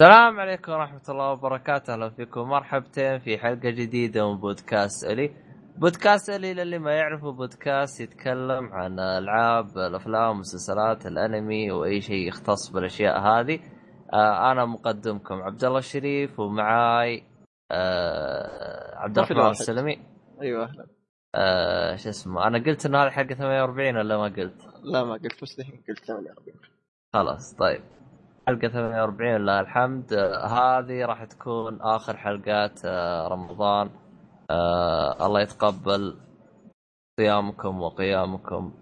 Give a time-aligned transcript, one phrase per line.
[0.00, 5.30] السلام عليكم ورحمة الله وبركاته، أهلا فيكم مرحبتين في حلقة جديدة من بودكاست ألي.
[5.76, 12.70] بودكاست ألي للي ما يعرفه بودكاست يتكلم عن ألعاب، الأفلام، المسلسلات، الأنمي وأي شيء يختص
[12.70, 13.58] بالأشياء هذه.
[14.12, 17.22] آه أنا مقدمكم عبد الله الشريف ومعاي
[17.70, 19.98] آه عبد الرحمن السلمي.
[20.42, 20.86] أيوه أهلا
[21.34, 25.42] آه شو اسمه أنا قلت إنه هذه حلقة 48 ولا ما قلت؟ لا ما قلت
[25.42, 26.56] بس الحين قلت 48
[27.14, 27.80] خلاص طيب
[28.48, 30.12] حلقة 48 لله الحمد.
[30.12, 33.90] آه، هذه راح تكون آخر حلقات آه، رمضان.
[34.50, 36.16] آه الله يتقبل
[37.20, 38.72] صيامكم وقيامكم.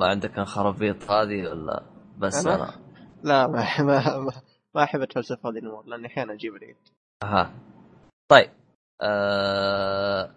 [0.00, 1.82] ما عندك خرابيط هذه ولا؟
[2.18, 2.72] بس أنا؟ أنا,
[3.24, 4.32] لا ما ما ما,
[4.74, 6.76] ما أحب أتفلسف هذه الأمور لأن أحيانا أجيب العيد
[7.24, 7.54] ها
[8.30, 8.50] طيب.
[9.02, 10.30] آه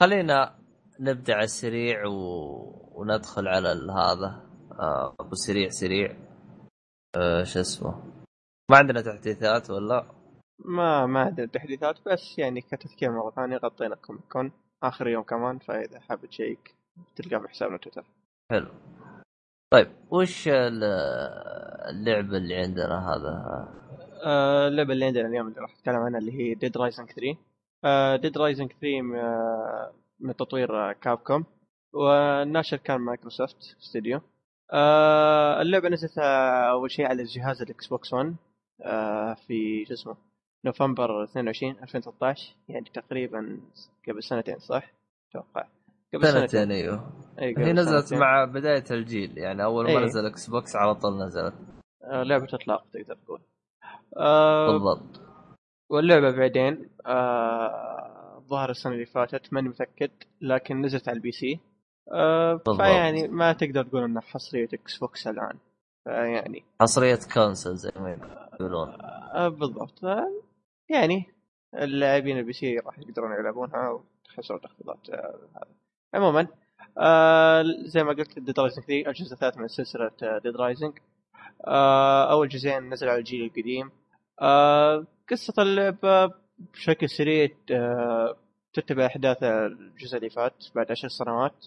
[0.00, 0.54] خلينا
[1.00, 2.12] نبدأ على السريع و...
[2.94, 4.42] وندخل على هذا.
[4.80, 6.25] آه أبو سريع سريع.
[7.16, 8.02] آه شو اسمه؟
[8.70, 10.06] ما عندنا تحديثات ولا؟
[10.64, 14.52] ما ما عندنا تحديثات بس يعني كتذكير مرة ثانية غطينا Comic Con.
[14.82, 16.74] آخر يوم كمان فإذا حاب check
[17.16, 18.04] تلقاه في حسابنا تويتر.
[18.50, 18.68] حلو.
[19.72, 20.84] طيب وش ال-
[21.90, 23.34] اللعبة اللي عندنا هذا؟
[24.24, 27.36] آه، اللعبة اللي عندنا اليوم اللي راح نتكلم عنها اللي هي ديد رايزنج 3
[28.16, 31.44] Dead Rising 3 م- آه، من تطوير Capcom
[31.92, 34.20] والناشر كان Microsoft Studio.
[34.72, 38.36] آه، اللعبة نزلت آه، أول شيء على جهاز ال Xbox 1
[38.84, 40.16] آه، في شو اسمه
[40.64, 43.60] نوفمبر 22 2013 يعني تقريبا
[44.08, 44.92] قبل سنتين صح؟
[45.30, 45.66] أتوقع.
[46.14, 46.70] قبل سنتين.
[46.72, 47.10] أيوه.
[47.38, 48.18] أي هي نزلت سنتين.
[48.18, 50.04] مع بداية الجيل يعني أول ما إيه.
[50.04, 51.54] نزل Xbox على طول نزلت.
[52.04, 53.40] آه، لعبة إطلاق تقدر تقول.
[54.16, 55.20] آه، بالضبط.
[55.90, 61.60] واللعبة بعدين آه ظهر السنة اللي فاتت ماني متأكد لكن نزلت على ال PC.
[62.12, 62.76] آه بالضبط.
[62.76, 65.58] فيعني ما تقدر تقول انها حصرية إكس بوكس الآن.
[66.04, 66.64] فيعني.
[66.80, 68.18] حصرية console زي ما
[68.54, 68.88] يقولون.
[69.00, 70.04] آه بالضبط.
[70.04, 70.32] آه
[70.88, 71.26] يعني
[71.74, 75.66] اللاعبين ال PC راح يقدرون يلعبونها وتحصلون تخفيضات هذا.
[76.14, 76.46] عموما
[76.98, 80.10] آه زي ما قلت ديد رايزنج 3 الجزء الثالث من سلسلة
[80.44, 80.98] ديد رايزنج
[81.66, 83.90] آه أول جزئين نزلوا على الجيل القديم.
[84.40, 88.36] آه قصة اللعبة بشكل سريع آه
[88.72, 91.66] تتبع أحداث الجزء اللي فات بعد عشر سنوات.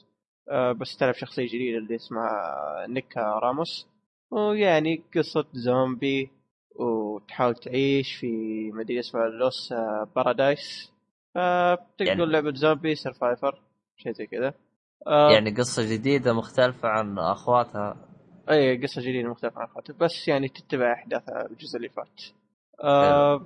[0.52, 3.88] بس تعرف شخصية جديدة اللي اسمها نيكا راموس
[4.32, 6.32] ويعني قصة زومبي
[6.76, 8.28] وتحاول تعيش في
[8.72, 10.92] مدينة اسمها لوس آه، بارديدس
[11.36, 12.32] آه تقدر يعني-.
[12.32, 13.62] لعبة زومبي survivor
[13.98, 14.54] شيء زي كذا
[15.08, 17.96] آه يعني قصة جديدة مختلفة عن أخواتها
[18.50, 22.22] اي قصة جديدة مختلفة عن أخواتها بس يعني تتبع احداث الجزء اللي فات.
[22.84, 23.46] آه آه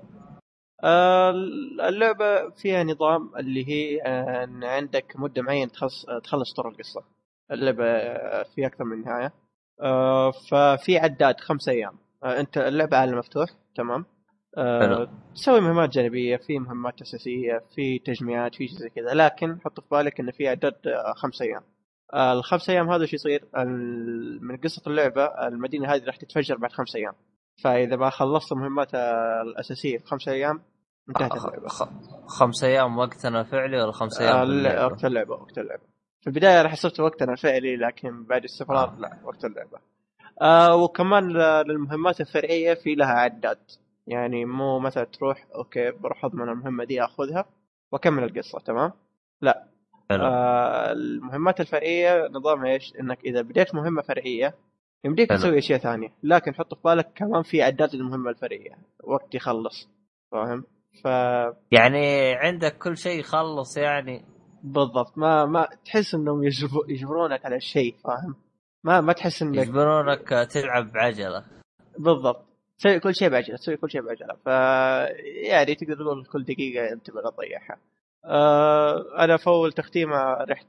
[0.83, 7.03] اللعبة فيها نظام اللي هي آه إن عندك مدة معينة تخلص آه تخلص طور القصة.
[7.51, 9.33] اللعبة آه فيها أكثر من نهاية.
[9.81, 11.93] آه ففي عداد خمس أيام.
[12.23, 14.05] آه أنت اللعبة عالم مفتوح تمام.
[14.57, 19.79] آه تسوي مهمات جانبية، في مهمات أساسية، في تجميعات، في شيء زي كذا، لكن حط
[19.79, 21.63] في بالك إن في عداد آه خمس أيام.
[22.13, 23.45] آه، الخمس أيام هذا شو يصير؟
[24.41, 27.13] من قصة اللعبة المدينة هذه راح تتفجر بعد خمس أيام
[27.63, 30.61] فإذا ما خلصت المهمات آه، الأساسية في خمس أيام
[31.09, 31.89] انتهت اللعبه خ-
[32.27, 35.83] خمس أيام وقتنا الفعلي ولا خمس أيام آه، اللعبة؟ وقت اللعبة وقت اللعبة
[36.21, 38.99] في البداية راح حسبت وقتنا الفعلي لكن بعد استمرار آه.
[38.99, 39.77] لا وقت اللعبة
[40.41, 41.27] آه وكمان
[41.67, 43.59] للمهمات الفرعية في لها عداد
[44.07, 47.45] يعني مو مثلا تروح أوكي بروح أضمن المهمة دي أخذها
[47.91, 48.91] وأكمل القصة تمام
[50.09, 54.55] حلو آه المهمات الفرعية نظام إيش؟ إنك إذا بديت مهمة فرعية
[55.05, 55.37] يمديك حلو.
[55.39, 59.89] تسوي أشياء ثانية لكن حط في بالك كمان في عداد للمهمه الفرعية وقت يخلص
[60.31, 60.63] فاهم؟
[61.03, 64.25] فبالضبط يعني عندك كل شيء يخلص يعني.
[65.17, 68.35] ما ما تحس إنهم يجبر يجبرونك على الشيء فاهم؟
[68.83, 71.45] ما ما تحس إنك يجبرونك تلعب بعجلة.
[71.99, 72.45] بالضبط.
[72.77, 74.33] تسوي كل شيء بعجلة تسوي كل شيء بعجلة.
[74.45, 74.47] ف
[75.49, 77.77] يعني تقدر تقول كل دقيقة أنت تضيعها
[78.25, 80.67] آه أنا أول تختيمة رحت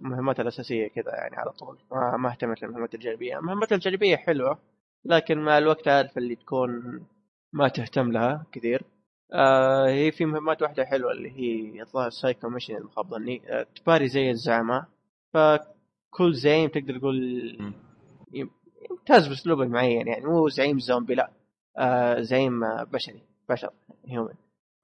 [0.00, 1.78] المهمات الأساسية كذا يعني على طول.
[1.92, 3.38] ما, ما اهتمت للمهمات الجانبية.
[3.38, 4.58] المهمات الجانبية حلوة
[5.04, 7.00] لكن مع الوقت عارف اللي تكون
[7.52, 8.82] ما تهتم لها كثير.
[9.32, 13.66] آه هي في مهمات واحدة حلوة اللي هي الظاهر psycho mission اذا ما ظني آه
[13.76, 14.84] تباري زي الزعماء.
[15.34, 17.16] فكل زعيم تقدر تقول
[18.90, 20.24] يمتاز بأسلوب معين يعني.
[20.26, 21.30] مو زعيم زومبي لا.
[21.78, 23.22] آه زعيم آه، بشري.
[23.48, 23.70] بشر
[24.08, 24.34] هيومن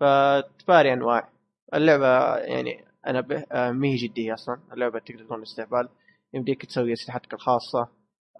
[0.00, 1.28] فتباري أنواع.
[1.74, 4.58] اللعبة يعني أنا به آه ما هي جدية أصلا.
[4.72, 5.88] اللعبة تقدر تكون استهبال.
[6.34, 7.88] يمديك تسوي أسلحتك الخاصة.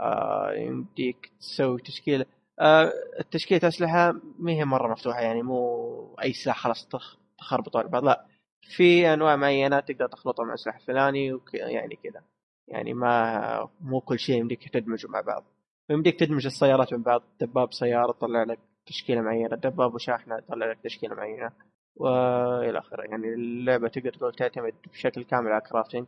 [0.00, 2.24] آه يمديك تسوي تشكيلة.
[2.60, 2.92] آه
[3.30, 8.04] تشكيله أسلحة ما هي مرة مفتوحة يعني مو أي سلاح خلاص تخ تخربطه على بعض
[8.04, 8.26] لا.
[8.62, 12.22] في أنواع معينة تقدر تخلطها مع سلاح فلاني وك يعني كذا.
[12.68, 15.44] يعني ما مو كل شيء يمديك تدمجه مع بعض.
[15.90, 20.78] ويمديك تدمج السيارات من بعض دباب سيارة تطلع لك تشكيلة معينة دباب وشاحنة يطلع لك
[20.84, 21.52] تشكيلة معينة
[21.96, 23.02] وإلى آخره.
[23.02, 26.06] يعني اللعبة تقدر تقول تعتمد بشكل كامل على crafting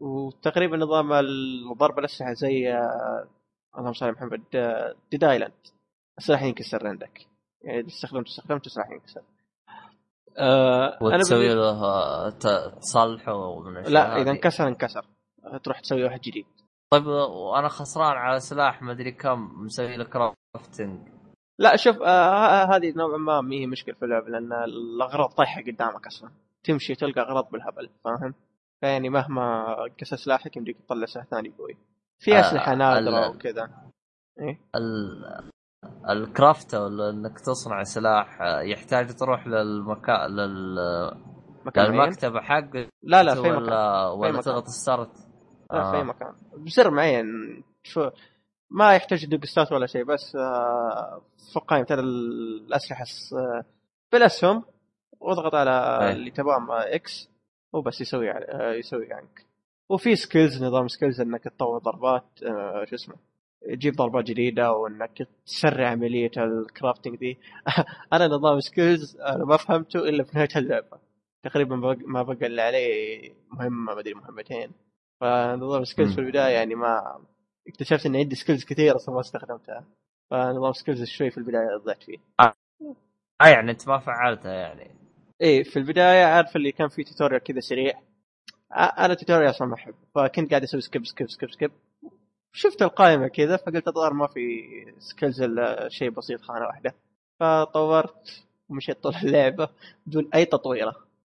[0.00, 1.08] وتقريبا نظام
[1.78, 3.28] ضرب الأسلحة زي آه،
[3.78, 4.42] اللهم صل على محمد
[5.10, 5.52] ديد ايلاند
[6.18, 7.26] السلاح ينكسر عندك.
[7.62, 9.22] يعني إذا استخدمت استخدمت السلاح ينكسر.
[10.38, 12.30] آه وتسوي له آه،
[12.80, 15.04] تصلحه من لا إذا انكسر انكسر.
[15.64, 16.46] تروح تسوي واحد جديد.
[16.90, 21.08] طيب وأنا خسران على سلاح ما أدري كم مسوي له كرافتنج
[21.58, 26.06] لا شوف آه هذه نوعا ما ما هي مشكلة في اللعبة لأن الأغراض طايحة قدامك
[26.06, 26.30] أصلا.
[26.64, 28.34] تمشي تلقى أغراض بالهبل فاهم؟
[28.80, 29.64] فيعني مهما
[30.00, 31.76] قص سلاحك يمديك تطلع سلاح ثاني قوي
[32.18, 33.70] في أسلحة آه نادره وكذا.
[34.40, 34.60] إيه؟
[36.08, 40.76] الكرافت ولا إنك تصنع سلاح يحتاج تروح للمكان لل
[41.76, 42.70] للمكتبه حق
[43.02, 44.18] لا لا في ولا مكان.
[44.18, 44.68] ولا تضغط
[45.72, 45.90] لا آه.
[45.90, 46.34] في مكان
[46.66, 47.26] بسر معين
[47.82, 48.10] شو
[48.70, 51.22] ما يحتاج تدق start ولا شيء بس آه
[51.54, 53.04] فوق قائمه الأسلحة
[54.12, 54.64] بالأسهم
[55.20, 56.12] واضغط على أيه.
[56.12, 57.30] اللي تبغاه إكس
[57.72, 59.46] وبس يسوي آه يسوي عنك
[59.88, 63.16] وفي skills نظام skills إنك تطور ضربات آه شو اسمه
[63.74, 67.38] تجيب ضربات جديدة وإنك تسرع عملية ال crafting دي.
[68.12, 70.98] أنا نظام skills أنا ما فهمته إلا في نهاية اللعبة.
[71.42, 71.76] تقريبا
[72.06, 74.70] ما بقى إلا عليه مهمة ما أدري مهمتين.
[75.20, 77.20] فنظام skills في البداية يعني ما
[77.68, 79.84] اكتشفت إني عندي skills كثير أصلا ما استخدمتها.
[80.30, 82.18] فنظام skills شوي في البداية ضعت فيه.
[82.40, 82.54] آه.
[83.42, 84.90] آه يعني أنت ما فعلتها يعني.
[85.40, 88.00] إيه في البداية عارف اللي كان في tutorial كذا سريع.
[88.76, 91.70] أنا tutorial أصلا ما احب فكنت قاعد أسوي skip skip skip skip
[92.52, 94.40] شفت القائمة كذا فقلت الظاهر ما في
[94.98, 96.94] skills إلا شيء بسيط خانة واحدة.
[97.40, 99.68] فطورت ومشيت طول اللعبة
[100.06, 100.96] بدون أي تطويرة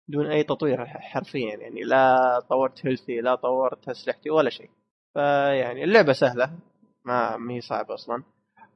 [0.07, 4.69] بدون أي تطوير حرفيا يعني لا طورت health ي لا طورت اسلحتي ولا شيء.
[5.13, 6.51] فيعني اللعبة سهلة
[7.05, 8.23] ما ما هي صعبة أصلا.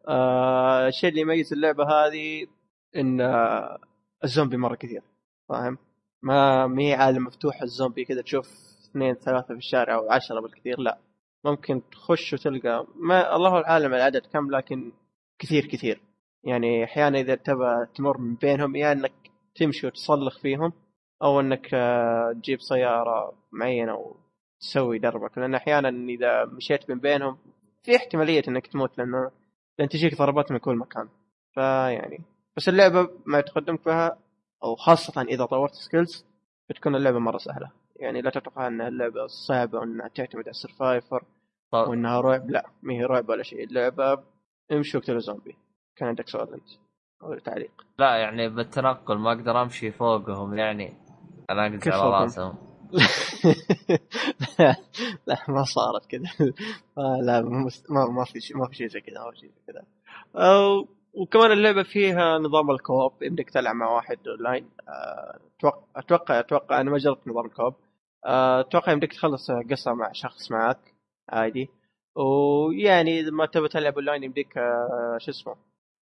[0.07, 2.47] آه الشيء اللي يميز اللعبة هذه
[2.95, 3.79] إن آه
[4.23, 5.01] الزومبي مرة كثير
[5.49, 5.77] فاهم؟
[6.21, 8.47] ما ما هي عالم مفتوح الزومبي كذا تشوف
[8.91, 10.97] اثنين ثلاثة في الشارع أو عشرة بالكثير لا.
[11.45, 12.87] ممكن تخش وتلقى.
[12.95, 14.91] ما الله العالم العدد كم لكن
[15.39, 16.01] كثير كثير.
[16.43, 19.13] يعني أحيانا إذا تبى تمر من بينهم يا إنك
[19.55, 20.73] تمشي وتصلخ فيهم
[21.23, 24.15] أو إنك آه، تجيب سيارة معينة
[24.59, 25.37] وتسوي دربك.
[25.37, 27.37] لأن أحيانا إذا مشيت من بينهم
[27.83, 29.31] في احتمالية إنك تموت لأنه
[29.79, 31.09] لأن تجيك ضربات من كل مكان.
[31.53, 32.21] فيعني
[32.57, 34.17] بس اللعبة مع تقدمك فيها
[34.63, 36.25] أو خاصة إذا طورت سكيلز
[36.69, 37.80] بتكون اللعبة مرة سهلة.
[38.01, 41.23] يعني لا تتوقع انها اللعبة صعبة وأنها تعتمد على ال survivor
[41.73, 42.49] وأنها رعب.
[42.49, 43.63] لا ما هي رعب ولا شيء.
[43.63, 44.23] اللعبة
[44.71, 45.55] امشي واقتل زومبي
[45.95, 46.69] كان عندك سؤال أنت؟
[47.23, 50.93] أو تعليق؟ لا يعني بالتنقل ما أقدر أمشي فوقهم يعني
[51.49, 52.55] أنا أقدر على راسهم.
[54.59, 54.75] لا,
[55.27, 56.53] لا ما صارت كذا.
[56.97, 57.41] آه لا
[57.89, 59.83] ما ما في شيء ما في شيء زي كذا ما في شيء زي كذا.
[61.13, 64.69] وكمان اللعبة فيها نظام ال co-op يمديك تلعب مع واحد أونلاين.
[65.57, 67.73] أتوقع أتوقع أتوقع أنا ما جربت نظام ال co-op.
[68.25, 70.93] أتوقع يمديك تخلص قصة مع شخص معك
[71.29, 71.69] عادي.
[72.15, 75.55] ويعني إذا ما تبغى تلعب أونلاين يمديك آه، شو اسمه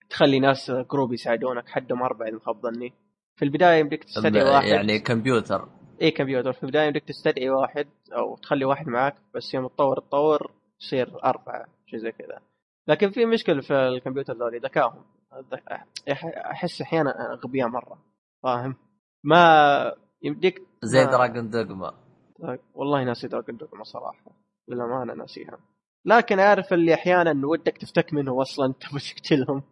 [0.09, 2.93] تخلي ناس group يساعدونك حدهم أربعة إذا ما خاب ظني.
[3.35, 4.67] في البداية يمديك تستدعي واحد.
[4.67, 5.67] يعني كمبيوتر.
[6.01, 6.53] اي كمبيوتر.
[6.53, 10.51] في البداية يمديك تستدعي واحد أو تخلي واحد معك بس يوم تطور تطور
[10.81, 12.39] يصير أربعة شيء زي كذا.
[12.87, 15.03] لكن في مشكلة في الكمبيوتر ذولي ذكاهم
[16.51, 17.97] أحس أحيانا غبياء مرة.
[18.43, 18.75] فاهم؟
[19.23, 21.93] ما يمديك زي دراجون دوغما
[22.75, 24.31] والله ناسي دراجون دوغما صراحة.
[24.67, 25.57] للأمانة ناسيها
[26.05, 29.63] لكن عارف اللي أحيانا ودك تفتك منه أصلا تبغى تقتلهم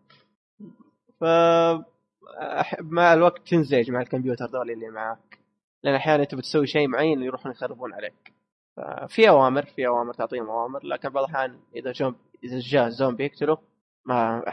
[1.20, 1.24] ف
[2.82, 5.40] مع الوقت تنزعج مع الكمبيوتر ذولي اللي معك
[5.84, 8.34] لأن أحيانا تبي تسوي شيء معين يروحون يخربون عليك.
[9.08, 10.86] في أوامر في أوامر تعطيهم أوامر.
[10.86, 13.58] لكن بعض الأحيان إذا جنب إذا جاء زومبي يقتله
[14.06, 14.44] ما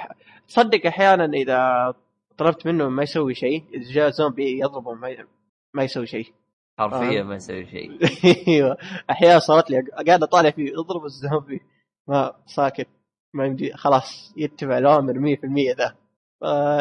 [0.48, 1.94] تصدق أحيانا إذا
[2.38, 5.26] طلبت منه ما يسوي شيء إذا جاء زومبي يضربه ما,
[5.74, 6.32] ما يسوي شيء.
[6.78, 7.98] حرفيا ما يسوي شيء.
[8.48, 8.76] أيوه.
[9.10, 11.60] أحيانا صارت لي قاعد أطالع فيه اضرب الزومبي.
[12.08, 12.88] ما ساكت.
[13.34, 13.72] ما يمدي.
[13.72, 15.96] خلاص يتبع الأوامر 100% ذا.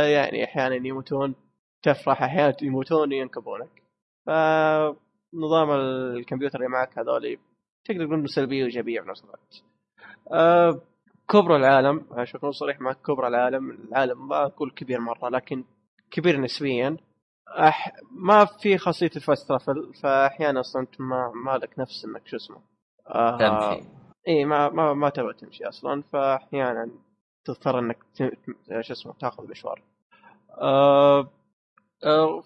[0.07, 1.35] يعني أحيانا يموتون.
[1.83, 3.83] تفرح أحيانا يموتون وينكبونك
[4.25, 7.38] فنظام الكمبيوتر اللي معك هذول
[7.85, 9.63] تقدر تقول سلبيه وايجابيه في نفس الوقت.
[10.31, 10.81] أه
[11.29, 12.05] كبر العالم.
[12.12, 13.01] عشان اكون صريح معك.
[13.01, 13.71] كبر العالم.
[13.71, 15.63] العالم ما أقول كبير مرة لكن
[16.12, 16.97] كبير نسبيا.
[17.47, 17.91] أح...
[18.12, 22.57] ما في خاصيه الفاست ترافل فأحيانا أصلا انت ما مالك نفس إنك شو اسمه
[23.07, 23.38] آه...
[23.38, 23.88] تمشي.
[24.27, 26.89] إي ما ما ما تبغى تمشي أصلا فأحيانا
[27.45, 28.23] تضطر إنك ت...
[28.81, 29.83] شو اسمه تأخذ مشوار.
[30.62, 31.31] آه...
[32.05, 32.43] آه...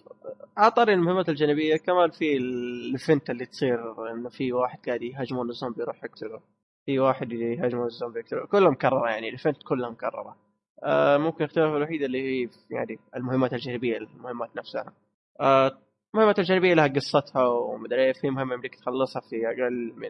[0.58, 6.04] عطاري المهمات الجانبية كمان في الفنت اللي تصير إنه في واحد قاعد يهاجمون الزومبي يروح
[6.04, 6.42] يقتله.
[6.86, 10.36] في واحد يهاجمون الزومبي يقتلون كلها مكرره يعني الفنت كلها مكرره
[10.84, 14.94] آه ممكن الاختلاف الوحيد اللي هي يعني المهمات الجانبية المهمات نفسها.
[15.42, 15.78] آه
[16.16, 20.10] المهمات الجانبية لها قصتها ومدري إيه، في مهمة يمديك تخلصها في أقل من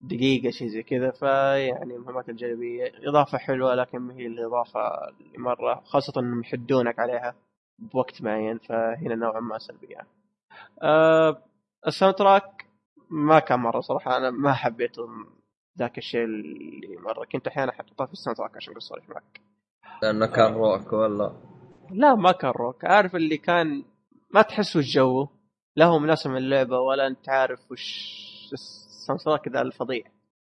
[0.00, 1.10] دقيقة شيء زي كذا.
[1.10, 7.34] فيعني المهمات الجانبية إضافة حلوة لكن هي الإضافة اللي مرة خاصة إنهم يحدونك عليها
[7.78, 10.06] بوقت معين فهنا نوعا ما سلبية.
[10.82, 11.42] آه
[11.86, 12.66] ال soundtrack
[13.10, 15.06] ما كان مرة صراحة أنا ما حبيته
[15.78, 17.24] ذاك الشيء اللي مرة.
[17.24, 19.40] كنت أحيانا أحطه في ال soundtrack عشان اكون صريح معك
[20.04, 21.32] لأنه كان روك ولا
[21.90, 22.84] لا ما كان روك.
[22.84, 23.84] عارف اللي كان
[24.30, 25.28] ما تحس وش جوه
[25.76, 28.14] لا هو مناسب من اللعبة ولا أنت عارف وش
[28.52, 30.04] ال soundtrack ذا الفظيع.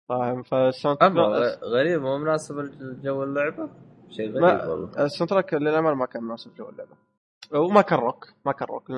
[0.09, 3.69] فاهم؟ فال sound غ- غريب مو مناسب الجو اللعبة؟
[4.11, 5.05] شيء غريب ما- والله.
[5.05, 6.97] ال sound track للأمانة ما كان مناسب جو اللعبة.
[7.55, 8.91] وما كان روك ما كان روك.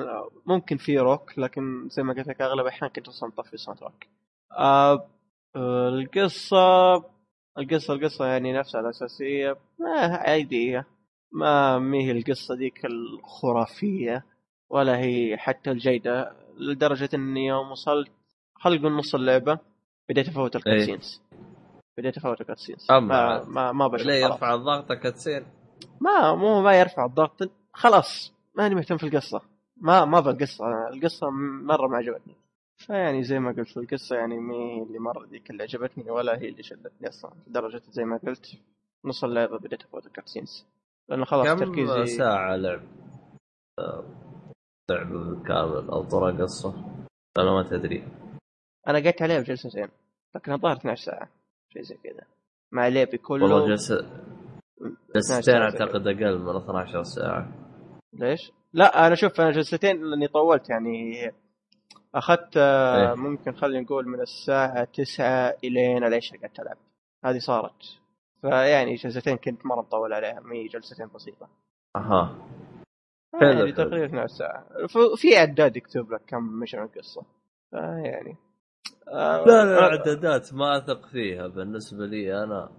[0.45, 4.07] ممكن في روك لكن زي ما قلت لك أغلب الاحيان كنت أصلا مطفي ال soundtrack
[4.57, 5.07] آه
[5.55, 6.95] آه، القصة
[7.57, 9.55] القصة القصة يعني نفسها الأساسية.
[9.79, 10.87] ما عادية.
[11.31, 14.25] ما ما هي القصة ذيك الخرافية
[14.69, 18.11] ولا هي حتى الجيدة لدرجة اني يوم وصلت
[18.55, 19.59] خلينا نقول نص اللعبة
[20.09, 21.21] بديت أفوت ال cutscenes.
[21.97, 22.87] بديت أفوت ال cutscenes.
[22.91, 24.25] ما ما, ما بشوف ليه.
[24.25, 25.45] يرفع الضغط cutscene
[26.01, 27.51] ما مو ما يرفع الضغط.
[27.73, 29.41] خلاص ماني مهتم في القصة.
[29.77, 31.29] ما ما أنا القصة
[31.63, 32.35] مرة ما عجبتني.
[32.85, 36.49] فيعني زي ما قلت القصة يعني ما هي اللي مره ذيك اللي عجبتني ولا هي
[36.49, 38.45] اللي شدتني أصلا لدرجة زي ما قلت
[39.05, 40.65] نص اللعبة بديت أفوت ال cutscenes
[41.09, 42.81] لأنه خلاص كم تركيزي ساعة لعب؟
[44.91, 46.69] لعب بالكامل أو طرى قصة؟
[47.37, 48.07] ولا ما تدري؟
[48.87, 49.87] أنا قعدت عليها بجلستين
[50.35, 51.29] لكن الظاهر 12 ساعة
[51.73, 52.23] شيء زي كذا
[52.71, 55.61] مع لعبي كله والله جلسة 12 جلستين ساعة.
[55.63, 57.51] أعتقد أقل من 12 ساعة
[58.13, 61.31] ليش؟ لا أنا شوف أنا جلستين لأني طولت يعني
[62.15, 63.15] أخذت آه، إيه.
[63.15, 66.77] ممكن خلينا نقول من الساعة 9 الين العشاء قعدت ألعب.
[67.25, 67.97] هذه صارت.
[68.41, 71.47] فيعني جلستين كنت مرة مطول عليها ما هي جلستين بسيطة.
[71.95, 72.35] أها.
[73.35, 73.71] آه، حلو، يعني.
[73.71, 77.21] تقريبا 12 ساعة ف- في أعداد يكتب لك كم مشى القصة
[77.71, 78.35] فيعني
[79.07, 81.47] آه، لا لا آه، الاعدادات ما أثق فيها.
[81.47, 82.69] بالنسبة لي أنا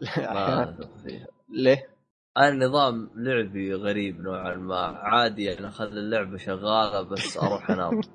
[0.34, 0.62] ما.
[0.70, 1.26] أثق فيها.
[1.48, 1.88] ليه؟
[2.36, 4.76] أنا نظام لعبي غريب نوعا ما.
[4.98, 8.00] عادي يعني أخلي اللعبة شغالة بس أروح أنام.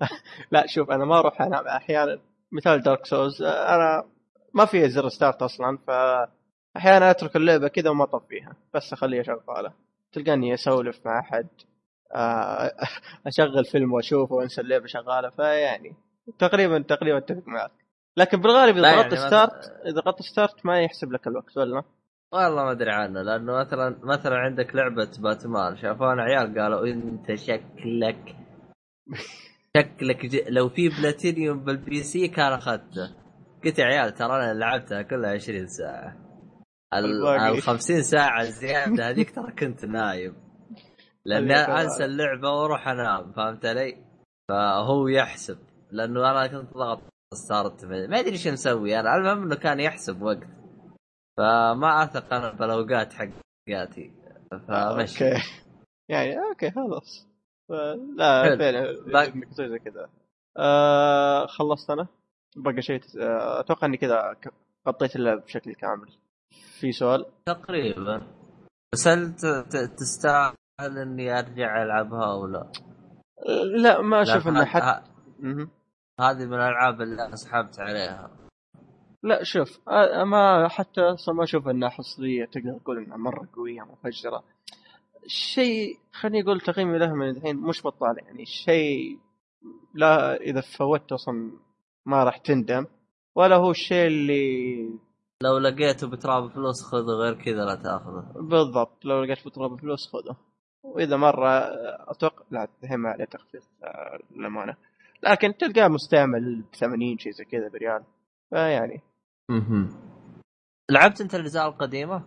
[0.52, 2.18] لا شوف أنا ما أروح انام أحيانا
[2.52, 4.04] مثال Dark Souls أنا
[4.54, 9.72] ما في زر start أصلا فاحيانا أترك اللعبة كذا وما أطفيها بس أخليها شغالة.
[10.12, 11.46] تلقاني أسولف مع أحد
[12.14, 12.72] آه،
[13.26, 15.94] أشغل فيلم وأشوفه وأنسى اللعبة شغالة فيعني
[16.38, 17.70] تقريبا تقريبا أتفق معك.
[18.16, 21.82] لكن بالغالب إذا يعني ضغطت مثلا- start إذا ضغطت start ما يحسب لك الوقت ولا؟
[22.32, 28.36] والله ما أدري عنه لأنه مثلا مثلا عندك لعبة باتمان شافونا عيال قالوا إنت شكلك
[29.76, 30.44] شكلك ج...
[30.48, 33.16] لو في platinum بال PC كان أخذته.
[33.64, 36.16] قلت يا عيال ترى أنا لعبتها كلها 20 ساعة.
[36.94, 37.26] ال.
[37.26, 40.34] ال 50 ساعة الزيادة هذيك ترى كنت نايم.
[41.26, 41.50] كمان.
[41.52, 43.96] أنسى اللعبة وأروح أنام فهمت علي؟
[44.48, 45.58] فهو يحسب
[45.90, 47.02] لأنه أنا كنت ضغط
[47.34, 49.16] start ما أدري إيش مسوي أنا.
[49.16, 50.48] المهم إنه كان يحسب وقت.
[51.38, 54.12] فما أثق أنا بالأوقات حقاتي.
[54.68, 55.24] فمشي.
[55.24, 55.42] أوكي.
[56.08, 57.35] يعني أوكي خلاص.
[58.16, 58.56] لا.
[58.58, 58.92] فعلا
[59.50, 60.08] تسوي زي كذا.
[60.56, 62.06] آه خلصت أنا.
[62.56, 64.36] بقى شيء آه، أتوقع إني كذا
[64.88, 66.08] غطيت اللعب بشكل كامل.
[66.80, 68.22] في سؤال؟ تقريبا.
[68.92, 69.34] بس هل
[69.98, 72.60] تستاهل إني أرجع ألعبها أو لا؟
[73.48, 75.02] آه، لا ما أشوف لا، انه حتى.
[76.20, 78.30] هذه من الألعاب اللي أنا سحبت عليها.
[79.22, 79.80] لا شوف
[80.24, 84.42] ما حتى أصلا ما أشوف انها حصريه تقدر تقول إنها مرة قوية مفجرة.
[85.26, 89.18] شيء خليني أقول تقييمي له من الحين مش بطال يعني شيء
[89.94, 91.50] لا إذا فوتته أصلا
[92.06, 92.86] ما راح تندم
[93.34, 94.88] ولا هو الشيء اللي
[95.42, 98.32] لو لقيته بتراب فلوس خذه غير كذا لا تأخذه.
[98.36, 100.36] بالضبط لو لقيت بتراب فلوس خذه.
[100.82, 101.48] وإذا مرة
[102.10, 104.76] أتوقع لا الحين ما عليه تخفيض آه، للأمانة.
[105.22, 108.02] لكن تلقاه مستعمل ب 80 شيء زي كذا بريال.
[108.50, 109.02] فيعني.
[110.90, 112.22] لعبت أنت الأجزاء القديمة؟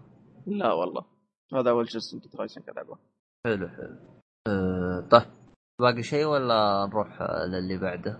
[0.48, 1.06] لا والله.
[1.54, 2.98] هذا اول جزء من Rising ألعبه
[3.46, 3.98] حلو حلو.
[4.48, 5.32] أه طيب.
[5.82, 8.20] باقي شيء ولا نروح آه، للي بعده؟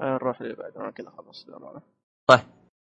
[0.00, 1.82] آه، نروح اللي بعد أنا كذا خلص للامانه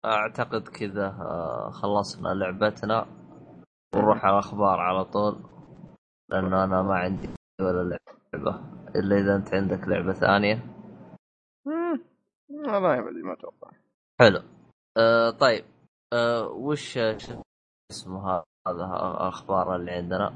[0.05, 3.07] أعتقد كذا آه، خلصنا لعبتنا.
[3.95, 5.43] ونروح على الأخبار على طول
[6.31, 7.29] لأنه أنا ما عندي
[7.61, 7.99] ولا
[8.35, 8.61] لعبة.
[8.97, 10.65] إلا إذا أنت عندك لعبة ثانية.
[12.51, 13.71] والله ما أدري ما أتوقع.
[14.21, 14.43] حلو.
[14.97, 15.65] أه طيب.
[16.13, 16.99] أه وش
[17.91, 20.35] اسمه ه- هذا الاخبار اللي عندنا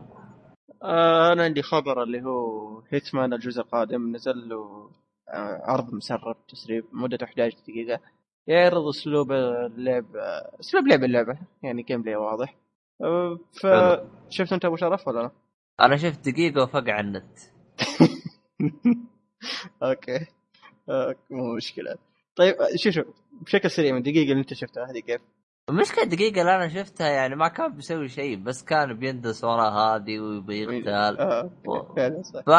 [0.82, 4.90] آه أنا عندي خبر اللي هو Hitman الجزء القادم نزل له
[5.28, 8.00] آه، عرض مسرب تسريب مدته 11 دقيقة
[8.46, 10.16] يعرض أسلوب اللعب
[10.60, 12.54] أسلوب لعب اللعبة يعني gameplay واضح
[13.00, 13.38] حلو.
[14.30, 15.30] فشفت أنت أبو شرف ولا لا؟
[15.80, 17.38] أنا شفت دقيقة وفقع النت
[19.82, 20.26] أوكي
[21.30, 21.96] مو مشكلة
[22.36, 23.06] طيب شوف شوف
[23.42, 25.20] بشكل سريع من الدقيقه اللي أنت شفتها هذه كيف؟
[25.68, 30.20] المشكلة الدقيقه اللي أنا شفتها يعني ما كان بيسوي شيء بس كان بيندس ورا هذه
[30.20, 31.50] ويبي يقتال آه،
[32.46, 32.50] ف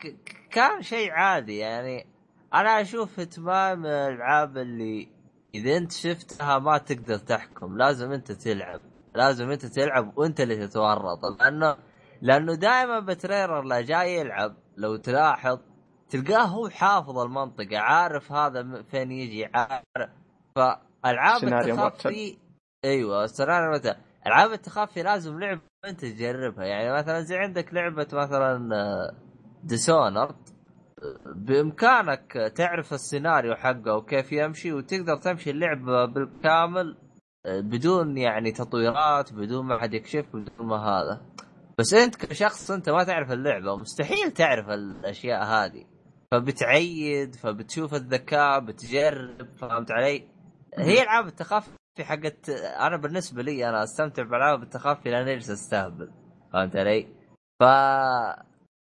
[0.00, 0.16] ك-
[0.50, 2.06] كان شيء عادي يعني.
[2.54, 5.08] أنا أشوف هتمان من الألعاب اللي
[5.54, 8.80] إذا أنت شفتها ما تقدر تحكم لازم أنت تلعب.
[9.14, 11.18] لازم أنت تلعب وأنت اللي تتورط.
[11.40, 11.76] لأنه
[12.22, 14.54] لأنه دائما بتريرر لا جاي يلعب.
[14.76, 15.58] لو تلاحظ
[16.10, 20.10] تلقاه هو حافظ المنطقة عارف هذا فين يجي عارف.
[20.56, 20.91] فالعاب
[21.40, 22.38] سيناريو التخفي
[22.84, 26.64] أيوه السيناريو مثلا ألعاب التخفي لازم لعبة انت تجربها.
[26.64, 28.70] يعني مثلا زي عندك لعبة مثلا
[29.64, 30.36] ديسونرد
[31.36, 36.96] بإمكانك تعرف السيناريو حقه وكيف يمشي وتقدر تمشي اللعبة بالكامل
[37.46, 41.20] آه، بدون يعني تطويرات بدون ما حد يكشف بدون ما هذا.
[41.78, 45.84] بس أنت كشخص أنت ما تعرف اللعبة مستحيل تعرف الأشياء هذه.
[46.32, 50.31] فبتعيد فبتشوف الذكاء بتجرب فهمت علي؟
[50.78, 52.48] هي العاب التخفي حقت
[52.80, 56.10] أنا بالنسبة لي أنا أستمتع بألعاب التخفي لأن اجلس أستهبل.
[56.52, 57.08] فهمت علي؟
[57.60, 57.64] ف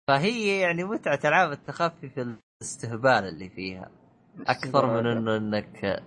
[0.07, 3.91] فهي يعني متعة ألعاب التخفي في الاستهبال اللي فيها.
[4.47, 6.03] أكثر من إنه إنك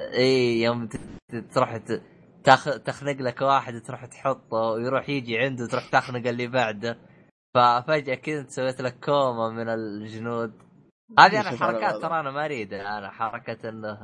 [0.00, 0.88] إي يوم
[1.54, 1.80] تروح
[2.44, 2.64] تاخ...
[2.64, 6.98] تخنق لك واحد تروح تحطه ويروح يجي عنده تروح تخنق اللي بعده.
[7.54, 10.52] ففجاه كذا سويت لك كوما من الجنود.
[11.18, 12.02] هذه أنا حركات.
[12.02, 12.98] ترى أنا ما أريدها.
[12.98, 13.98] أنا حركة إنه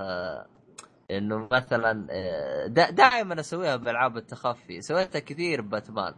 [1.18, 4.80] إنه مثلا آه، دا دائما أسويها بألعاب التخفي.
[4.80, 6.14] سويتها كثير باتمان.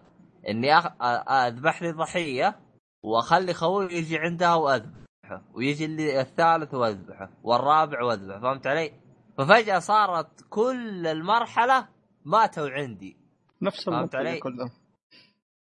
[0.49, 1.03] إني أخ...
[1.31, 2.61] أذبح لي ضحية
[3.03, 8.93] وأخلي خوي يجي عندها وأذبحه ويجي اللي الثالث وأذبحه والرابع وأذبحه فهمت علي؟
[9.39, 11.89] ففجأة صارت كل المرحلة
[12.25, 13.17] ماتوا عندي.
[13.63, 14.41] نفس فهمت علي؟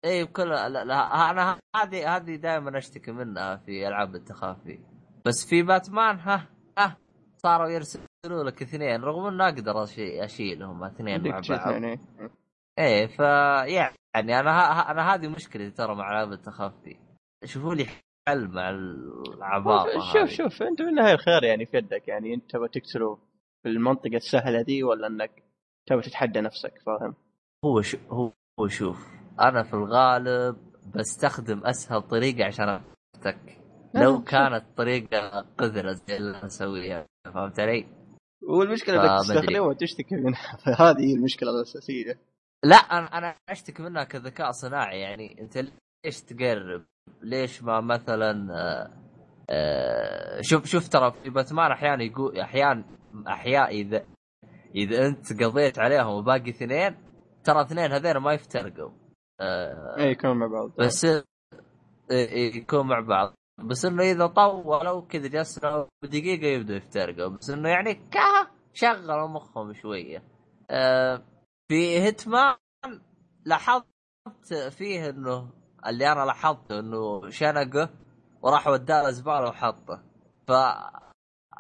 [0.05, 4.81] إي بكل لا, لا أنا هذه هذه دائما أشتكي منها في ألعاب التخافي.
[5.27, 6.97] بس في باتمان ها ها
[7.43, 12.01] صاروا يرسلوا لك اثنين رغم إنه أقدر أشيلهم اثنين مع بعض ثاني
[12.79, 13.19] إيه ف
[14.15, 16.97] يعني أنا ها أنا هذه مشكلتي ترى مع العاب التخفي
[17.45, 17.87] شوفوا لي
[18.29, 20.27] حل مع العبارة شوف هذه.
[20.27, 23.19] شوف أنت بالنهاية الخير يعني في يدك يعني أنت تبغى تقتله
[23.63, 25.43] في المنطقة السهلة دي ولا إنك
[25.87, 27.15] تبغى تتحدى نفسك فاهم؟
[27.65, 29.07] هو شو هو هو شوف
[29.41, 30.57] أنا في الغالب
[30.97, 32.81] بستخدم أسهل طريقة عشان
[33.15, 33.60] أفتك
[33.95, 34.23] لو.
[34.25, 37.87] كانت طريقة قذرة زي اللي أنا اسويها فهمت علي؟
[38.43, 39.41] والمشكلة إنك ما أدري.
[39.41, 42.19] تستخدمه وتشتكي منها فهذه هي المشكلة الأساسية
[42.65, 45.59] لا أنا أنا أشتكي منها كذكاء صناعي يعني أنت
[46.05, 46.85] ليش تقرب؟
[47.23, 48.91] ليش ما مثلا آه،
[49.51, 52.85] آه، شوف شوف ترى في باتمان أحيانا يقول أحيانا
[53.29, 54.05] أحياء إذا
[54.75, 56.97] إذا أنت قضيت عليهم وباقي اثنين
[57.45, 58.91] ترى اثنين هذين ما يفترقوا
[59.41, 61.05] آه، اي يكونوا مع بعض بس
[62.11, 67.29] إيه، يكون مع بعض بس إنه إذا طولوا كذا جلسنا بدقيقه يبدوا يفترقوا.
[67.29, 70.23] بس إنه يعني كا شغلوا مخهم شوية.
[70.71, 71.23] آه
[71.69, 72.57] في هيتمان
[73.45, 73.87] لاحظت
[74.71, 75.51] فيه إنه
[75.87, 77.91] اللي أنا لاحظته إنه شنقه
[78.43, 80.03] وراح وداه زباله وحطه.
[80.47, 80.51] ف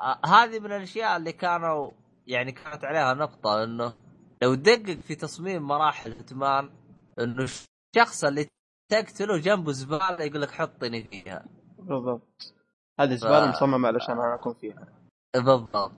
[0.00, 1.90] آه، هذه من الأشياء اللي كانوا
[2.26, 3.94] يعني كانت عليها نقطة إنه
[4.42, 6.70] لو دقق في تصميم مراحل هيتمان
[7.18, 8.46] إنه الشخص اللي
[8.90, 11.44] تقتله جنبه زبالة يقول لك حطني فيها.
[11.82, 12.54] بالضبط.
[13.00, 14.88] هذه الزباله ف- مصممه علشان أنا أكون فيها.
[15.34, 15.92] بالضبط.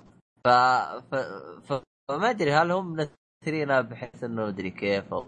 [0.44, 0.48] ف...
[1.10, 1.14] ف...
[1.64, 1.82] ف...
[2.08, 2.96] فما أدري هل هم
[3.44, 5.26] منثرينها بحيث إنه أدري كيف أو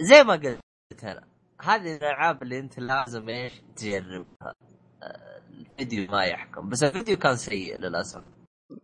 [0.00, 1.24] زي ما قلت أنا.
[1.60, 4.54] هذه الألعاب اللي أنت لازم إيش تجربها.
[5.50, 8.24] الفيديو ما يحكم بس الفيديو كان سيء للأسف.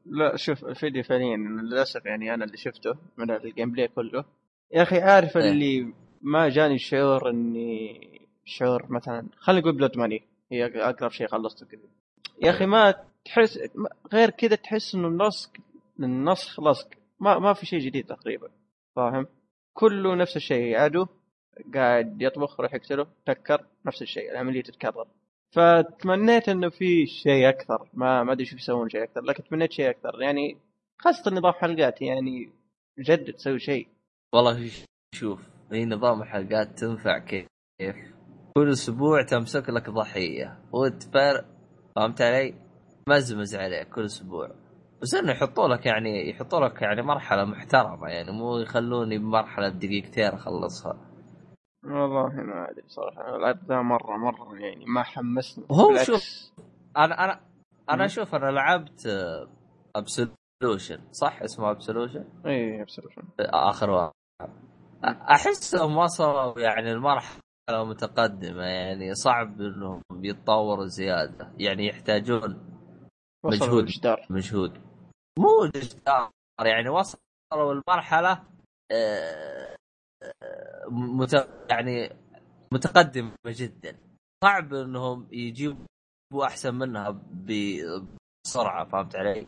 [0.07, 4.25] لا شوف الفيديو فعليا للأسف يعني أنا اللي شفته من ال gameplay كله.
[4.73, 5.51] يا أخي عارف إيه.
[5.51, 8.01] اللي ما جاني شعور إني
[8.45, 11.89] شعور مثلا خلينا نقول Blood Money هي أقرب شيء خلصته كذا.
[12.43, 13.59] يا أخي ما تحس
[14.13, 15.51] غير كذا تحس إنه النسخ
[16.01, 16.89] النسخ لصق.
[17.21, 18.51] ما ما في شيء جديد تقريبا.
[18.97, 19.27] فاهم؟
[19.73, 20.77] كله نفس الشيء.
[20.77, 21.07] عدو
[21.75, 24.31] قاعد يطبخ روح يقتله تكر نفس الشيء.
[24.31, 25.07] العملية تتكرر.
[25.53, 27.89] فتمنيت إنه في شيء أكثر.
[27.95, 30.23] ما ما أدري شو يسوون شيء أكثر لكن تمنيت شيء أكثر.
[30.23, 30.57] يعني
[30.99, 32.53] خاصة نظام حلقات يعني
[32.99, 33.89] جدد سوي شيء.
[34.35, 34.71] والله
[35.15, 35.41] شوف
[35.73, 37.47] هي نظام حلقات تنفع كيف؟
[38.55, 41.45] كل أسبوع تمسك لك ضحية وتفر
[41.97, 42.55] فهمت علي؟
[43.09, 44.51] مزمز عليه كل أسبوع
[45.03, 50.25] بس إنه يحطوا لك يعني يحطوا لك يعني مرحلة محترمة يعني مو يخلوني بمرحلة دقيقتين
[50.25, 50.97] أخلصها
[51.85, 55.97] والله ما أدري صراحة العرض ذا مره مرة يعني ما حمسني هو.
[56.05, 56.53] شوف.
[56.97, 57.41] أنا أنا
[57.91, 58.05] أنا.
[58.05, 59.07] أشوف أنا لعبت
[59.97, 64.13] Absolution صح اسمه Absolution اي Absolution آخر واحد
[65.05, 71.53] احسهم وصلوا يعني المرحلة متقدمة يعني صعب إنهم يتطوروا زيادة.
[71.59, 72.69] يعني يحتاجون
[73.45, 73.83] مجهود.
[73.85, 74.81] الجدار مجهود.
[75.39, 76.31] مو جدار
[76.65, 78.43] يعني وصلوا المرحله
[78.93, 79.77] آه،
[80.23, 82.17] آه، مت يعني
[82.73, 83.99] متقدمة جدا.
[84.45, 85.87] صعب إنهم يجيبوا
[86.47, 87.11] أحسن منها
[87.45, 89.47] بسرعة فهمت علي؟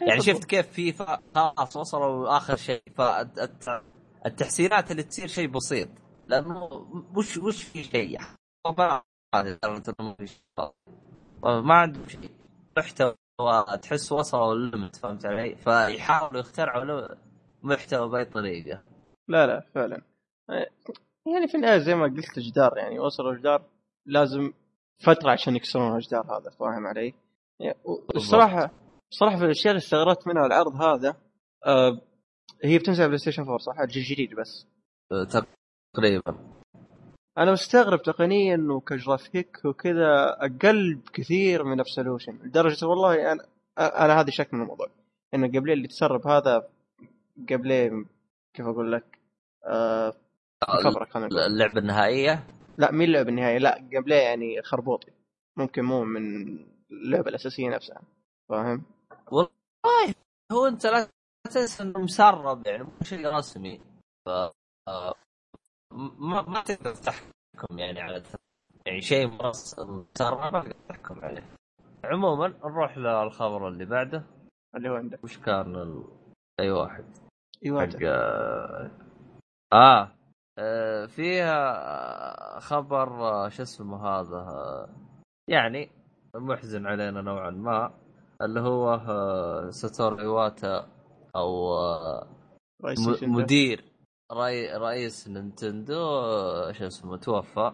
[0.00, 5.88] يعني شفت كيف فيفا خلاص وصلوا اخر شيء فالتحسينات اللي تصير شيء بسيط.
[6.28, 6.64] لأنه
[7.16, 8.18] وش وش في شيء
[10.58, 11.60] ما.
[11.60, 12.30] ما عندهم شيء
[12.78, 13.14] محتوى
[13.82, 17.16] تحس وصلوا الليمت فهمت علي؟ فيحاولوا يخترعوا له
[17.62, 18.82] محتوى بأي طريقة
[19.28, 20.02] لا لا فعلا
[21.26, 23.62] يعني في النهاية زي ما قلت جدار يعني وصلوا جدار
[24.06, 24.52] لازم
[24.98, 27.14] فترة عشان يكسرون الجدار هذا فاهم علي؟
[27.60, 27.78] يعني
[28.16, 28.70] الصراحه
[29.12, 31.16] الصراحه في الأشياء اللي استغربت منها العرض هذا
[31.66, 32.00] آه
[32.64, 34.66] هي بتنزل PlayStation 4 صح؟ الجيل الجديد بس
[35.96, 36.58] تقريبا.
[37.38, 43.46] أنا مستغرب تقنيا وكجرافيك وكذا أقل بكثير من Absolution لدرجة والله أنا
[43.78, 44.86] أنا هذه شك من الموضوع.
[45.34, 46.68] انه قبل اللي تسرب هذا
[47.50, 48.04] قبل
[48.54, 49.18] كيف أقول لك؟
[49.66, 50.14] آه.
[51.46, 52.46] اللعبة النهائية؟
[52.78, 55.12] لا مين اللعبة النهائية لا قبل يعني خربوطي.
[55.56, 56.58] ممكن مو من
[56.90, 58.02] اللعبة الأساسية نفسها
[58.48, 58.82] فاهم؟
[60.52, 61.08] هو أنت لا
[61.50, 63.80] تنسى إنه مسرب يعني مو شيء رسمي.
[64.26, 64.28] ف
[64.88, 65.14] آه،
[65.98, 68.22] ما, ما تقدر تحكم يعني على
[68.86, 71.44] يعني شيء مسرب ما تقدر تحكم عليه.
[72.04, 74.24] عموما نروح للخبر اللي بعده.
[74.76, 75.24] اللي هو عندك.
[75.24, 76.04] وش كان ال...
[76.60, 77.04] أي واحد؟
[77.64, 77.96] أيوه حق
[79.72, 80.12] آه
[80.58, 83.08] آه فيها خبر
[83.48, 84.88] شو اسمه هذا؟
[85.48, 85.90] يعني
[86.34, 87.94] محزن علينا نوعا ما
[88.42, 90.88] اللي هو آه ساتورو ايواتا
[91.36, 92.26] أو آه.
[93.22, 93.84] مدير.
[94.32, 96.02] رئي رئيس نينتندو
[96.72, 97.72] شو اسمه توفى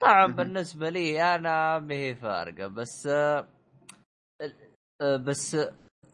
[0.00, 0.26] طبعا.
[0.26, 3.48] بالنسبة لي أنا ما هي فارقة بس آه،
[5.16, 5.56] بس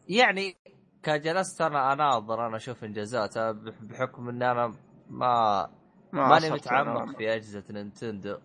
[0.09, 0.55] يعني
[1.03, 4.73] كجلست أنا أناظر أنا أشوف انجازاته بح- بحكم اني أنا
[5.09, 5.67] ما
[6.13, 7.17] ماني متعمق.
[7.17, 8.37] في أجهزة Nintendo.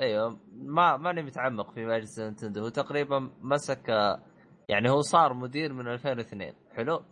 [0.00, 3.88] أيوه ما ماني متعمق في أجهزة Nintendo هو تقريبا مسك
[4.68, 7.02] يعني هو صار مدير من 2002 حلو.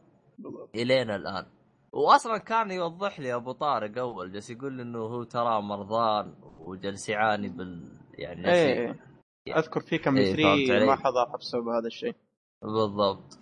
[0.74, 1.46] الين الآن
[1.94, 7.48] واصلا كان يوضح لي أبو طارق أول جالس يقول إنه هو ترى مرضان وجالس يعاني
[7.48, 8.94] بال يعني إيه ي-
[9.46, 9.58] إيه.
[9.58, 12.14] أذكر في كم إيه، فهمت 3 علي؟ ما حضرها بسبب هذا الشيء.
[12.62, 13.38] بالضبط.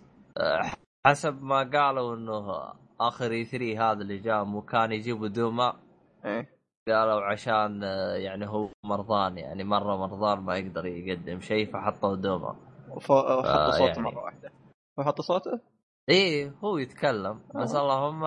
[1.07, 5.77] حسب ما قالوا إنه آخر اي 3 هذا اللي جاء مو كان يجيبوا دوما.
[6.25, 6.49] إيه.
[6.89, 7.83] قالوا عشان
[8.17, 12.57] يعني هو مرضان يعني مرة مرضان ما يقدر يقدم شيء فحطوا دوما.
[12.91, 14.03] وف- وحط آه، صوته يعني.
[14.03, 14.53] مرة واحدة.
[14.99, 15.61] وحط صوته؟
[16.09, 17.41] إيه هو يتكلم.
[17.55, 17.81] بس آه.
[17.83, 18.25] اللهم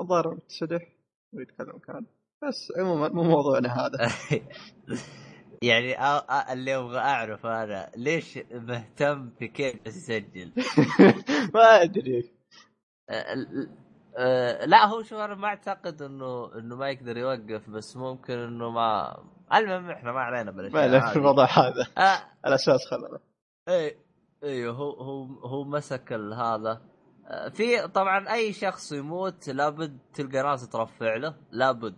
[0.00, 0.82] الظاهر متسدح
[1.34, 2.06] ويتكلم كان.
[2.48, 4.08] بس عموما مو موضوعنا هذا.
[5.62, 5.96] يعني
[6.52, 10.52] اللي أبغى اعرف أنا ليش مهتم في كيف بس يسجل؟
[11.54, 12.32] ما أدري.
[14.66, 19.16] لا هو شو أنا ما أعتقد إنه إنه ما يقدر يوقف بس ممكن إنه ما
[19.54, 21.16] المهم إحنا ما علينا ما بالاشياء في هذه.
[21.16, 21.86] الموضوع هذا.
[21.98, 23.18] آه الاساس خلنا
[23.68, 23.96] اي
[24.42, 26.80] أيوه هو هو هو مسك هذا.
[27.26, 31.96] آه، في طبعا أي شخص يموت لابد تلقى ناس ترفع له لابد.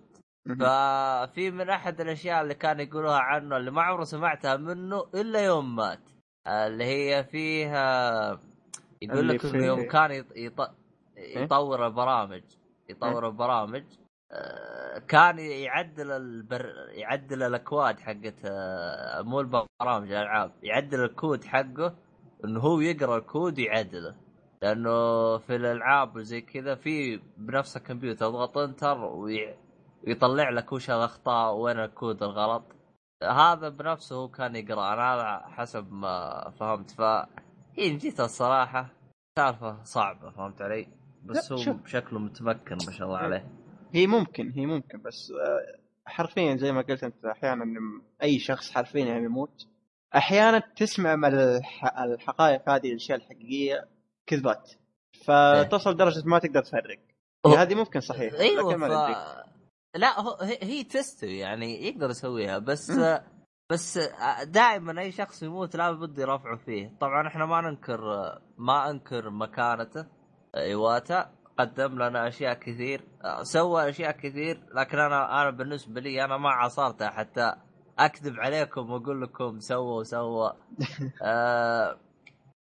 [0.48, 5.76] ففي من أحد الأشياء اللي كانوا يقولوها عنه اللي ما عمري سمعتها منه إلا يوم
[5.76, 6.10] مات.
[6.46, 8.40] اللي هي فيها
[9.02, 10.26] يقول لك إنه يوم كان يط...
[10.36, 10.70] يط...
[11.16, 12.42] يطور البرامج.
[12.88, 13.84] يطور البرامج.
[14.32, 16.72] آه، كان يعدل البر...
[16.88, 20.52] يعدل الأكواد حقت آه، مو البرامج الألعاب.
[20.62, 21.94] يعدل الكود حقه
[22.44, 24.14] إنه هو يقرأ الكود ويعدله
[24.62, 24.90] لأنه
[25.38, 29.54] في الألعاب وزي كذا في بنفس الكمبيوتر اضغط enter وي...
[30.06, 32.64] ويطلع لك وش الأخطاء وين الكود الغلط.
[33.22, 34.94] هذا بنفسه هو كان يقرأ.
[34.94, 36.90] أنا حسب ما فهمت.
[36.90, 37.00] ف
[37.78, 38.88] هي جيت الصراحة
[39.38, 40.88] سالفة صعبة فهمت علي؟
[41.24, 41.86] بس هو شوف.
[41.86, 43.48] شكله متمكن ما شاء الله عليه.
[43.94, 47.64] هي ممكن هي ممكن بس آه، حرفيا زي ما قلت أنت أحيانا
[48.22, 49.66] أي شخص حرفيا يعني يموت
[50.16, 51.98] أحيانا تسمع من الح...
[51.98, 53.88] الحقائق هذه الأشياء الحقيقية
[54.26, 54.70] كذبات.
[55.24, 56.98] فتصل لدرجه ما تقدر تفرق.
[57.46, 59.18] هذه ممكن صحيح أيوه لكن ما ف...
[59.96, 63.20] لا هو هي, تستوي يعني يقدر يسويها بس مم.
[63.70, 63.98] بس
[64.44, 66.96] دائما أي شخص يموت لابد يرفعوا فيه.
[67.00, 68.00] طبعا إحنا ما ننكر
[68.58, 70.06] ما أنكر مكانته
[70.56, 73.04] ايواتا قدم لنا أشياء كثير
[73.42, 77.54] سوى أشياء كثير لكن أنا أنا بالنسبة لي أنا ما عصرته حتى
[77.98, 80.56] أكذب عليكم وأقول لكم سوى وسوى
[81.22, 81.98] آه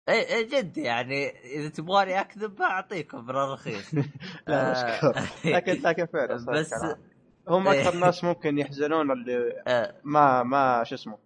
[0.08, 3.94] اي اي جد يعني إذا تبغاني أكذب أعطيكم من الرخيص
[4.48, 5.14] لا مشكور
[5.44, 6.74] لكن لكن فعلا بس
[7.48, 11.18] هم أكثر ناس ممكن يحزنون اللي آه، ما ما شو اسمه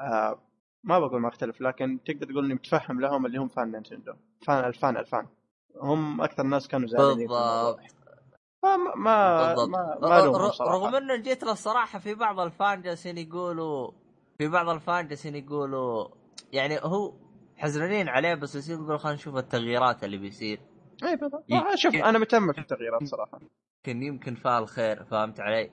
[0.00, 0.38] آه
[0.84, 4.12] ما بقول ما أختلف لكن تقدر تقول إني متفهم لهم اللي هم fan نينتندو.
[4.46, 5.26] fan ال fan ال fan.
[5.82, 7.28] هم أكثر ناس كانوا زعلانين.
[7.28, 7.80] بالضبط.
[8.96, 9.68] ما بالضبط.
[9.68, 10.72] ما, ما صراحة.
[10.72, 13.90] رغم إنه جيت للصراحه في بعض ال fan جالسين يقولوا
[14.38, 16.08] في بعض ال fan جالسين يقولوا
[16.52, 17.12] يعني هو
[17.56, 20.60] حزنانين عليه بس جالسين يقولوا خلينا نشوف التغييرات اللي بيصير.
[21.04, 21.44] اي بالضبط.
[21.48, 23.40] ي- شوف أنا متامل في التغييرات صراحة.
[23.86, 25.70] يمكن يمكن فيها الخير فهمت علي؟ أه،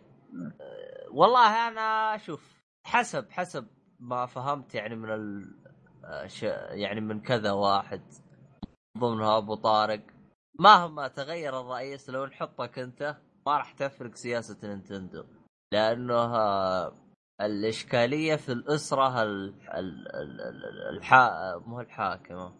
[1.11, 3.67] والله أنا شوف حسب حسب
[3.99, 5.53] ما فهمت يعني من ال
[6.25, 8.01] ش- يعني من كذا واحد.
[8.97, 10.01] ضمنها أبو طارق.
[10.59, 13.17] مهما تغير الرئيس لو نحطك انت
[13.47, 15.23] ما راح تفرق سياسة نينتندو
[15.73, 16.93] لأنه آه،
[17.41, 22.53] الإشكالية في الأسرة ال- ال- ال- ال- الحا مو الحاكمة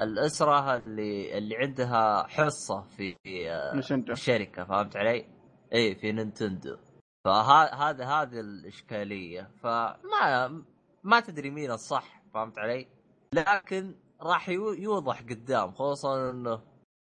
[0.00, 5.26] الأسرة اللي اللي عندها حصة في آه، نينتندو الشركة فهمت علي؟
[5.74, 6.76] اي في نينتندو
[7.24, 10.62] فهذا هذه الإشكالية فما
[11.02, 12.88] ما تدري مين الصح فهمت علي؟
[13.34, 16.60] لكن راح يو- يوضح قدام خصوصا إنه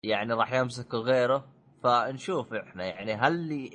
[0.08, 1.46] يعني راح يمسكوا غيره
[1.84, 3.70] فنشوف إحنا يعني هل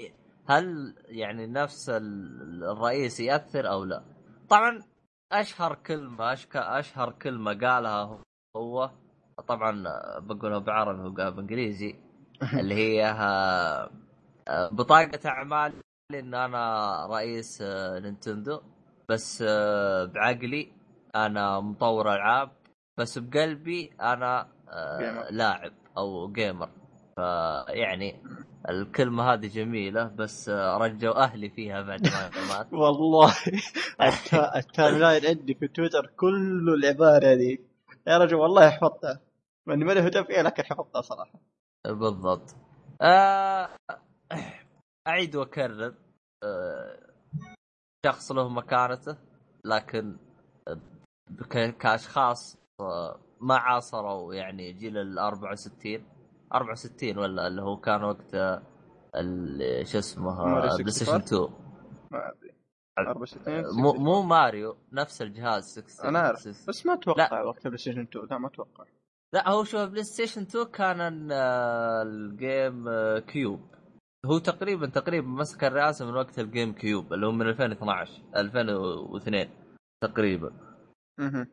[0.48, 4.02] هل يعني نفس ال- الرئيس يأثر أو لا؟
[4.48, 4.82] طبعا
[5.32, 8.18] أشهر كلمة أشك- أشهر كلمة قالها
[8.56, 8.90] هو
[9.48, 9.84] طبعا
[10.18, 11.96] بقولها بعربي هو قالها بإنجليزي
[12.60, 13.90] اللي هي آه،
[14.48, 15.72] آه، بطاقة أعمال
[16.14, 18.60] إن أنا رئيس آه، نينتندو
[19.08, 20.72] بس آه، بعقلي
[21.14, 22.50] أنا مطور ألعاب
[22.98, 23.90] بس بقلبي
[25.00, 25.24] gamer.
[25.30, 26.70] لاعب أو gamer
[27.16, 28.22] فيعني
[28.68, 32.72] الكلمة هذه جميلة بس رجوا أهلي فيها بعد ما مات.
[32.82, 33.32] والله.
[34.02, 37.60] التا- ال timeline عندي في تويتر كله العبارة دي
[38.06, 39.20] يا رجل والله حفظتها.
[39.66, 41.40] ماني ماني هدى فيها لكن حفظتها صراحة.
[41.86, 42.54] بالضبط.
[43.02, 43.68] آه،
[45.08, 45.94] أعيد وأكرر.
[46.44, 46.98] آه،
[48.06, 49.16] شخص له مكانته
[49.64, 50.16] لكن
[51.50, 56.04] ك- كاشخاص آه، ما عاصروا يعني جيل ال 64
[56.54, 58.62] 64 ولا اللي هو كان وقت آه،
[59.82, 61.48] شو اسمه ماريو آه، بلاي ستيشن 2
[62.10, 62.52] ما أدري.
[62.98, 66.54] 64 مو مو ماريو نفس الجهاز 60 أنا أعرف 60.
[66.68, 68.84] بس ما أتوقع وقت بلاي ستيشن 2 لا ما أتوقع.
[69.34, 73.60] لا هو شوف بلاي ستيشن 2 كان آه، ال Game آه، Cube
[74.26, 79.50] هو تقريبا تقريبا مسك الرئاسة من وقت ال GameCube اللي هو من 2012 2002
[80.02, 80.52] تقريبا.
[81.18, 81.46] مهم.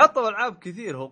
[0.00, 0.96] حطوا ألعاب كثير.
[0.96, 1.10] هو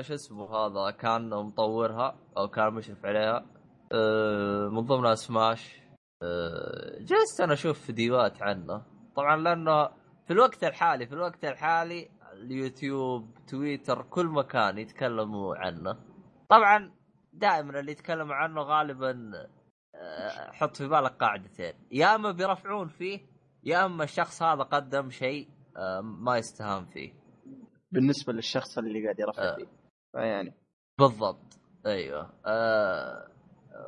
[0.00, 3.46] شو اسمه هذا كان مطورها أو كان مشرف عليها.
[3.92, 5.80] أه من ضمنها سماش.
[6.22, 8.82] أه جلست أنا أشوف فيديوهات عنه.
[9.16, 9.88] طبعا لأنه
[10.26, 15.98] في الوقت الحالي في الوقت الحالي اليوتيوب تويتر كل مكان يتكلموا عنه.
[16.48, 16.92] طبعا
[17.32, 19.32] دائما اللي يتكلم عنه غالبا
[19.94, 21.72] أه، حط في بالك قاعدتين.
[21.90, 23.20] يا أما بيرفعون فيه
[23.64, 25.48] يا أما الشخص هذا قدم شيء
[26.02, 27.21] ما يستهان فيه.
[27.92, 29.56] بالنسبة للشخص اللي قاعد يرفع آه.
[29.56, 29.66] فيه
[30.12, 30.54] فيعني.
[30.98, 31.58] بالضبط.
[31.86, 32.30] أيوه.
[32.46, 33.28] آه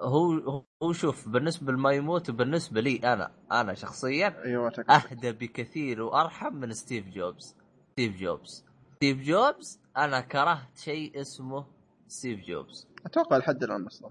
[0.00, 6.54] هو هو شوف بالنسبة لما يموت وبالنسبه لي أنا أنا شخصيا أيوه أهدى بكثير وأرحم
[6.54, 7.56] من ستيف جوبز.
[7.92, 8.64] ستيف جوبز.
[8.96, 11.66] ستيف جوبز أنا كرهت شيء اسمه
[12.06, 12.88] ستيف جوبز.
[13.06, 14.10] أتوقع لحد الآن أصلا.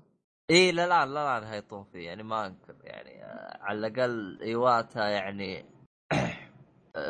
[0.52, 5.08] إي لا لا لا لا هيطون فيه يعني ما أنكر يعني آه، على الأقل ايواتا
[5.10, 5.66] يعني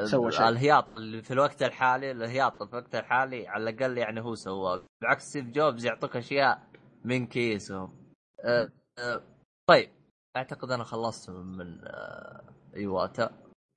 [0.03, 0.49] سوى شيء.
[0.49, 4.85] الهياط اللي في الوقت الحالي الهياط في الوقت الحالي على الأقل يعني هو سواه.
[5.01, 6.67] بالعكس ستيف جوبز يعطوك أشياء
[7.03, 8.13] من كيسهم.
[8.45, 8.69] أه
[8.99, 9.23] أه
[9.69, 9.91] طيب
[10.37, 12.43] أعتقد أنا خلصت من, أه
[12.75, 13.31] إيواتا.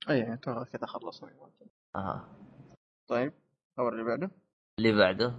[0.09, 1.29] اي أتوقع كذا خلصنا
[1.95, 2.29] أها.
[3.07, 3.33] طيب
[3.71, 4.31] الخبر اللي بعده؟
[4.79, 5.35] اللي بعده؟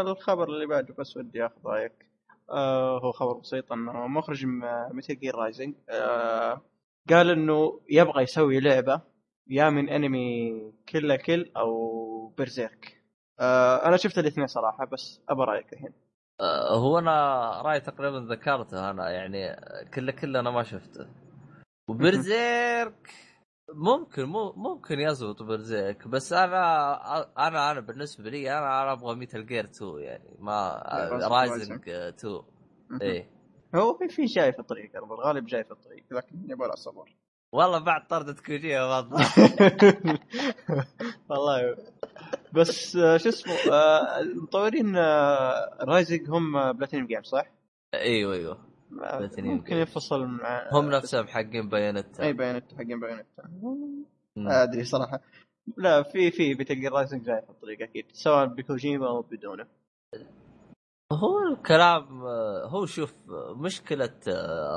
[0.00, 2.08] الخبر اللي بعده بس ودي أخذ رأيك.
[2.50, 4.44] آه هو خبر بسيط إنه مخرج
[4.92, 6.60] Metal Gear Rising آه
[7.10, 9.11] قال إنه يبغى يسوي لعبة
[9.52, 10.52] يا من انمي
[10.88, 13.02] Kill la Kill أو Berserk
[13.40, 15.92] آه أنا شفت الاثنين صراحة بس ابى رأيك الحين.
[16.40, 19.56] أه هو أنا راي تقريبا ذكرته أنا يعني
[19.94, 21.06] Kill la Kill أنا ما شفته.
[21.88, 23.10] و Berserk
[23.74, 26.94] ممكن مو ممكن يزبط Berserk بس أنا
[27.48, 30.82] أنا أنا بالنسبة لي أنا أنا أبغى Metal Gear 2 يعني ما.
[31.30, 32.42] Rising 2
[33.02, 33.30] إيه.
[33.74, 37.16] هو في في الطريق الغالب جاي في الطريق لكن يبغى له صبر
[37.52, 39.20] والله بعد طردة كوجيما والله
[41.30, 41.76] والله.
[42.52, 47.46] بس آه، شو اسمه آه، المطورين آه، Rising هم Platinum Games صح؟
[47.94, 48.58] أيوه أيوه.
[49.02, 49.76] آه، ممكن.
[49.76, 53.42] ينفصل مع هم نفسهم حقين بايونيتا أي بايونيتا حقين بايونيتا
[54.36, 54.48] مم.
[54.48, 55.20] أدري صراحة.
[55.76, 59.66] لا في في Gear Rising جاي في الطريق أكيد سواء بكوجيما أو بدونه.
[61.12, 62.22] هو الكلام
[62.64, 63.14] هو شوف
[63.56, 64.14] مشكلة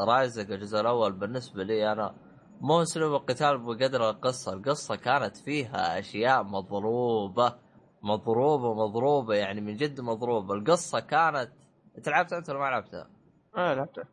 [0.07, 2.15] Rising الجزء الأول بالنسبة لي أنا
[2.61, 7.55] مو اسلوب القتال بقدر القصة، القصة كانت فيها أشياء مضروبة
[8.03, 11.51] مضروبة مضروبة يعني من جد مضروبة، القصة كانت
[11.97, 13.09] أنت لعبتها أنت ولا ما لعبتها؟
[13.57, 14.03] آه لعبته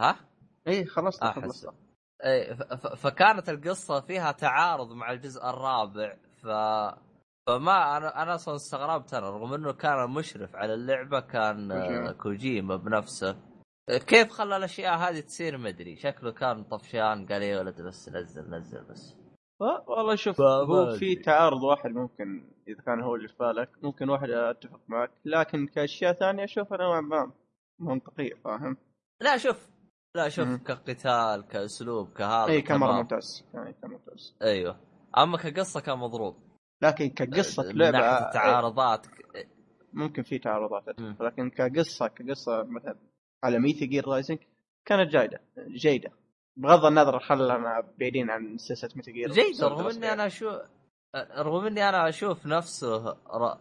[0.00, 0.16] ها؟
[0.68, 1.42] إي خلصت أحس.
[1.42, 1.68] خلصت
[2.24, 2.56] اي
[2.96, 6.46] فكانت القصة فيها تعارض مع الجزء الرابع ف
[7.46, 12.76] فما أنا أنا أصلا استغربت أنا رغم إنه كان المشرف على اللعبة كان آه، كوجيما.
[12.76, 13.49] بنفسه آه،
[13.98, 18.84] كيف خلى الأشياء هذه تصير مدري شكله كان طفشان قال يا ولد بس نزل نزل
[18.84, 19.16] بس
[19.86, 21.14] والله شوف هو في.
[21.16, 26.12] تعارض واحد ممكن إذا كان هو اللي في بالك ممكن واحد أتفق معك لكن كأشياء
[26.12, 27.32] ثانية اشوفها نوعا ما
[27.78, 28.76] منطقية فاهم؟
[29.20, 29.68] لا شوف
[30.16, 30.48] لا شوف.
[30.48, 32.92] كقتال كأسلوب كهذا أي كان مره.
[32.92, 34.80] ممتاز يعني كان ممتاز أيوه
[35.18, 36.36] أما كقصة كان مضروب
[36.82, 39.06] لكن كقصة من ناحية لعبه التعارضات
[39.92, 40.84] ممكن في تعارضات.
[41.20, 42.96] لكن كقصة كقصة مثلا
[43.44, 44.38] على Metal Gear Rising
[44.84, 46.10] كانت جيده جيدة.
[46.56, 49.32] بغض النظر خلنا بعيدين عن سلسلة Metal Gear.
[49.32, 50.52] جيد رغم إني أنا أشوف
[51.38, 53.58] رغم إني أنا أشوف نفسه ر...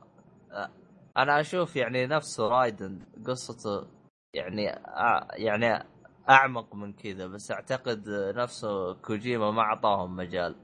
[1.18, 3.88] أنا أشوف يعني نفسه رايدن قصته
[4.34, 5.28] يعني أ...
[5.32, 5.86] يعني
[6.30, 10.56] أعمق من كذا بس أعتقد نفسه كوجيما ما أعطاهم مجال.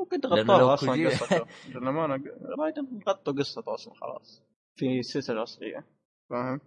[0.00, 1.46] وقد غطوها أصلا قصته.
[1.74, 2.24] للامانه
[2.58, 4.42] رايدن غطوا قصته أصلا خلاص
[4.76, 5.86] في السلسله الاصليه
[6.30, 6.60] فاهم؟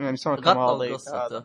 [0.00, 1.44] يعني سواء غطوا قصته.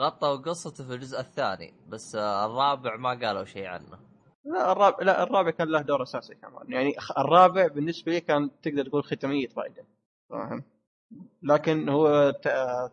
[0.00, 3.98] غطوا قصته في الجزء الثاني بس الرابع ما قالوا شيء عنه.
[4.44, 6.72] لا الرابع لا الرابع كان له دور أساسي كمان.
[6.72, 9.84] يعني الرابع بالنسبة لي كان تقدر تقول ختامية رايدن
[10.30, 10.64] فاهم؟
[11.42, 12.48] لكن هو ت...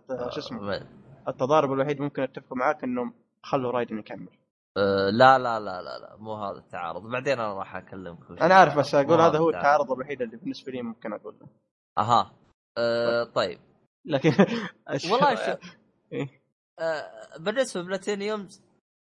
[0.08, 0.30] ت...
[0.30, 0.88] شو اسمه؟
[1.28, 4.30] التضارب الوحيد ممكن أتفق معاك انهم خلوا رايدن يكمل.
[4.78, 7.02] أه، لا لا لا لا لا مو هذا التعارض.
[7.02, 8.96] بعدين أنا راح اكلمك وش أنا عارف بس.
[8.96, 9.56] أقول هذا هو التعارض.
[9.56, 11.48] التعارض الوحيد اللي بالنسبة لي ممكن أقوله.
[11.98, 12.32] أها.
[12.78, 13.60] أه طيب.
[14.06, 14.32] لكن
[14.90, 15.76] أش- والله شوف
[16.14, 16.42] إيه.
[16.80, 18.48] آه، بالنسبة لبلاتينيوم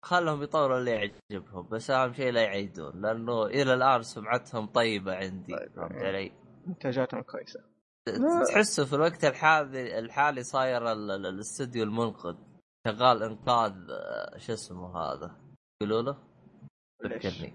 [0.05, 5.57] خلهم يطوروا اللي يعجبهم بس أهم شيء لا يعيدون لأنه إلى الآن سمعتهم طيبة عندي
[5.77, 6.07] فهمت إيه.
[6.07, 6.33] علي؟
[6.67, 7.61] انتاجاتهم كويسة
[8.55, 12.37] تحسه في الوقت الحالي الحالي صاير ال- ال- الاستوديو المنقذ
[12.89, 15.37] شغال إنقاذ آه، شو اسمه هذا
[15.83, 16.19] يقولوا له؟
[17.05, 17.55] ليش؟ فكرني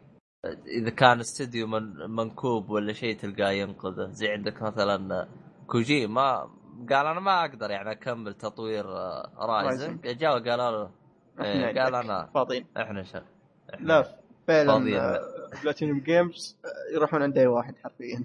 [0.68, 5.28] إذا كان استوديو من منكوب ولا شيء تلقاه ينقذه زي عندك مثلا
[5.68, 6.50] كوجيما
[6.90, 10.92] قال أنا ما أقدر يعني أكمل تطوير آه، Rising جاوا قالوا له
[11.40, 12.66] إيه، قال أنا فاضيين.
[12.78, 13.02] إحنا
[13.74, 14.06] إحنا لا
[14.48, 14.74] فعلا.
[15.00, 15.20] آه،
[15.64, 18.24] Platinum Games آه، يروحون عند أي واحد حرفيا.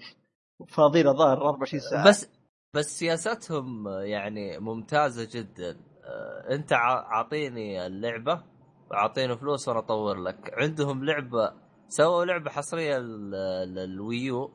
[0.69, 2.09] فاضيين الظاهر 24 ساعة.
[2.09, 2.29] بس
[2.75, 5.77] بس سياستهم يعني ممتازة جدا.
[6.05, 8.43] آه، أنت اعطيني اللعبة
[8.91, 10.55] واعطيني فلوس وأنا أطور لك.
[10.59, 11.53] عندهم لعبة
[11.89, 14.51] سووا لعبة حصرية لل- لل Wii U.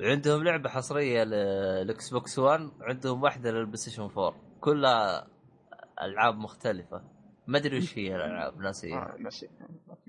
[0.00, 5.26] وعندهم لعبة حصرية لل Xbox 1 وعندهم واحدة للبلاي ستيشن 4 كلها
[6.02, 7.02] ألعاب مختلفة.
[7.46, 8.94] ما أدري وش هي الألعاب ناسي.
[8.94, 9.48] آه نسي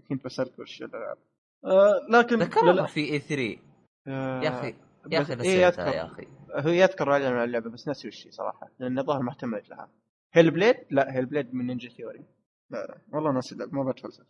[0.09, 1.17] كنت بسألك وش الألعاب.
[1.65, 3.59] آه لكن ذكرها لا- في E3
[4.07, 4.75] آه، يا أخي
[5.11, 5.97] يا أخي بس- إيه نسيتها أذكر.
[5.97, 6.27] يا أخي.
[6.67, 9.89] هو يذكر عن اللعبة بس ناسي وش هي صراحة لأن الظاهر ما اهتميت لها.
[10.33, 12.25] Hellblade لا Hellblade من Ninja Theory
[12.69, 14.25] لا لا والله ناسي ما بتفلسف.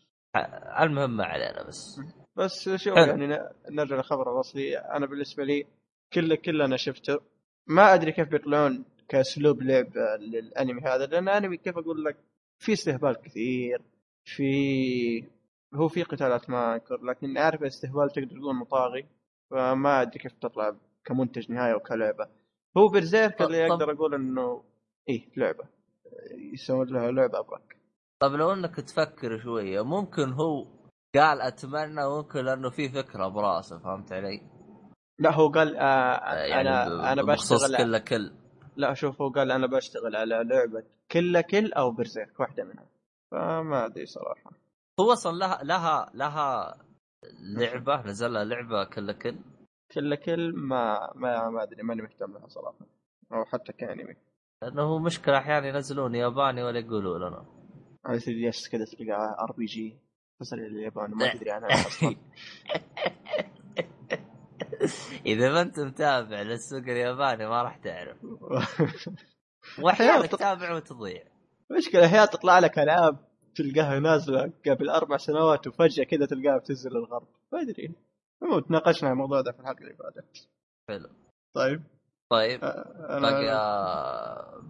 [0.82, 2.02] المهم ما علينا بس.
[2.40, 3.06] بس شوف حلو.
[3.06, 4.78] يعني ن- نرجع للخبر الأصلي.
[4.78, 5.66] أنا بالنسبة لي
[6.14, 7.20] Kill la Kill أنا شفته.
[7.68, 12.18] ما أدري كيف بيطلعون كأسلوب لعب للأنمي هذا لأن الانمي كيف أقول لك
[12.60, 13.82] في استهبال كثير
[14.26, 15.24] في
[15.74, 19.06] هو في قتالات ما انكر لكن عارف الاستهبال تقدر تقول طاغي
[19.52, 20.76] فما أدري كيف تطلع
[21.06, 22.28] كمنتج نهايه وكلعبه
[22.78, 24.64] هو برزيرك اللي أقدر أقول إنه
[25.10, 25.64] إيه لعبة.
[26.54, 27.76] يسوون لها لعبة أبرك.
[28.20, 30.66] طب لو إنك تفكر شوية ممكن هو
[31.16, 34.42] قال أتمنى ممكن لأنه في فكرة براسه فهمت علي؟
[35.20, 38.32] لا هو قال آه آه، يعني أنا أنا بشتغل كل كل.
[38.76, 42.86] لا شوف هو قال أنا بشتغل على لعبة كل كل أو برزيرك واحدة منها
[43.32, 44.52] فما أدري صراحة.
[45.00, 46.78] هو أصلا لها لها لها
[47.58, 49.38] لعبة نزل لها لعبة Kill la Kill؟
[49.96, 52.86] Kill la Kill ما ما ما أدري ماني مهتم لها صراحة.
[53.34, 54.16] أو حتى كأنمي.
[54.64, 57.46] لأنه هو مشكلة أحيانا ينزلون ياباني ولا يقولوا لنا
[58.06, 60.09] على 3DS كذا تلقى RPG.
[60.40, 62.16] تصل اليابان وما تدري عنها أصلا.
[65.26, 68.18] إذا ما أنت متابع للسوق الياباني ما راح تعرف.
[69.84, 71.24] واحيانا تتابع وتضيع.
[71.72, 73.18] مشكلة أحيانا تطلع لك ألعاب
[73.56, 77.28] تلقاها نازلة قبل أربع سنوات وفجأة كذا تلقاها بتنزل الغرب.
[77.54, 77.96] ما أدري.
[78.44, 80.50] المهم تناقشنا الموضوع ده في الحلقة اللي فاتت
[80.90, 81.10] حلو.
[81.56, 81.84] طيب.
[82.32, 82.64] طيب.
[82.64, 84.64] آه، باقي أنا آه،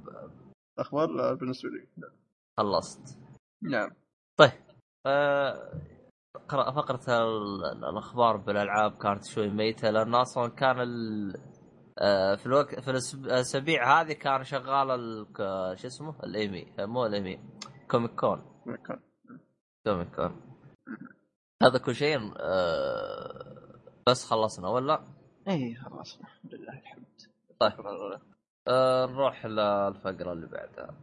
[0.80, 1.88] أخبار بالنسبة لي.
[2.58, 3.18] خلصت.
[3.64, 3.92] نعم.
[4.40, 4.54] آه
[5.06, 11.34] فقرة, فقرة ال- الأخبار بالألعاب كانت شوي ميتة لأن أصلا كان ال...
[12.00, 15.26] آه، في الوقت في الأسابيع هذه كان شغال ال...
[15.80, 17.40] شو اسمه؟ الايمي آه، مو ال Emmy
[17.92, 18.42] Comic Con.
[19.86, 20.42] Comic Con
[21.64, 25.08] هذا كل شيء آه، بس خلصنا ولا؟
[25.48, 27.06] اي خلاص لله الحمد.
[27.60, 27.74] طيب.
[28.68, 30.96] آه، نروح للفقرة اللي بعدها.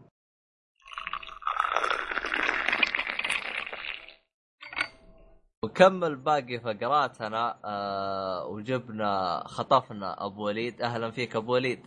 [5.64, 10.82] وكمل باقي فقراتنا آه وجبنا خطفنا أبو وليد.
[10.82, 11.80] أهلا فيك أبو وليد.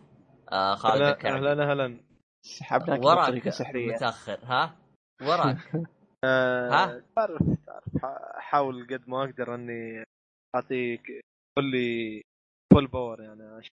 [0.52, 2.00] آه خالد أهلا الكعبي أهلا أهلا.
[2.46, 3.50] سحبناك وراك.
[3.50, 3.94] سحرية.
[3.96, 4.76] متأخر ها؟
[5.22, 5.58] وراك.
[6.26, 8.06] آه، ها؟ تعرف تعرف
[8.38, 10.04] أحاول قد ما أقدر إني
[10.56, 11.02] أعطيك
[11.58, 12.22] قول لي
[12.74, 13.44] full power يعني.
[13.44, 13.70] عشان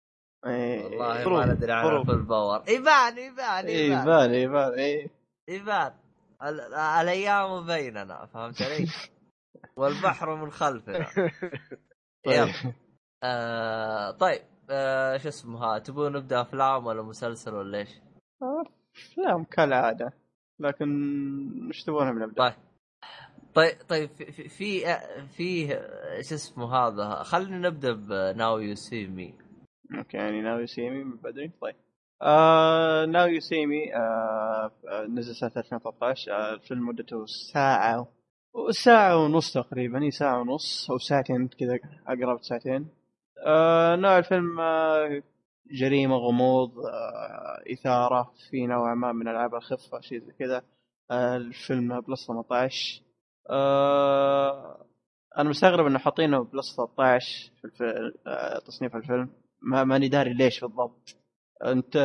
[0.46, 0.84] إيه.
[0.86, 1.86] والله ما ندري عن.
[1.98, 5.10] ال full power يبان يبان اي يبان يبان يبان اي
[5.50, 5.92] يبان
[6.44, 8.88] ال- الأيام بيننا فهمت علي؟
[9.76, 10.98] والبحر من خلفنا
[12.28, 12.46] يلا.
[12.46, 12.74] طيب.
[13.24, 17.90] آه طيب آه شو اسمه ها تبون نبدأ أفلام ولا مسلسل ولا إيش؟
[18.96, 20.14] أفلام كالعادة
[20.60, 20.88] لكن
[21.70, 22.54] مش تبغون بنبدا طيب.
[23.56, 24.10] طيب طيب
[24.58, 24.80] في
[25.38, 25.68] في
[26.30, 29.34] شو اسمه هذا؟ خلينا نبدأ بناو يو سي مي
[29.98, 31.52] أوكي يعني Now You See Me من بدري.
[31.62, 31.76] طيب.
[32.22, 34.72] آه Now You See Me آه
[35.10, 38.08] نزل سنة 2013 آه الفيلم مدته ساعة
[38.70, 42.90] ساعة ونص تقريبا هي ساعة ونص أو ساعتين كذا أقرب ساعتين.
[43.46, 45.24] آه نوع الفيلم آه
[45.72, 50.62] جريمة غموض آه إثارة في نوع ما من ألعاب الخفة شيء زي كذا.
[51.12, 53.02] آه الفيلم plus 18
[53.50, 54.86] آه
[55.38, 57.82] أنا مستغرب إنه حاطينه plus 13 في الف...
[58.28, 59.30] آه تصنيف الفيلم.
[59.62, 61.16] ما ماني داري ليش بالضبط.
[61.66, 61.98] أنت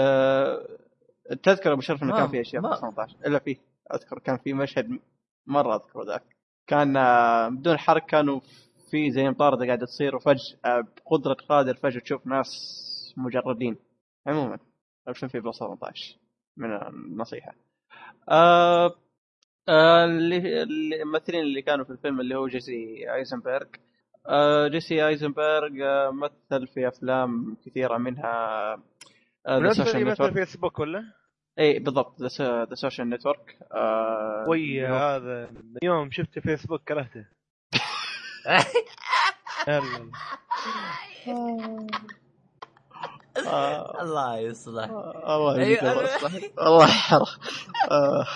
[1.42, 3.56] تذكر أبو شرف إنه كان في أشياء في 18 إلا فيه.
[3.94, 5.00] أذكر كان في مشهد
[5.46, 6.39] مرة أذكره ذاك.
[6.66, 8.40] كان آه، بدون حرق كانوا
[8.90, 12.48] في زي مطارده قاعدة تصير وفجأة بقدرة قادر فجأة تشوف ناس
[13.16, 13.76] مجردين.
[14.26, 14.58] عموما
[15.14, 16.16] فيه بلس 18
[16.56, 17.54] من النصيحة.
[18.28, 18.94] آه
[19.68, 23.66] آه، اللي الممثلين اللي كانوا في الفيلم اللي هو جيسي أيزنبرغ.
[24.26, 28.72] آه جيسي أيزنبرغ آه مثل في أفلام كثيرة منها
[29.46, 31.19] آه مثل Network فيسبوك ولا؟
[31.58, 37.24] إي بالضبط The Social Network آه وي هذا من يوم شفت فيسبوك كرهته.
[39.68, 40.10] يلا.
[43.46, 44.02] آه.
[44.02, 44.90] الله يصلح.
[44.90, 46.30] آه، الله أيوة، أنا- الصح.
[46.60, 47.28] الله يحرق.
[47.90, 48.26] آه.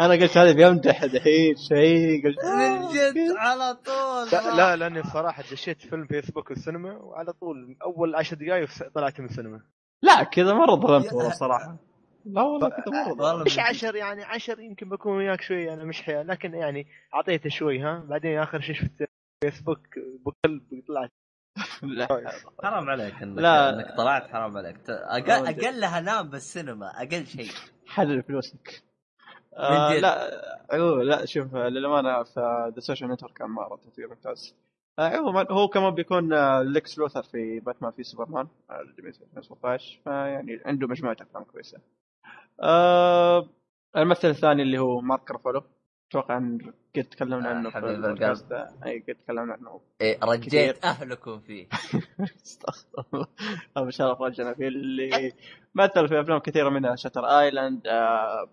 [0.00, 2.44] أنا قلت هذا بيمدح دحين شيء قلت.
[2.44, 4.28] من جد على طول.
[4.32, 9.26] لا لا لأني الصراحه دشيت فيلم فيسبوك السينما وعلى طول أول عشر دقائق طلعت من
[9.26, 9.60] السينما.
[10.02, 11.76] لا كذا مرة ظلمت والله الصراحه
[12.24, 16.26] لا والله ظلمت والله مش عشر يعني عشر يمكن بكون وياك شوي أنا مش حيال
[16.26, 18.04] لكن يعني أعطيته شوي ها.
[18.08, 19.04] بعدين آخر شيء شفت
[19.44, 21.10] فيسبوك بكل طلعت
[21.82, 22.08] لا
[22.62, 23.70] حرام عليك انك لا.
[23.70, 24.90] إنك طلعت حرام عليك.
[24.90, 25.30] أقل.
[25.48, 27.50] اقلها نام بالسينما أقل شيء.
[27.86, 28.82] حلل فلوسك.
[29.56, 29.94] آه.
[29.94, 30.30] لا
[31.02, 32.40] لا شوف للأمانة في
[32.74, 34.54] The Social Network كان مرة تطوير ممتاز.
[34.98, 39.36] آه عموما هو كمان بيكون آه ليكس لوثر في باتمان في سوبرمان اللي بينزل في
[39.38, 41.78] 2016 فيعني عنده مجموعة أفلام كويسة.
[42.62, 43.48] آه
[43.96, 45.62] الممثل الثاني اللي هو مارك رافولو
[46.10, 48.52] أتوقع إن قد تكلمنا آه، عنه في حبيب البودكاست.
[48.86, 49.80] أي قد تكلمنا عنه.
[50.00, 50.84] إيه رجيت.
[50.84, 51.68] أهلكم فيه.
[52.46, 53.26] استغفر الله.
[53.76, 55.32] أبو شرف رجنا في اللي
[55.74, 56.96] مثل في أفلام كثيرة منها.
[56.96, 58.48] شتر ايلاند آه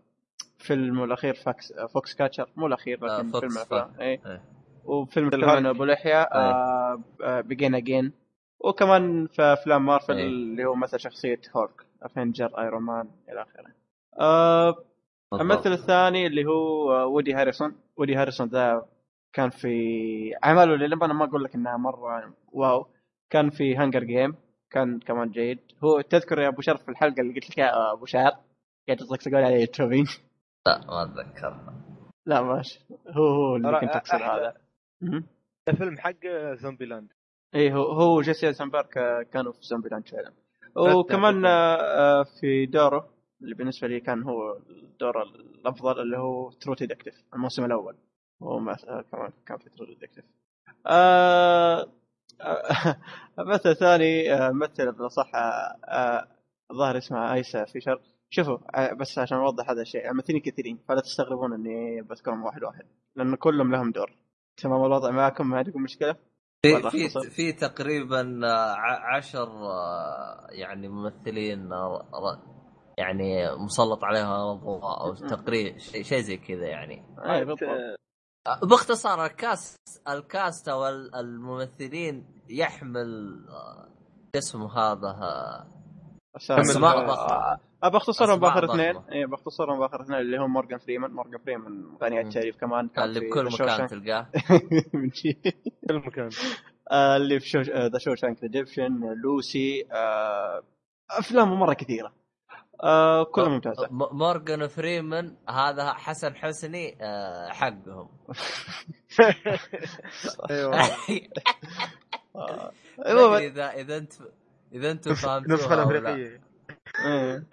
[0.58, 2.50] فيلم الأخير فاكس فوكس كاتشر.
[2.56, 4.42] مو الأخير آه، لكن فوكس، فيلم الافلام اي إيه.
[4.86, 5.44] وفيلم الهالك.
[5.44, 7.04] تكلم عنه أبو لحية آه
[7.42, 8.14] بيجين اجين
[8.60, 10.26] وكمان في أفلام مارفل إيه.
[10.28, 13.82] اللي هو مثل شخصية هولك افنجر ايرون مان إلى آخره.
[14.20, 15.42] آه بالضبط.
[15.42, 17.76] الممثل الثاني اللي هو آه، وودي هاريسون.
[17.98, 18.86] وودي هاريسون ذا
[19.34, 19.70] كان في
[20.44, 22.86] عمله اللي أنا ما أقول لك إنها مرة واو
[23.30, 24.36] كان في هانجر جيم
[24.72, 25.60] كان كمان جيد.
[25.84, 28.32] هو تذكر يا أبو شرف في الحلقة اللي قلت لك يا أبو شهر
[28.88, 30.06] قاعد تطقطقون علي توبين
[30.68, 31.74] لا ما أتذكرها.
[32.26, 32.80] لا ماشي.
[33.10, 34.54] هو هو اللي كنت اقصد أحلى- هذا.
[35.70, 37.08] الفيلم حق Zombieland
[37.56, 40.32] إيه هو هو جيسي ايزنبرغ ك- كانوا في Zombieland فعلا.
[40.76, 43.10] وكمان آه، آه، في دوره
[43.44, 47.96] اللي بالنسبة لي كان هو الدور الأفضل اللي هو True Detective الموسم الأول.
[48.44, 50.26] هو آه، كمان كان في True Detective
[50.88, 51.92] آه
[52.42, 52.98] آه،
[53.54, 56.28] مثل ثاني آه، مثل بالاصح آه،
[56.72, 58.02] الظاهر اسمها آيسا فيشر.
[58.34, 62.86] شوفوا آه، بس عشان أوضح هذا الشيء الممثلين كثيرين فلا تستغربون إني بذكرهم واحد واحد
[63.16, 64.12] لأن كلهم لهم دور.
[64.58, 66.16] تمام الوضع معكم ما عندكم مشكلة؟
[66.64, 67.30] في في.
[67.30, 68.76] في تقريبا آه،
[69.16, 72.06] عشر آه، يعني ممثلين آه،
[72.98, 77.60] يعني مسلط عليهم الضوء أو تقريبا شيء شيء زي كذا يعني اي بالضبط
[78.64, 79.78] باختصار الكاست
[80.10, 83.88] الكاست أو ال- الممثلين يحمل آه،
[84.38, 85.68] اسمه هذا آه،
[86.38, 87.58] أسماء ضخمة.
[87.84, 88.66] آه، باختصرهم باخر.
[88.74, 92.22] اثنين اي باختصرهم باخر اثنين اللي هم مورجان فريمان مورجان فريمان غني.
[92.22, 93.88] التعريف كمان كان اللي في بكل مكان.
[93.88, 94.28] تلقاه.
[95.90, 96.30] كل مكان
[96.92, 99.88] اللي في The Shawshank Redemption Lucy
[101.12, 102.14] أفلامه مرة كثيرة
[102.84, 108.10] آه، كلها ممتازه م- مورغان فريمان هذا حسن حسني آه، حقهم
[110.50, 110.76] أيوه
[112.36, 112.72] آه،
[113.40, 114.14] اذا إذا انت
[114.74, 115.74] إذا أنتم فهمتوها النسخه.
[115.74, 116.42] الإفريقية.
[117.06, 117.44] آه،.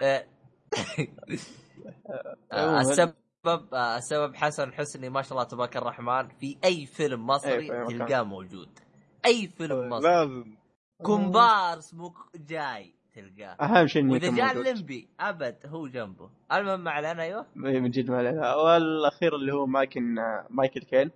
[2.80, 3.14] السبب
[3.74, 7.84] آه، السبب حسن حسني ما شاء الله تبارك الرحمن في أي فيلم مصري في أي
[7.84, 7.98] مكان.
[7.98, 8.78] تلقاه موجود
[9.26, 10.56] أي فيلم مصري لازم
[11.02, 13.56] كومبارس مو جاي تلقاه.
[13.60, 14.52] أهم شيء إنه وإذا جاء.
[14.52, 16.30] اللمبي أبد هو جنبه.
[16.52, 17.46] المهم ما علينا أيوه.
[17.64, 18.54] إيه، من جد ما علينا.
[18.54, 20.14] والأخير اللي هو مايكن
[20.50, 21.10] مايكل كين.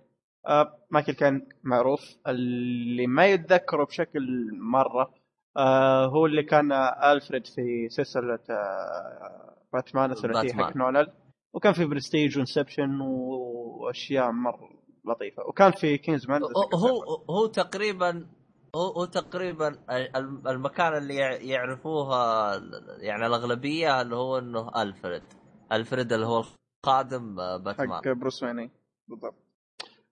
[0.47, 1.99] آه مايكل كين معروف.
[2.27, 4.21] اللي ما يتذكره بشكل
[4.53, 5.13] مرة
[5.57, 6.71] آه هو اللي كان
[7.03, 10.53] ألفريد في سلسلة آه باتمان الثلاثيه.
[10.53, 11.07] حق نولان.
[11.53, 14.69] وكان في Prestige و Inception وأشياء مره
[15.05, 15.43] لطيفة.
[15.47, 18.27] وكان في Kingsman هو هو تقريبا
[18.75, 19.67] هو هو تقريبا
[20.15, 22.55] الم- المكان اللي يع- يعرفوها
[22.97, 25.23] يعني الأغلبية اللي هو إنه ألفريد.
[25.71, 26.43] ألفريد اللي هو
[26.85, 28.71] القادم آه، حق باتمان بروس وين
[29.07, 29.35] بالضبط.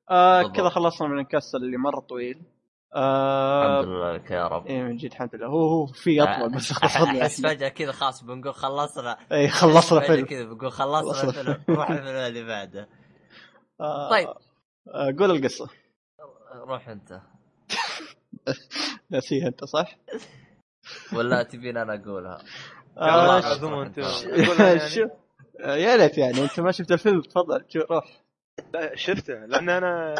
[0.09, 0.43] آه.
[0.43, 2.41] كذا خلصنا من الكاست اللي مره طويل.
[2.95, 4.68] آه الحمد لله لك يا رب.
[4.68, 5.47] إيه من جد الحمد لله.
[5.47, 9.18] هو هو في أطول بس اختصرنا أحس فجأة كذا خلاص بنقول خلصنا.
[9.32, 10.26] اي خلصنا فيلم.
[10.26, 11.64] كذا بنقول خلصنا الفيلم.
[11.70, 12.89] روح الفيلم اللي بعده.
[13.82, 14.28] آه طيب.
[14.88, 15.70] آه قول القصة.
[16.68, 17.22] روح أنت.
[19.12, 19.98] نسيها أنت صح؟
[21.14, 22.38] ولا تبين أنا أقولها.
[22.98, 23.98] آه أنت.
[24.60, 25.12] يعني.
[25.84, 28.22] يا ليت يعني أنت ما شفت الفيلم تفضل شو روح.
[28.74, 30.16] لا، شفته لأن أنا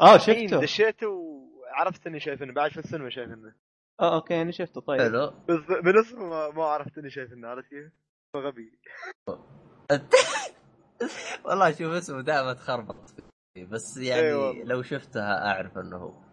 [0.00, 0.60] آه شفته.
[0.60, 3.54] دشيت وعرفت إني شايف انه بعد في السينما شايف انه
[4.00, 5.00] آه أوكي أنا شفته طيب.
[5.00, 5.26] حلو.
[5.26, 7.92] بس من اسمه ما, ما عرفت إني شايف انه عرفت كيف؟
[8.36, 8.78] غبي.
[11.44, 13.64] والله شوف اسمه دائما تخربط فيه.
[13.64, 14.64] بس يعني إي والله.
[14.64, 16.25] لو شفتها أعرف إنه هو.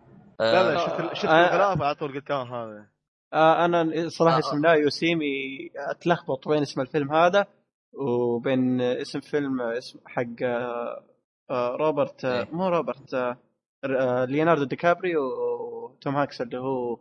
[0.51, 1.47] لا لا آه، شفت شفت آه.
[1.47, 2.85] الغلاف على طول قلت آه هذا
[3.33, 4.59] آه أنا صراحة آه، اسم آه.
[4.61, 5.26] Now You See Me
[5.75, 7.47] أتلخبط بين اسم الفيلم هذا
[7.93, 11.03] وبين اسم فيلم اسم حق آه
[11.49, 12.47] آه روبرت آه إيه.
[12.51, 13.37] مو روبرت آه
[13.83, 15.21] آه ليوناردو دي كابريو
[15.83, 16.97] وتوم هانكس اللي هو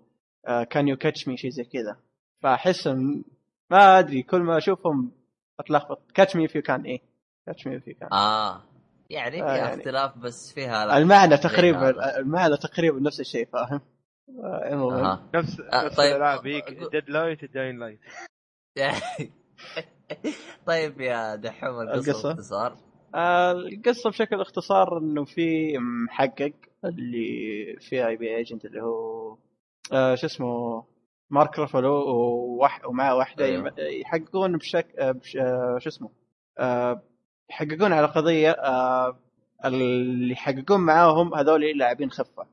[0.70, 1.96] Can You Catch Me شيء زي كذا
[2.42, 2.86] فأحس
[3.70, 5.12] ما أدري كل ما أشوفهم
[5.60, 7.00] أتلخبط Catch Me You Can إيه
[7.46, 8.71] Catch Me You Can آه
[9.12, 9.74] يعني آه، فيها يعني.
[9.80, 12.18] اختلاف بس فيها لا المعنى تقريبا هذا.
[12.18, 13.80] المعنى تقريبا نفس الشيء فاهم
[14.44, 16.10] آه، عموما أها نفس آه، نفس طيب.
[16.12, 18.00] الألعاب هيك ديد لايت داين لايت
[20.66, 22.76] طيب يا دحوم القصة القصة؟ باختصار
[23.14, 26.52] آه، القصة بشكل اختصار إنه في محقق
[26.84, 29.36] اللي في آي بي ايجنت اللي هو
[29.92, 30.84] آه شو اسمه
[31.30, 33.74] مارك رافالو ووح ومعه واحدة أيوه.
[33.78, 36.10] يحققون بشك آه بش آه شو اسمه
[36.58, 37.02] آه
[37.52, 39.18] يحققون على قضية آه
[39.64, 42.46] اللي يحققون معاهم هذول لاعبين خفة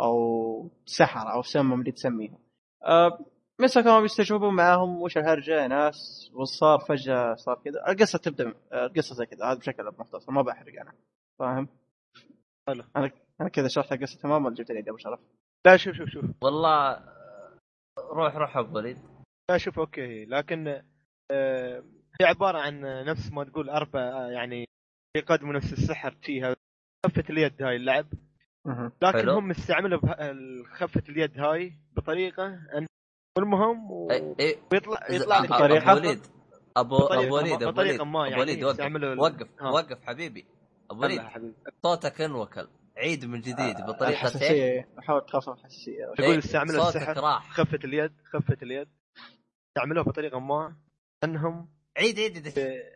[0.00, 2.38] أو سحرة أو سمم اللي تسميهم
[2.86, 3.18] آه
[3.60, 7.88] مسكوا بيستجوبون معاهم وش الهرجة؟ يا ناس وصار فجأة صار كذا.
[7.88, 10.92] القصة تبدأ القصة زي كذا هذا بشكل مختصر ما بحرق أنا.
[11.38, 11.68] فاهم؟
[12.68, 12.84] حلو.
[12.96, 15.20] أنا أنا كذا شرحت القصة تمام ولا جبت لي أبو شرف؟
[15.66, 16.24] لا شوف شوف شوف.
[16.42, 17.58] والله آه،
[17.98, 18.98] روح روح أبو وليد.
[19.50, 20.24] لا شوف أوكي.
[20.24, 20.82] لكن
[21.30, 21.82] آه،
[22.20, 24.68] هي عبارة عن نفس ما تقول أربع آه، يعني
[25.16, 26.54] يقدموا نفس السحر شيء
[27.06, 28.06] خفة اليد هاي اللعب.
[29.02, 29.32] لكن حلو.
[29.32, 30.00] هم استعملوا
[30.76, 32.86] خفة اليد هاي بطريقة ان
[33.38, 36.20] المهم و- إيه، إيه، ويطلع يطلع لك بطريقة؟ أبو وليد.
[36.76, 38.00] ابو وليد ما- ابو وليد.
[38.00, 39.18] أبو يعني وليد وقف.
[39.18, 39.48] وقف.
[39.60, 39.70] ها.
[39.70, 40.44] وقف حبيبي.
[40.90, 41.22] أبو وليد.
[41.82, 46.04] صوتك انوكل عيد من جديد بطريقة إيش؟ الحساسيه أحاول تخفف الحساسية.
[46.16, 47.50] تقول إيه، استعملوا صوتك السحر راح.
[47.50, 48.88] خفة اليد خفة اليد.
[49.68, 50.76] استعملوها بطريقة ما.
[51.24, 52.48] أنهم عيد عيد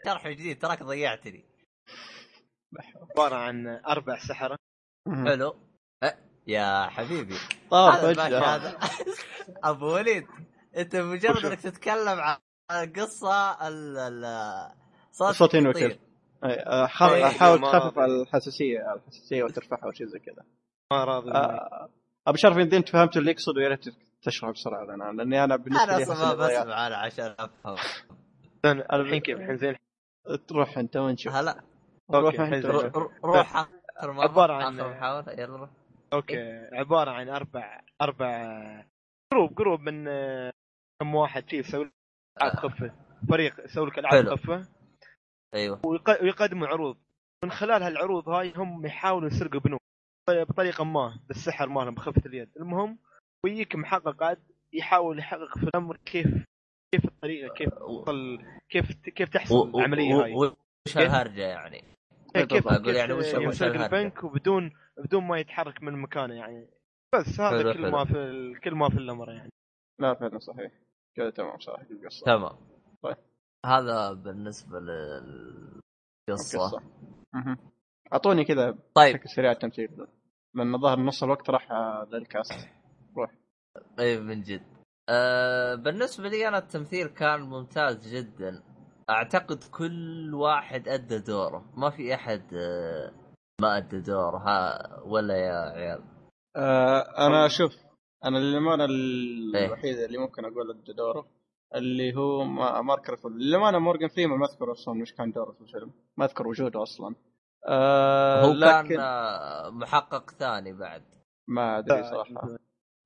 [0.06, 1.44] شرح جديد تراك ضيعتني
[3.10, 4.56] عبارة عن أربع سحرة.
[5.26, 5.56] حلو
[6.02, 6.14] أه،
[6.46, 7.34] يا حبيبي
[7.70, 8.78] طار هذا
[9.64, 10.26] أبو وليد
[10.76, 12.36] أنت مجرد؟ إنك تتكلم عن
[12.70, 13.98] القصة ال
[15.66, 15.90] يطير.
[15.90, 15.98] ينوكل.
[16.44, 17.98] أي، آه، حاول تخفف.
[17.98, 20.44] الحساسية الحساسية وترفعها وشيء زي كذا
[20.92, 21.30] ما راضي.
[21.30, 21.88] آه،
[22.26, 23.84] أبو شرف اذا انت فهمت اللي يقصد ويا ريت
[24.22, 26.46] تشرح بسرعة لنا لأني أنا بالنسبة أنا لي أصلا أحس ما.
[26.46, 27.76] بسمع أنا عشان أفهم
[28.64, 29.76] أنا الحين كيف الحين زين.
[30.48, 31.62] تروح أنت ونشوف هلا.
[32.10, 32.66] روح أنت
[33.24, 33.56] روح
[33.96, 35.70] اخر مرة عبارة عن- اخر محاوله يلا روح.
[36.12, 38.44] أوكي عبارة عن أربع أربع
[39.32, 40.52] group group من آه،
[41.02, 41.90] كم واحد فيه يسوي
[42.42, 42.94] ألعاب خفه
[43.28, 44.34] فريق يسوي لك ألعاب.
[44.34, 44.68] خفه
[45.54, 45.80] أيوه.
[45.86, 46.96] ويق- ويقدموا عروض.
[47.44, 49.80] من خلال هالعروض هاي هم يحاولوا يسرقوا بنوك.
[50.30, 52.50] بطريقة ما بالسحر مالهم بخفة اليد.
[52.56, 52.98] المهم
[53.44, 54.42] ويجيك محقق قاعد
[54.72, 56.26] يحاول يحقق في الأمر كيف
[56.94, 58.38] كيف الطريقة كيف توصل
[58.68, 61.84] كيف كيف تحصل العملية هاي؟ وش الهرجة يعني؟
[62.36, 66.66] إيه، كيف أقول يعني وش- وش؟ البنك وبدون بدون ما يتحرك من مكانه يعني.
[67.14, 67.90] بس هذا كل.
[67.90, 69.50] ما في ال- كل ما في الأمر يعني.
[70.00, 70.72] لا فعلا صحيح.
[71.16, 71.86] كذا تمام صحيح.
[71.90, 72.24] القصة.
[72.26, 72.56] تمام.
[73.02, 73.16] طيب.
[73.66, 74.78] هذا بالنسبة
[76.28, 76.82] للقصة.
[78.12, 79.16] أعطوني كذا طيب.
[79.16, 80.06] بشكل سريع التمثيل.
[80.54, 81.72] لأن الظاهر نص الوقت راح
[82.12, 82.68] للكاست.
[83.98, 84.79] اي من جد.
[85.10, 88.62] أه بالنسبة لي أنا التمثيل كان ممتاز جدا.
[89.10, 91.64] أعتقد كل واحد أدى دوره.
[91.76, 93.12] ما في أحد أه
[93.60, 94.38] ما أدى دوره.
[94.38, 96.02] ها ولا يا عيال؟
[96.56, 97.76] آه أنا شوف
[98.24, 99.66] أنا للأمانة إيه.
[99.66, 101.26] الوحيد اللي ممكن أقول أدى دوره
[101.74, 105.60] اللي هو ما- مارك رفل للأمانة مورجان فريمان ما أذكر أصلا وش كان دوره في
[105.60, 105.92] الفيلم.
[106.16, 107.14] ما أذكر وجوده أصلا.
[107.68, 111.02] آه هو لكن كان آه، محقق ثاني بعد.
[111.48, 112.48] ما أدري صراحة.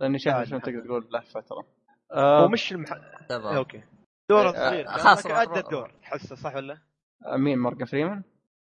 [0.01, 0.59] لأني شايف لا.
[0.59, 1.67] تقدر تقول له فترة.
[2.13, 2.89] هو آه مش المح...
[3.29, 3.57] تمام.
[3.57, 3.83] أوكي.
[4.31, 4.85] دورة آه، صغير.
[4.85, 6.79] كان، خلاص، ادى الدور تحسه صح ولا؟
[7.37, 8.23] مين مورجان فريمان؟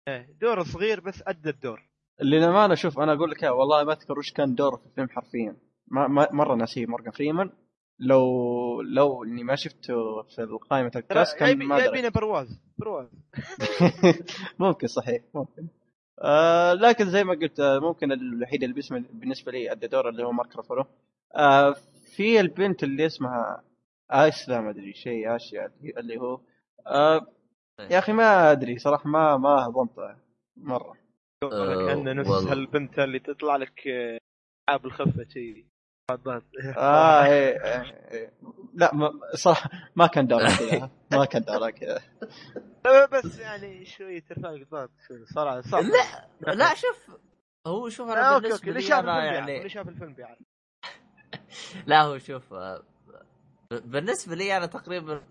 [0.07, 1.89] إيه دورة صغير بس ادى الدور
[2.21, 5.55] للأمانة شوف أنا أقول لك والله ما أذكر وش كان دوره في الفيلم حرفيا.
[5.87, 7.51] ما, ما مرة ناسيه مورجان فريمان.
[7.99, 11.79] لو لو إني ما شفته في قائمه ال cast كان ما.
[11.79, 12.61] يبينا برواز.
[12.77, 13.07] برواز.
[14.59, 15.67] ممكن صحيح ممكن.
[16.23, 18.75] آه لكن زي ما قلت آه ممكن الوحيد اللي
[19.13, 20.85] بالنسبة لي أدى دور اللي هو مارك رافولو
[21.35, 21.75] آه
[22.19, 23.63] في البنت اللي اسمها
[24.11, 26.41] ايسلا ما أدري شيء اشياء اللي هو.
[26.87, 27.27] آه
[27.79, 30.19] يا أخي ما أدري صراحة ما ما هضمتها
[30.57, 30.93] مرة.
[31.43, 32.51] آه، كأن نفس والله.
[32.51, 34.17] هالبنت اللي تطلع لك آه،
[34.69, 35.65] العاب الخفة شيء
[36.77, 38.33] آه إيه إيه، إيه.
[38.73, 42.01] لا ما صراحة ما كان دورها كذا ما كان دورها كذا.
[43.11, 44.89] بس يعني شوية ترفع لقطات
[45.35, 47.11] صراحة صح لا لا شوف
[47.67, 50.58] هو شوف أنا بالنسبة لي أنا يعني اللي شاف الفيلم بيعرف.
[51.87, 52.83] لا هو شوف آه،
[53.71, 55.21] بالنسبة لي أنا تقريبا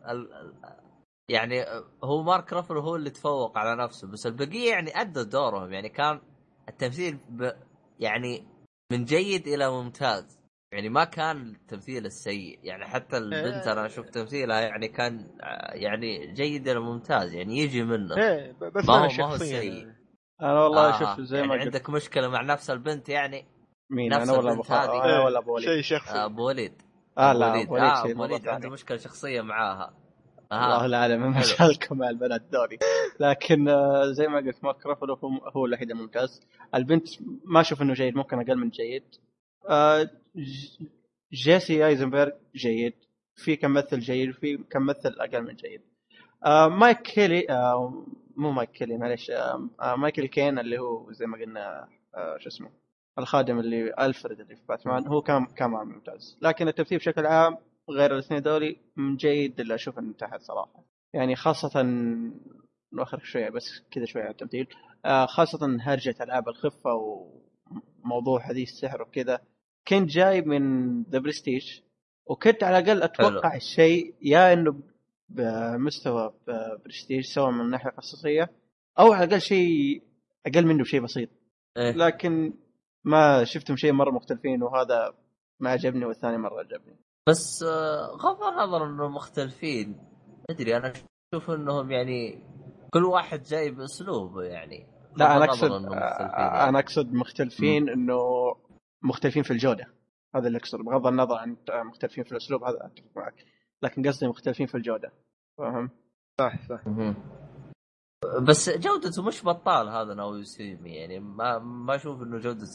[1.31, 5.73] يعني آه، هو مارك رافلو هو اللي تفوق على نفسه بس البقية يعني أدوا دورهم
[5.73, 6.21] يعني كان
[6.69, 7.53] التمثيل ب...
[8.01, 8.45] يعني
[8.93, 10.39] من جيد إلى ممتاز
[10.73, 13.66] يعني ما كان التمثيل السيء يعني حتى البنت.
[13.66, 18.85] أنا شفت تمثيلها يعني كان آه، يعني جيد إلى ممتاز يعني يجي منه إيه بس
[18.85, 19.73] ما هو- ما هو شخصيا سيء.
[19.79, 19.99] يعني.
[20.43, 23.47] أنا والله آه، شوف زي يعني ما عندك مشكلة مع نفس البنت يعني
[23.91, 24.91] مين؟ أنا ولا ابو خالد.
[24.91, 26.18] أنا ولا أبو وليد؟ شيء شخصي.
[26.18, 26.72] آه، أبو وليد.
[27.18, 27.84] آه لا وليد أبو وليد.
[27.84, 28.70] آه ابو وليد عنده.
[28.70, 29.95] مشكلة شخصية معاها.
[30.53, 31.01] الله آه.
[31.01, 31.41] اعلم حلو.
[31.41, 32.78] مشاكلكم مع البنات ذولي
[33.20, 36.41] لكن آه، زي ما قلت مارك رافالو هو, هو الوحيد الممتاز.
[36.74, 37.09] البنت
[37.45, 39.05] ما أشوف إنه جيد ممكن أقل من جيد.
[39.68, 40.11] آه،
[41.32, 42.95] جيسي أيزنبرغ جيد.
[43.36, 45.82] في كم ممثل جيد وفي كم ممثل أقل من جيد.
[46.70, 47.47] مايك كيلي
[48.36, 49.32] مو مايك كيلي معلش
[49.97, 51.89] مايكل كين اللي هو زي ما قلنا
[52.39, 52.70] شو اسمه؟
[53.19, 56.39] الخادم اللي ألفريد اللي في باتمان هو كان كمان ممتاز.
[56.43, 57.57] لكن التمثيل بشكل عام
[57.91, 60.85] غير الاثنين دولي من جيد اللي أشوف إنه تحت صراحة.
[61.14, 61.83] يعني خاصة
[62.93, 64.66] نؤخر شوية بس كذا شوية على التمثيل
[65.05, 69.41] آه خاصة هرجة ألعاب الخفة وموضوع حديث السحر وكذا.
[69.89, 71.81] كنت جاي من ذا برستيج
[72.27, 74.81] وكنت على الأقل أتوقع الشيء يا إنه
[75.29, 76.35] بمستوى
[76.85, 78.51] برستيج سواء من الناحية القصصيه
[78.99, 80.03] أو على الأقل شيء
[80.47, 81.29] أقل منه بشيء بسيط.
[81.77, 81.93] إيه.
[81.93, 82.53] لكن
[83.05, 85.14] ما شفتهم شيء مرة مختلفين وهذا
[85.61, 86.96] ما عجبني والثاني مرة عجبني.
[87.28, 90.01] بس آه، غض النظر انهم مختلفين.
[90.51, 90.92] أدري أنا
[91.34, 92.42] أشوف إنهم يعني
[92.90, 94.86] كل واحد جاي باسلوبه يعني.
[95.16, 96.68] لا أنا أقصد آه، يعني.
[96.68, 98.18] أنا أقصد مختلفين إنه
[99.03, 99.86] مختلفين في الجودة.
[100.34, 103.44] هذا اللي اقصد بغض النظر عن مختلفين في الأسلوب هذا أتفق معك.
[103.82, 105.12] لكن قصدي مختلفين في الجودة.
[105.59, 105.90] فاهم؟
[106.40, 106.80] صح صح.
[108.49, 112.66] بس جودته مش بطال هذا ناوي يوسيمي يعني ما ما أشوف إنه جودته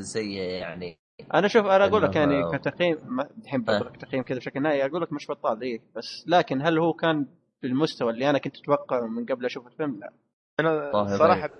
[0.00, 0.98] سيئة يعني
[1.34, 5.02] أنا شوف أنا أقول لك يعني كتقييم الحين بقول لك تقييم كذا بشكل نهائي أقول
[5.02, 7.26] لك مش بطال إيه بس لكن هل هو كان
[7.62, 10.12] بالمستوى اللي أنا كنت أتوقعه من قبل أشوف الفيلم؟ لا
[10.60, 11.50] أنا صراحة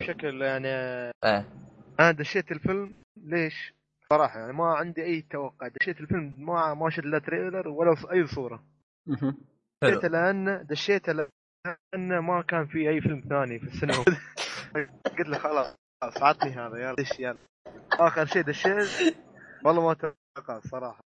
[0.00, 1.12] بشكل يعني إيه
[2.00, 3.74] أنا دشيت الفيلم ليش؟
[4.10, 8.26] صراحة يعني ما عندي أي توقع دشيت الفيلم ما ما شفت لا trailer ولا أي
[8.26, 8.64] صورة
[9.06, 9.36] مهم.
[9.82, 9.90] حلو.
[9.90, 11.08] دشيت لأن دشيت
[11.66, 14.04] لأن ما كان في أي فيلم ثاني في السينما
[15.18, 15.76] قلت له خلاص
[16.22, 17.38] عطني هذا يلا دش يلا
[18.00, 18.88] اخر شيء دشيت
[19.64, 19.94] والله ما
[20.36, 21.00] توقعت صراحة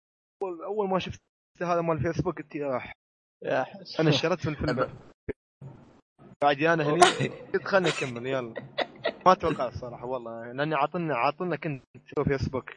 [0.44, 1.20] اول أول ما شفت
[1.62, 2.94] هذا مال الفيسبوك قلت يا ح-
[3.44, 4.00] يا حس.
[4.00, 4.98] أنا اشتريت في الفيلم
[6.44, 7.02] بعد أنا هني
[7.54, 8.56] قلت خلني أكمل يلا
[9.28, 12.70] ما توقعت صراحة والله لأني عاطلنا عاطلنا كنت في فيسبوك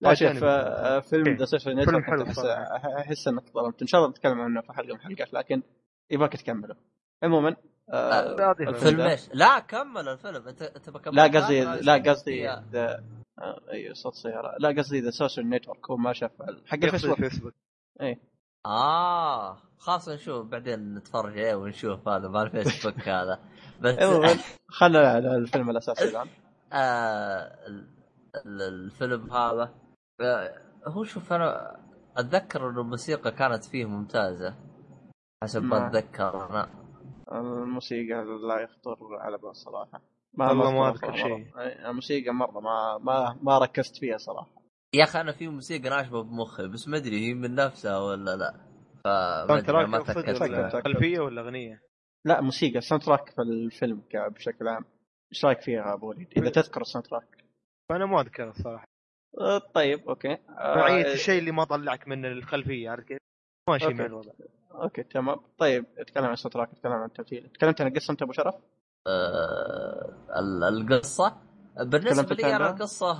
[0.00, 0.14] لا.
[0.14, 1.24] شوف آه، فيلم.
[1.36, 1.44] ذا
[2.24, 3.00] احس صراحة.
[3.00, 5.62] أحس إنك ظلمت إن شاء الله نتكلم عنه في حلقة من الحلقات لكن
[6.10, 6.76] يبغاك تكمله
[7.22, 7.56] عموما
[7.92, 9.00] آه، الفيلم.
[9.00, 10.48] إيش؟ لا كمل الفيلم.
[10.48, 13.00] انت أنت بكمل لا قصدي لا قصدي آه،
[13.72, 14.56] أيوه صوت سيارة.
[14.58, 16.30] لا قصدي The Social Network هو ما شاف
[16.66, 17.18] حق الفيسبوك.
[17.18, 17.54] الفيسبوك.
[18.66, 23.38] آه خلاص نشوف بعدين نتفرج عليه ونشوف هذا مال الفيسبوك هذا.
[23.80, 23.96] بس
[24.78, 26.26] خلنا على الفيلم الأساسي الآن.
[26.72, 27.86] آه ال-
[28.46, 29.74] ال- الفيلم هذا
[30.86, 31.76] هو شوف أنا
[32.16, 34.54] أتذكر إنه الموسيقى كانت فيه ممتازة
[35.44, 36.79] حسب ما- أتذكر أنا.
[37.32, 40.00] الموسيقى لا يخطر على بال صراحة
[40.34, 41.14] ما والله ما مرة.
[41.16, 41.46] شيء.
[41.88, 44.50] الموسيقى مرة ما ما ما ركزت فيها صراحة
[44.94, 48.54] يا أخي أنا في موسيقى ناشبه بمخي بس ما أدري هي من نفسها ولا لا
[49.04, 50.80] فما sound أنا ما.
[50.82, 51.82] خلفية ولا أغنية؟
[52.24, 54.84] لا موسيقى ال soundtrack في الفيلم ك- بشكل عام
[55.32, 57.44] إيش رأيك فيها يا أبو وليد؟ إذا تذكر ال soundtrack
[57.90, 58.84] أنا ما أذكر الصراحة
[59.40, 63.18] أه، طيب okay أه، نوعيه الشيء اللي ما طلعك من الخلفية عارف كيف؟
[63.68, 63.88] ماشي.
[63.94, 64.32] مع الوضع
[64.74, 68.32] okay تمام طيب أتكلم عن ال soundtrack أتكلم عن التمثيل تكلمت عن القصة أنت أبو
[68.32, 68.54] شرف؟
[69.06, 71.36] آه ال- القصة
[71.76, 73.10] بالنسبة لي أنا؟ القصة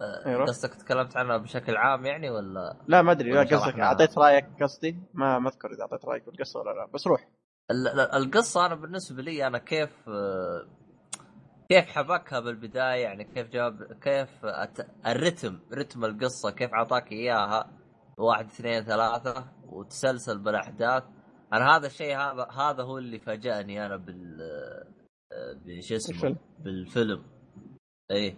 [0.00, 0.46] آه، أيوة.
[0.46, 4.96] قصدك تكلمت عنها بشكل عام يعني ولا لا ما أدري لا قصدك؟ أعطيت رأيك قصدي
[5.14, 7.28] ما ما أذكر إذا أعطيت رأيك بالقصة ولا لا بس روح
[7.70, 10.66] ال- ال- القصة أنا بالنسبة لي أنا كيف آه،
[11.68, 14.86] كيف حبكها بالبداية يعني كيف جاب كيف أت...
[15.06, 17.70] الرتم رتم القصة كيف أعطاك إياها
[18.18, 21.02] واحد اثنين ثلاثة وتسلسل بالأحداث.
[21.52, 24.38] أنا هذا الشيء هذا هذا هو اللي فاجأني أنا بال
[25.32, 26.36] آه، بش اسمه؟ الفيلم.
[26.58, 27.22] بالفيلم.
[28.10, 28.36] إيه.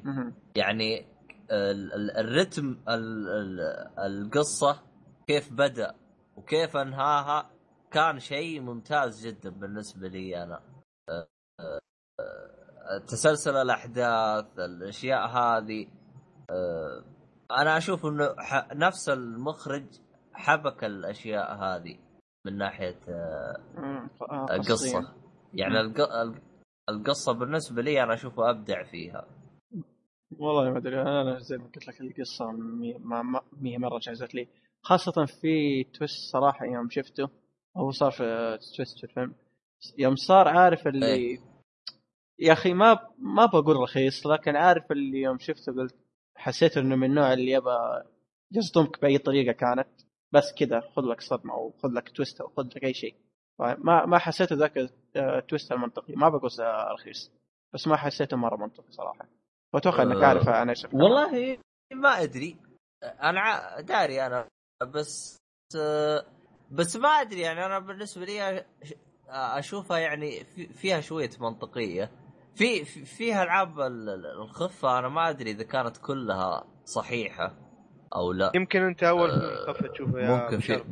[0.57, 1.07] يعني
[1.51, 4.83] ال- ال- الرتم ال- ال- القصة
[5.27, 5.95] كيف بدأ
[6.37, 7.51] وكيف أنهاها
[7.91, 10.61] كان شيء ممتاز جدا بالنسبة لي أنا.
[11.09, 11.29] أه،
[11.61, 15.87] أه، تسلسل الأحداث الأشياء هذه
[17.51, 19.85] أنا أشوف إنه ح- نفس المخرج
[20.33, 21.99] حبك الأشياء هذه
[22.47, 22.99] من ناحية.
[23.09, 23.61] آه،
[24.47, 24.57] قصدياً.
[24.57, 25.15] القصة
[25.55, 26.43] يعني الق- الق-
[26.89, 29.27] القصة بالنسبة لي أنا اشوفه أبدع فيها
[30.39, 32.45] والله ما أدري أنا زي ما قلت لك القصة
[32.99, 34.49] ما ما مي مرة جازت لي
[34.83, 37.29] خاصة في twist صراحة يوم شفته
[37.77, 39.35] هو صار في twist في الفيلم
[39.99, 41.39] يوم صار عارف اللي إيه.
[42.39, 45.95] يا أخي ما ما بقول رخيص لكن عارف اللي يوم شفته قلت
[46.41, 47.77] حسيت إنه من النوع اللي يبى
[48.53, 49.89] يصدمك بأي طريقة كانت
[50.33, 53.15] بس كذا خذ لك صدمة أو خذ لك twist أو خذ لك أي شيء.
[53.59, 56.15] ما ما حسيته ذاك ال twist المنطقي.
[56.15, 56.51] ما بقول
[56.93, 57.33] رخيص
[57.75, 59.29] بس ما حسيته مرة منطقي صراحة.
[59.75, 60.85] وأتوقع إنك عارف أنا إيش.
[60.85, 61.59] والله
[61.93, 62.57] ما أدري.
[63.23, 64.49] أنا داري أنا
[64.95, 65.37] بس
[66.71, 68.65] بس ما أدري يعني أنا بالنسبة لي
[69.29, 72.11] أشوفها يعني في- فيها شوية منطقية.
[72.55, 77.55] في في- فيها ألعاب ال- ال- الخفة أنا ما أدري إذا كانت كلها صحيحة
[78.17, 78.53] أو لا.
[78.55, 80.85] يمكن أنت أول آه، فيلم خفة تشوفه يا ممكن في-.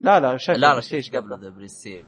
[0.00, 2.04] لا لا شايف لا شفت قبل The Prestige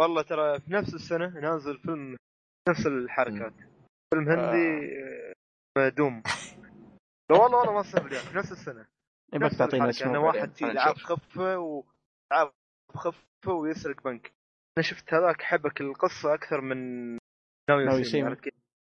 [0.00, 2.16] والله ترى في نفس السنة نازل فيلم
[2.68, 3.52] نفس الحركات.
[4.14, 4.92] فيلم هندي
[5.78, 6.22] آه، دوم.
[7.30, 8.86] لا والله والله ما يعني في نفس السنة.
[9.34, 10.18] يبغى نفس تعطينا اسمه.
[10.18, 11.04] واحد يلعب نشوف.
[11.04, 12.52] خفة ويلعب
[12.94, 14.32] خفة ويسرق بنك.
[14.78, 17.17] أنا شفت هذاك حبك القصة أكثر من
[17.68, 18.36] Now Now You See Me؟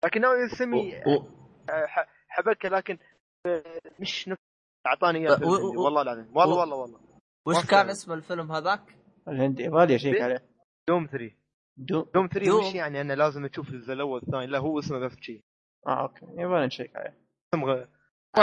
[0.04, 2.98] لكن Now You See Me آه، ح- حبكه لكن
[3.46, 3.62] آه،
[4.00, 4.40] مش نفس
[4.86, 7.00] أعطاني إياه و- والله العظيم والله والله والله
[7.48, 7.88] وش كان.
[7.88, 8.96] اسم الفيلم هذاك؟
[9.28, 10.48] الهندي يبغالي اشيك؟ عليه
[10.88, 11.34] دوم 3
[11.76, 12.68] دو دوم 3 دوم.
[12.68, 15.40] مش يعني انه لازم تشوف الجزء الأول والثاني لا هو اسمه نفس الشيء
[15.86, 17.18] آه okay يبغالي نشيك عليه
[17.54, 17.86] ما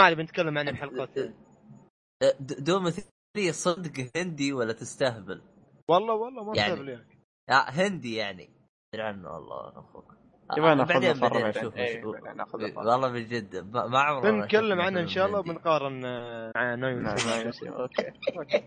[0.02, 5.42] علي بنتكلم عن الحلقات د- دوم 3 صدق هندي ولا تستهبل؟
[5.88, 6.72] والله والله ما يعني.
[6.72, 8.50] أستهبل يعني هندي يعني
[8.94, 10.14] أدري عنه والله أخوك
[10.56, 11.46] يبغى آه، ناخذ بعدين.
[11.48, 12.78] نشوف إيه، بعدين ناخذ نفر.
[12.78, 15.50] والله من جد ما ما عمرنا بنتكلم عنه إن شاء الله هندي.
[15.50, 17.16] بنقارن آه، مع نايم نعم،.
[17.26, 17.46] نعم،.
[17.80, 18.64] أوكي أوكي.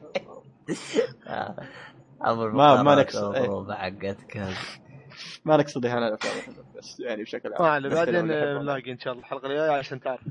[1.28, 1.56] آه،
[2.26, 3.74] أمر ما- ما نقصد، إيه.
[3.76, 4.38] حقتك.
[5.46, 8.26] ما نقصد اهانه الافلام بس يعني بشكل عام ما علي بعدين.
[8.28, 10.22] نلاقي إن شاء الله الحلقة الجاية عشان تعرف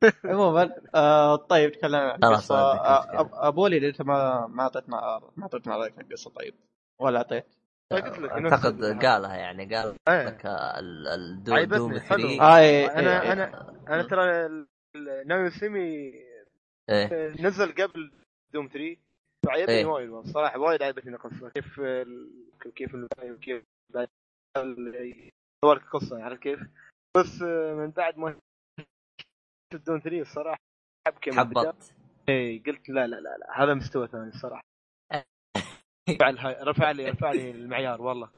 [0.24, 3.24] عموما آه طيب تكلمنا عن القصة عندك مشكلة.
[3.24, 6.54] أب- ابو وليد انت ما ما اعطيتنا ما أعطيتنا رأيك عن القصة طيب
[6.98, 7.44] ولا أعطيت؟
[7.98, 10.26] أعتقد ال- قالها يعني قال إيه.
[10.26, 12.18] لك ال- الدو- عيبتني، دوم حلو.
[12.28, 14.48] 3 آه إيه، أنا إيه، أنا أنا ترى
[15.26, 16.14] ناوي سيمي
[16.90, 18.12] إيه نزل قبل
[18.54, 18.96] دوم 3
[19.46, 19.86] وعجبني إيه.
[19.86, 20.32] وايد والله.
[20.32, 22.30] صراحة وايد عجبتني القصة كيف ال-
[22.74, 22.96] كيف
[23.40, 23.62] كيف
[25.64, 26.60] سوالف القصة عارف كيف؟
[27.16, 28.36] بس آه، من بعد ما
[29.72, 30.58] شفت دوم 3 الصراحة
[31.08, 31.66] حبكة البداية.
[31.66, 31.92] حبط
[32.28, 34.62] اي قلت لا لا لا لا هذا مستوى ثاني الصراحة
[36.68, 38.28] رفع لي رفع لي المعيار والله.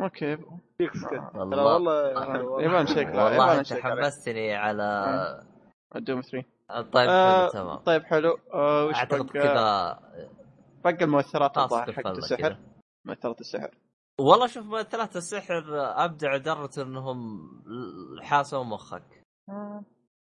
[0.00, 0.36] okay.
[0.78, 1.74] فيك سكت آه، ترى والله.
[1.74, 2.16] والله
[2.58, 2.62] آه.
[2.62, 3.72] يبان شكله والله انت.
[3.72, 5.44] حمستني على
[5.96, 6.44] دوم 3
[6.92, 7.76] طيب آه، حلو تمام.
[7.76, 8.38] طيب حلو.
[8.54, 9.98] آه وش أعتقد بقى؟ كذا
[10.84, 12.56] باقي المؤثرات الظاهر حق السحر.
[13.04, 13.70] مؤثرات السحر.
[14.20, 15.64] والله شوف ممثلات السحر
[16.04, 17.48] أبدع لدرجة إنهم
[18.22, 19.22] حاسوا مخك.
[19.48, 19.84] آه،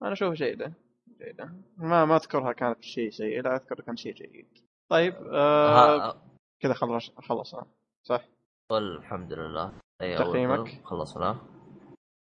[0.03, 0.73] أنا أشوفها جيدة
[1.21, 1.53] جيدة.
[1.77, 4.47] ما ما أذكرها كانت شيء سيء لا أذكر كان شيء جيد.
[4.91, 6.15] طيب آه
[6.63, 7.65] كذا خلص خلصنا.
[8.03, 8.21] صح؟
[8.71, 11.37] والحمد لله اي تقييمك؟ خلصنا.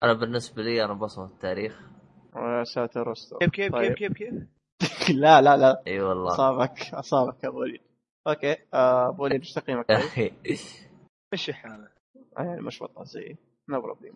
[0.03, 1.82] أنا بالنسبة لي أنا بصمة التاريخ.
[2.36, 3.93] يا ساتر واستر كيف كيف طيب.
[3.93, 4.34] كيف كيف؟
[4.80, 5.84] كيف لا لا لا.
[5.88, 6.28] أي والله.
[6.34, 7.82] اصابك أصابك يا ابو وليد
[8.28, 8.57] okay.
[8.74, 10.34] آه، ابو وليد إيش تقييمك طيب؟
[11.34, 11.91] مشي حالك؟
[12.38, 13.36] آه، يعني مش بطل زي
[13.70, 14.16] no problem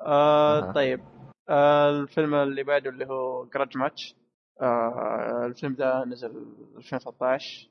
[0.00, 0.72] آه أها.
[0.72, 1.00] طيب.
[1.48, 4.16] آه الفيلم اللي بعده اللي هو Grudge Match
[4.60, 6.46] آه الفيلم ده نزل
[6.76, 7.68] 2013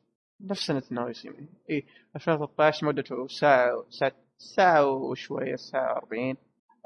[0.50, 6.36] نفس سنة Now You See Me 2013 مدته ساعة ساعة ساعة وشوية ساعة 40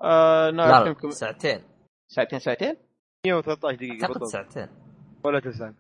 [0.03, 1.09] آه لا كم...
[1.09, 1.61] ساعتين.
[2.07, 2.77] ساعتين ساعتين؟
[3.25, 4.31] 113 دقيقة أعتقد بالضبط.
[4.31, 4.67] ساعتين.
[5.23, 5.73] ولا تسعة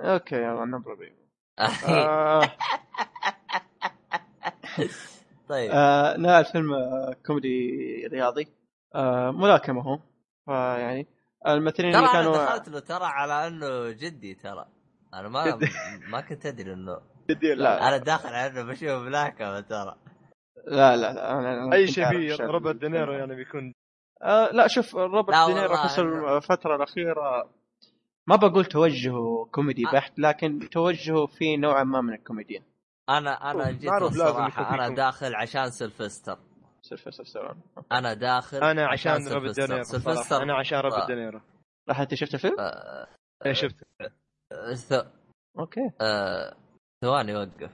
[0.00, 1.14] okay يلا no problem
[1.88, 2.42] آه.
[5.48, 5.70] طيب.
[5.74, 8.48] آه نوع الفيلم آه كوميدي رياضي.
[8.94, 9.98] آه ملاكمة هو
[10.46, 11.06] فيعني
[11.46, 14.66] الممثلين ترى اللي أنا كانوا دخلت له ترى على أنه جدي ترى.
[15.14, 15.58] أنا ما
[16.12, 19.96] ما كنت أدري إنه لا أنا داخل على إنه بشوف ملاكمه ترى
[20.66, 22.92] لا لا أنا أنا أي شيء فيه روبرت الفيلم.
[22.92, 23.74] دينيرو يعني بيكون
[24.22, 26.00] آه لا شوف روبرت لا دينيرو احس أنا-
[26.36, 27.50] الفترة الأخيرة
[28.26, 29.92] ما بقول توجهه كوميدي آه.
[29.92, 32.62] بحت لكن توجهه في نوعا ما من الكوميديا
[33.08, 34.94] أنا أنا جيت الصراحة أنا.
[34.94, 36.38] داخل عشان سلفستر
[36.82, 37.62] سيلفستر ستالون
[37.92, 40.42] أنا داخل أنا عشان روبرت سلفستر دينيرو سلفستر.
[40.42, 41.06] أنا عشان روبرت آه.
[41.06, 41.40] دينيرو
[41.88, 43.06] راح أنت شفت الفيلم؟ آه،
[43.46, 43.84] إيه شفت
[44.52, 45.06] آه،
[45.58, 45.90] okay
[47.02, 47.70] ثواني وقف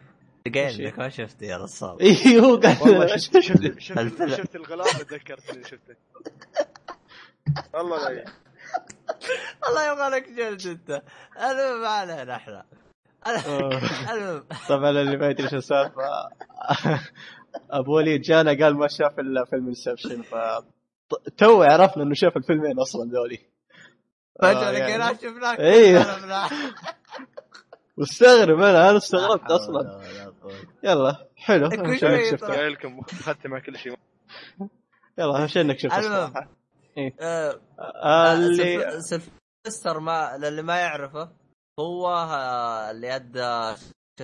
[0.57, 2.01] إيش انك ما شفته يا رصاب.
[2.03, 4.27] اي هو قال والله شفت شفت شفت.
[4.37, 5.97] شفت الغلاف تذكرت إني شفته.
[7.75, 8.25] والله لا.
[9.69, 11.03] الله يبغى لك جلد أنت.
[11.37, 12.65] المهم ما علينا إحنا
[13.27, 13.81] آه.
[14.13, 14.45] المهم.
[14.69, 16.03] طبعا اللي ما يدري شو السالفة.
[17.71, 20.35] أبو وليد جانا قال ما شاف إلا فيلم Inception ف
[21.37, 23.39] تو عرفنا إنه شاف الفيلمين أصلا ذولي.
[24.43, 25.99] فجأة آه، يعني- لقيناه شفناك إيه.
[27.99, 30.01] مستغرب أنا أنا استغربت أصلا.
[30.85, 32.69] يلا حلو أهم شيء شيء انك شفته
[33.21, 33.99] اخذت مع كل شيء.
[35.19, 36.25] يلا اهم شيء إنك شفته المهم.
[36.25, 36.49] الصراحه
[37.21, 37.61] آه،
[38.05, 39.23] آه، اللي سلف-
[39.65, 41.31] سلفستر ما للي ما يعرفه
[41.81, 43.77] هو آه، اللي ادى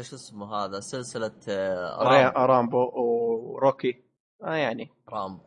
[0.03, 4.05] شو اسمه هذا سلسلة آه، ري- رام رامبو وروكي.
[4.45, 5.41] آه يعني رام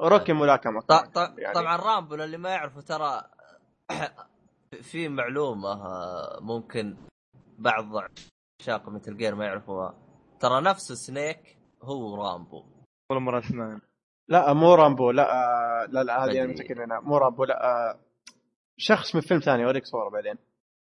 [0.00, 0.80] روكي ملاكمة.
[0.80, 1.54] ط- ط- يعني.
[1.54, 3.22] طبعا رامبو للي ما يعرفه ترى
[4.90, 6.96] في معلومة آه، ممكن
[7.58, 7.84] بعض
[8.60, 9.94] عشاق مثل جير ما يعرفوها
[10.40, 12.64] ترى نفس سنيك هو رامبو.
[13.10, 13.80] ولا مرة أسمعنا.
[14.28, 16.52] لا مو رامبو لا آه، لا لا هذه أنا.
[16.52, 17.00] متأكد منها.
[17.00, 17.98] مو رامبو لا آه،
[18.76, 20.34] شخص من فيلم ثاني أوريك صوره بعدين.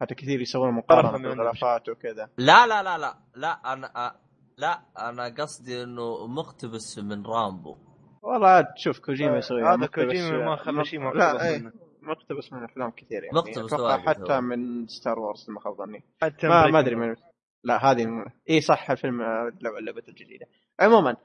[0.02, 2.30] حتى كثير يسوون مقارنة بالغلافات وكذا.
[2.38, 4.16] لا لا لا لا لا أنا آه،
[4.58, 7.78] لا أنا قصدي إنه مقتبس من رامبو.
[8.22, 11.72] والله عاد شوف كوجيما يسوي هذا كوجيما ما خلى شيء مقتبس إيه، منه.
[12.02, 13.38] مقتبس من أفلام كثير يعني.
[13.38, 13.74] مقتبس
[14.08, 14.42] حتى هو.
[14.42, 16.04] من Star Wars ما خاب ظني.
[16.22, 16.68] حتى ما.
[16.68, 17.16] ما أدري من
[17.64, 18.26] لا هذه م...
[18.50, 19.22] إي صح الفيلم
[19.62, 20.46] لعبة اللعبة الجديدة.
[20.80, 21.16] عموما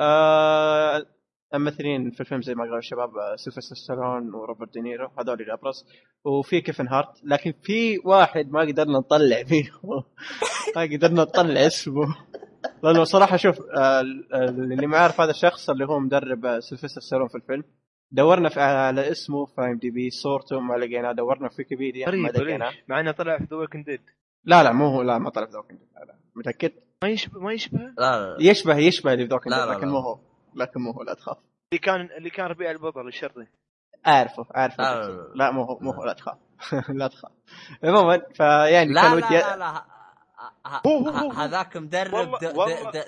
[0.00, 1.06] آه...
[1.54, 5.84] الممثلين في الفيلم زي ما قالوا الشباب آه، سيلفستر ستالون وروبرت دينيرو هذول الأبرز.
[6.24, 9.70] وفي كيفن هارت لكن في واحد ما قدرنا نطلع فيه
[10.76, 12.06] ما قدرنا نطلع اسمه.
[12.82, 17.28] لأنه صراحة شوف آه، اللي ما يعرف هذا الشخص اللي هو مدرب آه، سيلفستر ستالون
[17.28, 17.64] في الفيلم
[18.10, 23.00] دورنا في على اسمه في IMDb صورته ما لقيناه دورنا في ويكيبيديا ما لقيناه؟ مع
[23.00, 24.00] إنه طلع في The Walking Dead
[24.44, 26.14] لا لا مو هو لا ما طلع في The Dead، لا لا.
[26.36, 28.50] متأكد؟ ما يشبه ما يشبه؟ لا لا, لا.
[28.50, 29.88] يشبه يشبه اللي في لا، لا، لكن.
[29.88, 30.18] مو هو
[30.54, 31.36] لكن مو هو لا تخاف.
[31.72, 33.46] اللي كان اللي كان ربيع البطل الشرطي.
[34.06, 34.82] أعرفه أعرفه.
[34.82, 35.32] لا، لا، لا, لا.
[35.34, 36.38] لا مو هو مو هو لا تخاف.
[37.00, 37.32] لا تخاف.
[37.84, 39.97] عموما فيعني لا لا لا لا.
[41.36, 42.34] هذاك مدرب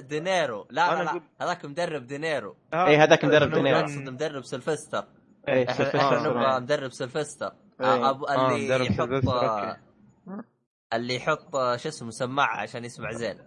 [0.08, 3.78] دينيرو لا لا أقول- هذاك مدرب دينيرو إيه، هذاك مدرب دينيرو.
[3.78, 5.04] أقصد مدرب سلفستر.
[5.70, 6.26] ستالون.
[6.26, 8.10] نبغى مدرب سلفستر إيه.
[8.10, 9.76] أبو آه، اللي يحط سلفستر،.
[10.92, 13.38] اللي يحط شو اسمه سماعة عشان يسمع زين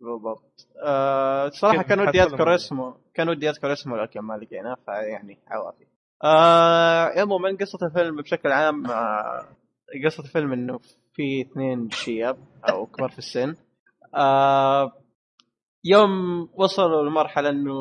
[0.00, 5.38] بالضبط آه صراحة كان ودي أذكر؟ اسمه كان ودي أذكر اسمه لكن ما لقيناه فيعني
[5.48, 5.86] عوافي
[6.24, 9.44] آه عموما قصة الفيلم بشكل عام آه
[10.04, 10.80] قصة الفيلم إنه
[11.18, 12.36] في اثنين شياب
[12.68, 13.54] أو كبار في السن.
[14.14, 14.92] آه
[15.84, 16.10] يوم
[16.54, 17.74] وصلوا لمرحلة إنه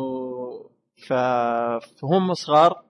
[2.02, 2.84] فهم صغار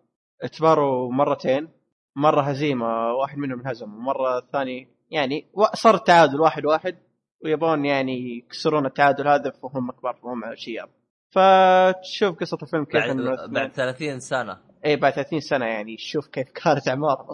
[0.43, 1.69] اعتبروا مرتين.
[2.15, 6.97] مرة هزيمة واحد منهم انهزم ومرة الثاني يعني صار تعادل واحد واحد
[7.43, 10.89] ويبون يعني يكسرون التعادل هذا فهم كبار فهم شياب.
[11.29, 14.57] فتشوف قصة الفيلم كيف بعد, إنه بعد 30 سنة.
[14.85, 17.27] اي بعد 30 سنة يعني شوف كيف كانت أعمارهم.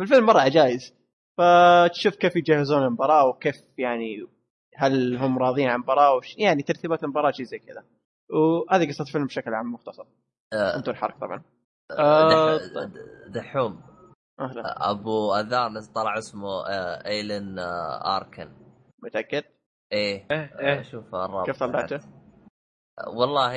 [0.00, 0.99] الفيلم مرة عجايز.
[1.40, 4.26] فتشوف كيف يجهزون المباراة وكيف يعني
[4.76, 7.84] هل هم راضيين عن المباراة وش يعني ترتيبات المباراة شيء زي كذا.
[8.30, 10.04] وهذه قصة الفيلم بشكل عام مختصر.
[10.52, 11.42] آه، بدون حرق طبعا.
[11.98, 13.82] آه، دح- د- دحوم.
[14.40, 14.90] أهلا.
[14.90, 18.52] أبو اذان طلع اسمه آه، إيلين آه، آركن.
[19.02, 19.44] متأكد؟
[19.92, 20.26] إيه.
[20.30, 23.52] إيه آه، إيه شوف الرابط كيف طلعته؟ آه، والله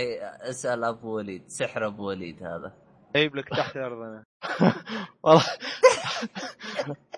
[0.49, 1.43] اسأل أبو وليد.
[1.47, 2.73] سحر أبو وليد هذا.
[3.15, 4.23] جايب لك تحت الأرض أنا
[5.23, 5.43] والله.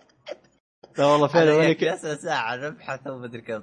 [0.98, 3.62] لا والله فعلا أنا ماني ك- جالس ساعة نبحث ومدري كيف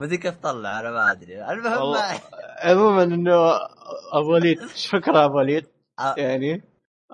[0.00, 1.94] مدري كيف طلع أنا ما أدري المهم.
[2.62, 3.34] عموما إنه
[4.12, 5.66] أبو وليد إيش فكره أبو وليد؟
[6.00, 6.62] آه، يعني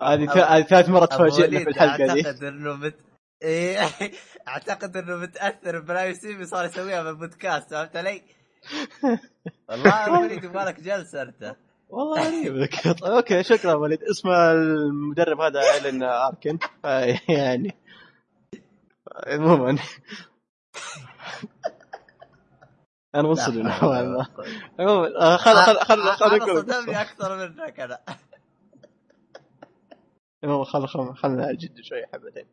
[0.02, 2.94] هذه ثالث مره أبو تفاجئنا في الحلقة دي أعتقد إنه مت...
[3.42, 3.78] إيه
[4.48, 8.22] أعتقد إنه متأثر بلاي سيمي صار يسويها بالبودكاست فهمت علي؟
[9.68, 11.56] والله أبو وليد يبغى لك جلسة أنت
[11.88, 12.68] والله غريب.
[12.84, 16.58] طيب، أوكي شكرا أبو وليد اسم المدرب هذا إيلين اركن
[17.28, 17.74] يعني
[19.26, 19.78] عموما
[23.14, 24.26] أنا منصدم نوعا ما
[24.80, 27.98] عموما آه، خل خل خل خل أنا نقول صدمني أكثر منك أنا.
[30.44, 32.46] عموما خل خل خلنا جد شوي حبتين.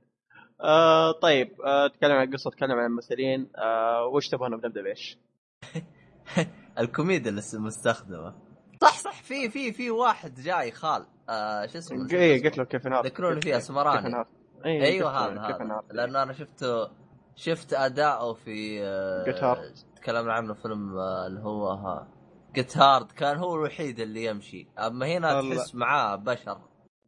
[0.62, 3.50] آه طيب آه تكلم عن القصة تكلم عن الممثلين.
[3.56, 5.18] آه وش تبغى نبدا بإيش؟
[6.80, 8.36] الكوميديا اللي مستخدمه
[8.82, 11.06] صح صح في في في واحد جاي خال.
[11.30, 14.26] آه شو اسمه؟ اي قلت له كيفن هارت ذكروني فيه اسمراني
[14.66, 16.90] أيوه أيوه هذا هذا لأنه أنا شفته
[17.36, 19.96] شفت أداؤه في آه، Get Hard.
[19.96, 22.08] تكلمنا عنه فيلم آه، اللي هو ها
[22.56, 25.56] Get Hard كان هو الوحيد اللي يمشي أما هنا والله.
[25.56, 26.58] تحس معاه بشر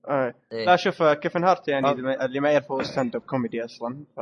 [0.08, 0.34] آه.
[0.54, 0.66] إيه.
[0.66, 1.91] لا شوف آه، كيفن هارت يعني آه.
[2.26, 4.20] اللي ما- يعرفه هو stand-up comedy أصلا ف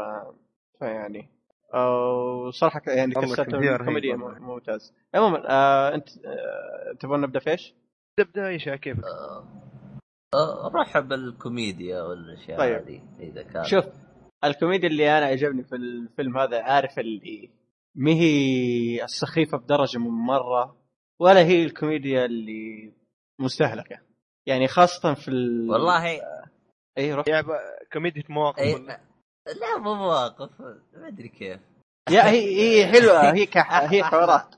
[0.79, 1.29] فيعني
[1.73, 3.55] آه، صراحة ك- يعني ك stand
[3.85, 4.15] كوميديا.
[4.15, 7.73] ممتاز عموما آه أنت آه تبغى نبدأ في إيش؟
[8.19, 9.43] تبدأ إيش كيفك آه،
[10.35, 12.75] روح بالكوميديا والأشياء طيب.
[12.75, 13.63] هذه إذا كان.
[13.63, 13.85] شوف
[14.43, 17.49] الكوميديا اللي أنا عجبني في الفيلم هذا عارف اللي
[17.95, 20.77] ما هي السخيفة بدرجة من مرة
[21.19, 22.93] ولا هي الكوميديا اللي
[23.39, 23.99] مستهلكة.
[24.45, 25.69] يعني خاصة في ال...
[25.69, 26.21] والله
[26.97, 27.27] اي روح.
[27.27, 27.47] يعني
[27.93, 28.59] كوميديا مواقف.
[28.59, 28.73] أي...
[29.47, 30.61] لا مو مواقف
[30.93, 31.59] ما أدري كيف.
[32.09, 33.73] يا هي هي حلوة هي كح...
[33.73, 34.55] هي حوارات.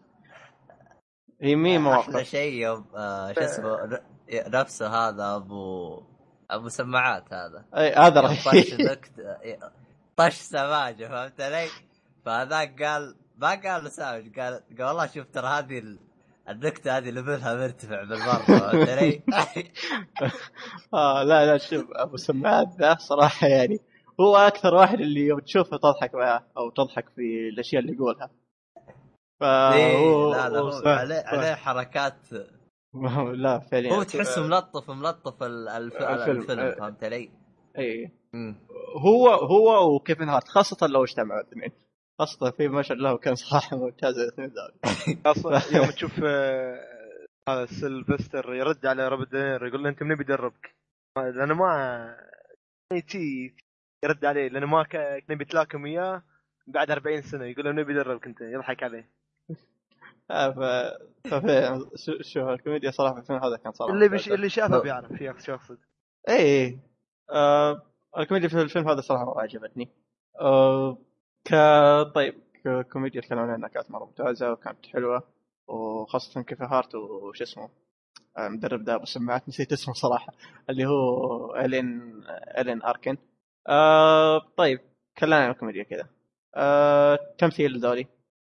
[1.41, 2.17] هي مي أحلى مواقف.
[2.17, 3.99] شيء يوم آه، شو اسمه
[4.34, 6.01] نفسه هذا أبو
[6.51, 9.38] أبو سماعات هذا أي هذا يوم طش رهيب نكتة
[10.17, 11.67] طش سماجة فهمت علي؟
[12.25, 15.99] فهذاك قال ما قال سامج قال قال والله شوف ترى هذه ال-
[16.49, 19.21] النكتة هذه level ها مرتفع بالمرة فهمت علي؟
[20.93, 23.80] آه لا لا شوف أبو سماعات ذا صراحة يعني
[24.19, 28.30] هو أكثر واحد اللي يوم تشوفه تضحك معاه أو تضحك في الأشياء اللي يقولها
[29.41, 32.15] إيه، فهو لا لا هو هو- عليه عليه حركات
[33.44, 36.40] لا فعليا هو تحسه ملطف ملطف ال- الف- الفيلم.
[36.42, 36.72] الفيلم آه.
[36.72, 37.30] فهمت علي؟
[37.78, 38.56] اي مم.
[39.06, 41.72] هو هو وكيفن هارت خاصة لو اجتمعوا الاثنين
[42.20, 44.72] خاصة في مشهد له كان صراحة ممتاز الاثنين ذول
[45.26, 46.80] أصلا يوم تشوف آه،
[47.50, 50.76] هذا سيلفستر يرد على روبرت دينيرو يقول له أنت من بيدربك؟
[51.18, 52.16] لأنه ما
[53.08, 53.56] تي
[54.04, 56.24] يرد عليه لأنه ما ك- نبي تلاكم اياه
[56.68, 59.18] بعد 40 سنة يقول له من بيدربك أنت يضحك عليه آه
[62.21, 64.32] شوف الكوميديا صراحة في الفيلم هذا كان صراحة اللي بش...
[64.32, 65.77] اللي شافه بيعرف يا شو اقصد
[66.30, 66.80] اي اي
[67.32, 67.82] آه
[68.17, 69.89] الكوميديا في الفيلم هذا صراحة مرة عجبتني.
[70.41, 70.97] آه
[71.45, 71.53] ك
[72.15, 72.36] طيب
[72.91, 75.23] كوميديا تكلمنا عنها كانت مرة ممتازة وكانت حلوة
[75.67, 77.69] وخاصة كيفن هارت وش اسمه؟
[78.38, 80.34] آه، مدرب ذا ابو سماعات نسيت اسمه صراحة
[80.69, 82.21] اللي هو الين
[82.57, 83.17] إلين أركن.
[83.67, 84.80] آه طيب
[85.15, 86.07] تكلمنا عن الكوميديا كذا.
[86.55, 88.07] آه تمثيل ذولي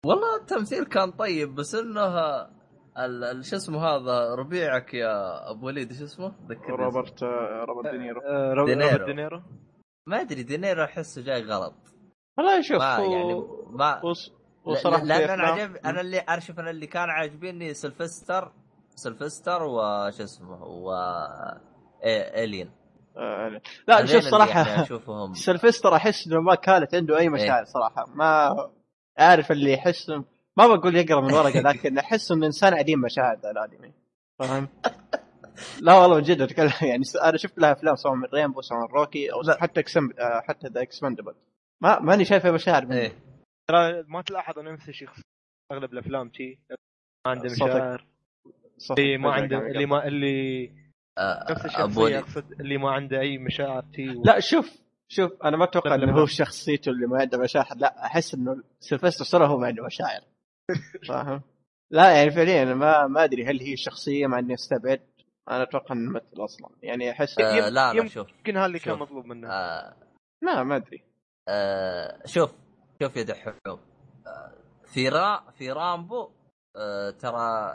[0.07, 2.07] والله التمثيل كان طيب بس إنه
[2.99, 6.85] ال- ال- شو اسمه هذا ربيعك يا أبو وليد شو اسمه؟ ذكرني.
[6.85, 8.91] روبرت آه روبرت دينيرو آه، رو- دينيرو.
[8.91, 9.43] روبرت دينيرو
[10.07, 11.75] ما أدري دينيرو أحسه جاي غلط
[12.39, 13.35] والله شوف ما هو- يعني
[13.71, 14.31] ما وص-
[14.67, 18.53] لا- وصراحة لأن أنا عجب أنا اللي أنا شوف أنا اللي كان عاجبني سلفستر
[18.95, 20.93] سلفستر وش اسمه و
[22.05, 22.71] إيه إلين
[23.17, 27.21] آه، لا شوف يعني اشوفهم سلفستر أحس إنه ما كانت عنده إيه.
[27.21, 28.55] اي مشاعر صراحة ما
[29.19, 30.11] عارف اللي يحس
[30.57, 33.93] ما بقول يقرأ من ورقة لكن احس إنه إنسان عديم مشاعر ذا الادمي
[34.39, 34.69] فاهم؟
[35.87, 38.87] لا والله من جد أتكلم يعني أنا شفت لها أفلام سواء من رامبو سواء من
[38.87, 39.61] روكي أو لا.
[39.61, 41.35] حتى اكسم آه، حتى The Expendable
[41.83, 42.97] ما ماني شايفه مشاعر منه.
[42.97, 43.13] إيه.
[43.69, 45.09] ترى ما تلاحظ إنه نفس الشيء
[45.73, 46.59] أغلب الأفلام شي.
[47.27, 48.07] ما عنده مشاعر.
[48.79, 50.71] صوتك اللي ما عنده اللي ما اللي
[51.19, 54.23] آه، نفس الشخصيه أقصد اللي ما عنده أي مشاعر تي و...
[54.25, 56.21] لا شوف شوف أنا ما أتوقع إنه.
[56.21, 60.21] هو شخصيته اللي ما عنده مشاعر لا أحس إنه سيلفستر سورا هو ما عنده مشاعر.
[61.09, 61.43] فاهم؟
[61.91, 65.01] لا يعني فعليا أنا ما ما أدري هل هي شخصية مع إني استبعد
[65.51, 66.71] أنا أتوقع إنه ممثل أصلا.
[66.83, 68.29] يعني أحس آه، يم- لا يمكن شوف.
[68.39, 68.99] يمكن هذا اللي كان.
[68.99, 69.49] مطلوب منه.
[69.51, 69.97] آه،
[70.43, 71.03] لا ما أدري.
[71.49, 72.51] آه، شوف
[73.03, 73.55] شوف يا دحوم.
[74.27, 74.53] آه،
[74.87, 76.31] في را في رامبو
[76.77, 77.73] آه، ترى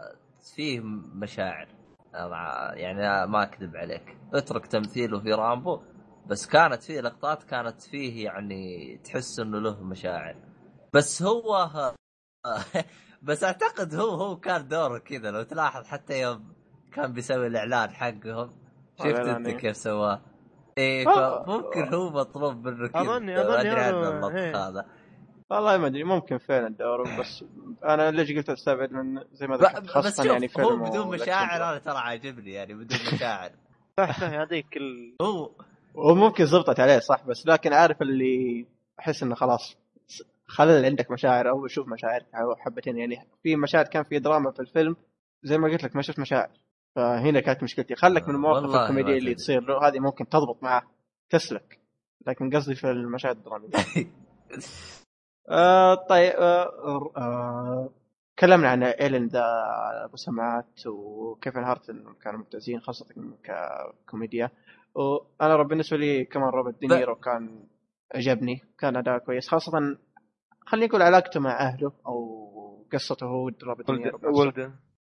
[0.55, 0.79] فيه
[1.15, 1.67] مشاعر.
[2.13, 4.17] أنا- يعني ما أكذب عليك.
[4.33, 5.81] اترك تمثيله في رامبو.
[6.27, 10.35] بس كانت فيه لقطات كانت فيه يعني تحس إنه له مشاعر
[10.93, 11.69] بس هو
[13.21, 16.53] بس أعتقد هو هو كان دوره كذا لو تلاحظ حتى يوم
[16.91, 18.51] كان بيسوي الإعلان حقهم
[18.99, 19.57] شفت أنت إيه.
[19.57, 20.21] كيف سواه
[20.77, 21.45] إيه آه.
[21.45, 24.67] فممكن هو مطلوب منه كذا هذا- اللقطه إيه.
[24.67, 24.85] هذا
[25.49, 27.45] والله ما أدري ممكن فعلا دوره بس
[27.83, 31.77] أنا ليش قلت أستبعد من زي ما ذكرت خاصة يعني فيلم هو بدون مشاعر أنا
[31.77, 33.51] ترى عاجبني يعني بدون مشاعر
[33.99, 35.15] صح صح يعطيك ال...
[35.21, 35.51] هو
[35.93, 38.65] وممكن زبطت عليه صح بس لكن عارف اللي
[38.99, 39.77] أحس إنه خلاص
[40.47, 44.59] خلى عندك مشاعر أو شوف مشاعرك أو حبتين يعني في مشاهد كان في دراما في
[44.59, 44.95] الفيلم
[45.43, 46.49] زي ما قلت لك ما شفت مشاعر
[46.95, 47.95] فهنا كانت مشكلتي.
[47.95, 49.35] خلك من المواقف الكوميدية اللي.
[49.35, 50.83] تصير له هذه ممكن تضبط معاه
[51.29, 51.79] تسلك.
[52.27, 53.69] لكن قصدي في المشاهد الدرامية.
[55.49, 57.89] آه طيب آه آه
[58.37, 59.45] تكلمنا عن ألان ذا
[60.05, 61.91] ابو سماعات وكيفن هارت
[62.23, 63.05] كانوا ممتازين خاصة
[63.43, 64.49] ككوميديا.
[64.95, 67.63] وأنا رب بالنسبة لي كمان روبرت دينيرو كان
[68.15, 69.97] عجبني كان أداء كويس خاصة
[70.65, 74.71] خليني أقول علاقته مع أهله أو قصته هو روبرت دينيرو ولد ولده.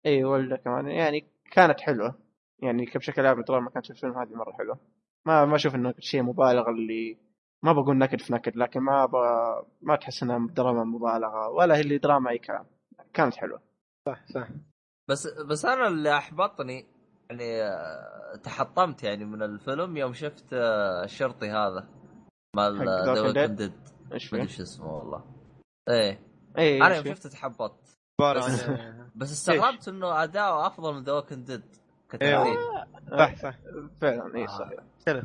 [0.06, 2.14] إي ولده كمان يعني كانت حلوة
[2.58, 4.78] يعني بشكل عام الدراما كانت في الفيلم هذه مرة حلوة.
[5.26, 7.18] ما ما أشوف إنه شيء مبالغ اللي
[7.62, 9.12] ما بقول نكد في نكد لكن ما ب...
[9.82, 12.66] ما تحس إنها دراما مبالغة ولا هي اللي دراما أي كلام
[13.14, 13.60] كانت حلوة.
[14.06, 14.48] صح صح.
[15.08, 16.86] بس بس أنا اللي أحبطني
[17.30, 21.88] يعني آه، تحطمت يعني من الفيلم يوم شفت آه، الشرطي هذا
[22.56, 23.72] مال Dead؟ Dead
[24.12, 25.24] إيش فيه؟ شو اسمه والله.
[25.88, 26.20] إيه.
[26.58, 27.98] اي أنا يوم؟ شفته تحبطت.
[28.20, 28.64] بس-
[29.16, 31.76] بس استغربت إنه اداؤه أفضل من The Walking Dead.
[32.10, 32.56] كتمثيل
[33.18, 33.54] صح صح.
[34.00, 34.46] فعلا اي آه.
[34.46, 35.24] صحيح سلف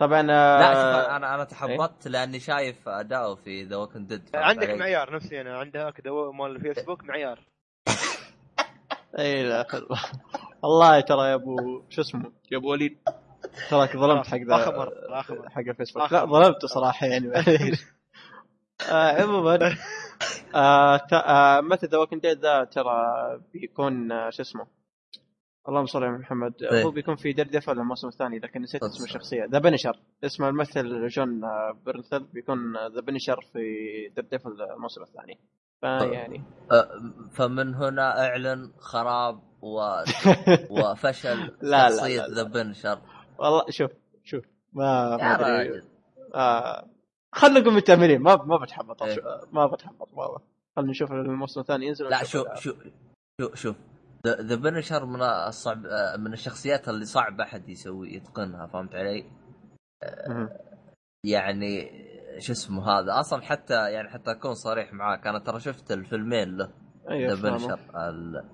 [0.00, 4.22] طبعا لا شوف آه، أنا أنا أنا تحبطت لأني شايف أداؤه في The Walking Dead
[4.36, 5.58] عندك معيار نفسي أنا.
[5.58, 7.46] عندها كذا مال الفيسبوك معيار.
[9.18, 9.66] اي لا
[10.62, 12.98] والله ترى يا أبو شو اسمه؟ يا أبو وليد.
[13.70, 16.12] تراك ظلمت حق ذا مرة حق الفيسبوك.
[16.12, 16.24] لا.
[16.24, 17.32] ظلمته صراحة يعني.
[18.90, 19.76] آه، عموما
[20.54, 22.94] آه، آه، مثل The Walking Dead ذا ترى
[23.52, 24.66] بيكون آه، شو اسمه؟
[25.68, 26.54] اللهم صل على محمد.
[26.62, 26.82] إيه.
[26.82, 29.04] هو بيكون في Daredevil الموسم الثاني لكن نسيت اسم.
[29.04, 29.44] الشخصية.
[29.44, 32.24] The Punisher اسم الممثل جون آه، بيرنثل.
[32.32, 33.60] بيكون The Punisher في
[34.16, 35.38] Daredevil الموسم الثاني.
[35.80, 36.88] فيعني آه،
[37.30, 39.80] فمن هنا أعلن خراب و...
[40.80, 42.34] وفشل لا، شخصيه لا، لا.
[42.34, 42.98] ذا بنشر
[43.38, 43.90] والله شوف
[44.24, 45.82] شوف ما ما أدري
[46.34, 46.86] آه
[47.32, 49.16] خلينا نقول متاملين ما ما بتحبط إيه.
[49.52, 50.38] ما بتحبط والله
[50.76, 52.76] خلينا نشوف الموسم الثاني ينزل لا شوف شوف
[53.40, 53.76] شوف شوف
[54.26, 59.24] ذا بنشر من الصعب آه، من الشخصيات اللي صعب أحد يسوي يتقنها فهمت علي؟
[60.28, 60.48] مهم.
[61.24, 61.90] يعني
[62.38, 66.72] شو اسمه هذا؟ أصلا حتى يعني حتى أكون صريح معاك أنا ترى شفت الفيلمين له.
[67.10, 67.50] ذا.
[67.50, 67.78] بنشر
[68.08, 68.44] ال...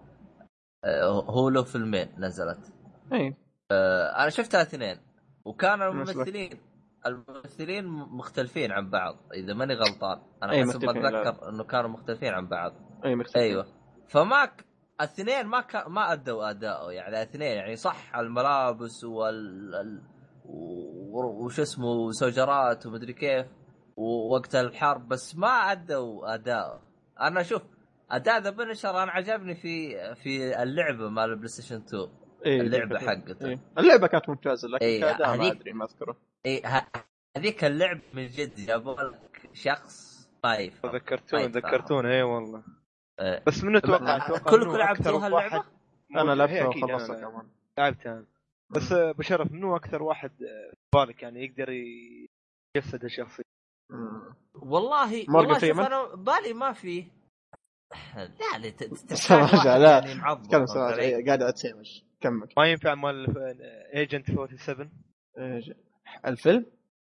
[0.85, 2.73] آه، هو له فيلمين نزلت.
[3.13, 3.37] أي.
[3.71, 4.97] آه، أنا شفتها اثنين
[5.45, 5.83] وكان.
[5.83, 6.51] الممثلين
[7.07, 10.23] الممثلين مختلفين عن بعض إذا ماني غلطان.
[10.43, 11.21] أنا حسب مختلفين، لا.
[11.21, 12.73] أتذكر إنه كانوا مختلفين عن بعض.
[13.05, 13.67] أي مختلف أيوه.
[14.09, 14.51] فما.
[15.01, 15.89] الاثنين ما ك...
[15.89, 20.03] ما أدوا اداؤه يعني الاثنين يعني صح الملابس وال
[21.45, 23.47] وش اسمه وسوجرات ومدري كيف.
[23.97, 26.83] ووقت الحرب بس ما ادوا اداؤه
[27.21, 27.63] أنا شوف
[28.11, 32.09] أداء ذا بنشر أنا عجبني في في اللعبة مال البلاي ستيشن 2
[32.47, 33.07] إيه اللعبة إيه.
[33.09, 33.59] حقته إيه.
[33.79, 36.17] اللعبة كانت ممتازة لكن إيه، كأداء ما هذيك- أدري ما أذكره
[36.47, 36.87] اي ه-
[37.37, 42.63] هذيك اللعبه من جد جابوا لك شخص ما يفهم ذكرتون طيب، ذكرتون اي والله
[43.21, 43.43] إيه.
[43.47, 45.61] بس منو أتوقع أتوقع كلكم لعبتوها؟ واحد
[46.17, 47.47] أنا لعبتها وخلصتها أنا كمان
[47.79, 48.25] لعبتها.
[48.71, 51.71] بس بشرف منو أكثر واحد في بالك يعني يقدر
[52.77, 53.45] يجسد الشخصية.
[54.55, 57.05] والله والله شوف فريمان؟ أنا بالي ما في
[58.17, 60.07] لا لا لا.
[60.07, 60.21] يعني
[60.93, 63.27] علي؟ إيه، قاعد اتسامش كمل ما ينفع مال
[63.95, 64.91] ايجنت 47
[65.39, 65.75] إيه، ج-
[66.27, 66.67] الفيلم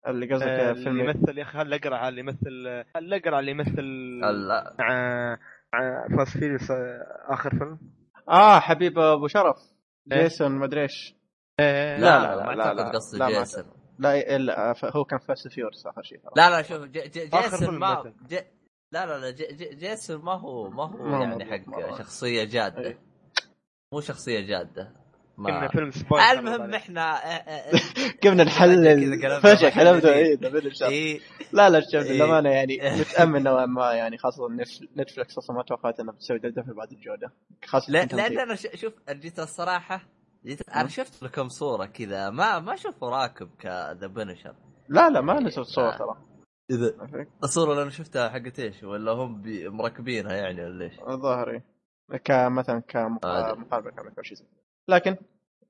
[0.08, 3.40] اللي قصدك آه، فيلم اللي إيه؟ يمثل يا أخي هل اقرع اللي يمثل هل اقرع
[3.40, 3.84] اللي يمثل
[4.80, 5.38] مع
[6.18, 6.72] فاست فيريوس
[7.30, 7.80] آخر فيلم
[8.30, 9.58] آه حبيب أبو شرف
[10.12, 10.24] إيه.
[10.24, 11.16] جيسون مدري إيش
[11.60, 12.90] لا لا، لا لا، ما لا، أعتقد لا.
[12.92, 13.74] قصدي لا، ما جيسون لا إلا ف- هو كان فاست فيورس اخر شيء ترى.
[13.74, 13.74] لا لا شوف ج- ج- آخر جيسون فيلم ما مثل.
[13.74, 13.77] ج- لا لا لا
[19.32, 21.98] ج- ج- جيسون ما هو ما هو ما هو يعني حق.
[21.98, 22.98] شخصية جادة.
[23.94, 24.92] مو شخصية جادة
[25.38, 27.20] كنا ما فيلم سباي المهم إحنا
[28.24, 29.92] قمنا نحلل كذا قلبنا فجاه محللين.
[30.02, 31.20] كلمته إيه ذا فيلم إيه
[31.52, 32.12] لا لا شوف إيه.
[32.12, 34.48] للأمانة يعني متأمل نوعا ما يعني خاصة
[34.98, 37.32] نتفلكس أصلا ما توقعت انها بتسوي دفع بعد الجودة
[37.66, 38.06] خاصة لا.
[38.06, 40.02] لأن أنا شوف جيت الصراحة
[40.46, 40.88] جيت أنا.
[40.88, 44.56] شفت لكم صورة كذا ما ما اشوفه راكب كذا بنشر
[44.90, 45.98] لا لا ما نزلت صور آه.
[45.98, 46.18] ترى
[46.72, 46.94] إذا؟
[47.44, 51.64] الصورة اللي أنا شفتها حقت إيش ولا هم بي- مركبينها يعني ولا إيش؟ الظاهر إيه.
[52.24, 52.86] كمثلا عادي.
[52.88, 54.38] كمقاربه كامله أو شيء
[54.90, 55.18] لكن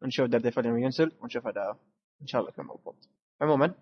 [0.03, 1.79] نشوف دردفل يوم ينزل ونشوف اداءه
[2.21, 3.09] إن شاء الله يكون مضبوط
[3.41, 3.73] عموما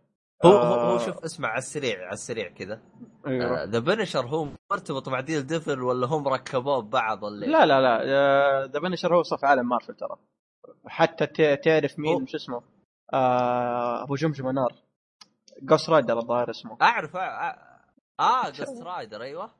[0.45, 2.82] هو هو آه، هو شوف اسمع على السريع على السريع كذا
[3.28, 3.64] أيوه.
[3.64, 8.80] The Punisher هو مرتبط مع Daredevil ولا هم ركبوه ببعض ولا؟ لا لا لا The
[8.80, 10.18] Punisher هو صف عالم مارفل ترى
[10.88, 12.62] حتى تعرف مين شو اسمه؟
[13.14, 14.74] آه أبو جمجمة نار.
[15.62, 16.78] Ghost Rider الظاهر اسمه.
[16.82, 17.16] أعرف
[18.20, 19.52] آه Ghost Rider أيوه.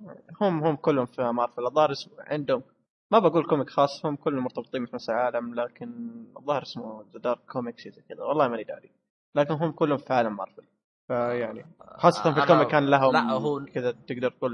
[0.42, 2.64] هم هم كلهم في مارفل الظاهر عندهم
[3.12, 5.90] ما بقول comic خاص هم كلهم مرتبطين في نفس العالم لكن
[6.38, 8.24] الظاهر اسمه The Dark Comic شيء زي كذا.
[8.24, 8.92] والله ماني داري.
[9.36, 10.64] لكن هم كلهم في عالم مارفل
[11.08, 11.66] فيعني
[11.98, 14.54] خاصة في الكوميك كان لهم لا هو كذا تقدر تقول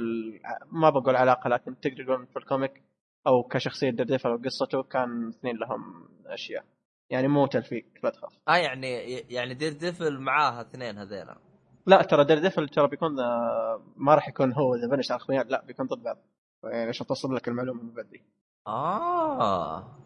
[0.72, 2.84] ما بقول علاقة لكن تقدر تقول في الكوميك
[3.27, 6.64] أو كشخصية درديفل أو قصته كان اثنين لهم أشياء.
[7.10, 8.34] يعني مو تلفيق لا تخاف.
[8.48, 11.38] آه يعني يعني دير ديفل معاها اثنين هذيلا.
[11.88, 15.88] لا ترى درديفل ترى بيكون آه، ما راح يكون هو ذا فينش اخويا لا بيكون
[15.88, 16.18] ضد بعض.
[16.64, 18.23] يعني عشان توصل لك المعلومة من بدري.
[18.68, 19.98] آه.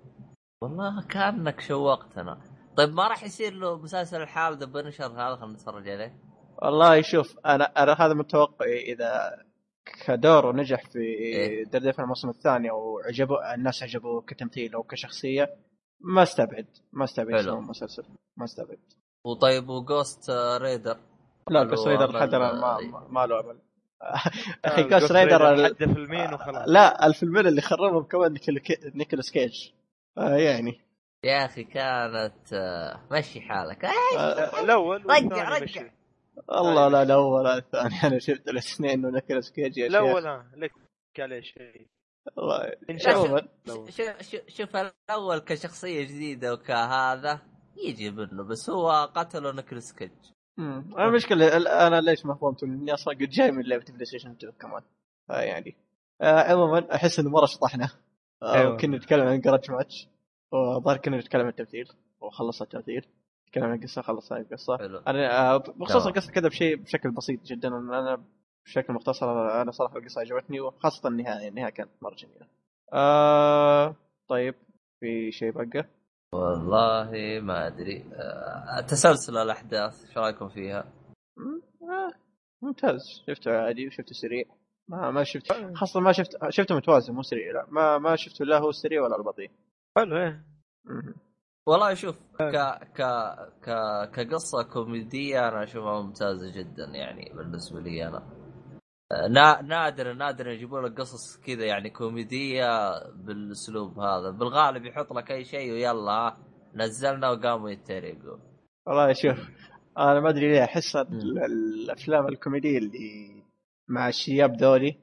[0.62, 2.42] والله كأنك شوقتنا.
[2.78, 6.16] طيب ما راح يصير له مسلسل الحال ذا بنشر هذا؟ خلينا نتفرج عليه.
[6.62, 9.32] والله شوف أنا أنا هذا متوقعي إذا
[9.86, 11.64] كدور ونجح في إيه.
[11.66, 15.56] درديفل الموسم الثاني وعجبوا الناس عجبوه كتمثيل أو كشخصية
[16.02, 17.40] ما استبعد ما استبعد حلو.
[17.40, 18.04] يسوون مسلسل
[18.38, 18.80] ما استبعد.
[19.26, 20.30] وطيب وجوست
[20.62, 20.98] ريدر؟
[21.50, 23.60] لا رايدر أمل- لحد الآن ما ما- ما له امل
[24.66, 26.64] أخي آه، كوست Ghost رايدر ال- حد فيلمين وخلاص.
[26.68, 29.70] لا الفيلمين اللي خربهم كمان نيكول- نيكولاس كيج.
[30.18, 30.82] آه يعني.
[31.24, 33.86] يا أخي كانت آه، مشي حالك.
[33.86, 33.90] آه،
[34.20, 35.90] آه الأول رجع، رجع.
[36.52, 37.96] الله لا الأول ولا الثاني.
[38.08, 40.72] أنا شفت الاثنين ونيكولاس كيج يا شيخ الأول ها لك
[41.20, 41.88] عليه شيء.
[42.38, 43.48] والله إن شاء الله.
[43.68, 47.42] شوف شوف الأول كشخصية جديدة وكهذا
[47.88, 50.12] يجي منه بس هو قتله نيكولاس كيج
[50.60, 54.32] امم المشكلة ال- أنا ليش ما فهمت إني أصلا قد جاي من لعبة بلاي ستيشن
[54.32, 54.82] 2 كمان
[55.30, 55.76] آه يعني.
[56.22, 57.90] آه عموما أحس إنه مرة شطحنا.
[58.44, 58.78] آه أيوة.
[58.78, 60.08] كنا نتكلم عن جراج ماتش
[60.52, 61.88] وظهر كنا نتكلم عن التمثيل
[62.22, 63.06] وخلص التمثيل.
[63.48, 64.78] نتكلم عن القصة خلصنا القصة.
[64.78, 64.98] حلو.
[64.98, 66.08] أنا آه بخصوص.
[66.08, 67.70] القصة كذا بشيء بشكل بسيط جدا.
[67.70, 68.24] لأن أنا
[68.66, 72.48] بشكل مختصر أنا صراحة القصة عجبتني وخاصة النهاية النهاية كانت مرة جميلة.
[72.94, 73.96] آه
[74.30, 74.56] طيب
[75.00, 75.86] في شيء بقى؟
[76.34, 78.06] والله ما أدري.
[78.14, 80.80] آه، تسلسل الأحداث إيش رأيكم فيها؟
[81.82, 82.12] آه،
[82.62, 83.24] ممتاز.
[83.28, 84.46] شفته عادي وشفته سريع.
[84.90, 88.58] ما ما شفت خاصة ما شفت شفته متوازن مو سريع لا ما ما شفته لا
[88.58, 89.52] هو سريع ولا البطيء
[89.98, 90.44] حلو إيه.
[91.68, 92.56] والله شوف ك
[92.98, 93.02] ك
[93.66, 93.70] ك
[94.12, 98.18] كقصة كوميدية أنا أشوفها ممتازة جدا يعني بالنسبة لي أنا.
[99.12, 104.30] آه، نا نادر نادر يجيبون لك قصص كذا يعني كوميدية بالأسلوب هذا.
[104.30, 106.38] بالغالب يحط لك أي شيء ويلا
[106.76, 108.38] نزلنا وقاموا يتريقوا.
[108.88, 109.50] والله شوف
[109.98, 110.96] أنا ما أدري ليه أحس.
[110.96, 113.44] الأفلام الكوميدية اللي
[113.88, 114.96] مع الشياب ذولي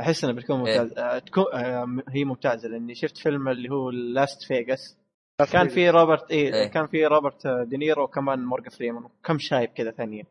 [0.00, 0.80] أحس إنها بتكون إيه.
[0.80, 2.68] ممتازة آه، تكون آه، هي ممتازة.
[2.68, 4.98] لأني شفت فيلم اللي هو Last Vegas
[5.44, 6.66] كان في روبرت إيه, إيه.
[6.66, 10.22] كان في روبرت دينيرو وكمان مورغان فريمان وكم شايب كذا ثانية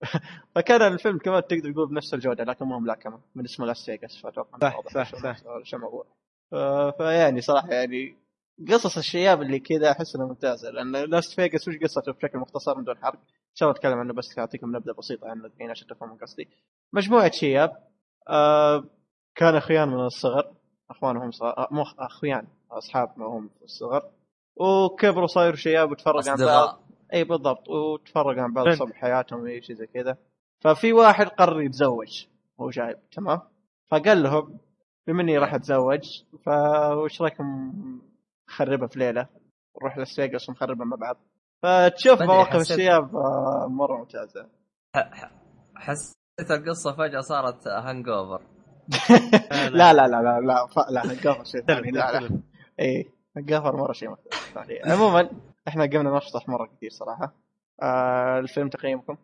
[0.54, 4.58] فكان الفيلم كمان تقدر تقول بنفس الجودة لكن مو ملاكمه من اسمه Last Vegas فأتوقع
[4.58, 5.36] صح، واضح صح، شو- صح.
[6.98, 8.16] فيعني صراحة يعني
[8.68, 12.84] قصص الشياب اللي كذا أحس انها ممتازه لأن Last Vegas وش قصته بشكل مختصر من
[12.84, 16.18] دون حرق؟ ان شاء الله أتكلم عنه بس أعطيكم نبذة بسيطة عنه الحين عشان تفهمون
[16.18, 16.48] قصدي.
[16.92, 17.70] مجموعة شياب
[18.28, 18.84] آه
[19.34, 20.54] كان اخوان من الصغر
[20.90, 24.02] أخوانهم صغار آه، مو اخوان اصحاب ما هم في الصغر.
[24.56, 26.80] وكبروا صايروا شياب وتفرقوا عن بعض.
[27.14, 28.78] إي بالضبط وتفرقوا عن بعض فهمت.
[28.78, 30.16] صب حياتهم اي شيء زي كذا.
[30.60, 32.26] ففي واحد قرر يتزوج
[32.60, 33.40] هو شايب تمام؟
[33.90, 34.58] فقال لهم
[35.06, 37.72] بما اني راح أتزوج فوش رايكم
[38.48, 39.26] نخربها في ليلة
[39.80, 41.16] نروح لاس فيغاس ونخربها مع بعض.
[41.62, 44.46] فتشوف مواقف الشياب آه، مرة ممتازة.
[45.76, 48.40] حسيت القصة فجأة صارت Hangover
[49.78, 52.40] لا لا لا لا لا لا Hangover شيء ثاني لا لا.
[52.80, 53.10] إي.
[53.36, 54.14] Hangover مرة شيء
[54.54, 55.30] ثاني عموما
[55.68, 57.32] إحنا قمنا نشطح مرة كثير صراحة.
[57.82, 59.16] آه الفيلم تقييمكم؟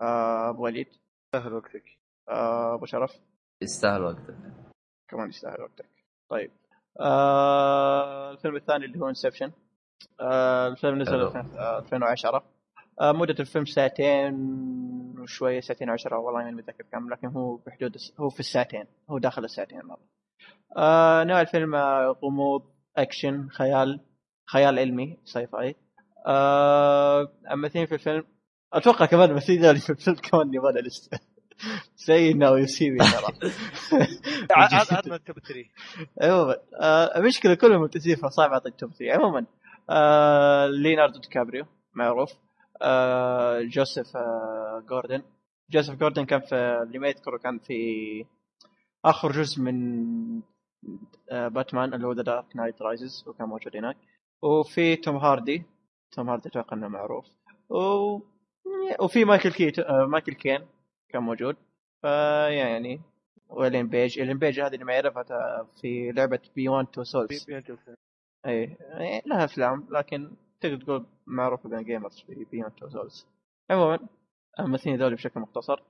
[0.00, 0.86] آه أبو وليد.
[1.32, 1.84] سهل وقتك.
[2.28, 3.20] آه أبو شرف.
[3.62, 4.34] يستاهل وقتك.
[5.08, 5.86] كمان يستاهل وقتك.
[6.28, 6.50] طيب.
[7.00, 9.52] آه الفيلم الثاني اللي هو Inception
[10.20, 11.26] آه الفيلم نزل حلو.
[11.26, 12.42] 2000 آه، 2010
[13.00, 14.34] آه مدة الفيلم ساعتين
[15.18, 18.84] وشوية ساعتين وعشرة والله ماني متذكر كم لكن هو بحدود هو في الساعتين.
[19.10, 20.00] هو داخل الساعتين مرة
[20.76, 22.62] آه نوع الفيلم آه، غموض
[23.02, 24.00] اكشن خيال
[24.52, 25.76] خيال علمي sci-fi
[26.26, 28.24] آه الممثلين في الفيلم
[28.72, 31.18] أتوقع كمان الممثلين اللي في الفيلم كمان يبغى لسه
[31.96, 33.34] سينا ويوسيمي ترى
[34.52, 35.64] عاد من ال top 3
[36.22, 39.46] عموما آه المشكلة كلهم ممتازين فصعب أعطيك top 3 عموما
[39.90, 42.32] آه ليناردو دي كابريو معروف.
[42.82, 44.06] آه جوزيف
[44.88, 45.22] جوردن.
[45.70, 47.74] جوزيف جوردن كان في اللي ما يذكره كان في
[49.04, 49.76] آخر جزء من
[51.32, 53.96] باتمان اللي هو The Dark Knight Rises وكان موجود هناك.
[54.42, 55.62] وفي توم هاردي
[56.12, 57.26] توم هاردي أتوقع إنه معروف.
[57.70, 58.20] و...
[59.00, 60.66] وفي مايكل كيت آه، مايكل كين
[61.08, 61.56] كان موجود.
[62.02, 63.00] فيعني
[63.48, 67.46] وإلين بيج إلين بيج هذه اللي ما يعرفها في لعبة Beyond Two Souls
[68.46, 68.76] اي
[69.26, 70.30] لها أفلام لكن
[70.60, 73.26] تقدر تقول معروفة بين gamers في Beyond Two Souls
[73.70, 73.98] عموما
[74.60, 75.82] الممثلين ذولي بشكل مختصر.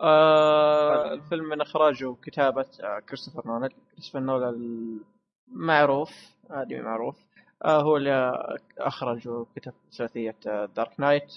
[0.00, 3.70] آه الفيلم من اخراج وكتابة آه كريستوفر نولان.
[3.92, 5.00] كريستوفر نولان
[5.48, 6.10] معروف
[6.50, 7.16] هذه معروف.
[7.64, 8.32] آه هو اللي
[8.78, 10.34] اخرج وكتب ثلاثية
[10.76, 11.34] Dark Knight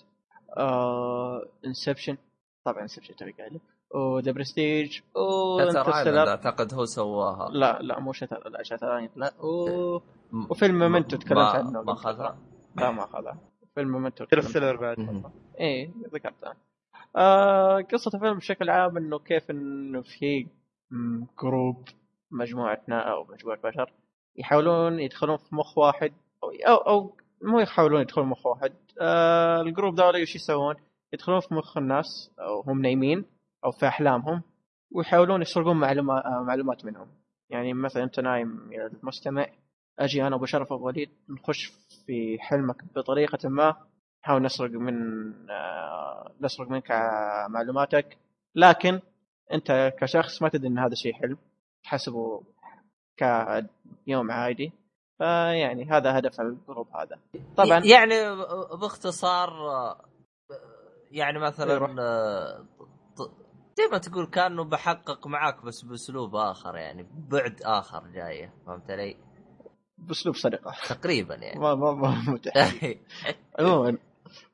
[0.58, 2.18] آه Inception
[2.66, 3.60] طبعا Inception تبي قايله.
[3.96, 7.50] و The Prestige و Interstellar أعتقد هو سواها.
[7.50, 10.00] لا لا مو Shutter لا Shutter لا و...
[10.32, 11.82] م- وفيلم Memento تكلمت ما- عنه.
[11.82, 12.38] ما اخذها
[12.78, 13.38] لا ما اخذها
[13.76, 15.24] فيلم Memento تكلمت Interstellar بعد.
[15.60, 16.56] إيه ذكرتها
[17.16, 20.48] آه قصة الفيلم بشكل عام إنه كيف إنه في
[21.42, 21.88] group
[22.32, 23.92] مجموعة نا- أو مجموعة بشر
[24.36, 26.14] يحاولون يدخلون في مخ واحد
[26.44, 30.76] أو أو, مو يحاولون يدخلون مخ واحد آه ال group ذولا إيش يسوون؟
[31.14, 33.26] يدخلون في مخ الناس أو هم نايمين
[33.66, 34.42] أو في أحلامهم
[34.92, 37.08] ويحاولون يسرقون معلومات معلومات منهم
[37.50, 39.46] يعني مثلا أنت نايم يا المستمع
[40.00, 41.66] أجي أنا ابو شرف ابو وليد نخش
[42.06, 43.76] في حلمك بطريقة ما
[44.24, 44.94] نحاول نسرق من
[45.50, 48.18] آه، نسرق منك آه، معلوماتك.
[48.56, 49.00] لكن
[49.54, 51.38] أنت كشخص ما تدري إن هذا شيء حلم
[51.84, 52.44] تحسبه
[54.06, 54.72] كيوم عادي.
[55.18, 57.20] فيعني هذا هدف الجروب هذا.
[57.58, 58.36] طبعا يعني
[58.82, 60.06] باختصار آه،
[61.12, 61.88] يعني مثلا
[63.18, 63.32] ط-
[63.78, 69.16] زي ما تقول كأنه بحقق معاك بس بأسلوب آخر يعني بعد آخر جاية فهمت علي؟
[69.98, 71.60] بأسلوب سرقه تقريبا يعني.
[71.60, 72.40] ما ما ما.
[73.60, 73.98] عموما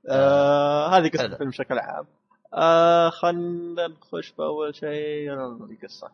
[0.10, 1.26] آه هذه قصة.
[1.26, 2.06] الفيلم بشكل عام.
[2.54, 5.28] آه خلينا نخش باول شيء.
[5.32, 6.12] يلا القصة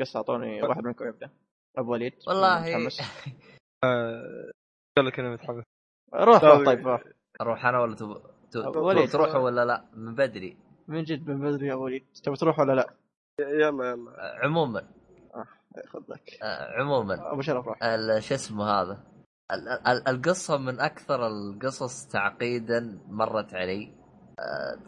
[0.00, 0.16] قصة.
[0.16, 1.30] أعطوني واحد منكم يبدأ.
[1.78, 2.12] أبو وليد.
[2.26, 2.60] والله.
[2.60, 3.00] متحمس.
[3.84, 4.50] آه،
[4.96, 5.64] قال لك أنا متحمس.
[6.14, 6.66] روح روح.
[6.66, 6.88] طيب.
[6.88, 7.02] روح.
[7.40, 8.16] أروح أنا ولا تب...
[8.50, 9.10] ت- وليد.
[9.10, 10.56] تروحوا ولا لا؟ من بدري.
[10.88, 12.04] من جد من بدري يا أبو وليد.
[12.24, 12.90] تبي تروح ولا لا؟
[13.40, 14.10] يلا يلا.
[14.18, 14.86] آه، عموما
[15.88, 16.38] خذ لك.
[16.42, 17.32] آه، عموما.
[17.32, 17.82] أبو شرف روح.
[17.82, 19.13] ال- شو اسمه هذا؟
[20.08, 23.92] القصة من أكثر القصص تعقيدا مرت علي.
[24.38, 24.78] آه،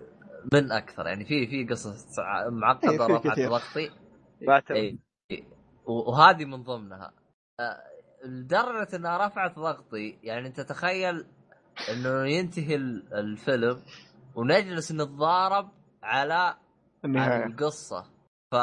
[0.52, 1.06] من أكثر.
[1.06, 3.40] يعني في في قصص إيه، معقدة في رفعت.
[3.40, 3.90] ضغطي.
[4.46, 4.98] بعتمد إي.
[5.86, 7.12] و- وهذه من ضمنها.
[7.60, 7.82] آه،
[8.24, 10.18] لدرجة إنها رفعت ضغطي.
[10.22, 11.26] يعني أنت تخيل
[11.92, 13.82] إنه ينتهي ال- الفيلم
[14.34, 15.68] ونجلس نتضارب
[16.02, 16.56] على
[17.04, 17.46] النهاية.
[17.46, 18.04] القصة.
[18.52, 18.56] ف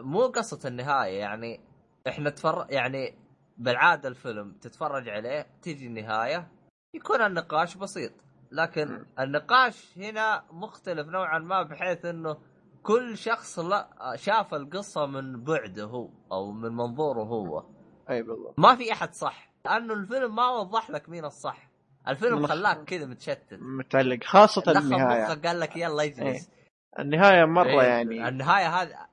[0.00, 1.18] مو قصة النهاية.
[1.18, 1.60] يعني
[2.08, 3.14] إحنا تفر يعني
[3.58, 6.48] بالعادة الفيلم تتفرج عليه تيجي النهاية
[6.94, 8.12] يكون النقاش بسيط.
[8.52, 9.04] لكن.
[9.20, 12.36] النقاش هنا مختلف نوعا ما بحيث إنه
[12.82, 17.64] كل شخص لا شاف القصة من بعده هو أو من منظوره هو.
[18.10, 18.54] أي بالضبط.
[18.58, 21.70] ما في أحد صح لأنه الفيلم ما وضح لك مين الصح.
[22.08, 23.58] الفيلم خلاك كذا متشتت.
[23.60, 25.34] متعلق خاصة النهاية.
[25.46, 26.50] قال لك يلا اجلس
[26.98, 29.06] النهاية مرة إيه، يعني النهاية هذه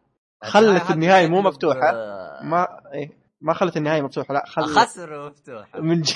[0.44, 1.92] خلت النهاية مو تقلب، مفتوحة.
[2.44, 3.23] ما إيه.
[3.44, 4.34] ما خلت النهاية مفتوحة.
[4.34, 5.80] لا خلت خسر مفتوحة.
[5.80, 6.16] من جد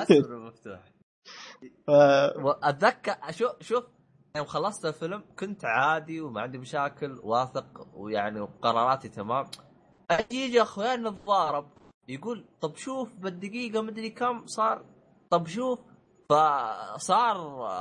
[0.00, 0.94] خسر مفتوحة.
[1.86, 3.84] ف- واتذكر شوف شوف
[4.36, 9.46] يوم خلصت الفيلم كنت عادي وما عندي مشاكل واثق ويعني قراراتي تمام.
[10.30, 11.68] يجي أخويا نتضارب
[12.08, 14.84] يقول طب شوف بالدقيقة مدري كم صار.
[15.30, 15.78] طب شوف.
[16.30, 17.36] فصار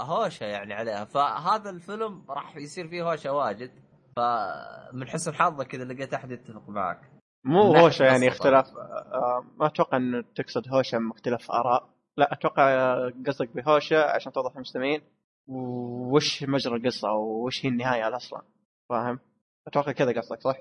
[0.06, 1.06] هوشة يعني عليها.
[1.06, 3.72] فهذا الفيلم راح يصير فيه هوشة واجد.
[4.18, 7.13] فمن حسن حظك كذا لقيت أحد يتفق معك.
[7.44, 11.90] مو هوشة يعني اختلاف آه، ما أتوقع انه تقصد هوشة من اختلاف آراء.
[12.18, 15.02] لا أتوقع آه، قصدك بهوشة عشان توضح للمستمعين
[15.48, 18.42] وش مجرى القصة أو وش هي النهاية أصلا
[18.90, 19.20] فاهم؟
[19.68, 20.58] أتوقع كذا قصدك صح؟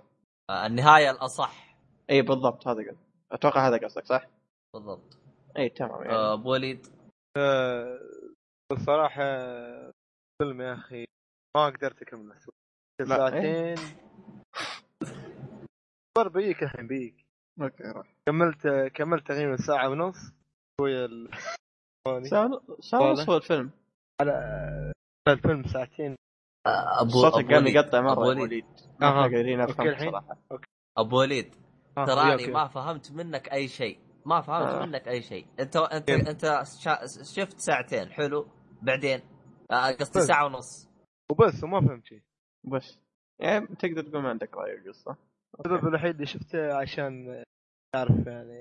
[0.50, 1.76] النهاية الأصح.
[2.10, 2.98] إي بالضبط هذا قصدك
[3.32, 4.26] أتوقع هذا قصدك صح؟
[4.74, 5.18] بالضبط.
[5.58, 6.12] إي تمام يعني.
[6.12, 6.86] آه، أبو وليد.
[7.36, 7.98] آه،
[8.72, 9.22] الصراحة
[10.38, 11.04] فيلم يا أخي
[11.56, 12.34] ما قدرت أكمله.
[13.00, 13.76] لا، ساعتين.
[16.18, 17.26] صار بيك الحين بيك.
[17.60, 18.06] okay روح.
[18.26, 20.16] كملت كملت تقريبا ساعة ونص
[20.80, 21.28] شوية ال...
[22.30, 23.70] ساعة ساعة ونص هو الفيلم
[24.20, 24.92] على
[25.28, 26.16] الفيلم ساعتين.
[27.00, 27.66] ابو صوتك قام.
[27.66, 28.64] يقطع مرة يا وليد.
[29.00, 30.36] ما قادرين okay نفهم الحين؟ صراحة.
[30.98, 31.54] أبو وليد
[31.98, 32.50] آه، تراني okay.
[32.50, 33.98] ما فهمت منك أي شيء.
[34.26, 34.86] ما فهمت آه.
[34.86, 35.46] منك أي شيء.
[35.60, 37.06] أنت أنت كيف؟ أنت شا...
[37.22, 38.48] شفت ساعتين حلو.
[38.82, 39.20] بعدين؟
[39.70, 40.26] آه، قصدي بس.
[40.26, 40.88] ساعة ونص.
[41.30, 42.22] وبس وما فهمت شيء.
[42.64, 42.98] بس.
[43.40, 45.16] يعني تقدر تقول ما عندك رأي القصة.
[45.60, 47.44] السبب الوحيد اللي شفته عشان
[47.94, 48.60] تعرف يعني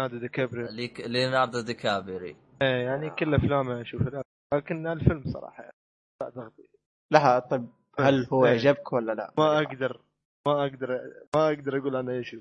[0.00, 1.00] نادي ديكابريو ليك...
[1.00, 4.22] ليوناردو دي كابري إيه، يعني كل افلامه اشوفها
[4.54, 5.74] لكن الفيلم صراحة يعني
[6.22, 6.68] ضغطي
[7.12, 7.68] لها طيب
[8.00, 8.52] هل هو إيه.
[8.52, 10.00] عجبك ولا لا؟ ما أقدر
[10.46, 10.88] ما أقدر
[11.34, 12.36] ما أقدر أقول أنا إيش.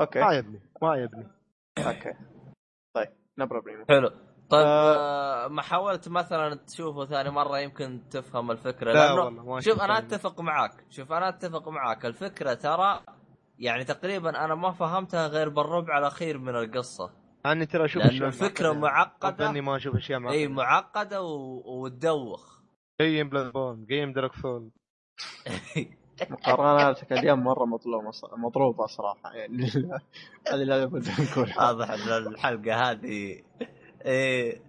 [0.00, 0.18] okay.
[0.18, 1.26] ما عجبني ما عجبني.
[1.78, 2.14] okay.
[2.96, 3.08] طيب
[3.38, 4.08] no problem حلو.
[4.50, 5.44] طيب آه.
[5.44, 9.80] آه ما حاولت مثلا تشوفه ثاني مرة يمكن تفهم الفكرة؟ لا لأنه والله ما شوف
[9.80, 10.84] أنا أتفق معاك.
[10.90, 12.06] شوف أنا أتفق معاك.
[12.06, 13.00] الفكرة ترى
[13.64, 17.10] يعني تقريبا أنا ما فهمتها غير بالربع الأخير من القصة.
[17.46, 18.80] اني ترى أشوف الفكرة معقدة.
[19.28, 19.50] معقدة.
[19.50, 21.22] اني ما أشوف أشياء معقده إي معقدة.
[21.22, 21.62] و...
[21.82, 22.60] وتدوخ.
[23.00, 24.70] game Bloodborne game Dark Souls
[26.30, 29.66] مقارناتك اليوم مرة مظلومه ص- مضروبه صراحة يعني
[30.48, 33.42] هذه لا بد نقولها واضح إن الحلقة هذه.
[34.04, 34.60] إيه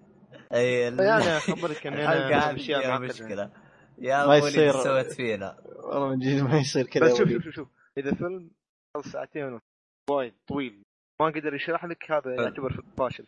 [0.54, 3.06] إيه ال- يعني أخبرك الحلقة أنا أشياء معقدة.
[3.06, 3.50] مشكلة.
[3.98, 4.72] يا ما يصير.
[4.72, 5.58] سويت فينا.
[5.84, 7.30] والله من جد ما يصير كذا بس شوف.
[7.30, 7.68] شوف شوف.
[7.98, 8.52] إذا فيلم
[8.96, 9.62] خلص ساعتين ونص
[10.10, 10.84] وايد طويل
[11.22, 13.26] ما قدر يشرح لك هذا يعتبر فيلم فاشل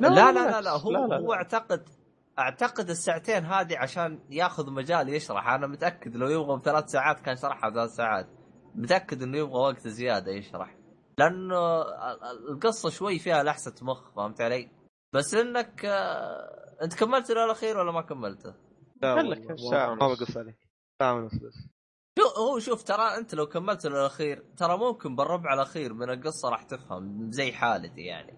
[0.00, 0.60] لا لا، لا لا.
[0.60, 1.32] لا, هو لا، لا، هو.
[1.32, 1.88] أعتقد
[2.38, 7.70] أعتقد الساعتين هذه عشان ياخذ مجال يشرح أنا متأكد لو يبغى بثلاث ساعات كان شرحها
[7.70, 8.26] بثلاث ساعات
[8.74, 10.76] متأكد إنه يبغى وقت زيادة يشرح
[11.18, 14.70] لأنه ال- ال- القصة شوي فيها لحسة مخ فهمت علي؟
[15.14, 18.54] بس إنك آه، أنت كملت الأخير ولا ما كملته؟
[19.02, 20.08] لا ساعة ما.
[20.08, 20.58] بقص عليك
[20.98, 21.68] ساعة ونص بس
[22.18, 26.62] شو هو شوف ترى أنت لو كملت الأخير ترى ممكن بالربع الأخير من القصة راح
[26.62, 28.32] تفهم زي حالتي يعني.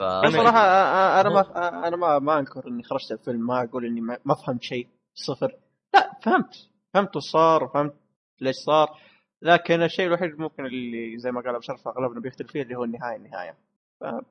[0.00, 0.02] ف...
[0.32, 1.40] صراحة أنا ما
[1.88, 5.58] أنا ما ما أنكر إني خرجت الفيلم ما أقول إني ما فهمت شيء صفر.
[5.94, 6.70] لا فهمت.
[6.94, 7.94] فهمت وش صار وفهمت
[8.40, 9.00] ليش صار.
[9.42, 12.84] لكن الشيء الوحيد ممكن اللي زي ما قال أبو شرف أغلبنا بيختلف فيه اللي هو
[12.84, 13.56] النهاية النهاية.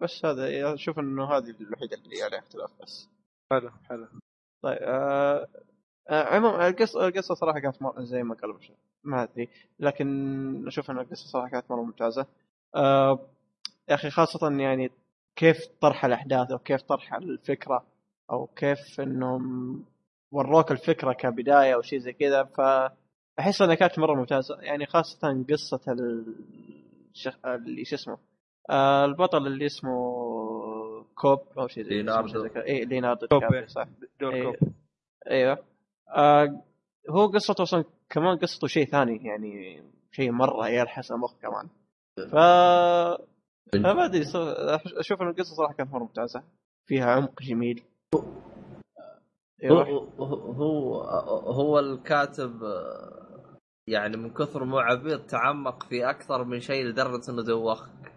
[0.02, 3.10] بس هذا أشوف إنه هذه الوحيدة اللي عليها اختلاف بس.
[3.52, 4.08] حلو حلو.
[4.64, 5.48] طيب آه
[6.10, 8.03] عموما القصة القصة صراحة كانت مر...
[8.03, 8.56] زي ما قال
[9.03, 9.49] ما أدري
[9.80, 12.26] لكن أشوف إن القصة صراحة كانت مرة ممتازة
[12.76, 13.19] آه
[13.90, 14.91] يا أخي خاصة يعني
[15.36, 17.86] كيف طرح الأحداث أو كيف طرح الفكرة
[18.31, 19.84] أو كيف إنهم
[20.31, 25.80] وروك الفكرة كبداية أو شيء زي كذا فأحس إنها كانت مرة ممتازة يعني خاصة قصة
[27.15, 27.45] الشخ...
[27.45, 28.18] اللي شو اسمه
[28.69, 29.99] آه البطل اللي اسمه
[31.15, 32.48] كوب أو شيء زي ليناردو.
[32.48, 32.64] كذا.
[32.65, 33.65] اي ليناردو كوب، إيه.
[33.65, 33.88] صح
[34.22, 34.44] دور إيه.
[34.44, 34.56] كوب
[35.30, 35.69] أيوه
[36.15, 36.64] آه
[37.10, 41.68] هو قصته أصلا كمان قصته شيء ثاني يعني شيء مرة يلحس المخ كمان.
[42.31, 42.36] ف
[43.73, 44.23] فما أدري
[44.99, 46.44] أشوف إن القصة صراحة كانت مرة ممتازة.
[46.86, 47.84] فيها عمق جميل.
[49.65, 51.02] هو أيوه هو هو,
[51.52, 52.61] هو الكاتب
[53.88, 58.14] يعني من كثر مو عبيط تعمق في أكثر من شيء لدرجة إنه دوخك.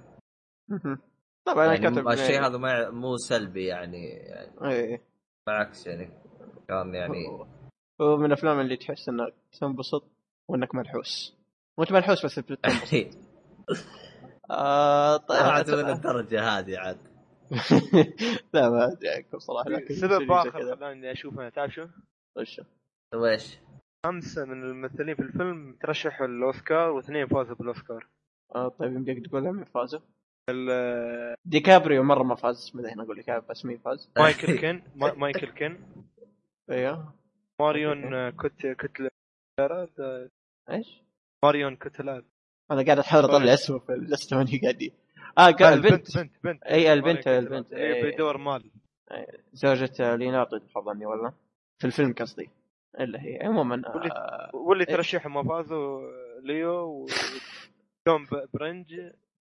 [1.44, 5.02] طبعا يعني الكاتب الشيء هذا ما مو سلبي يعني, يعني إيه.
[5.46, 6.10] بالعكس يعني
[6.68, 7.46] كان يعني
[8.00, 10.04] هو من الأفلام اللي تحس انك تنبسط
[10.48, 11.36] وإنك منحوس
[11.78, 12.94] وانت منحوس بس بتنبسط
[14.50, 16.98] آه طيب عاد من الدرجة هذه عاد
[18.54, 20.76] لا ما أدري عنكم صراحة لكن سبب اخر.
[20.76, 21.86] خلاني اشوفه تعرف شو؟
[22.36, 22.60] وش
[23.14, 23.58] ويش؟
[24.06, 28.06] خمسة من الممثلين في الفيلم ترشحوا الأوسكار واثنين فازوا بالأوسكار
[28.54, 30.00] آه طيب يمديك تقول لهم مين فازوا؟
[30.50, 35.14] ال- ديكابريو مرة ما فاز ما هنا أقول لك بس مين فاز؟ مايكل كين ما-
[35.14, 35.80] مايكل كين
[36.70, 37.14] أيوه
[37.60, 39.90] ماريون آه، كوت كوتلاد
[40.70, 41.02] إيش؟
[41.44, 42.24] ماريون كوتلاد
[42.70, 44.90] أنا قاعد أحاول أطلع اسمه في اللسته ماني قاعد
[45.38, 46.16] آه قال البنت.
[46.18, 46.62] بنت بنت.
[46.62, 47.72] إي البنت البنت.
[47.72, 48.14] إيه.
[48.14, 48.70] بدور مال.
[49.52, 51.32] زوجة ليناردو تفضلني والله.
[51.78, 52.50] في الفيلم قصدي.
[53.00, 53.38] إلا هي.
[53.42, 54.94] عموما واللي- آه واللي إيه.
[54.94, 56.00] ترشحوا ما فازوا
[56.40, 57.06] ليو
[58.06, 59.12] وتوم برنج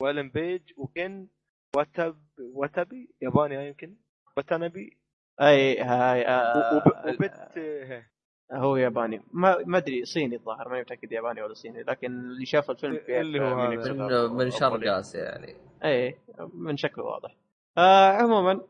[0.02, 1.28] وألين بيج وكين
[1.76, 3.96] واتب واتبي ياباني يمكن.
[4.36, 4.96] واتنبي
[5.40, 8.04] أي هاي آه وب- وبت آه،
[8.52, 9.22] هو ياباني.
[9.32, 13.20] ما ما أدري صيني الظاهر ماني متأكد ياباني ولا صيني لكن اللي شاف الفيلم في
[13.20, 13.72] اللي هو من.
[13.72, 13.92] يكسر
[14.28, 15.56] من, من شرق آسيا يعني.
[15.84, 16.16] أي
[16.54, 17.36] من شكله واضح.
[17.78, 18.60] آه عموما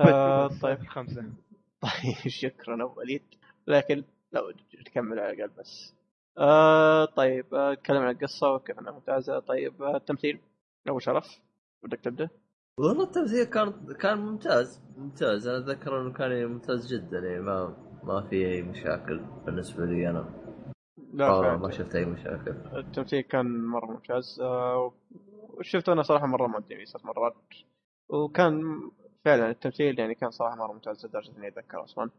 [0.00, 0.78] آه، طيب.
[0.86, 1.22] خمسة.
[1.82, 3.22] طيب شكرا أبو وليد.
[3.66, 4.52] لكن لو
[4.86, 5.94] تكمل على الأقل بس.
[6.38, 9.38] آه طيب آه، تكلم عن القصة وكيف إنها ممتازة.
[9.38, 10.40] طيب آه التمثيل
[10.88, 11.40] أبو شرف
[11.82, 12.28] بدك تبدأ؟
[12.80, 15.46] والله التمثيل كان كان ممتاز ممتاز.
[15.46, 20.24] أنا أتذكر إنه كان ممتاز جدا يعني ما ما في أي مشاكل بالنسبة لي أنا.
[21.14, 21.56] لا.
[21.56, 22.54] ما شفت أي مشاكل.
[22.76, 24.40] التمثيل كان مرة ممتاز.
[24.40, 24.92] آه
[25.38, 27.34] وشفته أنا صراحة مرة مؤدي ست مرات.
[28.08, 28.80] وكان
[29.24, 32.10] فعلا التمثيل يعني كان صراحة مرة ممتاز لدرجة إني اتذكر أصلا.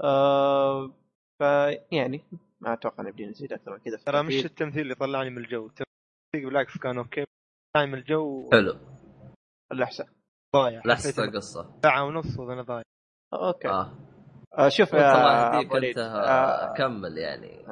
[0.00, 0.90] آه
[1.38, 2.20] فيعني
[2.60, 4.44] ما أتوقع نبدي نزيد أكثر من كذا ترى مش التمثيل.
[4.44, 5.66] التمثيل اللي طلعني من الجو.
[5.66, 7.24] التمثيل بالعكس كان okay.
[7.74, 8.50] طلعني من الجو.
[8.52, 8.74] حلو.
[9.72, 10.04] الأحسن.
[10.56, 10.80] ضايع.
[10.80, 12.82] حسيت القصة ساعة ونص وأنا ضايع.
[13.32, 13.68] آه، okay.
[13.68, 13.92] آه.
[14.58, 15.98] آه شوف الله يا أبو وليد.
[15.98, 17.64] أنت آه كمل يعني.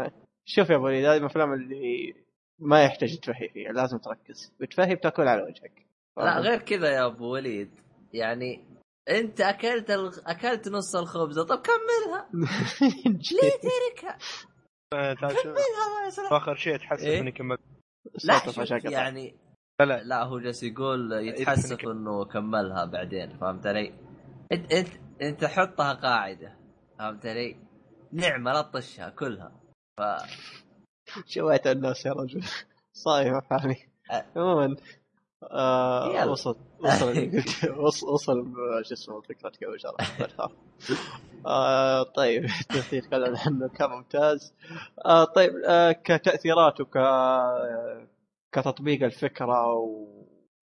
[0.44, 2.14] شوف يا أبو وليد هذه من الأفلام اللي
[2.58, 4.52] ما يحتاج تفهي فيها لازم تركز.
[4.60, 5.86] بتفهي بتاكل على وجهك.
[6.16, 7.70] لا غير كذا يا أبو وليد.
[8.12, 8.64] يعني
[9.08, 10.18] أنت أكلت الغ...
[10.26, 11.44] أكلت نص الخبزة.
[11.44, 12.28] طب كملها.
[13.32, 14.18] ليه تركها؟
[14.92, 17.60] آه،؟ كملها يا سلام آخر شيء تحسس إيه؟ اني كملت
[18.24, 18.42] لا.
[18.90, 19.34] يعني
[19.80, 23.92] لا لا هو جالس يقول يتحسف إذا إنه كملها بعدين فهمت علي؟
[24.52, 24.88] إنت إنت
[25.22, 26.56] إنت حطها قاعدة
[26.98, 27.56] فهمت علي؟
[28.12, 29.52] نعمة لا تطشها كلها
[29.98, 30.02] ف
[31.26, 32.44] شويت الناس يا رجل
[33.04, 33.76] صايم حالي
[34.36, 34.76] عموما
[35.42, 36.30] آه.
[36.30, 37.30] وصل وصل
[37.84, 38.44] وصل, وصل
[38.84, 40.28] شو اسمه فكرة قبل شرح
[41.46, 42.46] آه طيب
[42.92, 44.54] نتكلم عنه كان ممتاز
[45.06, 46.96] آه طيب آه كتأثيرات وك
[48.52, 50.06] كتطبيق الفكرة و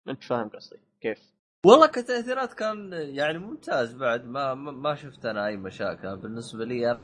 [0.10, 1.34] انت فاهم قصدي كيف؟
[1.66, 6.18] والله كتأثيرات كان يعني ممتاز بعد ما ما شفت أنا أي مشاكل.
[6.18, 7.02] بالنسبة لي أنا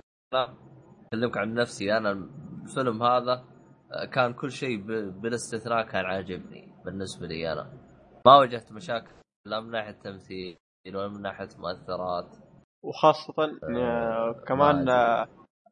[1.13, 3.45] أكلمك عن نفسي أنا الفيلم هذا
[3.91, 7.73] آه، كان كل شيء ب- بلا استثناء كان عاجبني بالنسبة لي أنا.
[8.25, 9.11] ما واجهت مشاكل
[9.45, 10.57] لا من ناحية تمثيل
[10.87, 12.35] ولا من ناحية مؤثرات.
[12.83, 13.33] وخاصة
[13.77, 15.27] آه كمان ما آه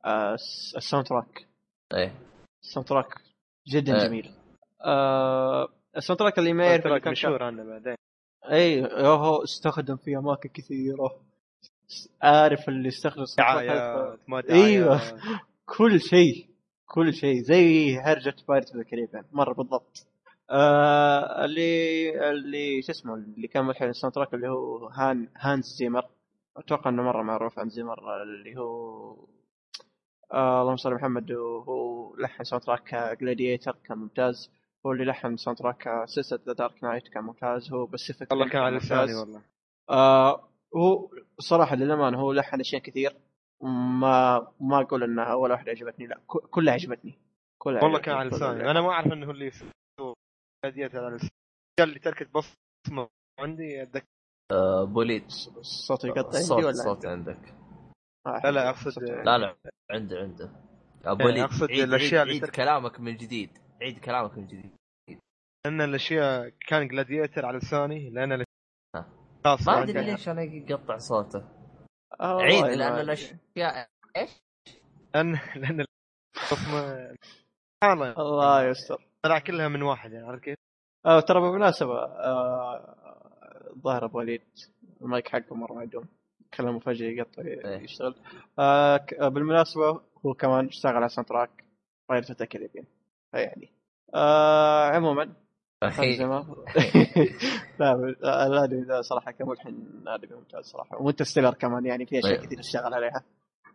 [0.06, 0.34] آه
[0.78, 1.48] ال soundtrack.
[1.94, 2.16] إيه.
[2.64, 3.14] ال soundtrack
[3.68, 4.08] جدا آه.
[4.08, 4.32] جميل.
[4.82, 7.96] آه ال soundtrack اللي ما يعرف مشهور عنه بعدين.
[8.52, 11.20] اي هو استخدم في أماكن كثيرة.
[12.22, 14.20] عارف اللي track دعايات.
[14.50, 15.02] دعايات.
[15.66, 16.48] كل شيء
[16.86, 20.08] كل شيء زي هرجة Pirates the Caribbean مرة بالضبط.
[20.50, 26.06] آه اللي اللي شو اسمه اللي كان ملحن ال soundtrack اللي هو هان هانز زيمر.
[26.58, 29.16] أتوقع إنه مرة معروف عن زيمر اللي هو
[30.34, 34.52] آه اللهم صل محمد وهو لحن soundtrack Gladiator كان ممتاز.
[34.86, 38.78] هو اللي لحن soundtrack سلسله The Dark Knight كان ممتاز هو Pacific والله كان على
[38.78, 39.42] لساني والله.
[39.90, 41.10] آه هو
[41.40, 43.16] صراحة للامانه هو لحن أشياء كثير
[43.64, 47.18] ما ما أقول إنها ولا واحدة عجبتني لا ك- كلها عجبتني.
[47.58, 48.00] كلها والله.
[48.00, 48.72] كان على لساني.
[48.72, 49.52] أنا ما أعرف إنه اللي
[50.66, 51.32] ناديته على لساني.
[51.80, 53.08] قال لي تركت بصمة
[53.40, 54.06] عندي أتذكر.
[54.52, 55.24] آه أبو وليد
[55.58, 57.56] الصوت يقطع عندي ولا الصوت عندك؟
[58.28, 59.56] آه، لا لا أقصد لا لا
[59.92, 60.52] عنده عنده.
[61.06, 63.58] ابو وليد عيد, الأشياء عيد, اللي عيد كلامك من جديد.
[63.82, 64.72] عيد كلامك من جديد.
[65.66, 68.44] إن الأشياء كان جلاديتر على لساني لأن ال-
[68.96, 69.06] ها.
[69.46, 71.50] خلاص ما أدري ليش أنا يقطع صوته.
[72.22, 74.30] آه، عيد لأن الأشياء إيش؟
[75.16, 75.86] لأن لأن
[76.50, 77.14] سبحان
[77.94, 78.12] الله.
[78.12, 79.08] الله يستر.
[79.26, 80.56] طلع كلها من واحد يعني عارف كيف؟
[81.06, 82.96] آه ترى بالمناسبة آه
[83.76, 84.42] الظاهر أبو وليد
[85.02, 86.06] المايك حقه مرة معدوم
[86.54, 87.78] كلامه فجأة يقطع إيه.
[87.78, 88.16] يشتغل.
[88.60, 91.64] آه ك- آه، بالمناسبة هو كمان اشتغل على soundtrack
[92.12, 92.86] the Caribbean
[93.34, 93.74] يعني.
[94.16, 95.24] آه عموما
[97.80, 99.78] لا لا الادمي ذا صراحة كملحن
[100.08, 102.46] ادمي ممتاز صراحة و Interstellar كمان يعني في أشياء طيب.
[102.46, 103.24] كثير اشتغل عليها.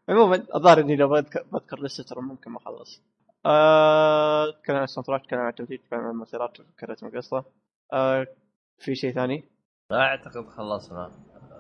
[0.09, 3.03] عموما الظاهر إني لو بذكر, بذكر لسه ممكن ما اخلص
[3.47, 7.45] آه تكلم عن ال soundtrack تكلم عن التمثيل تكلم عن المؤثرات فكرت من القصة
[7.93, 8.27] آه
[8.79, 9.45] في شيء ثاني؟
[9.91, 11.11] لا أعتقد خلصنا.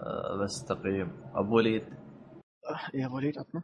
[0.06, 1.12] آه بس تقييم.
[1.34, 1.82] أبو وليد
[2.70, 3.62] آه يا أبو وليد عطنا.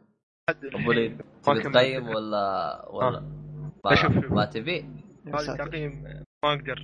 [0.49, 1.21] أبو وليد.
[1.43, 3.48] تقيم ولا ولا؟ آه.
[3.85, 4.31] ما, أشوف.
[4.31, 4.85] ما تبي
[5.27, 5.55] هذا.
[5.65, 6.03] تقييم
[6.43, 6.75] ما أقدر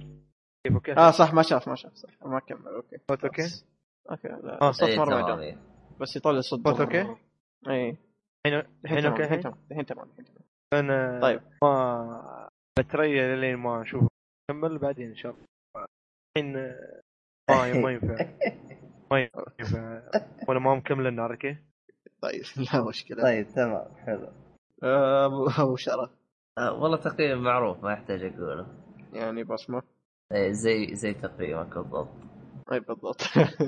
[0.65, 3.65] كيف okay آه صح ما شاف ما شاف صح ما كمل okay صوت okay بس.
[4.11, 4.73] okay لا آه.
[4.83, 5.57] اي مرة إيه.
[5.99, 6.79] بس يطلع صوت صوت.
[6.79, 7.15] okay؟
[7.69, 7.97] اي
[8.47, 11.41] الحين الحين أوكي الحين الحين تمام الحين تمام الحين تمام أنا طيب.
[11.63, 12.49] ما
[12.79, 14.07] بتريا لين ما أشوف
[14.51, 15.45] كمل بعدين إن شاء الله
[16.37, 16.53] الحين
[17.49, 18.25] ما ما ينفع
[19.11, 20.01] ما ينفع
[20.47, 21.57] وأنا ما مكمل عارف كيف؟
[22.21, 22.41] طيب
[22.73, 24.27] لا مشكلة طيب تمام حلو
[24.83, 26.09] آه، أبو أبو شرف
[26.57, 28.67] آه والله تقييم معروف ما يحتاج أقوله.
[29.13, 29.83] يعني بصمة.
[30.31, 32.09] إيه زي زي تقييمك بالضبط.
[32.71, 33.21] اي بالضبط.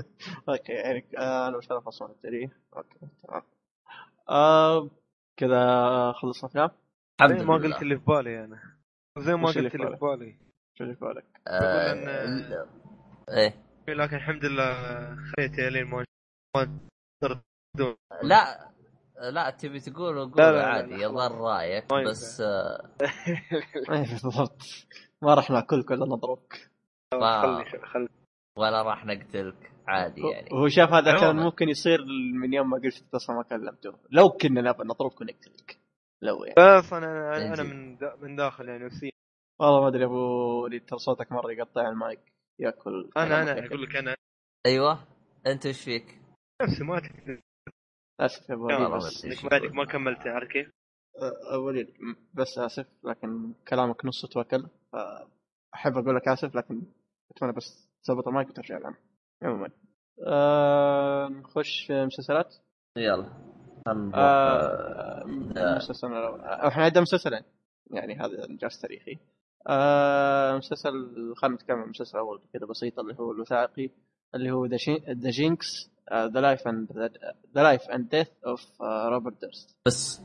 [0.49, 3.41] okay يعني آه، أنا وشرف أصلا التاريخ okay تمام.
[4.30, 4.89] آه
[5.38, 6.69] كذا خلصنا افلام
[7.22, 7.57] الحمد زي لله.
[7.57, 8.59] ما قلت اللي في بالي أنا.
[9.18, 10.38] زي ما قلت اللي في بالي.
[10.77, 12.68] شو اللي في بالك؟ آه ال-
[13.30, 13.64] إيه.
[13.88, 14.73] لكن الحمد لله
[15.15, 16.05] خليته لين ما
[18.23, 18.72] لا
[19.22, 21.85] لا تبي تقول قول عادي يظهر رأيك.
[22.10, 22.89] بس آه
[23.89, 24.61] بالضبط.
[25.22, 26.69] ما راح ناكلك ولا نضربك.
[27.11, 28.10] خلي خلي
[28.57, 30.49] ولا راح نقتلك عادي يعني.
[30.53, 31.35] هو شاف هذا كان.
[31.35, 32.06] ممكن يصير
[32.41, 33.94] من يوم ما قلت اتصل ما كلمته.
[34.11, 35.77] لو كنا نبغى نضربك ونقتلك.
[36.22, 36.77] لو يعني.
[36.80, 37.64] بس أنا أنا.
[37.64, 39.11] من دا من داخل يعني نفسيا
[39.60, 42.34] والله ما أدري أبو وليد ترى صوتك مرة يقطع المايك.
[42.60, 43.65] يأكل أنا أنا.
[43.65, 44.15] أقول لك أنا.
[44.65, 44.99] أيوه.
[45.48, 46.22] أنت إيش فيك؟
[46.61, 47.39] نفسي ما تقدر
[48.19, 48.91] آسف يا أبو وليد
[49.31, 50.68] بس بعدك ما كملت عارف كيف؟
[51.22, 51.88] أه، أبو وليد
[52.34, 54.68] بس آسف لكن كلامك نصه توكل.
[55.76, 56.81] أحب أقول لك آسف لكن
[57.31, 58.95] أتمنى بس تظبط المايك وترجع الآن.
[59.44, 59.69] عموما
[60.27, 62.56] أه نخش في مسلسلات؟
[62.98, 63.30] يلا.
[65.77, 66.07] مسلسل
[66.44, 67.41] إحنا عندنا مسلسلين.
[67.91, 69.19] يعني هذا انجاز تاريخي.
[69.69, 70.91] آه، مسلسل
[71.35, 73.89] خلينا نتكلم عن المسلسل الأول كذا بسيط اللي هو الوثائقي
[74.35, 75.68] اللي هو The Jinx
[76.14, 76.91] The Life and
[77.56, 80.21] The Life and Death of Robert Durst بس.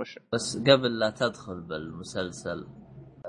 [0.00, 2.66] وش؟ بس قبل لا تدخل بالمسلسل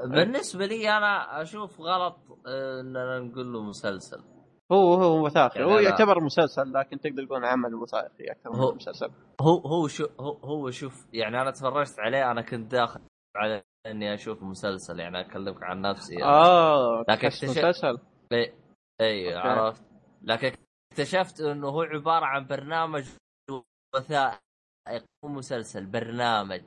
[0.06, 2.18] بالنسبة لي أنا أشوف غلط
[2.48, 4.24] آه، اننا نقول له مسلسل.
[4.72, 9.12] هو هو وثائقي يعني هو يعتبر مسلسل لكن تقدر تقول عمل وثائقي أكثر من مسلسل.
[9.42, 13.00] هو هو شو هو, هو شوف يعني أنا تفرجت عليه أنا كنت داخل
[13.36, 16.24] على إني أشوف مسلسل يعني أكلمك عن نفسي.
[16.24, 17.98] آه لكن مسلسل؟
[18.34, 18.54] اي
[19.02, 19.36] اي.
[19.36, 19.84] عرفت.
[20.22, 20.52] لكن
[21.00, 23.06] اكتشفت انه هو عبارة عن برنامج
[23.96, 24.40] وثائقي
[25.24, 26.64] مو مسلسل برنامج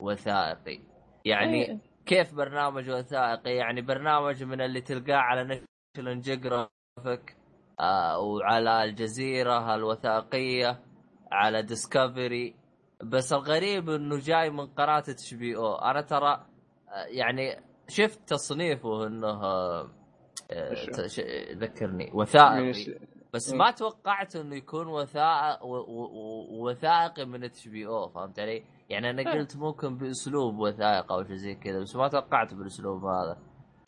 [0.00, 0.80] وثائقي.
[1.24, 1.78] يعني إيه.
[2.06, 7.36] كيف برنامج وثائقي؟ يعني برنامج من اللي تلقاه على ناشونال جيوغرافيك
[7.80, 10.80] آه وعلى الجزيرة الوثائقية
[11.32, 12.54] على ديسكفري
[13.02, 16.46] بس الغريب إنه جاي من قناة HBO أنا ترى
[16.88, 19.90] آه، يعني شفت تصنيفه إنه آه،
[21.52, 23.13] ذكرني وثائقي.
[23.34, 23.58] بس إيه.
[23.58, 25.64] ما توقعت إنه يكون وثائق
[26.60, 29.38] وثائقي من إتش بي أو فهمت علي؟ يعني أنا إيه.
[29.38, 33.38] قلت ممكن بأسلوب وثائق أو شيء زي كذا بس ما توقعت بالأسلوب هذا.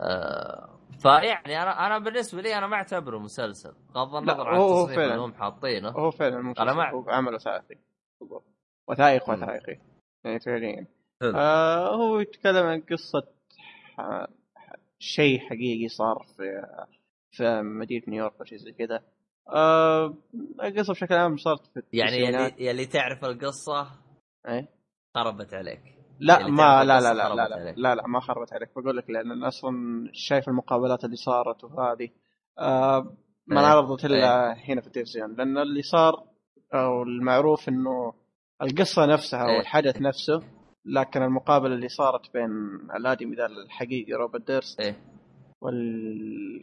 [0.00, 0.68] آه
[0.98, 4.98] فيعني أنا أنا بالنسبة لي أنا ما أعتبره مسلسل بغض النظر عن التصنيف.
[4.98, 7.76] اللي هم حاطينه هو فعلا مسلسل مع- عمل وثائقي
[8.20, 8.44] بالضبط.
[8.88, 9.30] وثائق.
[9.30, 9.78] وثائقي
[10.24, 10.86] يعني فعليا.
[11.22, 12.82] آه هو يتكلم عن
[13.98, 14.26] ح-
[14.98, 16.62] شيء حقيقي صار في
[17.30, 19.02] في مدينة نيويورك أو شيء زي كذا
[19.48, 20.14] آه
[20.62, 22.16] القصة بشكل عام صارت في يعني.
[22.16, 23.90] يلي, يلي تعرف القصة
[24.48, 24.68] إيه؟
[25.14, 27.74] خربت عليك لا ما لا لا لا لا لا.
[27.76, 29.72] لا لا ما خربت عليك بقول لك لأن أنا أصلا
[30.12, 32.08] شايف المقابلات اللي صارت وهذه
[32.58, 33.16] آه
[33.46, 33.66] ما إيه.
[33.66, 36.24] انعرضت إلا هنا في التلفزيون لأن اللي صار
[36.74, 38.12] أو المعروف إنه
[38.62, 39.54] القصة نفسها إيه.
[39.56, 40.42] أو الحدث نفسه
[40.84, 42.50] لكن المقابلة اللي صارت بين
[42.96, 44.96] الادمي ذا الحقيقي روبرت ديرست إيه
[45.60, 46.62] وال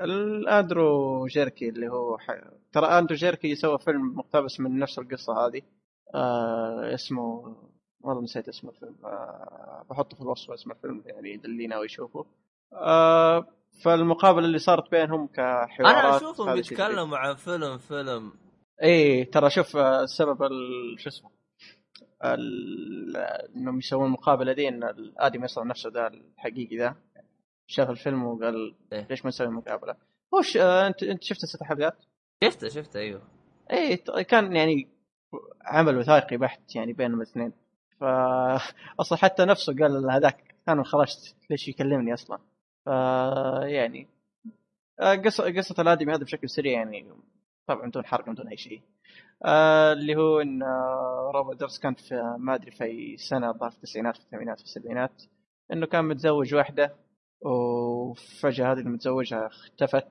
[0.00, 2.26] الاندرو جيركي اللي هو ح...
[2.72, 5.62] ترى أندرو جيركي سوى فيلم مقتبس من نفس القصة هذه.
[6.14, 7.56] آه اسمه
[8.00, 8.96] والله نسيت اسم الفيلم.
[9.04, 12.26] آه بحطه في الوصف اسم الفيلم يعني اللي ناوي يشوفه.
[12.72, 13.46] آه
[13.84, 16.54] فالمقابلة اللي صارت بينهم كحوارات أنا أشوفهم.
[16.54, 18.32] بيتكلموا عن فيلم فيلم.
[18.82, 21.30] اي ترى شوف آه، السبب ال- شو اسمه
[22.24, 23.16] ال-
[23.56, 26.94] إنهم يسوون المقابلة دي إن الادمي أصلا نفسه ذا الحقيقي ذا.
[27.72, 29.06] شاف الفيلم وقال إيه.
[29.10, 29.96] ليش ما نسوي مقابلة؟
[30.32, 31.96] وش آه أنت أنت شفت الست حلقات؟
[32.44, 33.22] شفته شفته أيوه
[33.72, 34.88] اي كان يعني
[35.64, 37.52] عمل وثائقي بحت يعني بينهم الاثنين
[38.00, 38.04] ف
[39.00, 42.38] أصلا حتى نفسه قال هذاك أنا خرجت ليش يكلمني أصلا
[42.84, 42.88] ف
[43.66, 44.08] يعني
[45.00, 47.12] آه، قصه قصة الادمي هذا بشكل سريع يعني
[47.66, 48.82] طبعا بدون حرق بدون أي شيء
[49.44, 53.70] آه اللي هو إن آه روبرت ديرس كان في ما أدري في أي سنة الظاهر
[53.70, 55.22] في التسعينات في الثمانينات في السبعينات
[55.72, 56.96] إنه كان متزوج واحدة
[57.44, 60.08] وفجأة هذه اللي متزوجها اختفت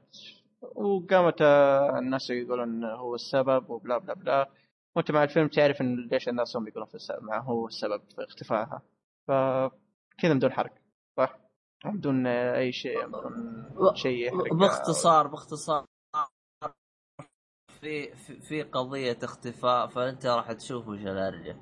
[0.61, 1.41] وقامت
[1.97, 4.49] الناس يقولون هو السبب وبلا بلا بلا.
[4.95, 8.23] وانت مع الفيلم تعرف إن ليش الناس هم يقولون في السبب مع هو السبب في
[8.23, 8.81] اختفائها.
[9.27, 10.73] فكذا بدون حرق.
[11.17, 11.39] صح؟
[11.85, 14.53] بدون أي شيء بدون شيء يحرق.
[14.53, 15.85] باختصار باختصار.
[17.79, 18.15] في
[18.47, 21.57] في, قضية اختفاء فأنت راح تشوف وش الهرجة.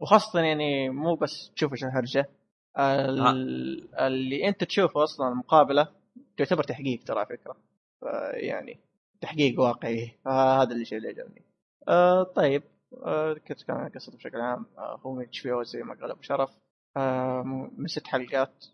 [0.00, 2.20] وخاصة يعني مو بس تشوف إيش الهرجة.
[2.20, 2.39] ال-
[2.78, 5.88] اللي انت تشوفه أصلا المقابلة
[6.36, 7.56] تعتبر تحقيق ترى على فكرة.
[8.00, 8.78] ف- يعني
[9.20, 10.18] تحقيق واقعي.
[10.24, 11.42] فهذا الشيء اللي عجبني
[11.88, 12.62] آه طيب.
[13.04, 16.50] آه كنت كان قصته بشكل عام آه هو من HBO زي ما قال أبو شرف.
[16.96, 17.42] آه
[17.76, 18.64] من ست حلقات.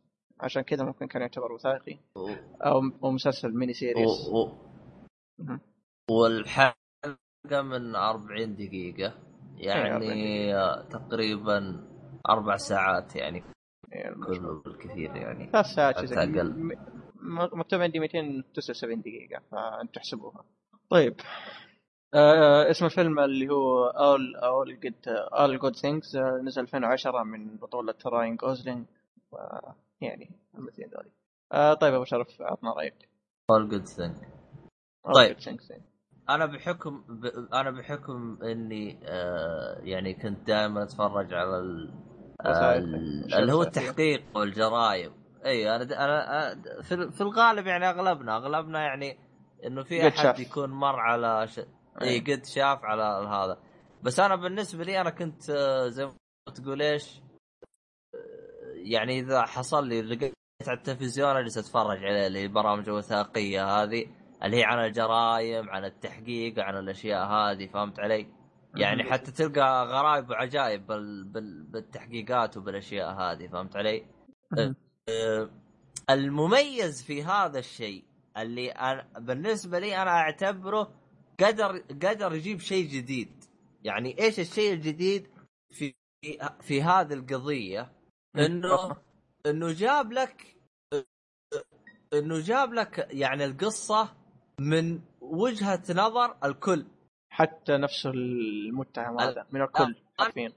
[0.41, 1.99] عشان كذا ممكن كان يعتبر وثائقي.
[2.17, 4.53] أو أو مسلسل mini series و- و-
[5.39, 5.61] مهم.
[6.11, 9.15] والحلقة من 40 دقيقة.
[9.57, 11.87] يعني أربعين آه، تقريبا
[12.29, 13.56] أربع ساعات يعني يعني.
[14.65, 15.99] بالكثير يعني ثلاث ساعات
[17.21, 20.45] م- مكتوب عندي 279 دقيقة فانت تحسبوها.
[20.91, 21.15] طيب
[22.15, 27.57] آه اسم الفيلم اللي هو All All Good All Good Things آه نزل 2010 من
[27.57, 28.87] بطولة راين جوزلينج
[30.01, 31.11] يعني الممثلين ذولي.
[31.53, 33.09] آه طيب أبو شرف عطنا رأيك.
[33.53, 34.13] all good thing
[35.09, 35.37] All طيب.
[35.71, 35.83] يعني.
[36.31, 37.25] أنا بحكم ب...
[37.55, 41.95] أنا بحكم إني آه يعني كنت دائما أتفرج على ال...
[43.39, 45.13] اللي هو التحقيق والجرائم
[45.47, 45.93] إي أنا د...
[45.93, 49.19] أنا في, في الغالب يعني أغلبنا أغلبنا يعني
[49.67, 50.41] إنه في أحد شاف.
[50.41, 51.61] يكون مر على ش...
[52.03, 52.21] إي.
[52.21, 53.59] قد شاف على هذا
[54.03, 56.15] بس أنا بالنسبة لي أنا كنت آه، زي ما
[56.55, 57.21] تقول إيش
[58.15, 58.19] آه،
[58.75, 60.35] يعني إذا حصل لي لقيت
[60.69, 64.07] على التلفزيون أجلس أتفرج عليه اللي هي البرامج الوثائقيه هذه
[64.45, 68.36] اللي هي عن الجرائم عن التحقيق عن الأشياء هذه فهمت علي؟
[68.81, 69.05] يعني.
[69.05, 71.25] حتى تلقى غرائب وعجائب بال...
[71.25, 71.63] بال...
[71.63, 74.07] بالتحقيقات وبالأشياء هذه فهمت علي؟
[75.09, 75.51] آه،
[76.11, 78.05] المميز في هذا الشيء
[78.37, 80.91] اللي أنا بالنسبة لي أنا أعتبره
[81.41, 83.45] قدر قدر يجيب شيء جديد.
[83.85, 85.29] يعني إيش الشيء الجديد
[85.71, 85.95] في
[86.61, 87.93] في هذه القضية؟
[88.37, 88.97] انه
[89.47, 90.57] إنه جاب لك
[92.13, 94.15] إنه جاب لك يعني القصة
[94.61, 96.87] من وجهة نظر الكل.
[97.37, 100.53] حتى نفس المتهم هذا من الكل حرفيا.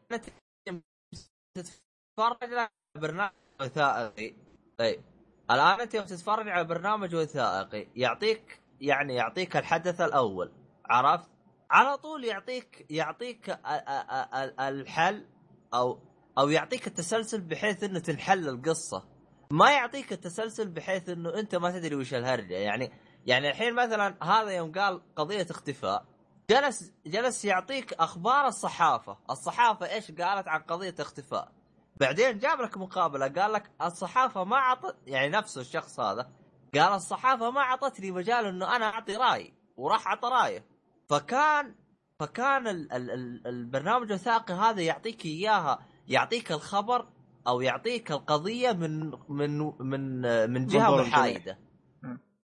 [1.57, 3.31] تتفرج على برنامج
[3.61, 4.35] وثائقي.
[4.81, 5.03] اي
[5.51, 10.51] الآن أنت يوم تتفرج على برنامج وثائقي يعطيك يعني يعطيك الحدث الأول
[10.85, 11.29] عرفت؟
[11.71, 15.25] على طول يعطيك يعطيك ال- ال- ال- الحل
[15.73, 15.99] أو
[16.37, 19.09] أو يعطيك التسلسل بحيث إنه تنحل القصة.
[19.51, 22.53] ما يعطيك التسلسل بحيث إنه أنت ما تدري وش الهرجة.
[22.53, 22.91] يعني
[23.25, 26.05] يعني الحين مثلا هذا يوم قال قضية اختفاء.
[26.49, 31.51] جلس جلس يعطيك أخبار الصحافة، الصحافة إيش قالت عن قضية اختفاء.
[31.99, 36.31] بعدين جاب لك مقابلة قال لك الصحافة ما عطت يعني نفسه الشخص هذا
[36.75, 40.65] قال الصحافة ما عطتني مجال إنه أنا أعطي رأي وراح أعطى رأيه.
[41.09, 41.75] فكان
[42.19, 47.07] فكان ال ال ال البرنامج الوثائقي هذا يعطيك إياها يعطيك الخبر
[47.47, 50.21] أو يعطيك القضية من من من
[50.51, 51.01] من جهة.
[51.01, 51.59] محايدة.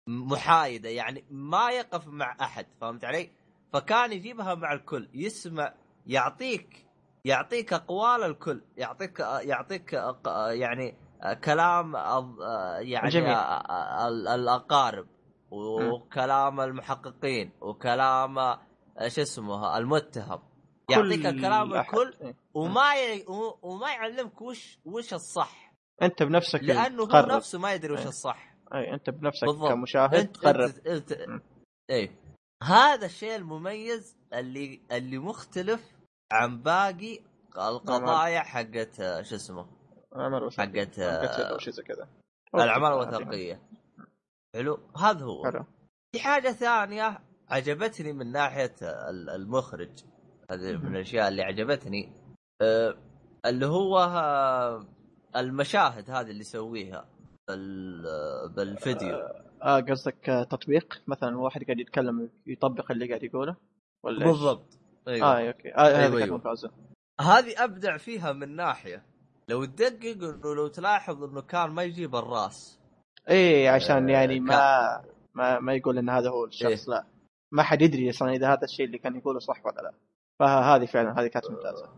[0.08, 3.39] محايدة يعني ما يقف مع أحد فهمت علي؟
[3.74, 5.74] فكان يجيبها مع الكل يسمع
[6.08, 6.86] يعطيك
[7.26, 9.94] يعطيك أقوال الكل يعطيك يعطيك
[10.50, 10.96] يعني
[11.44, 11.96] كلام
[12.80, 13.58] يعني الجميع.
[14.08, 15.08] ال- الأقارب
[15.52, 18.36] وكلام المحققين وكلام
[19.08, 20.40] شو اسمه المتهم
[20.90, 21.86] يعطيك كل كلام أحد.
[21.96, 22.36] الكل إيه.
[22.54, 23.26] وما ي...
[23.62, 27.26] وما يعلمك وش وش الصح أنت بنفسك لأنه هو.
[27.36, 28.08] نفسه ما يدري وش إيه.
[28.08, 29.70] الصح اي أنت بنفسك بالضبط.
[29.72, 31.14] كمشاهد أنت تقرر أنت, أنت...
[31.30, 31.40] م.
[32.64, 35.96] هذا الشيء المميز اللي اللي مختلف
[36.32, 37.20] عن باقي
[37.58, 39.66] القضايا حقت آه، شو اسمه؟
[40.16, 42.08] اعمال حقت آه، شيء زي كذا.
[42.56, 42.92] الأعمال.
[42.94, 43.62] الوثائقية.
[44.56, 44.80] حلو.
[44.98, 45.44] هذا هو.
[45.46, 45.66] حلو.
[46.16, 47.20] في حاجة ثانية
[47.50, 50.04] عجبتني من ناحية ال- المخرج.
[50.52, 52.14] هذه من الأشياء اللي عجبتني.
[52.62, 52.96] آه،
[53.46, 54.00] اللي هو
[55.36, 57.10] المشاهد هذه اللي يسويها
[57.48, 59.18] بال- بالفيديو.
[59.64, 63.56] آه قصدك آه، تطبيق؟ مثلا واحد قاعد يتكلم يطبق اللي قاعد يقوله؟
[64.04, 64.80] ولا؟ بالضبط.
[65.08, 65.38] أيوه.
[65.38, 65.76] أي، أوكي.
[65.76, 66.38] آه هذه أيوة، أيوة.
[66.38, 66.72] ممتازة.
[67.22, 69.04] هذه أبدع فيها من ناحية.
[69.50, 72.80] لو تدقق إنه لو تلاحظ إنه كان ما يجيب الرأس.
[73.30, 75.02] إيه عشان آه، يعني ما
[75.34, 77.06] ما ما يقول إن هذا هو الشخص لا.
[77.52, 79.94] ما حد يدري أصلا إذا هذا الشيء اللي كان يقوله صح ولا لا.
[80.40, 81.90] فهذه فعلا هذه كانت ممتازة.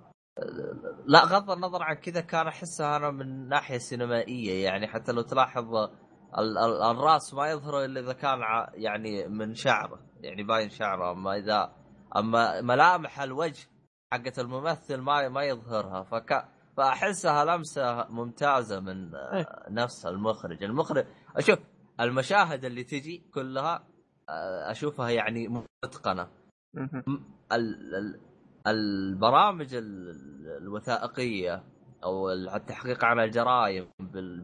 [1.05, 4.88] لا غض النظر عن كذا كان أحسها أنا من ناحية سينمائية يعني.
[4.88, 5.89] حتى لو تلاحظ
[6.37, 8.39] ال- ال- الراس ما يظهر إلا إذا كان
[8.73, 11.73] يعني من شعره يعني باين شعره أما اذا
[12.15, 13.67] أما ملامح الوجه
[14.13, 16.47] حقت الممثل ما ما يظهرها فك
[16.77, 19.45] فأحسها لمسة ممتازة من إيه.
[19.69, 21.05] نفس المخرج المخرج
[21.35, 21.59] أشوف
[21.99, 23.83] المشاهد اللي تجي كلها
[24.29, 26.27] آه، أشوفها يعني متقنة.
[27.51, 28.19] ال- ال-
[28.67, 31.63] البرامج ال- الوثائقية
[32.03, 33.87] أو التحقيق عن الجرائم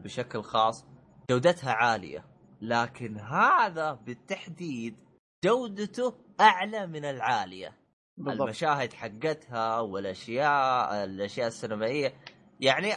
[0.04, 0.86] بشكل خاص
[1.30, 2.24] جودتها عالية.
[2.62, 4.96] لكن هذا بالتحديد
[5.44, 7.72] جودته أعلى من العالية.
[8.16, 8.42] بالضبط.
[8.42, 12.12] المشاهد حقتها والاشياء الأشياء السينمائية.
[12.60, 12.92] يعني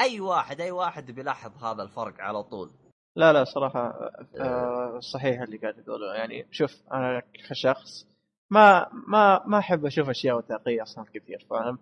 [0.00, 2.70] أي واحد أي واحد بيلاحظ هذا الفرق على طول.
[3.16, 3.80] لا لا صراحة
[4.40, 6.14] آه صحيح اللي قاعد تقوله.
[6.14, 8.06] يعني شوف أنا كشخص
[8.50, 11.78] ما ما ما أحب أشوف أشياء وثائقية أصلا كثير فاهم؟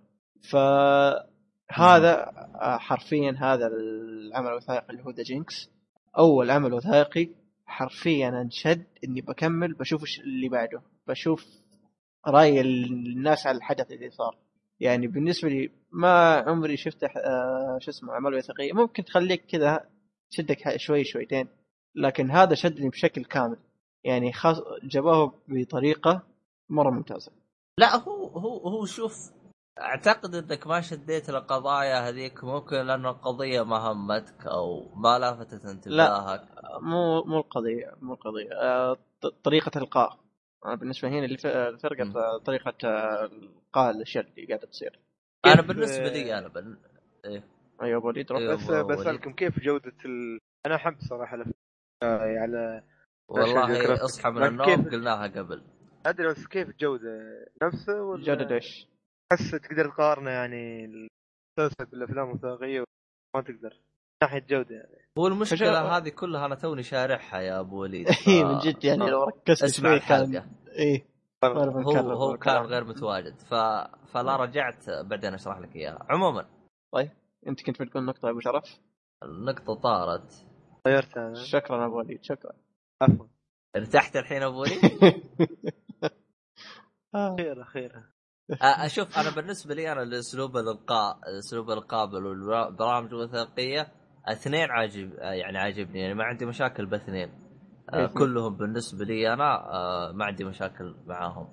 [0.50, 2.14] فهذا
[2.60, 5.70] آه، حرفيا هذا العمل الوثائقي اللي هو The Jinx
[6.18, 7.28] أول عمل وثائقي
[7.66, 11.46] حرفيا أنشد إني بكمل بشوف اللي بعده بشوف
[12.26, 14.38] رأي الناس على الحدث اللي صار.
[14.80, 19.90] يعني بالنسبة لي ما عمري شفت آه شو اسمه اعمال وثائقيه ممكن تخليك كذا
[20.30, 21.48] تشدك شوي شويتين
[21.94, 23.56] لكن هذا شدني بشكل كامل.
[24.04, 26.22] يعني خاص جابوه بطريقة
[26.68, 27.32] مرة ممتازة.
[27.78, 29.30] لا هو هو هو شوف
[29.80, 36.48] أعتقد إنك ما شديت القضايا هذيك ممكن لأن القضية ما همتك أو ما لفتت انتباهك
[36.80, 38.96] مو مو القضية مو القضية آه
[39.44, 40.18] طريقة إلقاء
[40.66, 42.16] أنا بالنسبة هنا اللي ف- الفرقه مم.
[42.16, 44.98] آه، طريقة آه، إلقاء الأشياء اللي قاعدة تصير
[45.46, 46.76] أنا بالنسبة لي أنا بن...
[47.24, 47.44] إيه.
[47.82, 48.32] أيوه أبو وليد.
[48.32, 48.54] أيوة.
[48.54, 50.38] بس بسالكم كيف جودة ال...
[50.66, 51.44] أنا أحب صراحة
[52.02, 52.82] آه، يعني
[53.28, 54.04] والله.
[54.04, 55.62] اصحى من النوم كيف- قلناها قبل
[56.06, 58.86] أدري بس كيف الجودة نفسه ولا جودة إيش؟
[59.32, 62.84] أحس تقدر تقارنه يعني المسلسل بالأفلام الوثائقية
[63.36, 63.70] ما تقدر.
[63.74, 65.08] من ناحية جودة يعني.
[65.18, 69.10] هو المشكلة فشو- هذه كلها أنا توني شارحها يا أبو وليد اي من جد يعني.
[69.10, 70.46] لو ركزت أسمع شوي كان الحلقة.
[70.68, 71.06] إيه.
[71.44, 72.62] مرة هو هو كان.
[72.62, 73.38] غير متواجد.
[73.40, 73.54] ف...
[74.12, 76.06] فلا رجعت بعدين أشرح لك إياها.
[76.10, 76.48] عموما.
[77.46, 78.80] أنت كنت بتقول نقطة يا أبو شرف؟
[79.22, 80.46] النقطة طارت.
[80.86, 81.34] غيرت أنا.
[81.34, 82.52] شكرا أبو وليد شكرا.
[83.02, 83.26] عفوا.
[83.76, 84.80] ارتحت الحين أبو وليد.
[87.38, 88.02] خير خير.
[88.62, 93.92] أشوف أنا بالنسبة لي أنا الأسلوب الالقاء اسلوب الالقاء بالبرامج الوثائقيه
[94.28, 97.32] اثنين عاجب آه، يعني عاجبني يعني ما عندي مشاكل باثنين
[97.94, 101.48] آه، كلهم بالنسبة لي أنا آه، ما عندي مشاكل معاهم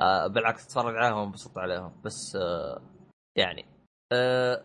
[0.00, 2.82] آه، بالعكس أتفرج عليهم وانبسط عليهم بس آه،
[3.36, 3.64] يعني
[4.12, 4.64] آه،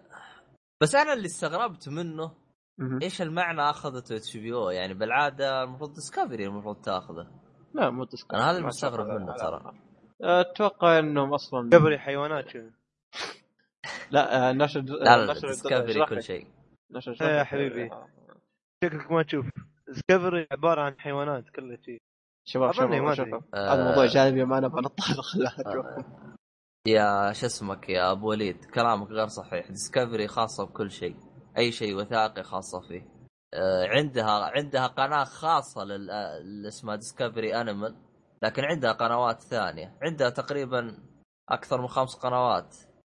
[0.81, 2.31] بس أنا اللي استغربت منه.
[3.03, 7.27] إيش المعنى أخذته HBO يعني بالعادة المفروض Discovery المفروض تأخذه
[7.73, 9.07] لا مو Discovery أنا هذا اللي مستغرب.
[9.07, 9.73] منه ترى.
[10.21, 12.59] أتوقع إنهم أصلا Discovery حيوانات شو
[14.11, 16.23] لا آه، نشر لا Discovery كل.
[16.23, 16.47] شيء.
[16.91, 17.43] نشر إيه يا.
[17.43, 17.91] حبيبي.
[17.91, 18.07] آه.
[18.83, 19.45] شكلك ما تشوف.
[19.87, 22.01] Discovery عبارة عن حيوانات كلها شيء
[22.45, 23.73] شباب شباب آه.
[23.73, 25.05] هذا موضوع جانبي ما نبغى نطلع
[26.87, 29.67] يا شو اسمك يا أبو وليد؟ كلامك غير صحيح.
[29.67, 31.15] Discovery خاصة بكل شيء.
[31.57, 33.17] أي شيء وثائقي خاصة فيه.
[33.95, 36.09] عندها عندها قناة خاصة لل
[36.67, 37.95] اسمها Discovery Animal
[38.43, 39.97] لكن عندها قنوات ثانية.
[40.03, 40.97] عندها تقريبا
[41.49, 42.75] أكثر من خمس قنوات.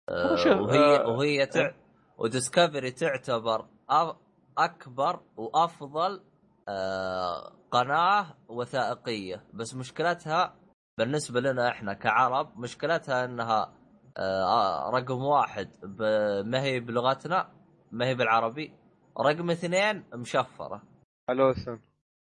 [0.10, 1.72] آه، شوف، وهي آه، وهي تع...
[2.18, 4.16] وديسكفري تعتبر أ-
[4.58, 6.24] أكبر وأفضل
[6.70, 9.44] آه، قناة وثائقية.
[9.54, 10.56] بس مشكلتها
[10.98, 13.74] بالنسبة لنا إحنا كعرب مشكلتها إنها
[14.18, 17.52] آه، رقم واحد ب- ما هي بلغتنا
[17.92, 18.74] ما هي بالعربي.
[19.22, 20.82] رقم اثنين مشفرة.
[21.30, 21.80] الوسن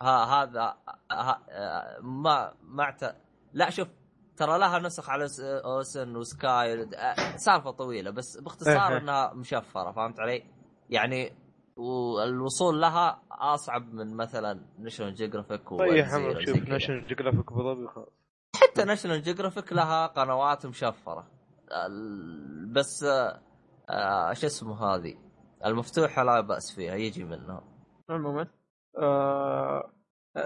[0.03, 0.75] ها هذا
[1.11, 1.41] ها
[2.01, 3.15] ما ما اعت...
[3.53, 3.87] لا شوف
[4.37, 5.27] ترى لها نسخ على
[5.65, 8.97] OSN و Sky آه، سالفة طويلة بس باختصار إيه.
[8.97, 10.43] إنها مشفرة فهمت علي؟
[10.89, 11.31] يعني
[11.77, 18.07] والوصول لها أصعب من مثلا National Geographic طيب حمد شوف ناشونال جيوغرافيك ابو ظبي خلاص.
[18.55, 21.27] حتى National Geographic لها قنوات مشفرة.
[21.87, 23.39] ال- بس آه،
[23.89, 25.15] آه، شو اسمه هذه؟
[25.65, 27.63] المفتوحة لا بأس فيها يجي منها.
[28.09, 28.47] عموما
[28.97, 29.89] آه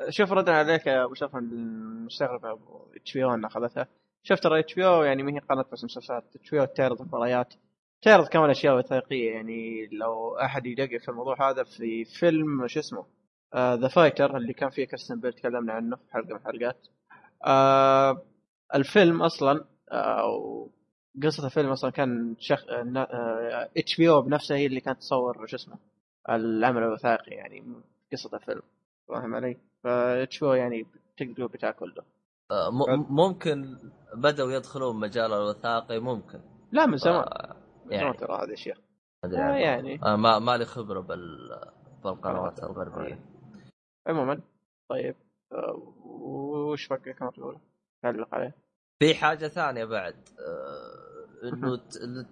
[0.09, 2.59] شوف ردا عليك يا أبو شرف المستغرب
[2.95, 3.87] HBO انها أخذتها.
[4.23, 6.23] شوف ترى إتش بي أو؟ يعني ما هي قناة بس مسلسلات.
[6.35, 7.53] HBO تعرض مباريات
[8.01, 9.31] تعرض كمان أشياء وثائقية.
[9.31, 13.05] يعني لو أحد يدقق في الموضوع هذا في فيلم شو اسمه؟
[13.55, 16.87] The Fighter اللي كان فيه Christian Bale تكلمنا عنه في حلقة من الحلقات.
[17.45, 18.21] آه
[18.75, 20.69] الفيلم أصلا آه
[21.23, 22.65] قصة الفيلم أصلا كان شخ...
[23.77, 25.77] HBO بنفسها هي اللي كانت تصور شو اسمه؟
[26.29, 27.63] العمل الوثائقي يعني
[28.11, 28.61] قصة الفيلم.
[29.07, 29.57] فاهم علي؟
[29.87, 30.85] ف HBO يعني
[31.17, 32.03] تقدر بتاكل له
[32.51, 32.69] آه،
[33.09, 33.77] ممكن
[34.13, 36.39] بدأوا يدخلون مجال الوثائقي ممكن.
[36.71, 37.25] لا من زمان.
[37.85, 38.03] من يعني.
[38.03, 38.77] زمان ترى هذه الاشياء
[39.23, 39.55] أدري آه.
[39.55, 39.99] يعني.
[40.03, 41.59] آه، ما ما لي خبرة بال
[42.03, 43.19] بالقنوات الغربية.
[44.07, 44.41] عموما
[44.89, 45.15] طيب
[45.51, 47.59] آه وش بقى كمان تقول؟
[48.03, 48.55] تعلق عليه.
[48.99, 50.15] في حاجة ثانية بعد.
[50.39, 51.77] آه، إنه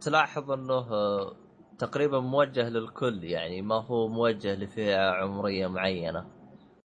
[0.02, 1.36] تلاحظ إنه آه،
[1.80, 6.35] تقريبا موجه للكل يعني ما هو موجه لفئة عمرية معينة.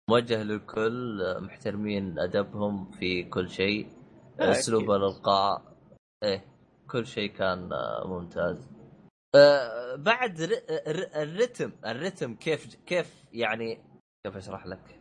[0.08, 3.88] موجه للكل محترمين أدبهم في كل شيء
[4.40, 4.90] آه، أسلوب.
[4.90, 5.62] الإلقاء.
[6.24, 6.44] إيه
[6.90, 8.68] كل شيء كان آه، ممتاز.
[9.34, 10.40] آه، بعد
[11.16, 13.84] الرتم الرتم كيف كيف يعني
[14.26, 15.00] كيف أشرح لك؟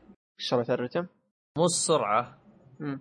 [0.50, 1.06] سرعة الرتم؟
[1.58, 2.38] مو السرعة.
[2.80, 3.00] مم.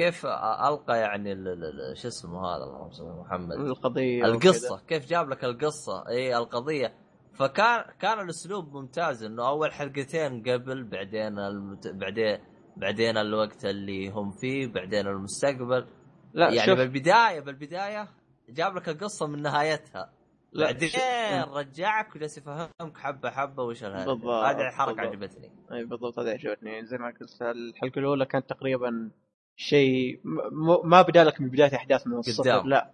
[0.00, 3.52] كيف ألقى يعني ال- ال- ال- شو اسمه هذا؟ اللهم صل محمد.
[3.52, 6.94] القضية القصة كيف جاب لك القصة؟ اي القضية.
[7.38, 11.88] فكان كان الأسلوب ممتاز إنه أول حلقتين قبل بعدين المت...
[11.88, 12.38] بعدين
[12.76, 15.86] بعدين الوقت اللي هم فيه بعدين المستقبل.
[16.34, 16.78] لا يعني شوف.
[16.78, 18.08] بالبدايه بالبداية
[18.48, 20.12] جاب لك القصة من نهايتها.
[20.52, 23.84] لا بعدين شوف- رجعك وجالس يفهمك حبه حبة وش.
[23.84, 25.00] بالضبط، هذه الحركة.
[25.00, 25.50] عجبتني.
[25.72, 26.84] أي بالضبط هذا عجبتني.
[26.86, 29.10] زي ما قلت الحلقة الأولى كانت تقريبا
[29.56, 30.30] شيء م-
[30.70, 32.68] م- ما بدا لك من بداية أحداث من الصفر قدام.
[32.68, 32.90] لا.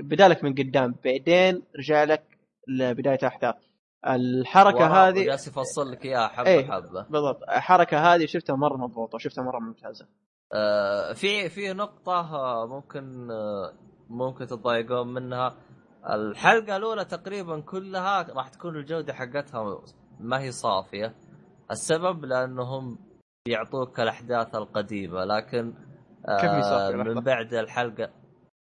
[0.00, 0.94] بدا لك من قدام.
[1.04, 2.22] بعدين رجع لك
[2.68, 3.54] لبداية أحداث.
[4.06, 6.66] الحركة هذه وجالس يفصل لك إياها حبة إيه.
[6.66, 10.06] حبة بالضبط الحركة هذه شفتها مرة مضبوطة وشفتها مرة ممتازة
[10.52, 13.72] آه، في في نقطة آه، ممكن آه،
[14.08, 15.54] ممكن تتضايقون منها
[16.10, 19.80] الحلقة الأولى تقريبا كلها راح تكون الجودة حقتها
[20.20, 21.14] ما هي صافية
[21.70, 22.98] السبب لأنهم
[23.46, 25.74] بيعطوك الأحداث القديمة لكن
[26.28, 28.10] آه، كيف بيصافي من؟ بعد الحلقة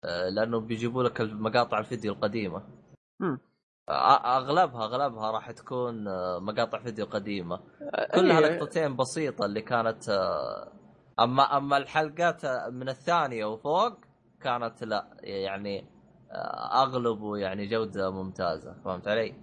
[0.04, 2.64] آه، لأنه بيجيبوا لك مقاطع الفيديو القديمة
[3.20, 3.40] مم.
[3.90, 7.60] آه، أغلبها أغلبها راح تكون آه، مقاطع فيديو قديمة.
[8.16, 8.58] كلها إيه.
[8.58, 10.72] لقطتين بسيطة اللي كانت آه،
[11.20, 13.94] اما أما الحلقات من الثانية وفوق
[14.42, 15.86] كانت لا يعني
[16.32, 18.76] آه، أغلب يعني جودة ممتازة.
[18.86, 19.34] فهمت علي؟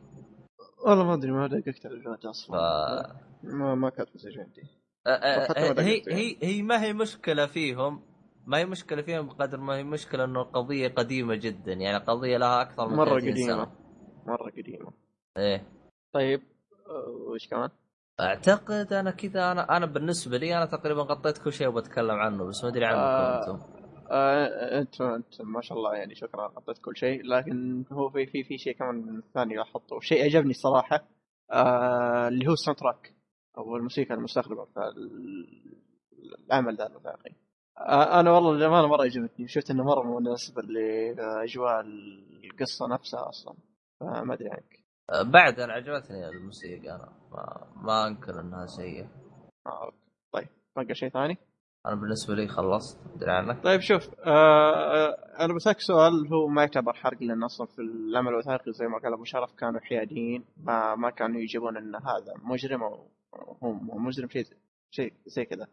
[0.87, 3.17] والله ما أدري ما دققت على الجوده ف أصلا.
[3.43, 4.63] ما ما كانت مزعجه عندي.
[5.07, 6.15] آه، آه، آه، هي يعني.
[6.21, 8.03] هي هي ما هي مشكلة فيهم
[8.47, 11.73] ما هي مشكلة فيهم بقدر ما هي مشكلة إنه القضية قديمة جدا.
[11.73, 13.47] يعني قضية لها أكثر من مرة 30 قديمة.
[13.53, 13.82] سنة.
[14.27, 14.91] مرة قديمة.
[15.37, 15.67] إيه.
[16.13, 16.43] طيب
[16.87, 17.71] آه، وش كمان؟
[18.21, 22.65] أعتقد أنا كذا أنا أنا بالنسبة لي أنا تقريبا غطيت كل شيء وبتكلم عنه بس
[22.65, 23.61] ما أدري عنكم آه، أنتم.
[24.11, 28.45] آه، أنت أنت ما شاء الله يعني شكرا غطيت كل شيء لكن هو في في
[28.45, 31.05] في شيء كمان ثاني لاحظته شيء عجبني صراحة
[31.51, 33.15] آه اللي هو ال soundtrack
[33.59, 35.77] أو الموسيقى المستخدمة في ال-
[36.47, 37.33] العمل ذا الوثائقي
[37.79, 43.55] آه أنا والله للأمانة مرة عجبتني شفت إنه مرة مناسبه لأجواء القصة نفسها أصلا.
[44.03, 44.79] فما أدري عنك.
[45.33, 49.07] بعد أنا عجبتني الموسيقى أنا ما, ما أنكر إنها سيئة.
[49.67, 49.93] آه.
[50.33, 51.39] طيب باقي شيء ثاني؟
[51.87, 53.63] أنا بالنسبة لي خلصت أدري عنك.
[53.65, 58.29] طيب شوف آه آه، أنا بسألك سؤال هو ما يعتبر حرق لأن أصلا في العمل
[58.29, 62.83] الوثائقي زي ما قال أبو شرف كانوا حياديين ما ما كانوا يجيبون إن هذا مجرم
[62.83, 63.07] أو
[63.63, 64.47] هو مجرم شيء
[64.91, 65.67] شيء زي كذا.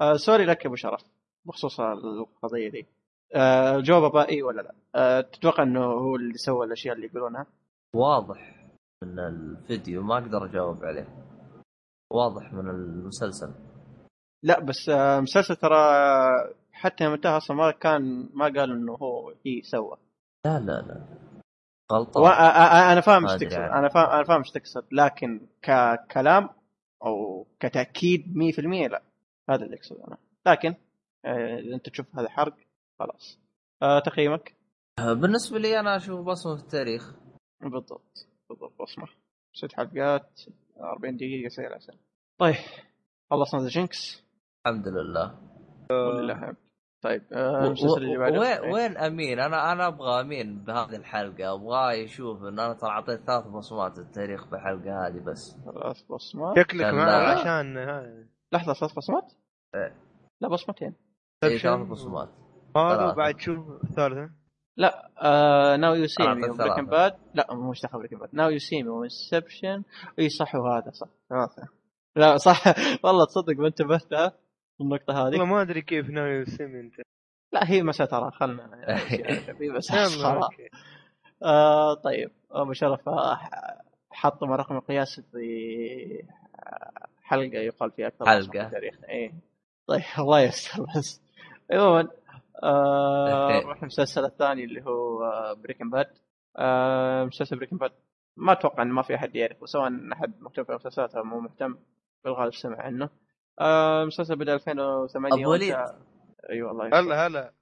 [0.00, 1.00] آه سوري لك يا أبو شرف
[1.44, 2.86] بخصوص القضية دي.
[3.34, 7.46] آه جواب بقى اي ولا لا؟ آه تتوقع إنه هو اللي سوى الأشياء اللي يقولونها؟
[7.94, 8.66] واضح
[9.04, 11.08] من الفيديو ما أقدر أجاوب عليه.
[12.12, 13.54] واضح من المسلسل.
[14.42, 15.76] لا بس آه مسلسل ترى
[16.72, 19.96] حتى يوم انتهى أصلا ما كان ما قال إنه هو هي سوى.
[20.46, 21.04] لا لا لا.
[21.92, 23.52] غلطان و- آ- آ- أنا فاهم إيش تقصد.
[23.52, 23.72] يعني.
[23.78, 24.84] أنا فاهم أنا فاهم إيش تقصد.
[24.92, 26.48] لكن ككلام
[27.04, 29.02] أو كتأكيد 100% لا.
[29.50, 30.16] هذا اللي أقصده أنا.
[30.46, 30.74] لكن
[31.24, 32.54] آه، إذا أنت تشوف هذا حرق
[32.98, 33.38] خلاص.
[33.82, 34.56] آه تقييمك؟
[35.00, 37.14] بالنسبة لي أنا أشوف بصمة في التاريخ.
[37.60, 39.06] بالضبط بالضبط بصمة.
[39.54, 40.40] ست حلقات
[40.80, 41.98] 40 دقيقة سير عسل
[42.40, 42.54] طيب.
[43.30, 44.24] خلصنا The Jinx
[44.66, 45.38] الحمد لله.
[45.90, 46.56] ولله الحمد.
[47.02, 50.96] طيب آه، و- المسلسل اللي و- بعده؟ وين وين أمين؟ أنا أنا أبغى أمين بهذه
[50.96, 51.54] الحلقة.
[51.54, 55.56] ابغاه يشوف إن أنا ترى أعطيت ثلاث بصمات التاريخ بالحلقة هذه بس.
[55.64, 57.74] ثلاث بصمات؟ شكلك عشان.
[58.52, 59.32] لحظة ثلاث بصمات؟
[59.74, 59.96] إيه.
[60.40, 60.94] لا بصمتين.
[61.44, 61.90] اي ثلاث Perception.
[61.90, 62.28] بصمات
[62.76, 63.12] هذا.
[63.12, 64.30] وبعد شوف الثالثة
[64.76, 65.10] لا
[65.76, 66.86] ناو يو سي مي بريكن.
[66.86, 69.82] باد لا مو مش دخل بريكن باد ناو يو سي مي وانسبشن
[70.18, 71.08] إي صح وهذا صح.
[72.16, 72.62] لا صح.
[73.04, 74.12] والله تصدق ما انتبهت
[74.80, 76.94] النقطة والله هذه ما أدري كيف ناوي يسمي أنت.
[77.52, 78.84] لا هي مسألة ترى خلنا
[79.58, 80.24] في بس خلاص.
[80.24, 80.68] أوكي.
[81.42, 82.30] آه طيب.
[82.50, 83.38] أبو شرف آه،
[84.10, 86.22] حط رقم القياس في
[87.22, 89.32] حلقة يقال فيها أكثر في التاريخ إيه
[89.86, 91.22] طيب الله يستر بس.
[91.72, 92.08] عموما
[92.64, 96.06] آه نروح المسلسل الثاني اللي هو آه Breaking Bad
[96.58, 97.90] آه مسلسل Breaking Bad
[98.36, 101.78] ما أتوقع ان ما في أحد يعرفه سواء أحد مهتم في المسلسلات أو مو مهتم
[102.24, 103.10] بالغالب سمع عنه.
[103.60, 105.74] آه مسلسل بدأ 2008 أبو وليد.
[106.50, 107.00] أي والله.
[107.00, 107.52] هلا هلا.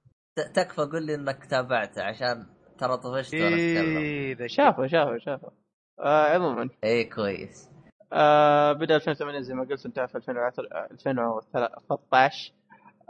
[0.55, 2.45] تكفى قول لي إنك تابعته عشان
[2.79, 3.97] ترى طفشت وأنا أتكلم.
[3.97, 5.51] إيه ذا شافه شافه شافه.
[5.99, 6.69] آه عموما.
[6.83, 7.69] اي كويس.
[8.13, 12.53] آه بدأ 2008 زي ما قلت انتهى في 2013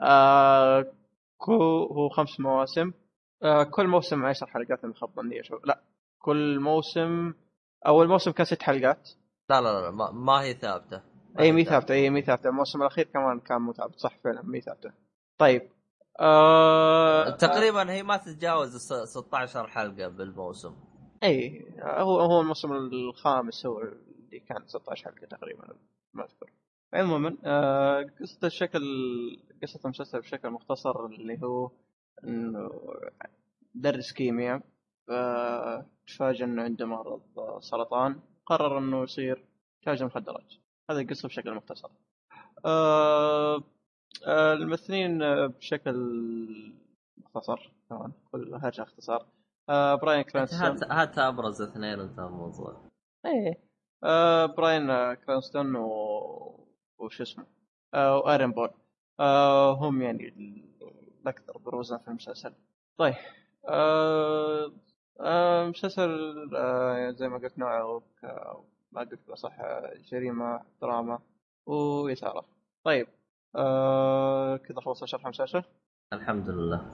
[0.03, 0.85] آه
[1.37, 2.91] كو- هو خمس مواسم.
[3.43, 5.81] آه كل موسم عشر حلقات أنا خاب ظني أشوف لا
[6.19, 7.33] كل موسم
[7.87, 9.09] أول موسم كان ست حلقات.
[9.49, 11.01] لا لا لا ما, ما هي ثابتة.
[11.35, 11.93] ما اي مي ثابتة.
[11.93, 12.49] اي مي ثابتة.
[12.49, 14.91] الموسم الأخير كمان كان مو ثابت صح فعلا مي ثابتة.
[15.37, 15.61] طيب
[16.19, 20.75] آه تقريبا هي ما تتجاوز الس- 16 حلقة بالموسم.
[21.23, 25.67] اي هو هو الموسم الخامس هو اللي كان 16 حلقة تقريبا
[26.13, 26.49] ما أذكر.
[26.95, 28.81] عموما آه، قصة الشكل
[29.63, 31.71] قصة المسلسل بشكل مختصر اللي هو
[32.23, 32.69] إنه
[33.75, 34.61] درس كيمياء
[35.07, 37.21] ف- تفاجأ إنه عنده مرض
[37.59, 39.45] سرطان قرر إنه يصير
[39.85, 40.53] تاجر مخدرات.
[40.91, 41.89] هذه القصة بشكل مختصر.
[42.65, 43.55] آه،
[44.27, 45.95] آه، الممثلين بشكل
[47.17, 49.25] مختصر طبعا كل هرجة اختصار.
[49.69, 50.91] آه، براين كرانستون.
[50.91, 52.81] هات أبرز اثنين انتهى الموضوع
[53.25, 53.59] إيه.
[54.03, 56.64] آه براين كرانستون و...
[56.99, 57.45] وش اسمه
[57.93, 58.69] آه آرون بول.
[59.19, 60.63] آه هم يعني ال-
[61.21, 62.53] الأكثر بروزا في المسلسل.
[62.97, 63.15] طيب
[63.67, 64.71] آه
[65.19, 66.09] آه مسلسل
[66.55, 68.01] آه زي ما قلت نوعه
[68.91, 71.19] ما قلت صح آه، جريمة دراما
[71.65, 72.45] وإثارة.
[72.83, 73.07] طيب
[73.55, 75.63] آه كذا خلصنا شرح المسلسل؟
[76.13, 76.91] الحمد لله.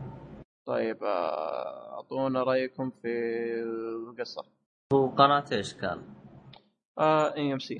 [0.66, 3.08] طيب آه، أعطونا رأيكم في
[3.64, 4.46] القصة.
[4.94, 6.02] هو قناة إيش كان؟
[6.98, 7.78] آه إي إم سي.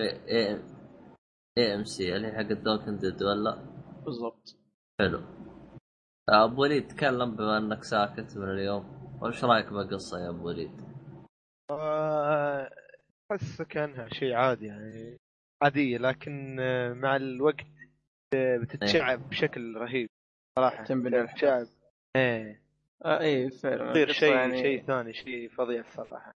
[1.58, 3.58] اي ام سي اللي حق The Walking Dead ولا؟
[4.06, 4.56] بالضبط.
[5.00, 5.22] حلو.
[6.30, 9.02] أبو وليد تكلم بما إنك ساكت من اليوم.
[9.22, 10.72] وش رأيك بالقصة يا أبو وليد؟
[11.72, 12.70] آه،
[13.32, 15.18] أحس كأنها شيء عادي يعني
[15.62, 17.66] عادية لكن آه، مع الوقت
[18.36, 20.10] آه، بتتشعب بشكل رهيب
[20.60, 20.84] صراحة.
[20.84, 21.68] تنبني تتشعب
[22.16, 22.62] إيه.
[23.06, 24.12] آه إيه فعلا.
[24.12, 26.32] شيء يعني شيء ثاني شيء فظيع الصراحه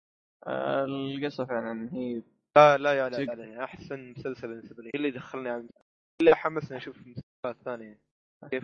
[0.47, 2.21] آه القصة فعلا هي
[2.55, 4.91] لا لا يا لا, لا, لا أحسن مسلسل بالنسبة لي.
[4.95, 5.67] اللي دخلني على
[6.21, 7.99] اللي حمسني أشوف مسلسلات ثانية.
[8.51, 8.63] كيف؟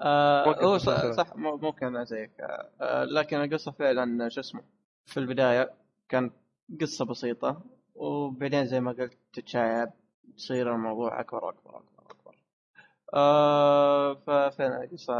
[0.00, 1.10] آه هو صح.
[1.10, 2.40] صح مو- ممكن أنا زيك.
[2.40, 4.62] آه آه، لكن القصة فعلا شو اسمه
[5.06, 5.74] في البداية
[6.08, 6.32] كانت
[6.80, 7.62] قصة بسيطة
[7.94, 9.92] وبعدين زي ما قلت تتشعب
[10.36, 12.34] تصير الموضوع أكبر وأكبر أكبر أكبر
[13.14, 15.14] آه ففعلا القصة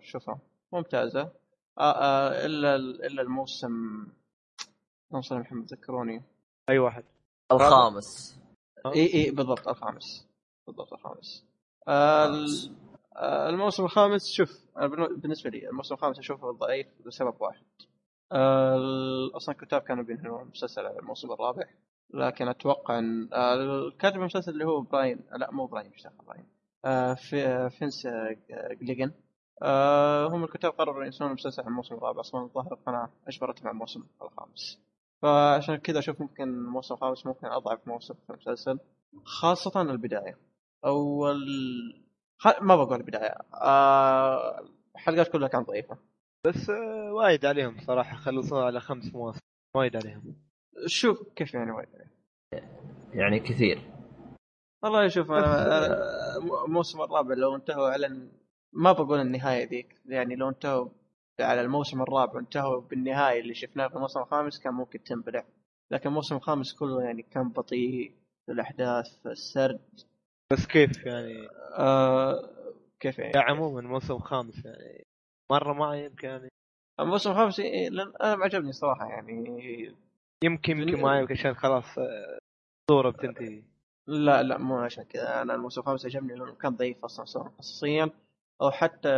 [0.00, 0.38] شوفها
[0.72, 1.32] ممتازة.
[1.78, 4.06] آه آه إلا إلا الموسم
[5.10, 6.22] اللهم صل على محمد ذكروني
[6.68, 7.04] أي واحد.
[7.62, 8.38] الخامس.
[8.86, 10.28] إي إي بالضبط الخامس.
[10.66, 11.44] بالضبط الخامس.
[11.88, 12.46] آه،
[13.16, 14.64] آه، الموسم الخامس شوف
[15.16, 17.64] بالنسبة لي الموسم الخامس أشوفه ضعيف لسبب واحد.
[18.32, 21.64] آه، أصلا الكتاب كانوا بينهوا المسلسل على الموسم الرابع
[22.14, 26.46] لكن أتوقع إن آه، الكاتب المسلسل اللي هو براين لا مو براين دخل براين.
[26.84, 28.36] آه، في آه، فينس آه،
[28.82, 29.12] جليجن
[29.62, 34.02] آه، هم الكتاب قرروا ينهون المسلسل على الموسم الرابع أصلا الظاهر القناة أجبرتهم على الموسم
[34.22, 34.78] الخامس.
[35.24, 38.78] فعشان كذا أشوف ممكن الموسم الخامس ممكن أضعف موسم في المسلسل
[39.24, 40.38] خاصة البداية.
[40.84, 41.38] أول
[42.38, 42.62] خ...
[42.62, 44.68] ما بقول البداية آه...
[44.94, 45.98] الحلقات كلها كانت ضعيفة.
[46.46, 49.40] بس آه، وايد عليهم صراحة خلصوها على خمس مواسم
[49.76, 50.36] وايد عليهم.
[50.86, 51.88] شوف كيف يعني وايد
[53.12, 53.80] يعني كثير.
[54.82, 55.88] والله شوف أنا أنا
[56.38, 58.28] م- الموسم الرابع لو انتهوا على
[58.72, 60.88] ما بقول النهاية ذيك يعني لو انتهوا
[61.40, 65.44] على الموسم الرابع وانتهوا بالنهاية اللي شفناها في الموسم الخامس كان ممكن تنبلع
[65.90, 68.12] لكن الموسم الخامس كله يعني كان بطيء
[68.46, 70.00] في الأحداث السرد.
[70.52, 71.48] بس كيف يعني؟
[71.78, 72.50] آه...
[73.00, 75.04] كيف يعني؟ يا عموما موسم خامس يعني
[75.52, 76.48] مرة معي يمكن يعني؟
[77.00, 79.94] الموسم الخامس إيه، أنا ما عجبني صراحة يعني.
[80.44, 82.38] يمكن يمكن معي عشان خلاص آه،
[82.90, 83.62] الصورة بتنتهي.
[84.06, 85.42] لا لا مو عشان كذا.
[85.42, 88.10] أنا الموسم الخامس عجبني لأنه كان ضعيف أصلا سواء قصصيا
[88.62, 89.10] أو حتى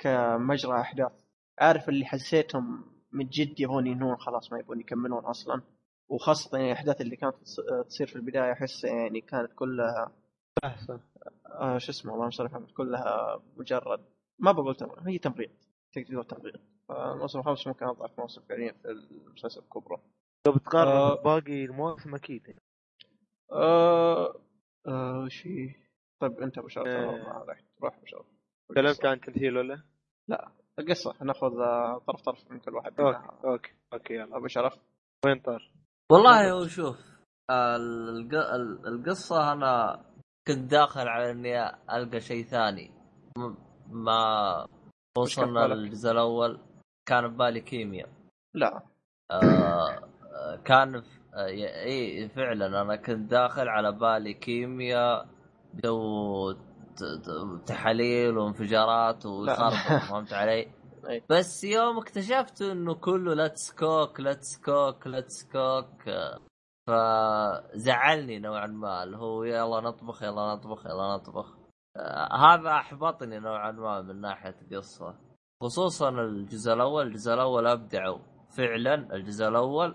[0.00, 1.12] كمجرى أحداث
[1.58, 5.62] عارف اللي حسيتهم من جد يبغون ينهون خلاص ما يبغون يكملون أصلا
[6.08, 10.12] وخاصة يعني الأحداث اللي كانت تص- تصير في البداية أحس يعني كانت كلها
[10.64, 11.00] أحسن
[11.46, 14.00] آه شو اسمه اللهم صل على كلها مجرد
[14.38, 15.50] ما بقول تمريض هي تمريض
[15.92, 19.96] تقدر تقول تمريض فالموسم الخامس ممكن أضعف موسم فعليا في المسلسل الكبرى
[20.46, 21.22] لو بتقارن آه.
[21.22, 22.60] باقي المواسم أكيد يعني.
[23.52, 24.34] آه
[24.86, 25.74] آه في؟
[26.20, 27.04] طيب أنت أبو شرف آه.
[27.44, 28.26] روح روح أبو شرف
[28.70, 29.82] تكلمت عن تمثيل ولا؟
[30.78, 33.18] القصة ناخذ آه، طرف طرف من كل واحد أوكي.
[33.44, 34.76] أوكي أوكي يلا أبو شرف
[35.26, 35.70] وين طار؟
[36.12, 36.96] والله هو شوف
[37.50, 40.04] الق- ال- القصة أنا
[40.48, 42.90] كنت داخل على إني ألقى شيء ثاني
[43.90, 44.66] ما
[45.18, 46.60] وصلنا؟ للجزء الأول
[47.08, 48.08] كان ببالي كيمياء
[48.54, 48.82] لا
[49.30, 50.94] آه آه، كان
[51.34, 51.46] آه،
[51.84, 55.28] اي فعلا أنا كنت داخل على بالي كيمياء
[55.84, 56.54] جو
[57.66, 60.68] تحاليل وانفجارات ويخربط فهمت علي؟
[61.30, 66.02] بس يوم اكتشفت إنه كله let's cook let's cook let's cook
[66.88, 71.56] فزعلني نوعا ما اللي هو يلا نطبخ يلا نطبخ يلا نطبخ.
[71.96, 75.14] آه، هذا أحبطني نوعا ما من ناحية قصه
[75.62, 78.18] خصوصا الجزء الأول الجزء الأول ابدعوا
[78.56, 78.94] فعلا.
[78.94, 79.94] الجزء الأول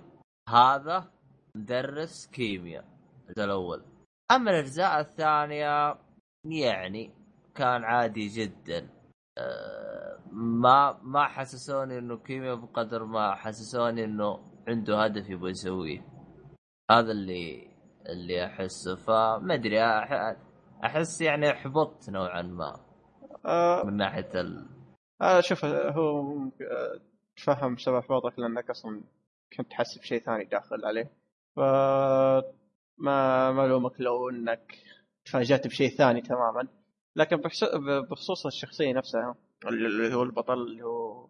[0.49, 1.11] هذا
[1.55, 2.85] مدرس كيمياء
[3.29, 3.83] الجزء الأول.
[4.31, 6.04] أما الأجزاء الثانية
[6.45, 7.11] يعني
[7.55, 8.89] كان عادي جدا.
[9.37, 16.05] آه، ما ما حسسوني إنه كيمياء بقدر ما حسسوني إنه عنده هدف يبغى يسويه.
[16.91, 17.67] هذا اللي
[18.09, 18.95] اللي أحسه.
[18.95, 19.83] فما أدري
[20.83, 22.85] أحس يعني أحبطت نوعا ما
[23.45, 24.69] آه من ناحية ال...
[25.21, 26.19] آه شوف هو
[26.61, 26.99] آه،
[27.37, 29.01] تفهم سبب احباطك لأنك أصلا
[29.57, 31.11] كنت حاسس بشيء ثاني داخل عليه.
[31.55, 31.59] ف
[32.97, 34.73] ما ما ألومك لو إنك
[35.25, 36.67] تفاجأت بشيء ثاني تماما.
[37.15, 37.75] لكن بخص-
[38.09, 39.35] بخصوص الشخصية نفسها
[39.65, 41.27] اللي هو البطل اللي هو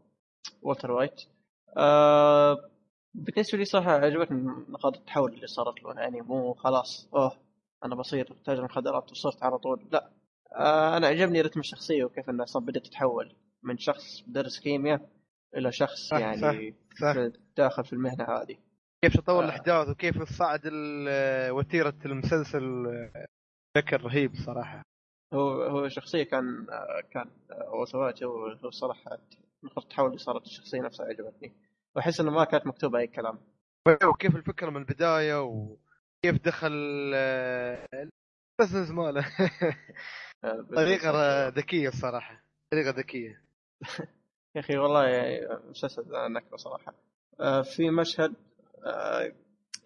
[0.61, 1.21] والتر وايت
[1.77, 2.69] آه
[3.13, 5.93] بالنسبة لي صراحة عجبتني نقاط التحول اللي صارت له.
[5.93, 7.31] يعني مو خلاص أوه
[7.85, 9.87] أنا بصير تاجر مخدرات وصرت على طول.
[9.91, 10.09] لا
[10.55, 15.09] آه أنا عجبني رتم الشخصية وكيف انها أصلا بدأت تتحول من شخص مدرس كيمياء
[15.57, 16.51] إلى شخص صح، يعني صح.
[17.13, 18.57] في- داخل في المهنة هذه.
[19.01, 19.45] كيف تطور آه.
[19.45, 20.61] الأحداث وكيف صعد
[21.51, 22.85] وتيرة المسلسل؟
[23.75, 24.81] بشكل رهيب صراحة.
[25.33, 26.67] هو هو شخصية كان
[27.11, 27.85] كان هو
[29.63, 31.53] نقطه التحول اللي صارت الشخصية نفسها عجبتني.
[31.95, 33.39] وأحس إنه ما كانت مكتوبة أي كلام.
[34.03, 37.87] وكيف الفكرة من البداية وكيف دخل آه،
[38.61, 39.25] البزنس ماله؟
[40.43, 43.41] آه، طريقة ذكية الصراحة طريقة ذكية.
[44.55, 45.07] يا أخي والله
[45.69, 46.93] مسلسل نكبه صراحة.
[47.39, 48.33] آه، في مشهد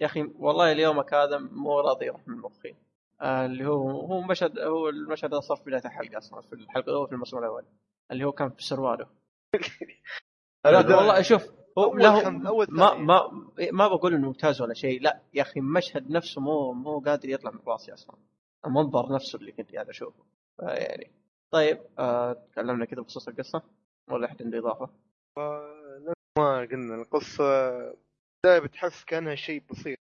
[0.01, 2.75] يا أخي والله اليومك هذا مو راضي يروح من مخي.
[3.21, 7.07] اللي هو هو مشهد هو المشهد هذا صار في بداية الحلقة أصلا في الحلقة الاولى
[7.07, 7.65] في الموسم الأول
[8.11, 9.07] اللي هو كان في سرواله
[10.65, 12.29] والله شوف هو أول له
[12.69, 12.93] ما.
[12.93, 17.29] ما ما بقول إنه ممتاز ولا شيء لا يا أخي المشهد نفسه مو مو قادر
[17.29, 18.17] يطلع من راسي أصلا.
[18.65, 20.25] المنظر نفسه اللي كنت قاعد أشوفه.
[20.61, 21.11] يعني.
[21.51, 23.61] طيب آه تكلمنا كذا بخصوص القصة
[24.11, 24.89] ولا أحد عنده إضافة؟
[26.07, 27.69] نفس ما قلنا القصة.
[28.43, 29.97] بداية بتحس كأنها شيء بسيط.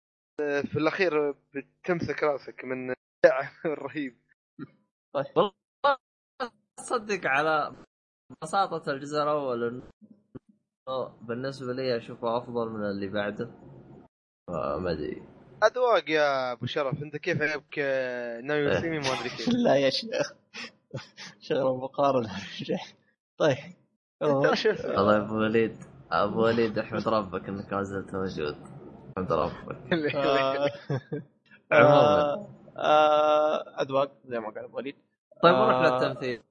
[0.41, 2.93] آه، في الأخير بتمسك رأسك من
[3.25, 4.15] الدعم الرهيب
[6.77, 7.73] تصدق على
[8.41, 9.83] بساطة الجزء الأول
[10.87, 13.49] إنه بالنسبة لي أشوفه أفضل من اللي بعده.
[14.49, 15.27] ما أدري.
[15.63, 17.79] أذواق يا أبو شرف أنت كيف عيبك؟
[18.43, 18.77] ناوي إيه.
[18.77, 19.49] يسمي ما أدري كيف.
[19.65, 20.33] لا يا شيخ.
[21.39, 22.29] شغل مقارنة
[23.37, 23.57] طيب؟
[24.21, 25.77] والله يا أبو وليد.
[26.11, 28.57] أبو وليد أحمد ربك إنك ما زلت موجود.
[29.17, 29.77] أحمد ربك.
[31.71, 32.62] آه، عموما.
[32.77, 34.95] آه، آه، أذواق زي ما قال أبو وليد.
[35.43, 36.43] طيب آه، نروح للتمثيل.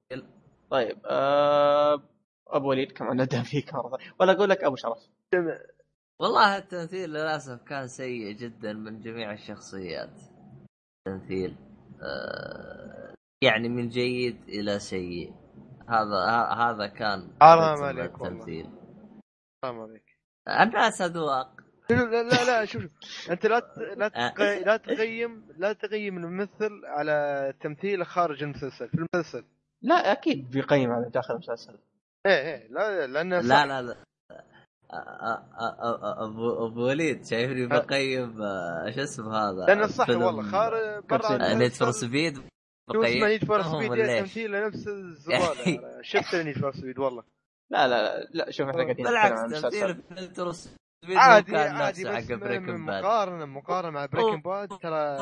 [0.70, 2.02] طيب آه،
[2.46, 3.98] أبو وليد كمان ندم فيك مرة.
[4.20, 4.98] ولا أقول لك أبو شرف.
[6.20, 10.20] والله التمثيل للأسف كان سيء جدا من جميع الشخصيات.
[11.06, 11.56] تمثيل
[12.02, 15.34] آه يعني من جيد إلى سيء.
[15.88, 16.18] هذا
[16.56, 18.70] هذا كان حرام رتم عليك والله.
[19.64, 20.18] حرام عليك.
[20.48, 21.61] الناس أذواق.
[21.94, 22.82] لا لا لا شوف.
[23.30, 23.62] أنت لا
[23.96, 24.58] لا آه.
[24.58, 29.44] لا تقيم لا تقيم الممثل على تمثيله خارج المسلسل في المسلسل
[29.82, 31.78] لا أكيد بيقيم على داخل المسلسل
[32.26, 33.40] إيه إيه لا لأنه.
[33.40, 33.96] لا لا لا
[34.92, 34.96] آه،
[35.60, 38.36] آه، ابو أبو وليد شايفني بقيم
[38.94, 41.54] شو اسمه هذا لأنه صح والله خارج برا.
[41.54, 41.90] Need for.
[41.90, 42.38] Speed
[42.90, 47.22] اسمه Need for Speed؟ تمثيله نفس الزبالة شفت نيد فور سبيد والله
[47.70, 50.76] لا لا لا, لا شوف إحنا قاعدين نتكلم بالعكس عن تمثيل في Need for Speed
[51.04, 55.18] عادي عادي بس مقارنة مقارنة مع Breaking Bad ترى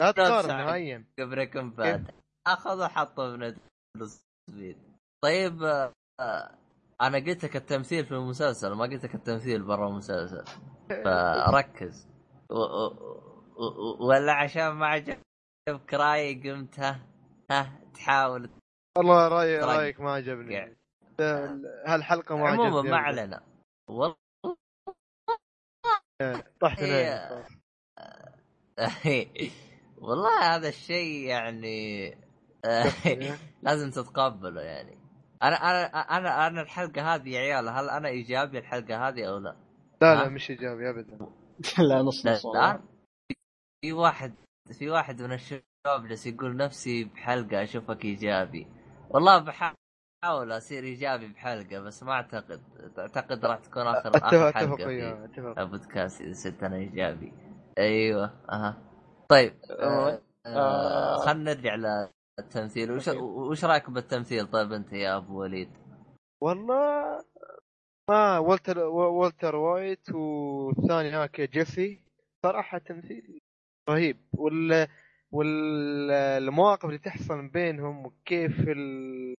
[0.00, 2.10] لا تقارن نهائيا Breaking Bad
[2.46, 4.06] اخذ وحطه في
[4.50, 4.78] Speed
[5.24, 6.58] طيب آه، آه،
[7.00, 10.44] أنا قلت لك التمثيل في المسلسل ما قلت لك التمثيل برا المسلسل.
[11.52, 12.08] فركز.
[12.50, 13.24] و- و-
[13.56, 17.00] و- ولا عشان ما عجبك رأيي قمت ها
[17.50, 18.50] ها تحاول
[18.98, 19.76] والله راي ترقع.
[19.76, 20.76] رأيك ما عجبني.
[21.86, 23.06] هالحلقة ما عموما عجبني ما أبداً.
[23.20, 23.42] علينا.
[23.88, 24.16] والله
[26.60, 26.80] طحت.
[30.04, 32.10] والله هذا الشيء يعني
[33.62, 34.98] لازم تتقبله يعني
[35.42, 35.86] أنا أنا
[36.16, 39.56] أنا أنا الحلقة هذه يا عيال هل أنا إيجابي الحلقة هذه أو لا؟
[40.02, 41.18] لا لا؟ مش إيجابي ابدا
[41.78, 42.46] لا نص نص.
[42.46, 42.80] الان
[43.82, 44.34] في واحد
[44.78, 48.66] في واحد من الشباب جالس يقول نفسي بحلقة أشوفك إيجابي
[49.10, 49.76] والله بحاول
[50.24, 52.60] أصير إيجابي بحلقة بس ما أعتقد.
[52.98, 55.58] أعتقد راح تكون اخر اتفق آخر اتفق حلقة في وياه أتفق.
[55.58, 57.32] البودكاست إذا صرت أنا إيجابي.
[57.78, 58.76] أيوه أها.
[59.28, 61.74] طيب آه آه خلينا نرجع
[62.38, 65.70] للتمثيل وش, وش رأيك بالتمثيل؟ طيب أنت يا أبو وليد؟
[66.40, 67.24] والله
[68.10, 72.00] ما والتر والتر وايت والثاني هاك جيسي.
[72.46, 73.38] صراحة تمثيل
[73.90, 74.16] رهيب.
[74.38, 74.88] وال
[75.32, 79.34] والمواقف اللي تحصل بينهم وكيف ال...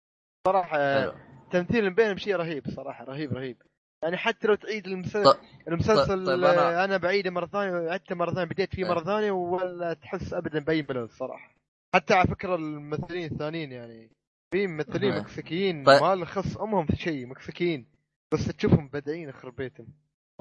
[0.46, 1.14] صراحة حلو.
[1.44, 3.58] التمثيل بينهم شيء رهيب صراحة رهيب رهيب.
[4.04, 7.92] يعني حتى لو تعيد المسلسل طيب- المسلسل طيب طيب أنا- أنا, أنا بعيده مرة ثانية
[7.92, 8.90] عدته مرة ثانية بديت فيه إيه.
[8.90, 11.56] مرة ثانية ولا تحس ابدا بأي ملل صراحة.
[11.96, 14.10] حتى على فكرة الممثلين الثانيين يعني
[14.54, 15.20] في ممثلين أها.
[15.22, 16.02] مكسيكيين طيب.
[16.04, 17.88] ما خص أمهم في شيء مكسيكيين.
[18.34, 19.88] بس تشوفهم بدعين يخرب بيتهم.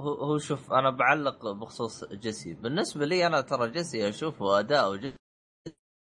[0.00, 2.54] هو هو شوف أنا بعلق بخصوص جيسي.
[2.54, 5.16] بالنسبة لي أنا ترى جيسي أشوفه أداؤه جد-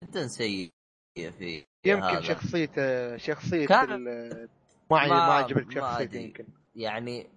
[0.04, 0.70] جدا سيء
[1.38, 2.20] في يمكن هذا.
[2.20, 4.48] شخصيته شخصية كان- ال-
[4.90, 6.16] ما ما- عجبتك ما شخصيته.
[6.18, 7.30] يمكن يعني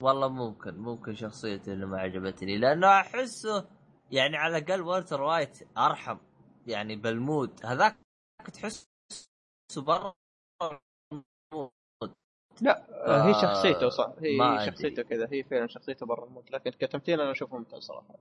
[0.00, 3.68] والله ممكن ممكن شخصيته اللي ما عجبتني لأنه أحسه
[4.10, 6.18] يعني على الأقل والتر وايت أرحم
[6.66, 7.96] يعني بال mood هذاك
[8.52, 8.86] تحسه
[9.76, 10.14] برا
[11.12, 11.70] ال mood.
[12.60, 14.66] لا آه، هي شخصيته صح هي.
[14.66, 18.14] شخصيته كذا هي فعلا شخصيته برا ال mood لكن كتمثيل أنا أشوفه ممتاز صراحة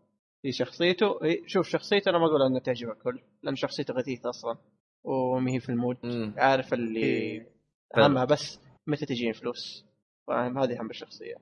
[0.46, 4.58] هي شخصيته هي شوف شخصيته أنا ما أقول إنها تعجب الكل لأن شخصيته غثيثة أصلا
[5.04, 5.98] وما هي في ال mood.
[6.04, 6.34] مم.
[6.38, 7.48] عارف اللي إيه.
[7.98, 9.86] همها بس متى تجيني فلوس.
[10.28, 11.36] فاهم؟ هذه هم الشخصيه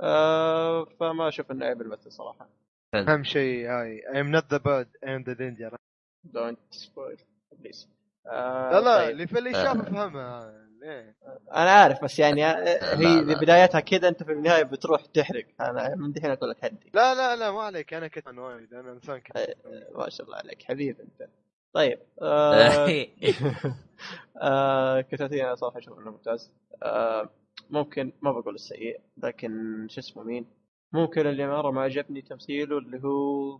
[0.00, 2.48] آه فما أشوف إنه عيب الممثل صراحة.
[2.94, 4.02] أهم شيء هاي.
[4.12, 5.76] I'm not the bad I'm the danger.
[6.24, 7.16] don't spoil
[7.52, 7.88] please
[8.26, 9.10] آه لا لا طيب.
[9.10, 11.16] اللي في اللي شاف فهمها ليه؟
[11.54, 13.34] أنا عارف بس يعني آه، هي.
[13.34, 15.44] بدايتها كذا أنت في النهاية بتروح تحرق.
[15.60, 16.90] أنا من دحين أقول لك هدي.
[16.94, 17.94] لا لا لا ما عليك.
[17.94, 19.46] أنا كتمان وايد أنا إنسان كتمان
[19.94, 20.62] ما شاء الله عليك.
[20.62, 21.28] حبيبي أنت.
[21.74, 22.88] طيب آه
[24.42, 26.52] آه كتاتي أنا صراحة أشوف إنه ممتاز.
[26.82, 27.30] آه
[27.70, 29.50] ممكن ما بقول السيء لكن
[29.90, 30.46] شو اسمه مين؟
[30.92, 33.58] ممكن اللي مرة ما عجبني تمثيله اللي هو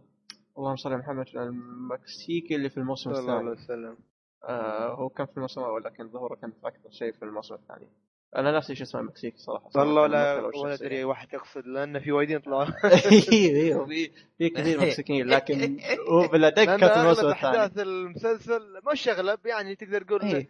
[0.59, 3.51] اللهم صل على محمد المكسيكي اللي في الموسم الله الثاني.
[3.51, 3.97] وسلم.
[4.45, 7.89] آه هو كان في الموسم الأول لكن ظهوره كان في أكثر شيء في الموسم الثاني.
[8.36, 10.74] أنا نفسي شو اسمه المكسيكي صراحة والله لا ولا.
[10.74, 16.28] أدري واحد يقصد لأن في وايدين طلعوا أيوه أيوه في في كثير مكسيكيين لكن هو
[16.32, 20.48] بلا في الموسم الثاني أحداث المسلسل مش أغلب يعني تقدر تقول إيه.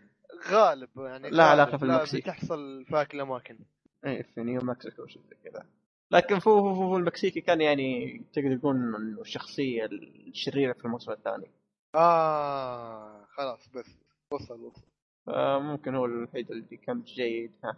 [0.51, 1.45] غالب يعني لا.
[1.45, 2.25] علاقة في المكسيك.
[2.25, 3.59] بتحصل في هاك الأماكن
[4.07, 5.67] إيه في نيو مكسيكو وشيء زي كذا
[6.11, 9.85] لكن فو فو فو المكسيكي كان يعني تقدر تقول إنه الشخصية
[10.29, 11.51] الشريرة في الموسم الثاني
[11.95, 13.99] آه خلاص بس
[14.31, 14.94] وصل وصل
[15.27, 17.53] فممكن هو الوحيد اللي كان جيد.
[17.65, 17.77] ها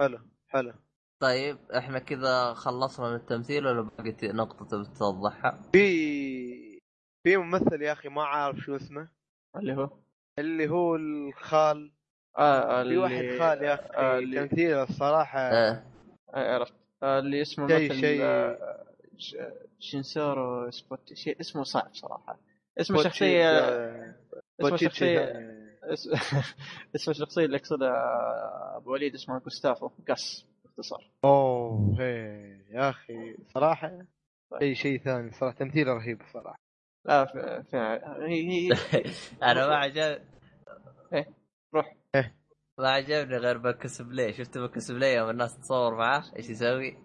[0.00, 0.18] حلو
[0.48, 0.72] حلو.
[1.20, 6.80] طيب إحنا كذا خلصنا من التمثيل ولا باقي نقطة تبي توضحها؟ في
[7.24, 9.08] في ممثل يا أخي ما عارف شو اسمه.
[9.56, 9.90] اللي هو؟
[10.38, 11.92] اللي هو الخال.
[12.38, 15.38] آه في واحد خال يا آه أخي اللي تمثيله الصراحة.
[15.40, 15.82] آه.
[16.34, 16.74] آه عرفت.
[17.02, 18.86] آه اللي اسمه شيء- مثل شيء- آه،
[19.18, 19.36] ش-
[19.78, 22.38] شينسورو سبوت شيء اسمه صعب صراحة.
[22.80, 24.14] اسمه شخصيه آه،
[24.60, 25.18] اسمه شخصيه
[26.96, 27.96] اسم الشخصية اللي يقصدها
[28.76, 31.10] أبو وليد اسمه جوستافو قص باختصار.
[31.24, 33.98] أوه هي يا أخي صراحة؟
[34.60, 36.56] شيء شيء ثاني؟ صراحة تمثيله رهيب الصراحه
[37.04, 37.76] لا في في
[38.26, 38.70] هي هي
[39.42, 40.22] أنا ما عجب
[41.74, 41.96] روح.
[42.78, 44.32] ما عجبني غير بكس بلاي.
[44.32, 46.98] شفت بكس بلاي يوم الناس تصور معاه إيش يسوي؟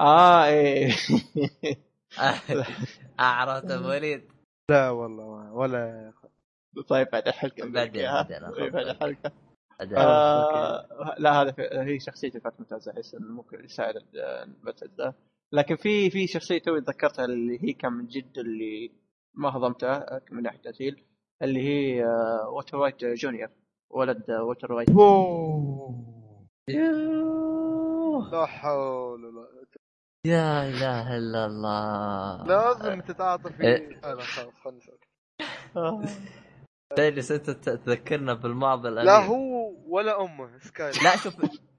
[0.00, 0.92] آه إيه.
[3.18, 4.32] عرفت أبو وليد.
[4.70, 6.12] لا والله ما- ولا
[6.82, 8.86] طيب بعد الحلقة بعدين إيه، بعد.
[8.86, 9.32] الحلقة.
[9.96, 15.14] آه لا هذا هي شخصيته كانت ممتازة أحس إنه ممكن يساعد الممثل ذا
[15.52, 18.92] لكن في في شخصيه توي تذكرتها اللي هي كان من جد اللي
[19.34, 21.04] ما هضمتها من ناحية تمثيل
[21.42, 23.48] اللي هي آه، وولتر وايت جونيور
[23.90, 24.90] ولد آه، وولتر وايت.
[28.32, 29.66] لا حول ولا
[30.26, 33.56] يا إله إلا الله لازم تتعاطف.
[33.56, 34.14] فيه لا
[35.74, 36.20] خلاص.
[36.94, 39.06] تجلس انت تذكرنا بالماضي الأليم.
[39.06, 40.90] لا هو ولا أمه سكاي.
[41.04, 41.34] لا شوف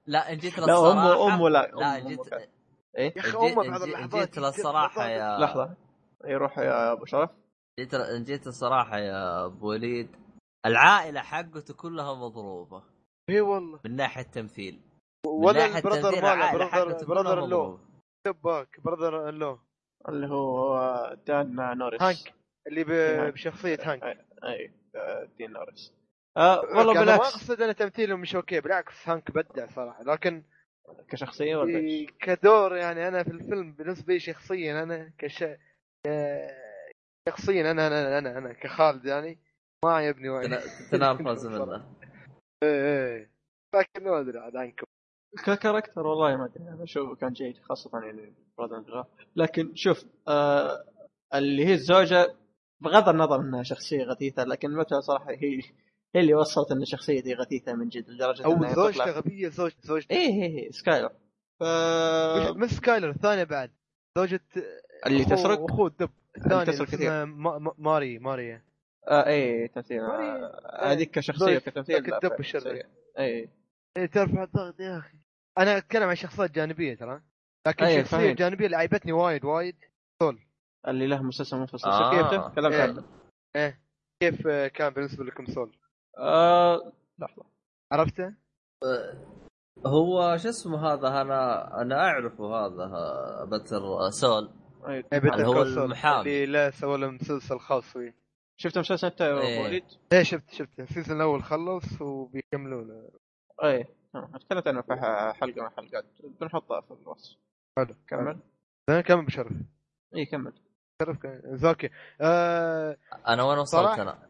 [0.06, 2.46] لا إن جيت لا للصراحه امه أمه لا لا أمه- ان جيت أمه.
[2.98, 5.74] إيه يا أخي امه بعض اللحظات جيت للصراحة يا لحظة.
[6.24, 7.30] يروح يا أبو شرف.
[7.80, 10.16] جيت إن جيت الصراحة يا أبو وليد
[10.66, 12.82] العائلة حقته كلها مضروبة.
[13.30, 13.80] اي والله.
[13.84, 14.80] من ناحية تمثيل
[15.26, 17.62] من ولا تمثيل ماله العائلة برذر حقته كلها برذر اللو.
[17.64, 17.80] مضروبة.
[18.42, 19.58] باك برذر اللو.
[20.08, 22.02] اللي هو دان نوريس.
[22.02, 22.34] هانك
[22.66, 22.84] اللي.
[23.30, 24.27] بشخصية هانك.
[24.44, 25.92] أي آه، دين نوريس
[26.36, 27.34] آه والله أنا ما بالعكس.
[27.34, 30.02] أقصد أنا تمثيله مش أوكي بالعكس هانك بدع صراحة.
[30.04, 30.42] لكن
[31.08, 35.44] كشخصية ولا؟ كدور يعني أنا في الفيلم بالنسبة لي شخصيا أنا كش
[36.06, 36.50] ك-
[37.28, 39.38] شخصيا أنا أنا أنا أنا كخالد يعني
[39.84, 40.46] ما عجبني وايد.
[40.50, 41.94] تنا- تنرفز منه.
[42.62, 42.84] إيه
[43.16, 43.30] إيه.
[43.74, 44.86] لكن ما أدري عاد عنكم.
[45.46, 48.34] ك character والله ما أدري أنا أشوفه كان جيد خاصة يعني
[49.36, 50.84] لكن شوف آه
[51.34, 52.34] اللي هي الزوجة
[52.80, 55.60] بغض النظر إنها شخصية غثيثة لكن متى صراحة هي
[56.14, 60.12] هي اللي وصلت إن شخصيتي غثيثة من جد لدرجة أو زوجته غبية زوج زوجته.
[60.12, 61.10] إيه إيه إيه سكايلر.
[61.60, 61.62] ف...
[62.56, 63.70] مش سكايلر الثانية بعد.
[64.18, 64.40] زوجة
[65.06, 66.98] اللي تسرق؟ اخوه الدب الثانية تسرق كثير.
[67.00, 68.62] اسمها ما- ما- ماري ماريا
[69.08, 70.00] آه إيه تمثيل.
[70.02, 72.86] ماري- آه، هذيك كشخصية زوج- وكتمثيل ذاك لا، الدب الشرير.
[73.18, 73.48] إيه
[73.96, 74.06] إيه.
[74.06, 75.18] ترفع الضغط يا أخي.
[75.58, 77.20] أنا أتكلم عن شخصيات جانبية ترى
[77.66, 78.30] لكن أيه، الشخصيه.
[78.30, 79.76] الجانبيه اللي عيبتني وايد وايد
[80.88, 81.98] اللي له مسلسل منفصل آه.
[82.20, 83.04] شوف كيف تكلمت إيه.
[83.56, 83.80] إيه
[84.22, 85.76] كيف آه، كان بالنسبة لكم سول
[86.18, 87.44] آه لحظة
[87.92, 88.34] عرفته؟
[89.86, 92.88] هو شو اسمه هذا أنا أنا أعرفه هذا
[93.44, 94.50] بتر سول
[94.88, 95.06] أيه.
[95.12, 95.62] إيه، Better اللي هو.
[95.62, 96.20] المحامي.
[96.20, 98.14] اللي لا سوى له مسلسل خاص فيه
[98.60, 99.64] شفت مسلسل أنت يا إيه.
[99.64, 103.10] وليد؟ إيه شفت شفت السيزون الأول خلص وبيكملونه
[103.64, 104.36] إيه تمام.
[104.36, 104.92] تكلمت عنه في
[105.40, 106.04] حلقة من الحلقات
[106.40, 107.38] بنحطها في الوصف
[107.78, 108.38] حلو كمل
[108.88, 109.52] أنا كمل بشرف
[110.16, 110.52] إي كمل
[111.02, 112.96] شرف كان- زوكي آه
[113.28, 114.28] أنا وين وصلت؟ أنا؟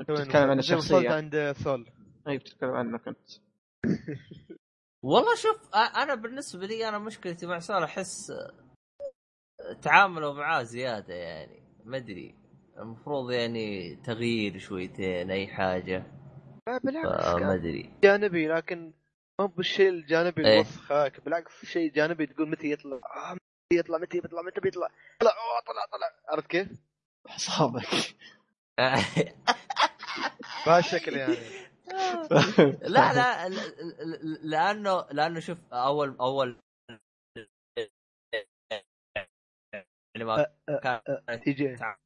[0.00, 1.10] بتتكلم عن ما وصلت؟ الشخصية.
[1.10, 1.90] عند سول.
[2.28, 3.18] أي بتتكلم عنك انت
[5.02, 8.32] والله شوف أنا بالنسبة لي أنا مشكلتي مع سول أحس
[9.82, 11.62] تعاملوا معاه زيادة يعني.
[11.84, 12.34] ما أدري.
[12.78, 16.06] المفروض يعني تغيير شويتين أي حاجة.
[16.68, 17.92] آه بالعكس كان أدري.
[18.02, 18.92] جانبي لكن
[19.40, 20.54] ما بالشيء الجانبي إيه.
[20.54, 22.96] الوسخ هاك بالعكس شيء جانبي تقول متى يطلع.
[22.96, 23.36] آه
[23.72, 24.88] متى يطلع متى بيطلع متى بيطلع؟
[25.20, 26.12] طلع أوه طلع طلع.
[26.28, 26.68] عرفت كيف؟
[27.30, 28.16] اعصابك
[30.66, 31.36] بهالشكل يعني.
[32.94, 33.54] لا لا ل-
[34.10, 36.60] ل- لأنه لأنه شوف أول أول
[40.16, 40.46] يعني ما
[40.82, 41.98] كان تيجي يتعامل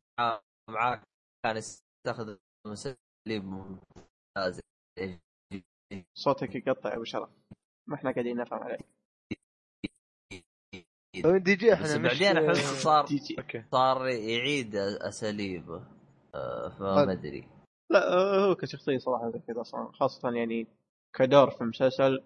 [0.70, 1.02] معاه
[1.44, 4.62] كان يستخدم اساليب ممتازه
[6.14, 7.30] صوتك يقطع يا أبو شرف.
[7.88, 8.86] ما إحنا قاعدين نفهم عليك.
[11.22, 13.06] طيب دي جي بس إحنا مش بعدين أحس صار
[13.72, 15.82] صار يعيد اساليبه
[16.34, 17.48] آه، فما أدري
[17.90, 20.66] لا آه، هو كشخصية صراحة زي كذا أصلا خاصة يعني
[21.14, 22.22] كدور في مسلسل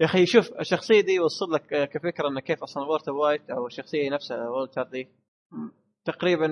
[0.00, 3.66] يا أخي شوف الشخصية دي يوصل لك آه، كفكرة انه كيف أصلا وولتر وايت أو
[3.66, 5.08] الشخصية نفسها وولتر دي
[6.04, 6.46] تقريبا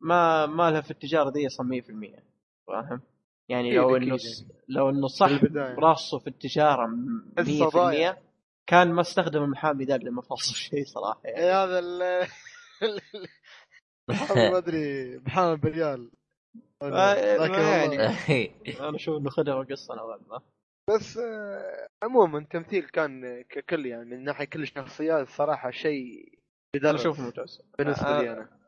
[0.00, 2.22] ما ما لها في التجارة دي أصلا 100%
[2.66, 3.00] فاهم؟
[3.48, 4.48] يعني لو أكيد، إنه أكيد.
[4.68, 5.30] لو إنه صح.
[5.78, 8.12] راسه في التجارة م- لسه ضايع.
[8.12, 8.29] 100%
[8.66, 11.38] كان ما استخدم المحامي ذا اللي ما فصل شيء صراحة يعني.
[11.38, 12.26] إيه هذا ال
[14.50, 16.10] ما أدري محمد بريال.
[16.82, 18.54] يعني.
[18.80, 20.40] أنا أشوف إنه خدم القصة نوعا ما.
[20.90, 26.28] بس آه، عموما التمثيل كان ككل يعني من ناحية كل الشخصيات صراحة شيء
[26.74, 27.62] أنا يدرس أشوفه ممتاز.
[27.78, 28.60] بالنسبة آه، لي أنا.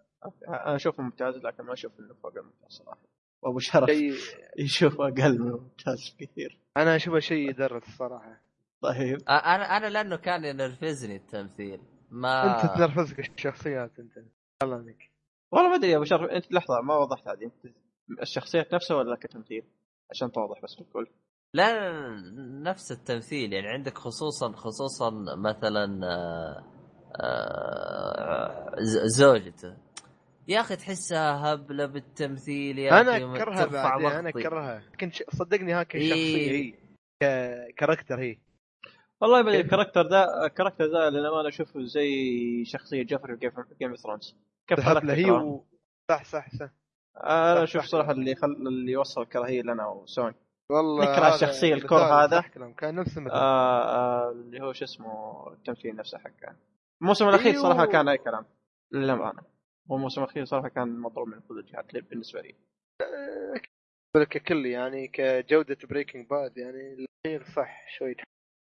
[0.48, 3.00] أنا أشوفه ممتاز لكن ما أشوف إنه فوق الممتاز صراحة.
[3.42, 4.14] وأبو شرف شيء
[4.58, 6.58] يشوفه أقل من ممتاز كثير.
[6.76, 8.40] أنا أشوفه شيء يدرس صراحة.
[8.82, 9.18] طيب.
[9.28, 11.80] أنا أنا لأنه كان ينرفزني التمثيل.
[12.10, 14.12] ما أنت تنرفزك الشخصيات أنت.
[14.62, 15.10] الله عنك
[15.52, 17.74] والله ما أدري يا أبو شرف أنت لحظة ما وضحت عادي أنت
[18.22, 19.62] الشخصيات نفسها ولا كتمثيل؟
[20.10, 21.06] عشان توضح بس بالكل.
[21.54, 21.72] لا
[22.62, 23.52] نفس التمثيل.
[23.52, 26.64] يعني عندك خصوصا خصوصا مثلا آه،
[27.20, 29.76] آه، ز- زوجته.
[30.48, 34.28] يا أخي تحسها هبلة بالتمثيل يا أنا أخي أكرهها ترفع بعد أنا.
[34.28, 34.82] أكرهها.
[35.00, 36.08] كنت صدقني هاك إيه.
[36.08, 36.70] شخصيه هي.
[37.22, 38.36] ك- character هي.
[39.22, 43.90] والله بدي ال character ذا ال character ذا للأمانة اشوفه زي شخصية جيفري في Game
[43.90, 44.36] of Thrones
[44.68, 45.60] كيف هي خلقت و...
[46.10, 46.70] صح صح صح.
[47.16, 47.84] أنا صح، أشوف.
[47.84, 48.48] صراحة اللي خل...
[48.48, 50.34] اللي وصل الكراهيه لنا وسوني.
[50.70, 52.40] والله نكره الشخصية مثال الكرة هذا.
[52.78, 56.56] كان نفس المثل آه آه اللي هو شو اسمه التمثيل نفسه حقه.
[57.02, 57.62] الموسم الأخير أيوه.
[57.62, 58.44] صراحة كان أي كلام
[58.92, 59.42] للأمانة.
[59.90, 62.54] هو الموسم الأخير صراحة كان مضروب من كل الجهات بالنسبة لي.
[64.14, 68.16] بل ككل يعني كجودة Breaking Bad يعني الأخير صح شوي.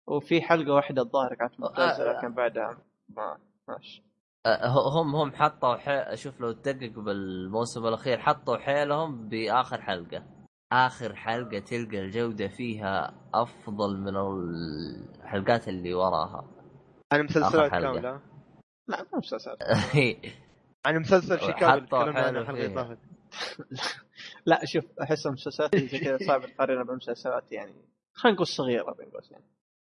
[0.07, 2.19] وفي حلقة واحدة الظاهر كانت ممتازه آه، آه.
[2.19, 2.79] لكن بعدها.
[3.09, 3.39] ما
[3.69, 4.03] ماشي.
[4.47, 6.17] آه، هم هم حطوا حي...
[6.17, 10.23] شوف لو تدقق بالموسم الأخير حطوا حيلهم بآخر حلقة.
[10.73, 16.45] آخر حلقة تلقى الجودة فيها أفضل من الحلقات اللي وراها.
[17.13, 17.71] عن مسلسلات.
[17.71, 18.21] كاملة.
[18.89, 19.57] لا مو مسلسل
[20.87, 22.99] عن مسلسل شيكاغو تكلمنا عنه الحلقة
[24.47, 27.75] لا شوف أحس المسلسلات اللي زي كذا صعب تقارنها بمسلسلات يعني
[28.13, 29.39] خلينا نقول صغيرة بين قوسين.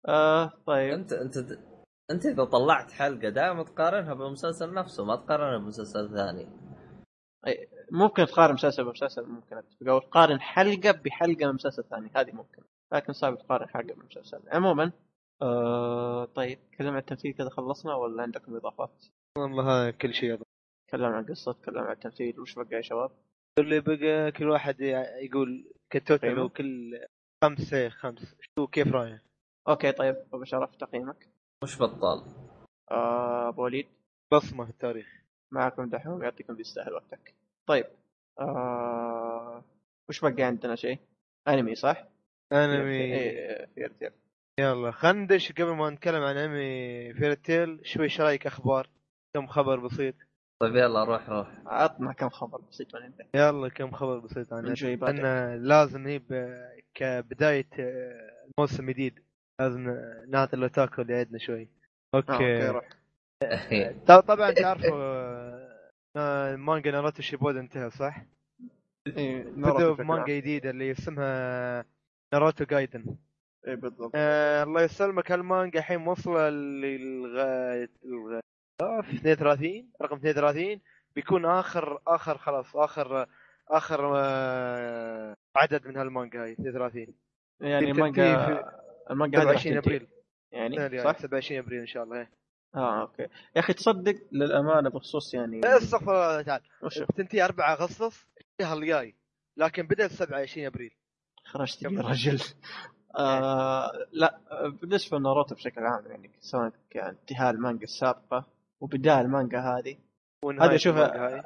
[0.08, 1.36] آه طيب انت أنت
[2.10, 6.46] أنت إذا طلعت حلقة دائما تقارنها بالمسلسل نفسه ما تقارنها بمسلسل ثاني
[7.90, 12.62] ممكن تقارن مسلسل بمسلسل ممكن اتفق أو تقارن حلقة بحلقة من مسلسل ثاني هذه ممكن
[12.92, 14.92] لكن صعب تقارن حلقة بمسلسل عموما
[15.42, 19.04] آه طيب تكلم عن التمثيل كذا خلصنا ولا عندكم إضافات؟
[19.38, 20.42] والله هذا كل شيء أظن.
[20.88, 23.10] تكلم عن قصة تكلم عن التمثيل وش بقى يا شباب؟
[23.58, 24.80] اللي بقى كل واحد
[25.22, 26.44] يقول ك total أيوه.
[26.44, 27.00] وكل
[27.44, 29.20] خمسة خمس شو كيف رأيك؟
[29.68, 30.16] okay طيب.
[30.32, 31.28] أبو شرف تقييمك.
[31.64, 32.24] مش بطال؟
[32.90, 33.86] آه أبو وليد.
[34.32, 35.06] بصمة في التاريخ.
[35.52, 37.34] معكم دحوم يعطيكم بيستاهل وقتك.
[37.66, 37.84] طيب.
[38.40, 39.64] آه
[40.08, 40.98] وش بقى عندنا شيء؟
[41.48, 42.04] أنمي صح؟
[42.52, 43.08] أنمي.
[43.74, 44.10] فيرتيل
[44.60, 48.88] يلا خندش قبل ما نتكلم عن أنمي فيرتيل شوي إيش رأيك؟ أخبار؟
[49.34, 50.14] كم خبر بسيط؟
[50.62, 51.62] طيب يلا روح روح.
[51.66, 55.20] عطنا كم خبر بسيط من عندك يلا كم خبر بسيط عن من جوي بادئ.
[55.20, 56.54] ان لازم نجيب
[56.94, 59.23] كبداية آه، موسم جديد
[59.60, 59.96] لازم
[60.28, 61.68] نعطي الاوتاكو اللي عندنا شوي.
[62.14, 62.88] آه، okay, okay روح.
[64.08, 68.22] ط- طبعا تعرفوا آه، آه، مانجا ناروتو شيبودن انتهى صح؟
[69.06, 69.42] إيه،
[69.88, 70.40] بشكل بمانجا عام.
[70.40, 71.84] جديدة اللي اسمها
[72.32, 73.16] ناروتو جايدن.
[73.66, 74.12] إيه بالضبط.
[74.14, 75.98] آه الله يسلمك هالمانجا الحين
[78.04, 78.40] الغ...
[78.82, 80.80] آه، في 32 رقم 32
[81.16, 83.26] بيكون آخر آخر خلاص آخر
[83.68, 87.06] آخر آه عدد من هالمانجا هاي 32
[87.60, 88.64] يعني بتنتهي
[89.10, 89.96] المانجا في المانجا هذه راح 27 تنتهي.
[89.96, 90.08] أبريل.
[90.52, 92.30] يعني صح؟ صح؟ 27 أبريل إن شاء الله إيه.
[92.74, 93.22] آه okay.
[93.22, 93.28] يا
[93.60, 96.64] أخي تصدق للأمانة بخصوص يعني استغفر الله تعالى.
[96.82, 98.26] وش بتنتهي 4 أغسطس
[98.60, 99.14] الشهر الجاي.
[99.56, 100.90] لكن بدأت 27 أبريل.
[101.44, 102.40] خرجت يا رجل.
[103.18, 104.38] آه لا
[104.80, 108.46] بالنسبة لناروتو بشكل عام يعني سواء انتهاء المانجا السابقة
[108.80, 109.96] وبداية المانجا هذه.
[110.60, 111.42] هذه اشوفها.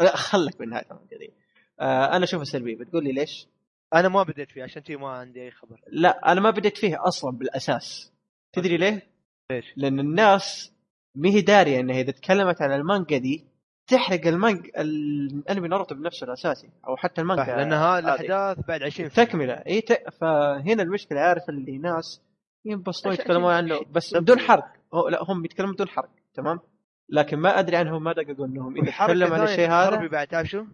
[0.00, 1.32] لا خلك من نهايه المانجا دي.
[1.80, 2.76] آه أنا أشوفها سلبية.
[2.76, 3.48] بتقول لي ليش؟
[3.94, 6.96] أنا ما بديت فيه عشان تي ما عندي أي خبر لا أنا ما بديت فيه
[7.08, 8.12] أصلا بالأساس
[8.52, 9.02] تدري ليه؟
[9.50, 10.72] ليش؟ لأن الناس
[11.14, 13.46] ما هي دارية إنها إذا تكلمت عن المانجا دي
[13.86, 17.98] تحرق المانجا الأنمي ناروتو بنفسه الأساسي أو حتى المانجا لأنها.
[17.98, 19.92] الأحداث بعد 20 سنه تكملة اي ت...
[20.20, 22.22] فهنا المشكلة عارف اللي ناس
[22.64, 24.14] ينبسطون يتكلمون عنه بس.
[24.14, 26.60] بدون حرق هو لا هم يتكلمون بدون حرق تمام
[27.08, 30.48] لكن ما أدري عنهم ما دققوا إنهم اذا وحركة تكلم عن الشيء هذا بعد تعرف
[30.48, 30.64] شو؟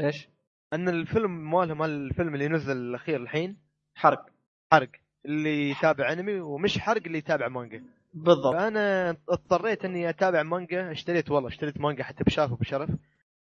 [0.00, 0.28] إيش؟
[0.72, 3.56] أن الفيلم مالهم الفيلم اللي نزل الأخير الحين؟
[3.94, 4.26] حرق.
[4.72, 4.90] حرق.
[5.24, 7.84] اللي يتابع أنمي ومش حرق اللي يتابع مانجا.
[8.14, 8.54] بالضبط.
[8.54, 10.90] فأنا اضطريت إني أتابع مانجا.
[10.92, 12.90] اشتريت والله اشتريت مانجا حتى بشرف وبشرف.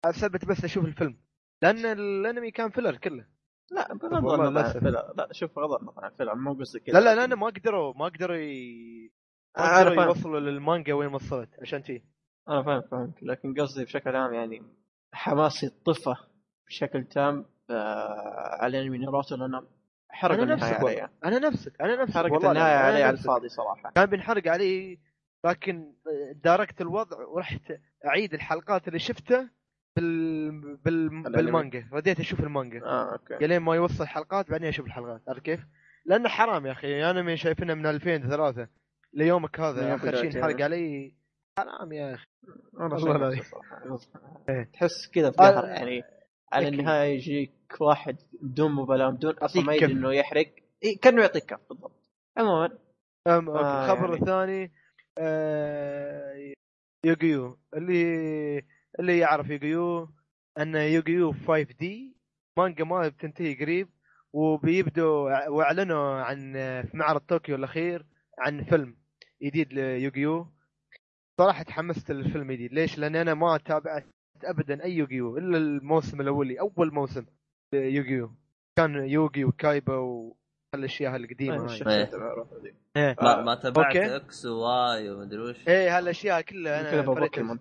[0.06, 1.18] بسبب بس أشوف الفيلم.
[1.61, 3.26] لأن الأنمي كان filler كله.
[3.72, 4.57] لا بغض.
[4.57, 6.99] الفيلم لا شوف بغض النظر عن الفيلم مو قصدي كذا.
[6.99, 9.11] لا لا لا ما قدروا ما قدروا ي...
[9.57, 12.03] يوصلوا للمانجا وين وصلت عشان تي
[12.49, 13.23] أنا فاهم فهمت.
[13.23, 14.64] لكن قصدي بشكل عام يعني
[15.14, 16.15] حماسي طفى
[16.67, 19.63] بشكل تام آه على أنمي ناروتو لأنه
[20.09, 21.09] حرق أنا النهاية نفسك علي.
[21.25, 23.09] أنا نفسك أنا نفسك حرقت النهاية علي على.
[23.09, 24.99] الفاضي صراحة كان بينحرق علي
[25.45, 25.93] لكن
[26.43, 27.61] داركت الوضع ورحت
[28.05, 29.49] أعيد الحلقات اللي شفتها
[29.95, 30.51] بال...
[30.77, 31.23] بال...
[31.23, 35.59] بالمانجا بديت أشوف المانجا آه أوكي لين ما يوصل حلقات بعدين أشوف الحلقات عارف كيف؟
[36.05, 38.67] لأنه حرام يا أخي أنمي شايفينه من 2003
[39.13, 40.63] ليومك هذا من آخر شيء انحرق يعني.
[40.63, 41.13] علي
[41.57, 42.25] حرام يا أخي
[42.73, 43.41] والله.
[44.49, 44.69] إيه.
[44.73, 46.03] تحس كذا آه، يعني
[46.53, 46.67] على.
[46.67, 49.91] النهاية يجيك واحد بدون مبالاة بدون أصلا ما يدري.
[49.93, 50.53] إنه يحرق
[50.84, 52.77] إيه كأنه يعطيك كف بالضبط عموما.
[53.27, 54.22] آه، الخبر يعني.
[54.22, 54.72] الثاني
[55.17, 56.53] آه
[57.05, 58.63] يوغيو اللي
[58.99, 60.09] اللي يعرف يوغيو
[60.57, 62.15] أن يوغيو 5 دي
[62.57, 63.89] مانجا ما بتنتهي قريب
[64.34, 66.53] وبيبدوا وإعلنوا عن
[66.91, 68.05] في معرض طوكيو الأخير
[68.39, 68.97] عن فيلم
[69.43, 70.47] جديد ليوغيو
[71.41, 74.05] صراحة تحمست للفيلم الجديد ليش؟ لأن أنا ما تابعت
[74.43, 77.25] ابدا أي يوغيو إلا الموسم الأولي أول موسم
[77.73, 78.31] يوغيو
[78.77, 79.95] كان يوغي وكايبا
[80.73, 82.09] والأشياء القديمه هاي.
[82.63, 82.73] ذي.
[82.97, 83.15] إيه.
[83.21, 84.15] ما, ما تابعت أوكي.
[84.15, 87.59] X و Y ومدري وش إيه هالأشياء كلها أنا بوكيمون.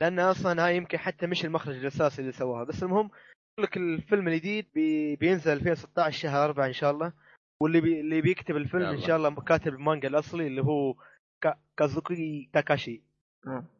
[0.00, 3.10] لأن أصلا هاي يمكن حتى مش المخرج الأساسي اللي سواها بس المهم
[3.58, 7.12] يقول لك الفيلم الجديد بي بينزل 2016 شهر 4 إن شاء الله
[7.62, 9.00] واللي بي اللي بيكتب الفيلم إن.
[9.00, 10.94] شاء الله كاتب المانجا الأصلي اللي هو
[11.40, 13.02] كا كازوكي تاكاشي.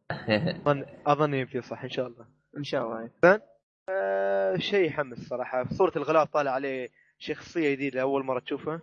[0.66, 2.26] اظن أظن يمشي صح إن شاء الله.
[2.56, 3.10] إن شاء الله.
[3.88, 5.64] آه شيء يحمس صراحة.
[5.64, 8.80] في صورة الغلاف طالع عليه شخصية جديدة أول مرة تشوفها.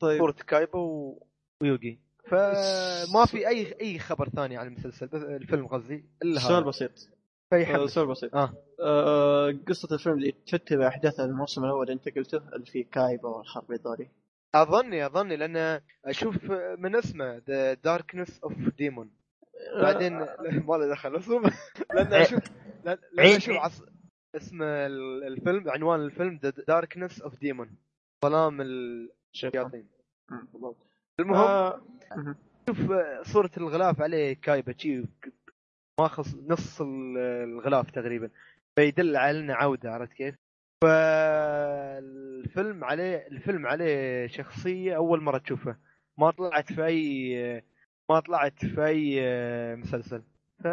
[0.00, 0.18] طيب.
[0.18, 1.26] صورة كايبا و...
[1.60, 1.98] ويوغي.
[2.28, 6.04] فما في اي أي خبر ثاني عن المسلسل بس الفيلم قصدي.
[6.22, 6.90] إلا سؤال هذا بسيط
[7.50, 8.34] فاي آه، سؤال بسيط.
[8.34, 8.54] آه.
[8.80, 14.08] آه، قصة الفيلم اللي تتبع احداث الموسم الأول أنت قلته اللي فيه كايبا والحرب ذولي
[14.54, 19.10] اظني أظني لأن أشوف من اسمه the darkness of demon
[19.82, 20.18] بعدين
[20.66, 21.52] ما له دخل اسمه
[21.94, 22.40] لأن أشوف
[22.84, 23.82] لأن عيد- أشوف عص...
[24.36, 27.76] اسم ال- الفيلم عنوان الفيلم the darkness of demon
[28.24, 29.88] ظلام الشياطين.
[31.20, 31.80] المهم آه،
[32.68, 32.78] شوف
[33.22, 35.04] صورة الغلاف عليه كايبة شي
[36.00, 38.30] ماخذ نص ال- الغلاف تقريبا.
[38.78, 40.34] فيدل على انه عودة عرفت كيف؟
[41.54, 45.78] فالفيلم عليه الفيلم عليه شخصية أول مرة تشوفها.
[46.18, 47.64] ما طلعت في أي
[48.10, 49.20] ما طلعت في أي
[49.76, 50.22] مسلسل.
[50.62, 50.68] ف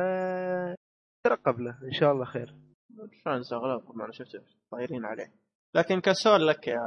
[1.23, 2.55] ترقب له إن شاء الله خير.
[3.25, 5.33] فرانز أغلب ما أنا شفته طايرين عليه.
[5.75, 6.81] لكن كسؤال لك يا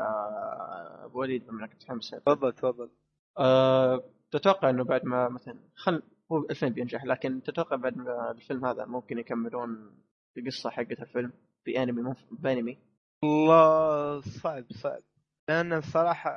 [1.05, 2.91] أبو وليد بما انك متحمس تفضل تفضل.
[3.39, 6.03] أه تتوقع إنه بعد ما مثلا خل
[6.33, 9.95] هو الفيلم بينجح لكن تتوقع بعد ما الفيلم هذا ممكن يكملون
[10.39, 11.33] القصة حقت الفيلم
[11.67, 12.79] بانمي مو بانمي
[13.25, 15.03] والله صعب صعب.
[15.49, 16.31] لأن الصراحة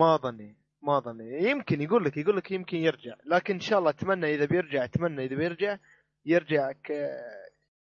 [0.00, 0.56] ما ظني.
[0.86, 3.14] ما ظني يمكن يقول لك يقول لك يمكن يرجع.
[3.26, 5.76] لكن إن شاء الله أتمنى إذا بيرجع أتمنى إذا بيرجع
[6.26, 6.92] يرجع ك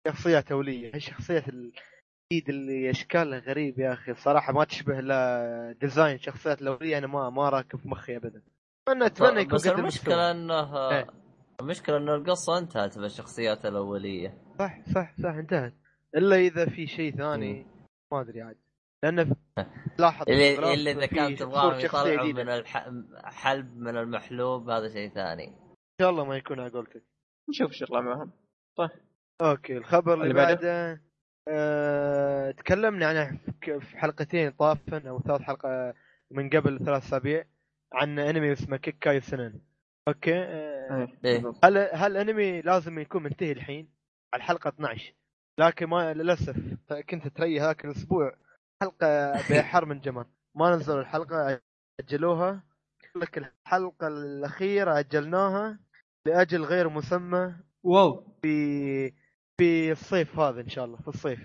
[0.08, 0.94] شخصيات أولية.
[0.94, 4.10] الشخصيات الجديد اللي إشكالها غريب يا أخي.
[4.10, 6.98] الصراحه ما تشبه لا ديزاين شخصيات الأولية.
[6.98, 8.42] أنا ما ما راكب في مخي ابدا.
[8.88, 10.30] اتمنى أتمنى يكون بس المشكلة.
[10.30, 11.06] انه إيه.
[11.60, 14.38] المشكلة إنه القصة انتهت بالشخصيات الأولية.
[14.58, 15.74] صح صح صح انتهت.
[16.16, 17.66] إلا إذا في شيء ثاني
[18.12, 18.56] ما أدري عاد.
[19.04, 19.36] لأنه
[19.98, 22.32] لاحظ اللي, اللي إذا كان تبغاهم يطلعوا.
[22.32, 25.46] من الحلب من المحلوب هذا شيء ثاني.
[25.48, 27.02] إن شاء الله ما يكون على قولتك.
[27.48, 28.32] نشوف إيش يطلع معهم
[29.42, 31.00] أوكي الخبر اللي, اللي بعده؟
[31.48, 35.94] آه، تكلمنا عنه في- في حلقتين طافا أو ثلاث حلقة
[36.30, 37.44] من قبل ثلاث أسابيع
[37.92, 39.60] عن أنمي اسمه كيكاي سنسن
[40.08, 41.52] أوكي آه، إيه.
[41.64, 43.88] هل هل الانمي لازم يكون منتهي الحين؟
[44.34, 45.14] على الحلقة 12
[45.58, 46.56] لكن ما للأسف
[47.10, 48.34] كنت تري هذاك الأسبوع.
[48.82, 51.60] حلقة بحر من جمر ما نزلوا الحلقة
[52.00, 52.62] أجلوها.
[53.16, 55.78] لك الحلقة الأخيرة أجلناها
[56.26, 57.54] لأجل غير مسمى.
[57.82, 58.24] واو.
[58.42, 59.10] في
[59.60, 61.40] في الصيف هذا إن شاء الله في الصيف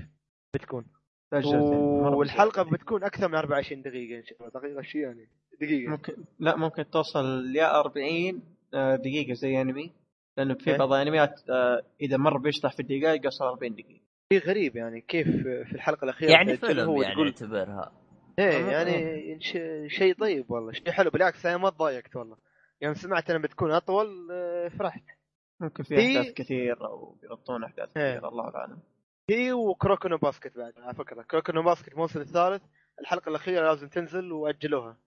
[0.54, 0.86] بتكون.
[1.34, 2.64] مرة والحلقة.
[2.64, 4.50] بتكون أكثر من 24 دقيقة إن شاء الله.
[4.50, 5.30] دقيقة شو يعني؟
[5.62, 5.90] دقيقة.
[5.92, 8.42] ممكن لا ممكن توصل يا 40
[8.74, 9.94] آه، دقيقة زي أنمي.
[10.38, 10.78] لأنه في.
[10.78, 14.07] بعض الأنميات آه، إذا مره بيشطح في الدقائق يوصل 40 دقيقة.
[14.34, 15.28] شيء غريب يعني كيف
[15.68, 17.92] في الحلقة الأخيرة يعني فيلم هو يعني تقول اعتبرها
[18.40, 21.10] إيه آه، يعني ش- شيء طيب والله شيء حلو.
[21.10, 22.38] بالعكس أنا ما تضايقت والله.
[22.82, 25.04] يوم سمعت انها بتكون أطول آه، فرحت.
[25.62, 28.16] ممكن في هي- أحداث كثير أو بيغطون أحداث إيه.
[28.18, 28.80] كثير الله أعلم.
[29.30, 31.22] هي وكروكونو باسكت بعد على فكرة.
[31.22, 32.64] كروكونو باسكت الموسم الثالث
[33.02, 34.98] الحلقة الأخيرة لازم تنزل وأجلوها.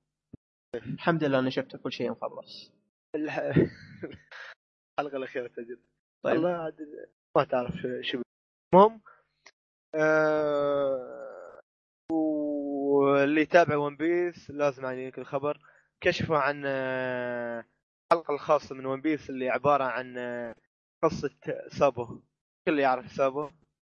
[0.74, 2.72] الحمد لله أنا شفت كل شيء مخلص.
[3.14, 3.38] الح-
[4.98, 5.78] الحلقة الأخيرة تجد.
[6.24, 6.34] طيب.
[6.34, 6.76] والله عاد
[7.36, 8.22] ما تعرف شو- شو
[8.74, 9.00] المهم
[9.94, 11.60] آه
[12.12, 15.60] واللي يتابع ون بيس لازم يعطيك الخبر.
[16.00, 17.64] كشفوا عن آه،
[18.12, 20.54] الحلقة الخاصة من ون بيس اللي عبارة عن آه،
[21.04, 21.30] قصة
[21.68, 22.20] سابو.
[22.68, 23.50] كل يعرف سابو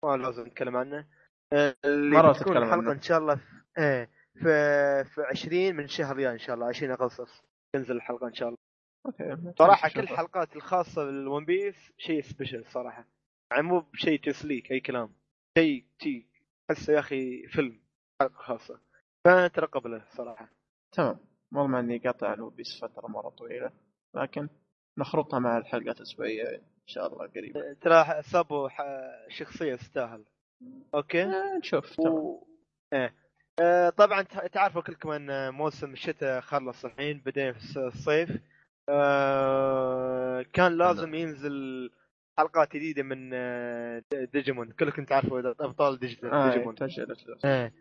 [0.06, 1.08] ما لازم نتكلم عنه.
[1.54, 2.92] آه، اللي مرة تتكلم الحلقة.
[2.92, 3.42] إن شاء الله في
[3.78, 7.42] إيه في في 20 من شهر ريال إن شاء الله 20 أغسطس.
[7.76, 8.58] تنزل الحلقة إن شاء الله.
[9.06, 10.00] أوكي صراحة كل.
[10.00, 13.08] الحلقات الخاصة بالون بيس شيء special صراحة.
[13.52, 15.16] يعني مو بشيء تسليك أي كلام.
[15.58, 16.26] شيء شيء.
[16.70, 17.80] تحسه يا أخي فيلم.
[18.22, 18.80] حلقه خاصه
[19.26, 20.50] فترقب له صراحة.
[20.92, 21.18] تمام.
[21.54, 23.72] والله أني قاطع الون بيس فترة مرة طويلة.
[24.16, 24.50] لكن
[24.98, 28.70] نخرطها مع الحلقات الأسبوعية إن شاء الله قريبا ترى سابو
[29.30, 30.24] شخصية تستاهل
[30.96, 31.96] أوكي؟ آه، نشوف.
[31.96, 32.14] تمام.
[32.14, 32.48] و...
[32.94, 33.14] إيه.
[33.60, 38.30] آه، طبعا تعرفوا كلكم إن موسم الشتاء خلص الحين بدينا في الص- الصيف.
[38.90, 41.90] آه، كان لازم ينزل
[42.38, 44.04] حلقات جديدة من آه،
[44.34, 44.72] ديجيمون.
[44.72, 46.76] كلكم تعرفوا أبطال ديجيتال آه ديجيمون.
[47.46, 47.74] إيه.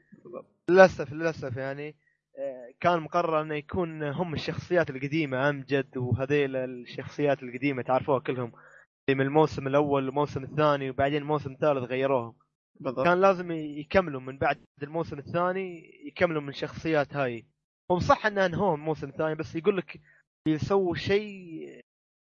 [0.70, 1.96] للأسف للأسف يعني
[2.38, 8.52] آه، كان مقرر إنه يكون هم الشخصيات القديمة أمجد وهذيل الشخصيات القديمة تعرفوها كلهم.
[9.08, 12.34] اللي من الموسم الأول والموسم الثاني وبعدين الموسم الثالث غيروهم.
[12.80, 13.04] بالضبط.
[13.04, 17.46] كان لازم يكملوا من بعد الموسم الثاني يكملوا من الشخصيات هاي.
[17.90, 20.00] هم صح انه أنهوهم الموسم الثاني بس يقول لك
[20.46, 21.80] بيسووا شيء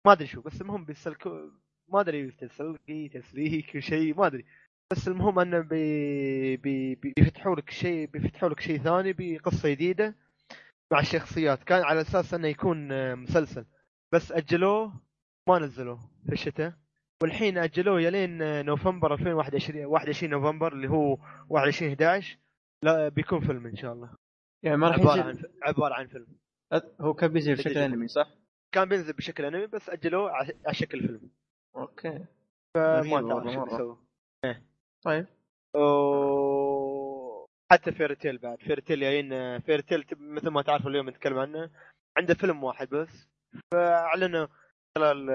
[0.05, 1.49] ما أدري شو بس المهم بيسلكوا
[1.93, 4.45] ما أدري تسلقي تسليك شيء ما أدري.
[4.91, 10.15] بس المهم أنه بي بي بي- بيفتحوا لك شيء بيفتحوا لك شيء ثاني بقصة جديدة
[10.91, 11.63] مع الشخصيات.
[11.63, 13.65] كان على أساس أنه يكون مسلسل.
[14.13, 14.93] بس أجلوه
[15.49, 16.73] ما نزلوه في الشتاء.
[17.23, 21.17] والحين أجلوه يلين نوفمبر 2021 21 نوفمبر اللي هو
[21.49, 22.37] 21 11
[22.83, 24.09] لا بيكون فيلم إن شاء الله.
[24.63, 26.27] يعني ما راح عبارة عن عبارة عن فيلم.
[27.01, 27.77] هو كان بينزل بشكل.
[27.77, 28.27] أنمي صح؟
[28.71, 31.29] كان بينزل بشكل أنمي بس أجلوه على شكل فيلم.
[31.75, 32.25] أوكي.
[32.75, 33.63] فما غريب تعرف والله شو مرة.
[33.65, 33.95] بيسووا
[35.05, 35.25] طيب.
[35.75, 37.45] و...
[37.71, 38.59] حتى فيري تيل بعد.
[38.59, 41.69] فيري تيل جايين فيري تيل تب- مثل ما تعرفوا اليوم نتكلم عنه
[42.17, 43.29] عنده فيلم واحد بس.
[43.73, 44.47] فأعلنوا
[44.97, 45.29] خلال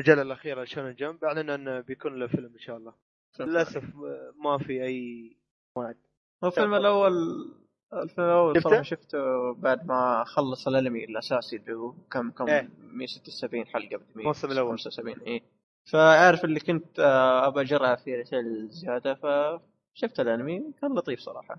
[0.00, 2.94] المجلة الأخيرة شونن جمب أعلنوا إنه بيكون له فيلم إن شاء الله.
[3.40, 5.36] للأسف آه، ما في أي
[5.78, 5.96] موعد
[6.44, 7.12] هو الفيلم الأول
[7.92, 12.68] الفيلم الأول؟ صراحة شفته بعد ما خلص الأنمي الأساسي اللي هو كم كم إيه.
[12.78, 14.78] 176 حلقة ب الموسم الأول.
[14.78, 15.42] 75 اي
[15.84, 21.56] فأعرف اللي كنت آه، أبى أجرها في ريتيل زيادة فشفت الأنمي كان لطيف صراحة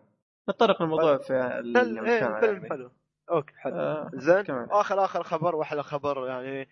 [0.49, 1.23] نتطرق للموضوع في
[1.64, 2.69] فيلم اليوم إيه.
[2.69, 2.91] حلو
[3.31, 4.45] أوكي حلو آه، زين.
[4.49, 6.69] اخر آخر خبر واحلى خبر يعني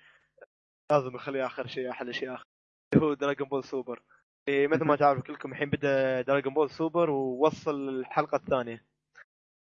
[0.91, 2.45] لازم نخليه آخر شيء أحلى شيء آخر
[2.93, 4.01] اللي هو دراجون بول سوبر
[4.47, 8.90] إيه مثل ما تعرفوا كلكم الحين بدأ دراجون بول سوبر ووصل الحلقة الثانية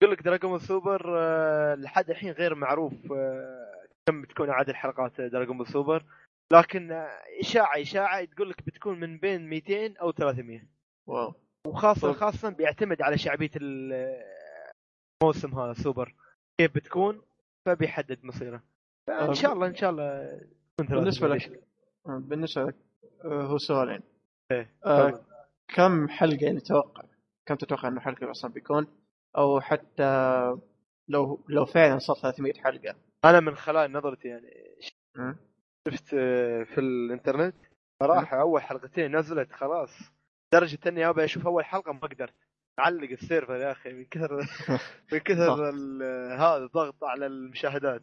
[0.02, 5.22] يقول لك دراجون بول سوبر آه، لحد الحين غير معروف آه، كم بتكون عدد حلقات
[5.22, 6.04] دراجون سوبر
[6.54, 10.62] لكن آه، إشاعة إشاعة تقول لك بتكون من بين 200 أو 300
[11.08, 11.34] واو.
[11.68, 12.18] وخاصة طب.
[12.18, 14.22] خاصة بيعتمد على شعبية ال-
[15.24, 16.16] الموسم هذا سوبر
[16.60, 17.22] كيف بتكون؟
[17.66, 18.64] فبيحدد مصيره.
[19.08, 19.34] فإن.
[19.34, 20.40] شاء الله إن شاء الله
[20.80, 21.62] بالنسبة؟ لك
[22.06, 22.76] بالنسبة لك
[23.26, 24.02] آه، هو سؤالين.
[24.52, 25.26] إيه آه،.
[25.76, 27.04] كم حلقة يعني تتوقع
[27.46, 28.88] كم تتوقع إنه حلقة أصلا بيكون؟
[29.38, 30.04] أو حتى
[31.08, 32.96] لو لو فعلا صار 300 حلقة.
[33.26, 34.78] أنا من خلال نظرتي يعني.
[35.88, 37.56] شفت آه، في الإنترنت
[38.04, 39.90] صراحة أول حلقتين نزلت خلاص
[40.54, 42.34] لدرجة إني أبي أشوف أول حلقة ما قدرت
[42.80, 44.38] علق السيرفر يا أخي من كثر
[45.14, 46.04] من كثر ال-
[46.40, 48.02] هذا الضغط على المشاهدات.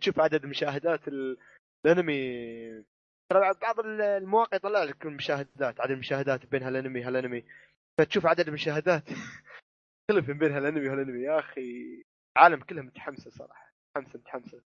[0.00, 1.36] تشوف عدد مشاهدات ال-
[1.86, 2.24] الأنمي
[3.32, 7.44] ترى بعض المواقع يطلع لك المشاهدات عدد المشاهدات بين هالانمي هالأنمي
[7.98, 9.04] فتشوف عدد المشاهدات.
[10.10, 12.02] يختلف بين هالانمي وهالانمي يا أخي
[12.36, 13.72] العالم كله متحمسة صراحة.
[13.96, 14.62] متحمسة متحمسة.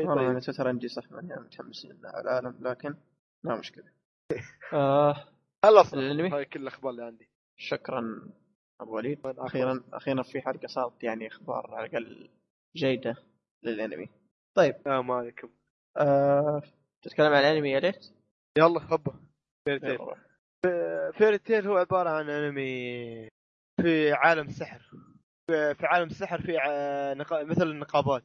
[0.00, 0.30] إيه والله طيب.
[0.30, 2.94] أنا شطرنجي صح ماني أنا متحمس على العالم لكن
[3.44, 3.84] لا مشكلة.
[4.72, 5.14] آه
[5.64, 7.28] خلص؟ هاي كل الأخبار اللي عندي.
[7.56, 8.30] شكرا
[8.80, 9.18] أبو وليد.
[9.24, 12.30] أخيرا أخيرا في حلقة صارت يعني أخبار على الأقل
[12.76, 13.16] جيدة
[13.62, 14.08] للأنمي.
[14.54, 14.74] طيب.
[14.74, 15.48] السلام عليكم.
[15.96, 16.62] آه
[17.02, 18.06] تتكلم عن الانمي يا ليت؟
[18.58, 19.20] يلا هبا
[19.64, 20.16] Fairy Tail يلا.
[21.12, 23.28] Fairy Tail هو عبارة عن أنمي
[23.82, 24.90] في عالم السحر
[25.48, 26.52] في عالم السحر في.
[27.44, 28.24] مثل النقابات.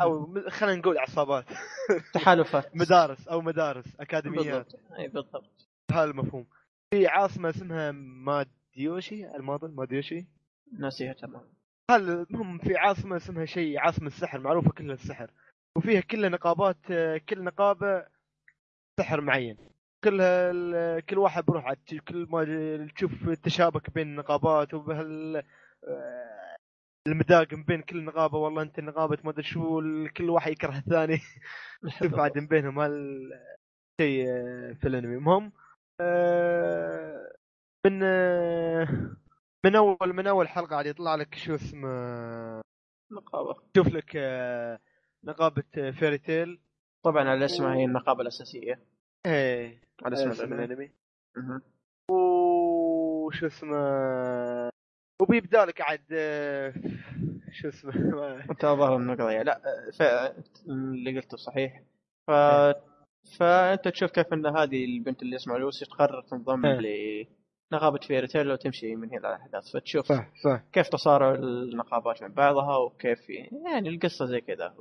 [0.00, 1.44] أو خلينا نقول عصابات.
[2.14, 2.76] تحالفات.
[2.76, 4.44] مدارس أو مدارس أكاديميات.
[4.46, 4.92] بالضبط.
[4.98, 5.68] إي بالضبط.
[5.92, 6.46] هذا المفهوم.
[6.90, 10.26] في عاصمة اسمها ماديوشي الماضي ماديوشي.
[10.78, 11.42] ناسيها تمام.
[11.90, 15.30] هل المهم في عاصمة اسمها شيء عاصمة السحر معروفة كلها السحر.
[15.76, 16.86] وفيها كل نقابات
[17.28, 18.06] كل نقابة
[19.00, 19.56] سحر معين.
[20.04, 25.42] كلها كل واحد بروح عاد كل ما تشوف التشابك بين النقابات وبهال
[27.08, 29.82] المداقم بين كل نقابة والله انت نقابة ما ادري شو
[30.16, 31.18] كل واحد يكره الثاني.
[31.98, 33.30] شوف عاد بينهم هال
[34.00, 34.24] شيء
[34.74, 35.16] في الانمي.
[35.16, 35.52] المهم
[37.86, 37.98] من
[39.64, 41.88] من أول من أول حلقة عاد يطلع لك شو اسمه
[43.12, 43.54] نقابة.
[43.76, 44.16] شوف لك
[45.24, 46.60] نقابة فيري تيل
[47.04, 48.80] طبعا على اسمها هي النقابة الأساسية.
[49.26, 49.87] إيه.
[50.04, 50.90] على اسم الأنمي
[51.36, 51.62] مهم.
[52.10, 53.78] وشو اسمه
[55.22, 56.06] وبيبدأ لك عاد
[57.52, 57.92] شو اسمه
[58.50, 59.60] أنت ظهر النقطه لا
[59.98, 60.02] ف...
[60.68, 61.82] اللي قلته صحيح
[62.26, 62.30] ف...
[63.38, 66.80] فأنت تشوف كيف إن هذه البنت اللي اسمها لوسي تقرر تنضم إيه.
[66.80, 67.26] ل
[67.72, 73.30] نقابه فيرتيل وتمشي من هنا الاحداث فتشوف صح صح كيف تصارع النقابات من بعضها وكيف
[73.30, 74.74] يعني القصة زي كذا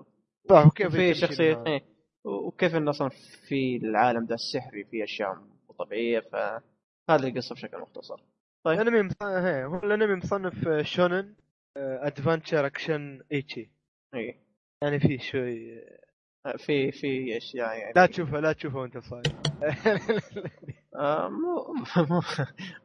[0.49, 1.63] صح وكيف في شخصية.
[1.67, 1.96] إيه.
[2.23, 3.09] وكيف انه أصلا
[3.47, 8.21] في العالم ده السحري في أشياء مو طبيعية فهذه القصة بشكل مختصر.
[8.63, 8.79] طيب.
[8.81, 11.33] الأنمي مص- هي، هو الأنمي مصنف آه، shonen
[11.77, 13.69] adventure action ecchi
[14.13, 14.39] إيه.
[14.83, 15.81] يعني في شوي
[16.57, 17.93] في في أشياء يعني.
[17.95, 19.23] لا تشوفه لا تشوفه وأنت صاير
[20.95, 22.21] آه مو مو مو.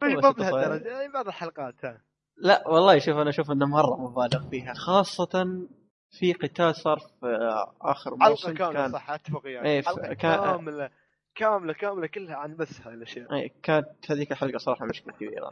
[0.03, 2.01] يعني بعض الحلقات ها.
[2.37, 5.67] لا والله شوف أنا أشوف إنه مرة مبالغ فيها خاصة
[6.13, 9.87] في قتال صار في آه، آخر حلقة موسم كاملة كان صح أتفق يعني إيه، ف-
[9.87, 10.91] حلقه كاملة
[11.35, 15.51] كاملة كاملة كلها عن بس هاي الأشياء اي كانت هذيك الحلقة صراحة مشكلة كبيرة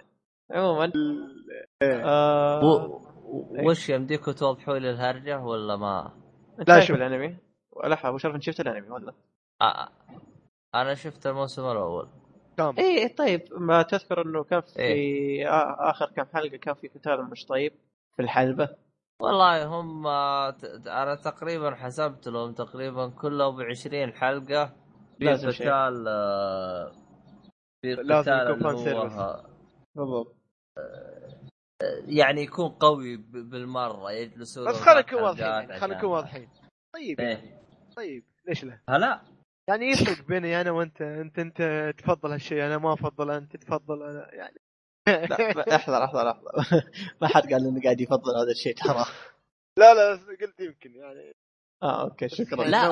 [0.50, 0.92] عموما
[1.82, 2.02] إيه.
[2.04, 3.00] آه و...
[3.68, 6.12] وش يمديكم توضحوا لي الهرجة ولا ما؟
[6.68, 6.96] لا، شوف.
[6.96, 7.36] الأنمي
[7.84, 9.12] لا أبو شرف أنت شفت الأنمي ولا؟
[9.62, 9.88] آه.
[10.74, 12.08] أنا شفت الموسم الأول
[12.56, 15.46] كامل اي طيب ما تذكر إنه كان في إيه.
[15.90, 17.72] آخر كم حلقة كان في قتال مش طيب
[18.16, 18.68] في الحلبة
[19.20, 24.74] والله هم أنا تقريبا حسبت لهم تقريبا كله ب 20 حلقة
[25.18, 25.34] في.
[25.34, 26.92] قتال آه،
[27.82, 29.44] في لازم قتال يكون فان
[29.94, 30.36] بالضبط.
[32.06, 36.48] يعني يكون قوي بالمرة يجلسون بس خلينا نكون واضحين يعني خلينا نكون واضحين.
[36.94, 37.60] طيب يعني إيه.
[37.96, 39.20] طيب ليش لا؟ هلا.
[39.68, 44.34] يعني يفرق بيني أنا وأنت أنت أنت تفضل هالشيء أنا ما أفضل أنت تفضل أنا
[44.34, 44.59] يعني
[45.10, 46.44] لا احذر احذر احذر
[47.22, 49.04] ما حد قال إنه قاعد يفضل هذا الشيء ترى
[49.76, 51.32] لا لا قلت يمكن يعني
[51.82, 52.88] آه okay شكرا لا،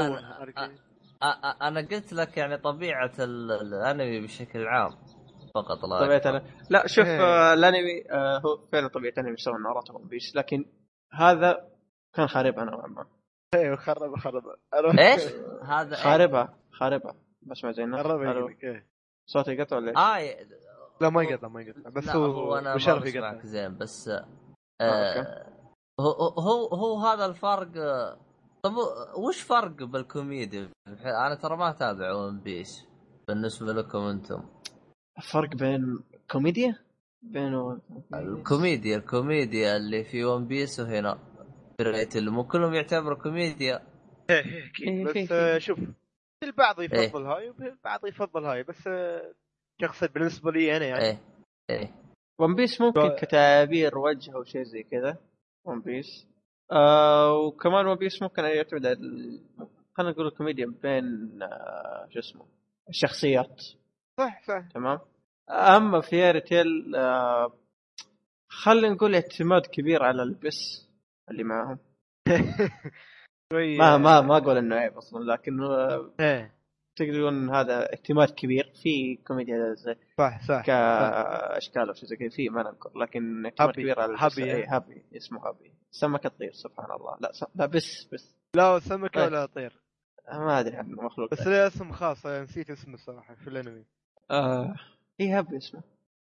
[1.22, 4.90] أنا- أنا قلت لك يعني طبيعة ال- الأنمي بشكل عام
[5.54, 6.38] فقط لا طبيعة أكثر.
[6.40, 7.20] الأ- لا شوف إيه.
[7.20, 10.64] آه الأنمي آه هو فعلا طبيعة الأنمي سوى ناروتو One Piece لكن
[11.12, 11.68] هذا
[12.14, 13.06] كان خاربها نوعا ما
[13.54, 14.42] أيوه خرب خرب
[14.74, 15.22] أنا- إيش؟
[15.72, 18.48] هذا إيه؟ خاربها خاربها بسمع زي الناس خرب ألو.
[18.48, 18.86] يقلك إيه.
[19.26, 20.46] صوتي يقطع ولا إيش؟ آه
[21.00, 24.26] لا ما يقطع ما يقطع بس لا هو هو أنا بشرف يقطع زين بس آه،
[24.80, 25.46] آه
[26.00, 28.18] هو هو هو هذا الفرق آه،
[28.62, 28.72] طب
[29.16, 30.68] وش فرق بالكوميديا؟
[31.04, 32.84] أنا ترى ما أتابع One Piece
[33.28, 34.42] بالنسبة لكم أنتم.
[35.32, 35.98] فرق بين
[36.30, 36.78] كوميديا؟
[37.22, 37.80] بينه
[38.14, 41.18] الكوميديا الكوميديا اللي في One Piece وهنا.
[41.78, 43.82] Fairy Tail مو كلهم يعتبروا كوميديا.
[44.30, 44.88] إيه، إيه، أكيد.
[44.88, 45.78] إيه، في- بس شوف
[46.42, 48.88] البعض يفضل هاي والبعض يفضل هاي بس
[49.80, 51.04] شخصيا بالنسبة لي أنا يعني.
[51.04, 51.18] إيه
[51.70, 51.94] إيه.
[52.38, 55.16] One Piece ممكن ف- كتعابير وجه أو شيء زي كذا
[55.64, 56.26] One Piece
[56.72, 59.40] آه وكمان One Piece ممكن يعتمد على ال-
[59.94, 62.46] خلينا نقول الكوميديا بين آه شو اسمه
[62.88, 63.62] الشخصيات.
[64.20, 64.68] صح صح.
[64.74, 64.98] تمام؟
[65.50, 67.52] أما Fairy Tail آه
[68.50, 70.88] خلينا نقول اعتماد كبير على البس
[71.30, 71.78] اللي معاهم.
[73.52, 76.10] شوي ما ما ما أقول إنه عيب أصلا لكن آه،
[77.00, 80.62] إيه تقدر تقول ان هذا اعتماد كبير في كوميديا زي صح صح.
[80.66, 83.72] كأشكال أو شيء زي كذا في ما ننكر لكن Happy.
[83.72, 84.16] كبير على.
[84.18, 84.66] Happy، يعني.
[84.66, 87.16] Happy اسمه Happy سمكه تطير سبحان الله.
[87.20, 87.44] لا س...
[87.54, 88.36] لا بس بس.
[88.54, 89.26] لا سمكه إيه.
[89.26, 89.72] ولا طير.
[90.32, 93.84] ما أدري عن المخلوق بس له اسم خاص؟ نسيت اسمه الصراحة في الأنمي.
[94.30, 94.74] آه...
[95.20, 95.82] اي Happy اسمه.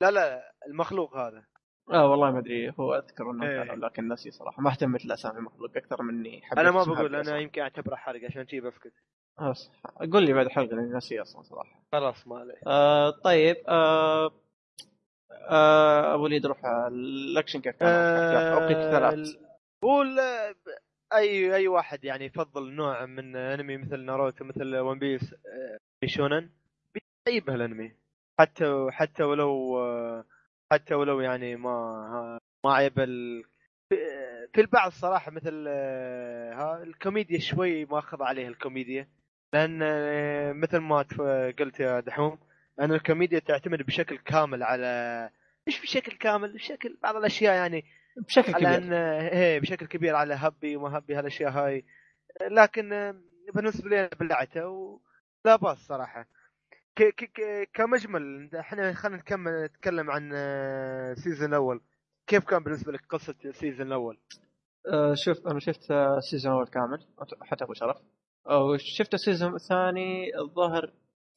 [0.03, 1.45] لا لا المخلوق هذا.
[1.93, 3.75] آه والله ما أدري هو أذكر إنه إيه.
[3.75, 4.63] لكن ناسي صراحة.
[4.63, 7.39] ما اهتميت لاسامي المخلوق أكثر مني حبيت أنا ما بقول أنا.
[7.39, 8.93] يمكن أعتبره حرق عشان شي بسكت
[9.41, 9.70] آه، صح.
[10.12, 11.83] قول لي بعد الحلقة لأني ناسي أصلا صراحة.
[11.92, 12.55] خلاص ما عليه.
[12.67, 14.33] آه طيب آه
[15.33, 17.89] آه أبو وليد روح على الأكشن كيف كان؟
[18.52, 19.28] أو قتالات
[19.84, 20.55] هو ال-
[21.15, 26.50] أي أي واحد يعني يفضل نوع من أنمي مثل ناروتو مثل One Piece آه، شونن
[27.26, 27.92] بيعيب هالأنمي.
[28.41, 30.25] حتى حتى ولو آه،
[30.73, 33.42] حتى ولو يعني ما ما عيب ال...
[33.89, 39.08] في- في البعض صراحة مثل آه، ها الكوميديا شوي ماخذ عليها الكوميديا.
[39.52, 41.05] لأن آه، مثل ما
[41.59, 42.39] قلت يا دحوم
[42.81, 45.31] أن الكوميديا تعتمد بشكل كامل على
[45.68, 47.85] مش بشكل كامل بشكل بعض الأشياء يعني
[48.17, 48.93] بشكل على كبير ان
[49.33, 51.85] هي بشكل كبير على هبي وما هبي هالأشياء هاي.
[52.51, 53.15] لكن
[53.55, 54.67] بالنسبة لي بلعته
[55.44, 56.28] ولا بأس صراحة.
[56.97, 61.81] ك ك ك كمجمل إحنا خلينا نكمل نتكلم عن ال season الأول.
[62.27, 64.18] كيف كان بالنسبة لك قصة ال season الأول؟
[64.93, 67.07] آه شوف أنا شفت آه، ال season الأول كامل
[67.43, 67.97] حتى أبو شرف.
[68.51, 70.31] وشفت ال season الثاني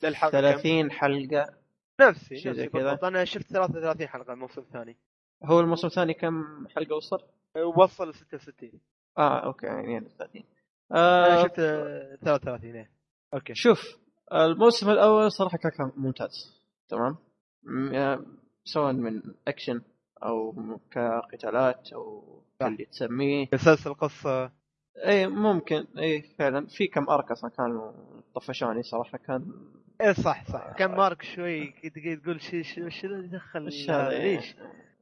[0.04, 1.54] للحلقة 30 حلقة.
[2.02, 3.00] نفسي شيء زي كذا.
[3.04, 4.98] أنا شفت 33 حلقة الموسم الثاني.
[5.44, 7.18] هو الموسم الثاني كم حلقة وصل؟
[7.78, 8.72] وصل ل 66
[9.18, 10.44] آه okay يعني 30
[10.92, 12.92] أنا آه شفت آه، 33 إيه.
[13.34, 13.54] okay.
[13.56, 13.98] شوف
[14.34, 16.62] الموسم الأول صراحة كان- ممتاز.
[16.90, 17.18] تمام؟
[18.64, 19.82] سواء من أكشن
[20.24, 20.54] أو
[20.92, 22.24] كقتالات أو.
[22.62, 23.46] اللي تسميه.
[23.48, 24.52] تسلسل قصة.
[24.98, 25.86] اي ممكن.
[25.98, 26.66] اي فعلا.
[26.66, 27.92] في كم arc أصلا كانوا
[28.36, 29.18] طفشوني صراحة.
[29.18, 29.52] كان
[30.02, 30.74] إيه صح صح.
[30.78, 31.74] كان كم arc شوي
[32.24, 34.10] تقول شو شو اللي دخل؟ إيه.
[34.10, 34.56] ليش؟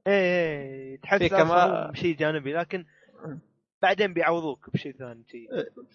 [0.07, 0.93] إيه.
[0.93, 2.85] إيه تحس هو شيء جانبي لكن
[3.81, 5.49] بعدين بيعوضوك بشيء ثاني شيء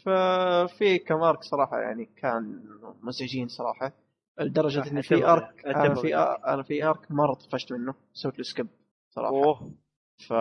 [0.05, 2.63] ففي كم arc صراحة يعني كان
[3.03, 3.93] مزعجين صراحة.
[4.41, 8.67] لدرجة إن في arc أنا في أنا في arc مرة طفشت منه سويت له skip
[9.11, 9.31] صراحة.
[9.31, 9.73] أوه.
[10.19, 10.33] ف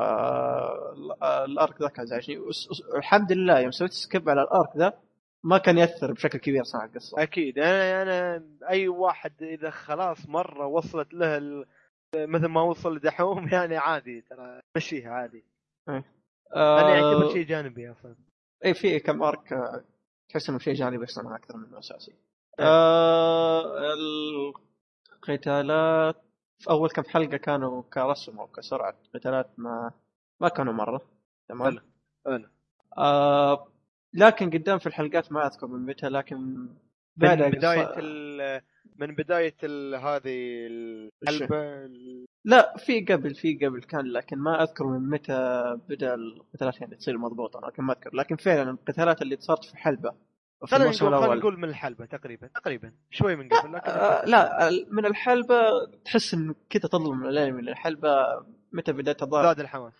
[1.24, 2.42] ال arc ذاك ازعجني
[2.96, 4.94] الحمد لله يوم سويت skip على ال arc ذا
[5.44, 7.24] ما كان يأثر بشكل كبير صنع القصة.
[7.24, 7.60] أكيد.
[7.60, 11.66] أنا أنا أي واحد إذا خلاص مرة وصلت له ال...
[12.16, 15.44] مثل ما وصل دحوم يعني عادي ترى مشيها عادي.
[16.56, 18.16] أنا يعتبر شيء جانبي أصلا.
[18.66, 19.84] اي آه، في كم أرك آه،
[20.30, 22.12] تحس إنه شيء جانبي أصلا أكثر منه أساسي.
[22.60, 22.66] إيه.
[22.66, 23.94] آه
[25.14, 26.24] القتالات
[26.64, 29.92] في أول كم حلقة كانوا كرسم أو كسرعه قتالات ما
[30.42, 31.02] ما كانوا مرة
[31.50, 31.82] تمام حلو.
[32.26, 32.48] حلو.
[32.98, 33.68] آه
[34.14, 36.68] لكن قدام في الحلقات ما أذكر من متى لكن من
[37.16, 38.62] بعد بداية ص- ال...
[39.00, 39.96] من بداية ال...
[39.96, 40.68] هذه
[41.24, 42.26] الحلبة ال...
[42.46, 47.18] لا في قبل في قبل كان لكن ما أذكر من متى بدأ القتالات يعني تصير
[47.18, 50.14] مضبوطة لكن ما أذكر لكن فعلا القتالات اللي صارت في حلبة
[50.68, 54.88] خلينا نقول خلينا نقول من الحلبة تقريبا تقريبا شوي من قبل لكن آه لا ال-
[54.92, 55.56] من الحلبة
[56.06, 57.62] تحس إن كذا تظلم من الأنمي.
[57.62, 58.10] لأن الحلبة
[58.72, 59.94] متى بدأت تظهر؟ زاد الحماس.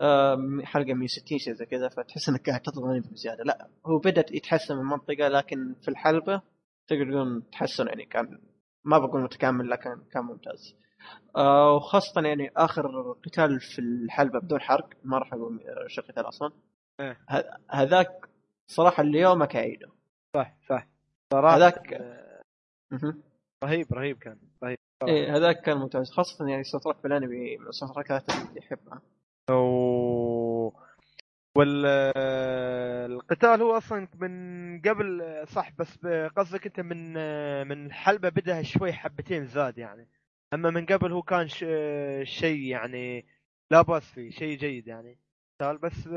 [0.00, 3.44] آه حلقة 160 شيء زي كذا فتحس إنك قاعد تظلم الأنمي بزيادة.
[3.44, 6.42] لا هو بدأت يتحسن من المنطقة لكن في الحلبة
[6.88, 8.38] تقدر تقول تحسن يعني كان
[8.84, 10.74] ما بقول متكامل لكن كان ممتاز.
[11.36, 16.52] آه وخاصة يعني آخر قتال في الحلبة بدون حرق ما راح أقول شو القتال أصلا.
[17.00, 17.18] إيه.
[17.70, 18.28] هذاك
[18.66, 19.88] صراحة اليوم اعيده
[20.36, 20.86] صح صح.
[21.32, 22.42] صراحة هذاك- آه،.
[23.64, 24.78] رهيب رهيب كان رهيب.
[25.08, 28.60] إيه هذاك كان ممتاز خاصة يعني ال sound في الأنمي من ال soundtrack ات اللي
[28.60, 29.02] احبها
[29.50, 30.72] و...
[31.58, 31.86] وال
[33.12, 37.12] القتال هو أصلا من قبل صح بس قصدك أنت من
[37.68, 40.08] من الحلبه بدأ شوي حبتين زاد يعني.
[40.54, 41.64] أما من قبل هو كان ش...
[42.38, 43.26] شيء يعني
[43.70, 45.18] لا بأس فيه شيء جيد يعني.
[45.82, 46.08] بس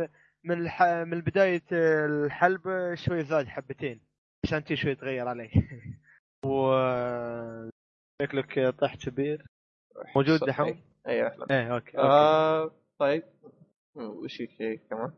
[0.43, 0.83] من الح...
[0.83, 4.01] من بداية الحلبه شوي زاد حبتين
[4.45, 5.51] عشان تي شوي تغير عليه
[6.45, 6.71] و
[8.21, 9.45] شكلك طحت كبير
[10.15, 11.97] موجود دحوم؟ أي أهلا إيه أوكي, أوكي.
[11.97, 13.23] آه طيب
[13.95, 15.11] وش في كمان؟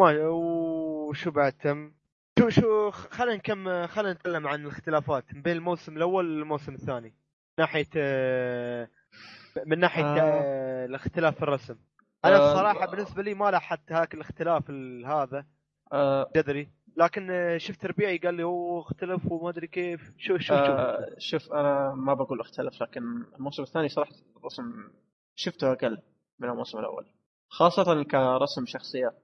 [0.00, 1.92] ما وشو بعد تم
[2.38, 7.14] شو شو خلينا نكم خلينا نتكلم عن الاختلافات بين الموسم الأول والموسم الثاني من
[7.58, 8.88] ناحية آه،
[9.66, 10.18] من ناحية آه.
[10.20, 11.76] آه، الاختلاف في الرسم
[12.24, 15.46] أنا آه، الصراحه بالنسبة لي ما لاحظت هاك الاختلاف ال- هذا.
[15.92, 20.00] آه جذري لكن آه، شفت ربيعي قال لي هو اختلف وما أدري كيف.
[20.18, 23.02] شو شو آه شوف أنا ما بقول اختلف لكن
[23.38, 24.62] الموسم الثاني صراحة الرسم
[25.34, 25.98] شفته أقل
[26.38, 27.06] من الموسم الأول.
[27.48, 29.22] خاصة كرسم شخصيات.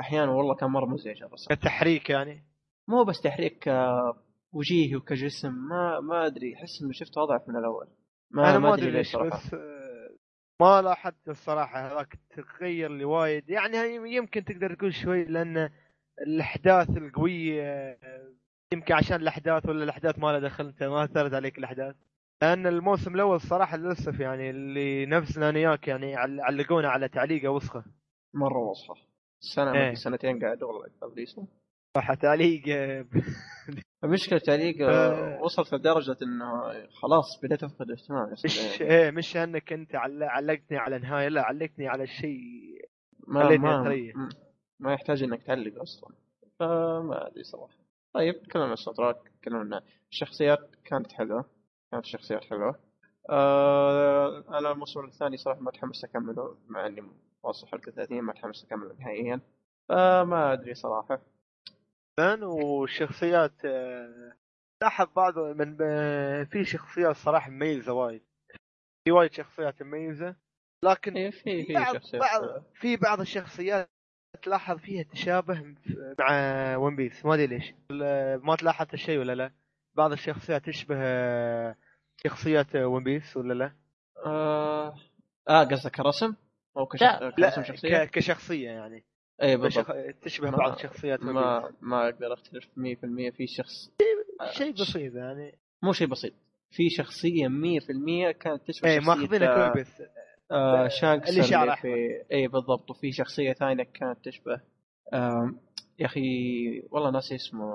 [0.00, 1.52] أحيانا والله كان مرة مزعج الرسم.
[1.52, 2.42] التحريك يعني؟
[2.88, 3.70] مو بس تحريك
[4.52, 6.54] كوجيه وكجسم ما ما أدري.
[6.54, 7.86] أحس إنه شفته اضعف من الأول.
[8.30, 9.54] ما أنا ما أدري ليش بس
[10.60, 13.50] ما لاحظت الصراحة هذاك تغير لي وايد.
[13.50, 13.76] يعني
[14.16, 15.70] يمكن تقدر تقول شوي لأن
[16.20, 17.98] الأحداث القوية
[18.72, 21.96] يمكن عشان الأحداث ولا الأحداث ما لها دخل أنت ما أثرت عليك الأحداث.
[22.42, 27.48] لأن الموسم الأول الصراحة للأسف يعني اللي نفسنا أنا وياك يعني عل- علقونا على تعليقه
[27.48, 27.84] وسخة.
[29.40, 29.78] سنة إيه.
[29.84, 30.86] ما في سنتين قاعد والله
[31.96, 32.68] اسمه صح تعليق
[34.88, 35.42] آه،.
[35.42, 40.98] وصلت لدرجة إنه خلاص بديت أفقد اهتمام مش إيه مش أنك أنت عل- علقتني على
[40.98, 42.88] نهايه لا علقتني على شيء.
[43.28, 43.82] ما ما,
[44.80, 46.14] ما يحتاج إنك تعلق أصلا.
[46.58, 47.74] فما أدري صراحة.
[48.14, 51.44] طيب تكلمنا عن الساوند تراك تكلمنا الشخصيات كانت حلوة.
[51.92, 52.78] كانت الشخصيات حلوة.
[53.30, 57.02] آه أنا الموسم الثاني صراحة ما تحمست أكمله مع إني
[57.42, 59.40] واصل حلقة 30 ما تحمست أكمله نهائيا.
[59.88, 61.20] فما أدري صراحة.
[62.20, 64.32] والشخصيات آه،
[64.82, 68.22] لاحظ بعض من آه، في شخصيات صراحة مميزة وايد.
[69.04, 70.36] في وايد شخصيات مميزة
[70.84, 73.88] لكن إيه في في بعض بعض في بعض الشخصيات
[74.42, 75.74] تلاحظ فيها تشابه
[76.18, 77.72] مع One Piece ما أدري ليش.
[78.44, 79.52] ما تلاحظت الشيء ولا لا؟
[79.94, 81.76] بعض الشخصيات تشبه آه،
[82.24, 83.72] شخصيات One Piece ولا لا؟
[84.26, 84.94] آه,
[85.48, 86.34] آه قصدك كرسم؟
[86.76, 87.02] أو كشخ...
[87.02, 89.04] لا كرسم شخصية؟ ك- كشخصية يعني.
[89.42, 89.86] اي بالضبط.
[90.22, 93.90] تشبه بعض شخصيات One Piece ما ما أقدر أختلف 100% في شخص
[94.58, 95.58] شيء بسيط يعني.
[95.82, 96.32] مو شيء بسيط.
[96.70, 99.74] في شخصية 100% كانت تشبه شخصية ماخذينك آه،
[100.50, 102.90] آه Shanks اللي شعره في اي بالضبط.
[102.90, 104.60] وفي شخصية ثانية كانت تشبه
[105.14, 105.60] آم،
[105.98, 106.20] يا أخي
[106.90, 107.74] والله ناسي اسمه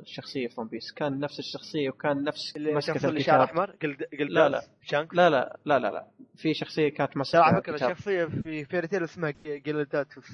[0.00, 3.40] الشخصية في One Piece كان نفس الشخصية وكان نفس الشخص اللي الكتاب.
[3.40, 4.60] أحمر؟ قلد قلد لا، لا.
[4.82, 6.06] Shanks؟ لا لا لا لا لا.
[6.36, 7.76] في شخصية كانت مسكة على فكره.
[7.76, 10.24] شخصية في فيري تيل اسمها جلداتوس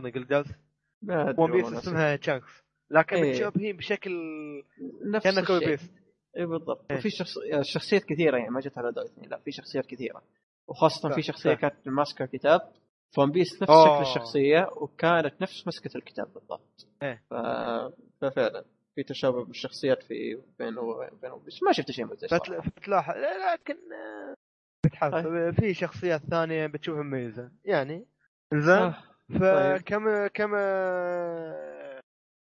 [0.00, 0.46] جلداس
[1.02, 1.72] ما أدري ون بيس.
[1.72, 3.30] اسمها تشانكس لكن إيه.
[3.30, 4.12] متشابهين بشكل
[5.04, 5.90] نفس كانه كوبي بيست
[6.36, 6.86] اي بالضبط.
[6.90, 6.98] إيه.
[6.98, 7.34] وفي شخص...
[7.62, 10.22] شخصيات كثيرة يعني ما جت على دور اثنين لا في شخصيات كثيرة.
[10.68, 11.60] وخاصة في شخصية صح.
[11.60, 12.60] كانت ماسكة كتاب.
[13.16, 13.86] فون بيس نفس أوه.
[14.02, 16.86] شكل الشخصية وكانت نفس مسكة الكتاب بالضبط.
[17.02, 17.22] إيه.
[17.30, 17.34] ف...
[18.20, 18.64] ففعلا.
[18.94, 22.44] في تشابه بالشخصيات في بينه وبين بيس ما شفت شيء مزعج صراحة.
[22.60, 24.34] فتل- فتلاحظ لا، لكن آه،
[24.86, 27.50] بتحسب في شخصيات ثانية بتشوفها مميزة.
[27.64, 28.06] يعني
[28.54, 28.74] زين.
[28.74, 28.94] آه،
[29.30, 29.76] طيب.
[29.76, 30.50] فكم كم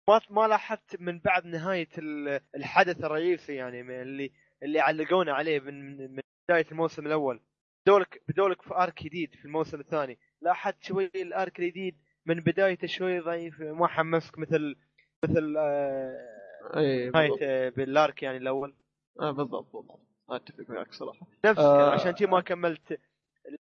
[0.08, 4.32] ما ما لاحظت من بعد نهاية ال- الحدث الرئيسي يعني من اللي
[4.62, 7.40] اللي علقونا عليه من من بداية الموسم الأول.
[7.86, 10.18] بدولك بدولك في أرك جديد في الموسم الثاني.
[10.42, 14.76] لاحظت شوي الأرك الجديد من بدايته شوي ضعيف ما حمسك مثل
[15.24, 16.28] مثل آه،
[16.76, 17.10] أي
[17.42, 18.74] آه، بالأرك يعني الأول.
[19.20, 20.00] آه، بالضبط بالضبط.
[20.30, 21.26] أتفق معك صراحة.
[21.44, 21.90] نفس آه.
[21.92, 23.00] عشان شي ما كملت.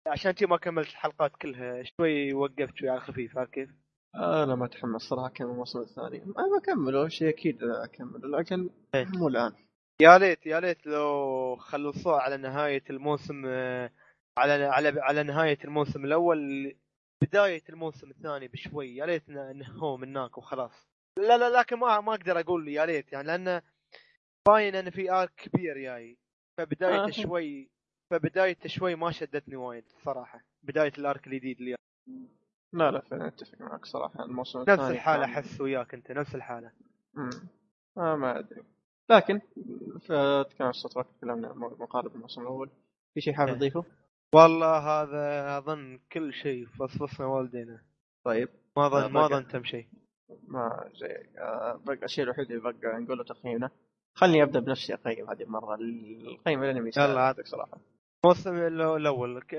[0.07, 3.69] عشان شي ما كملت الحلقات كلها شوي وقفت شوي على الخفيف عارف كيف؟
[4.15, 9.07] أنا ما أتحمس صراحة كم الموسم الثاني ما بكمله شيء أكيد أكمله لكن إيه.
[9.15, 9.51] مو الآن
[10.01, 13.91] يا ليت يا ليت لو خلصوه على نهاية الموسم آه،
[14.37, 16.73] على على على نهاية الموسم الأول
[17.23, 20.87] بداية الموسم الثاني بشوي يا ليت نهوه من هناك وخلاص
[21.17, 23.61] لا لا لكن ما ما أقدر أقول يا ليت يعني لأن
[24.47, 26.17] باين إن في آرك كبير جاي
[26.57, 27.23] فبدايته آه.
[27.23, 27.72] شوي
[28.13, 31.75] فبدايته شوي ما شدتني وايد صراحة بداية الأرك الجديد اللي
[32.73, 36.71] لا لا فعلا أتفق معك صراحة الموسم نفس الثاني الحالة أحس وياك أنت نفس الحالة
[37.13, 37.29] مم.
[37.97, 38.63] آه ما أدري
[39.09, 39.41] لكن
[40.61, 42.69] الصوت وقت تكلمنا مقارب الموسم الأول
[43.13, 43.55] في شيء حابب إيه.
[43.57, 43.85] تضيفه؟
[44.35, 47.81] والله هذا أظن كل شيء فصفصنا والدينا
[48.25, 49.27] طيب ما آه، ظن ما.
[49.27, 49.87] ظن تم شيء
[50.47, 53.69] ما زي آه بقى الشيء الوحيد اللي بقى نقول له تقييمنا
[54.15, 57.29] خلني أبدأ بنفسي أقيم هذه المرة القيم الأنمي يلا.
[57.29, 57.92] هذاك صراحة
[58.25, 59.07] الموسم الأول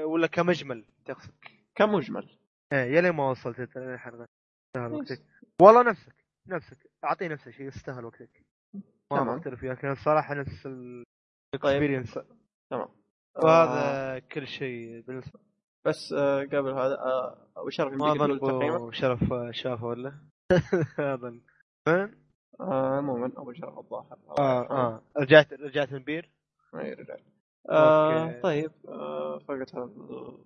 [0.04, 1.32] ولا كمجمل؟ تقصد.
[1.74, 2.28] كمجمل.
[2.72, 4.26] إيه يا لين ما وصلت انت للحلقه
[4.76, 5.22] يستاهل وقتك.
[5.62, 6.14] والله نفسك
[6.48, 6.90] نفسك.
[7.04, 8.42] أعطيه نفس الشيء يستاهل وقتك.
[8.74, 9.36] ما تمام.
[9.38, 12.18] بختلف وياك الصراحه نفس الاكسبيرينس
[12.70, 12.88] تمام.
[13.44, 15.40] وهذا كل شيء بالنسبة.
[15.86, 18.30] بس آه قبل هذا آه أبو شرف ما أظن
[18.74, 19.20] أبو شرف
[19.50, 20.12] شافه ولا؟
[21.14, 21.40] أظن.
[21.84, 22.24] فين؟
[22.60, 25.02] آه عموما أبو شرف الظاهر آه آه.
[25.16, 26.30] رجعت رجعت من بير
[26.74, 27.16] اي رجع
[27.70, 28.40] آه أوكي.
[28.40, 28.70] طيب.
[28.88, 29.70] آه فقط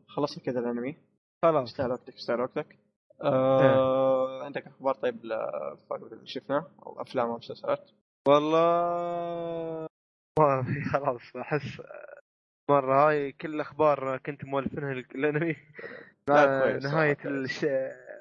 [0.09, 0.97] خلصنا كذا الأنمي.
[1.45, 1.71] خلاص.
[1.71, 2.79] يستاهل وقتك يستاهل وقتك.
[3.23, 5.17] آه عندك أخبار؟ طيب
[5.91, 7.91] فقط اللي شفناه أو أفلام أو مسلسلات.
[8.29, 9.87] والله
[10.39, 11.83] ما في خلاص أحس
[12.71, 15.57] مرة هاي كل الأخبار كنت مولفينها لك- الانمي
[16.27, 17.19] كويس نهاية.
[17.25, 17.67] الش...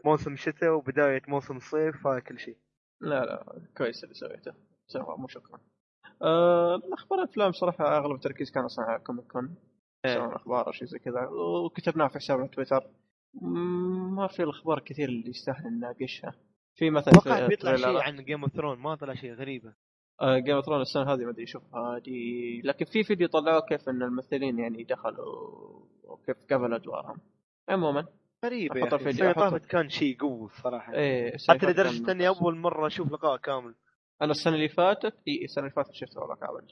[0.06, 2.58] موسم الشتاء وبداية موسم الصيف هاي كل شيء.
[3.02, 4.54] لا لا كويس اللي سويته.
[4.88, 5.60] سوا مو شكرا.
[6.22, 9.56] آه الأخبار الأفلام صراحة أغلب التركيز كان أصلا على Comic Con
[10.06, 10.14] إيه.
[10.14, 11.28] سواء أخبار أو شيء زي كذا.
[11.66, 12.84] وكتبناه في حسابنا تويتر.
[14.12, 16.34] ما في الأخبار كثير اللي يستاهل نناقشها
[16.76, 17.98] في مثلا أتوقع بيطلع شيء.
[17.98, 19.74] عن Game of Thrones ما طلع شيء غريبة.
[20.24, 22.12] Game of Thrones السنة هذه ما أدري أشوف هذه
[22.64, 27.18] لكن في فيديو طلعوه كيف إن الممثلين يعني دخلوا وكيف قبلوا أدوارهم.
[27.70, 28.06] عموما.
[28.44, 30.94] يا اللي طافت كان شيء قوي الصراحة.
[30.94, 33.76] إيه حتى لدرجة إني أول مرة أشوف لقاء كامل.
[34.22, 36.64] أنا السنة اللي فاتت إي السنة اللي فاتت شفت والله كامل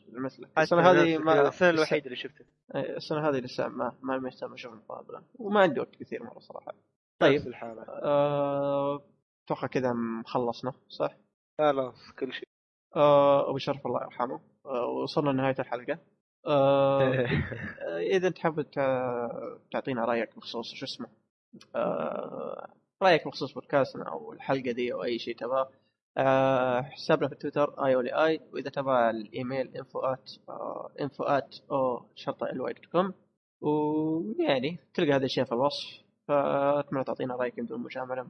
[0.56, 4.74] حتى السنة هذه ما السنة الوحيدة اللي شفته السنة هذه لسه ما ما مهتم أشوف
[4.74, 5.22] مقابلة.
[5.40, 6.74] وما عندي وقت كثير مرة صراحة.
[7.20, 7.48] طيب.
[7.48, 7.82] الحالة.
[7.90, 9.02] آه،
[9.46, 11.18] أتوقع كذا خلصنا صح؟
[11.58, 12.48] خلاص كل شيء.
[12.96, 14.40] آه، أبو شرف الله يرحمه.
[14.66, 15.98] آه، وصلنا لنهاية الحلقة.
[16.48, 17.28] آه، آه،
[18.18, 21.08] إذا تحب تع- تعطينا رأيك بخصوص شو اسمه
[21.76, 22.70] آه،
[23.02, 25.70] رأيك بخصوص بودكاستنا أو الحلقة دي أو أي شيء تبغاه
[26.18, 30.32] آه، حسابنا في التويتر اي أو اي وإذا تبغى الإيميل انفو ات
[31.02, 33.14] انفو ات أو شرطة ال دوت كوم
[33.62, 38.28] ويعني تلقى هذا الشيء في الوصف فأتمنى تعطينا رأيك بدون مجامله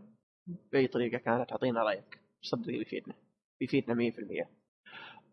[0.71, 2.19] بأي طريقة كانت تعطينا رأيك.
[2.41, 3.15] صدق بيفيدنا
[3.59, 4.49] بيفيدنا 100%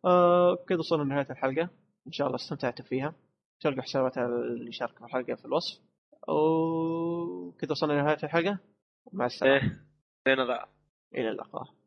[0.04, 1.68] آه كذا وصلنا لنهاية الحلقة.
[2.06, 3.14] إن شاء الله استمتعتوا فيها.
[3.60, 5.80] تلقى حسابات اللي شاركوا في الحلقة في الوصف.
[6.28, 8.58] وكذا وصلنا لنهاية الحلقة.
[9.12, 9.80] مع السلامة.
[10.28, 10.68] ضاع
[11.14, 11.81] إلى اللقاء.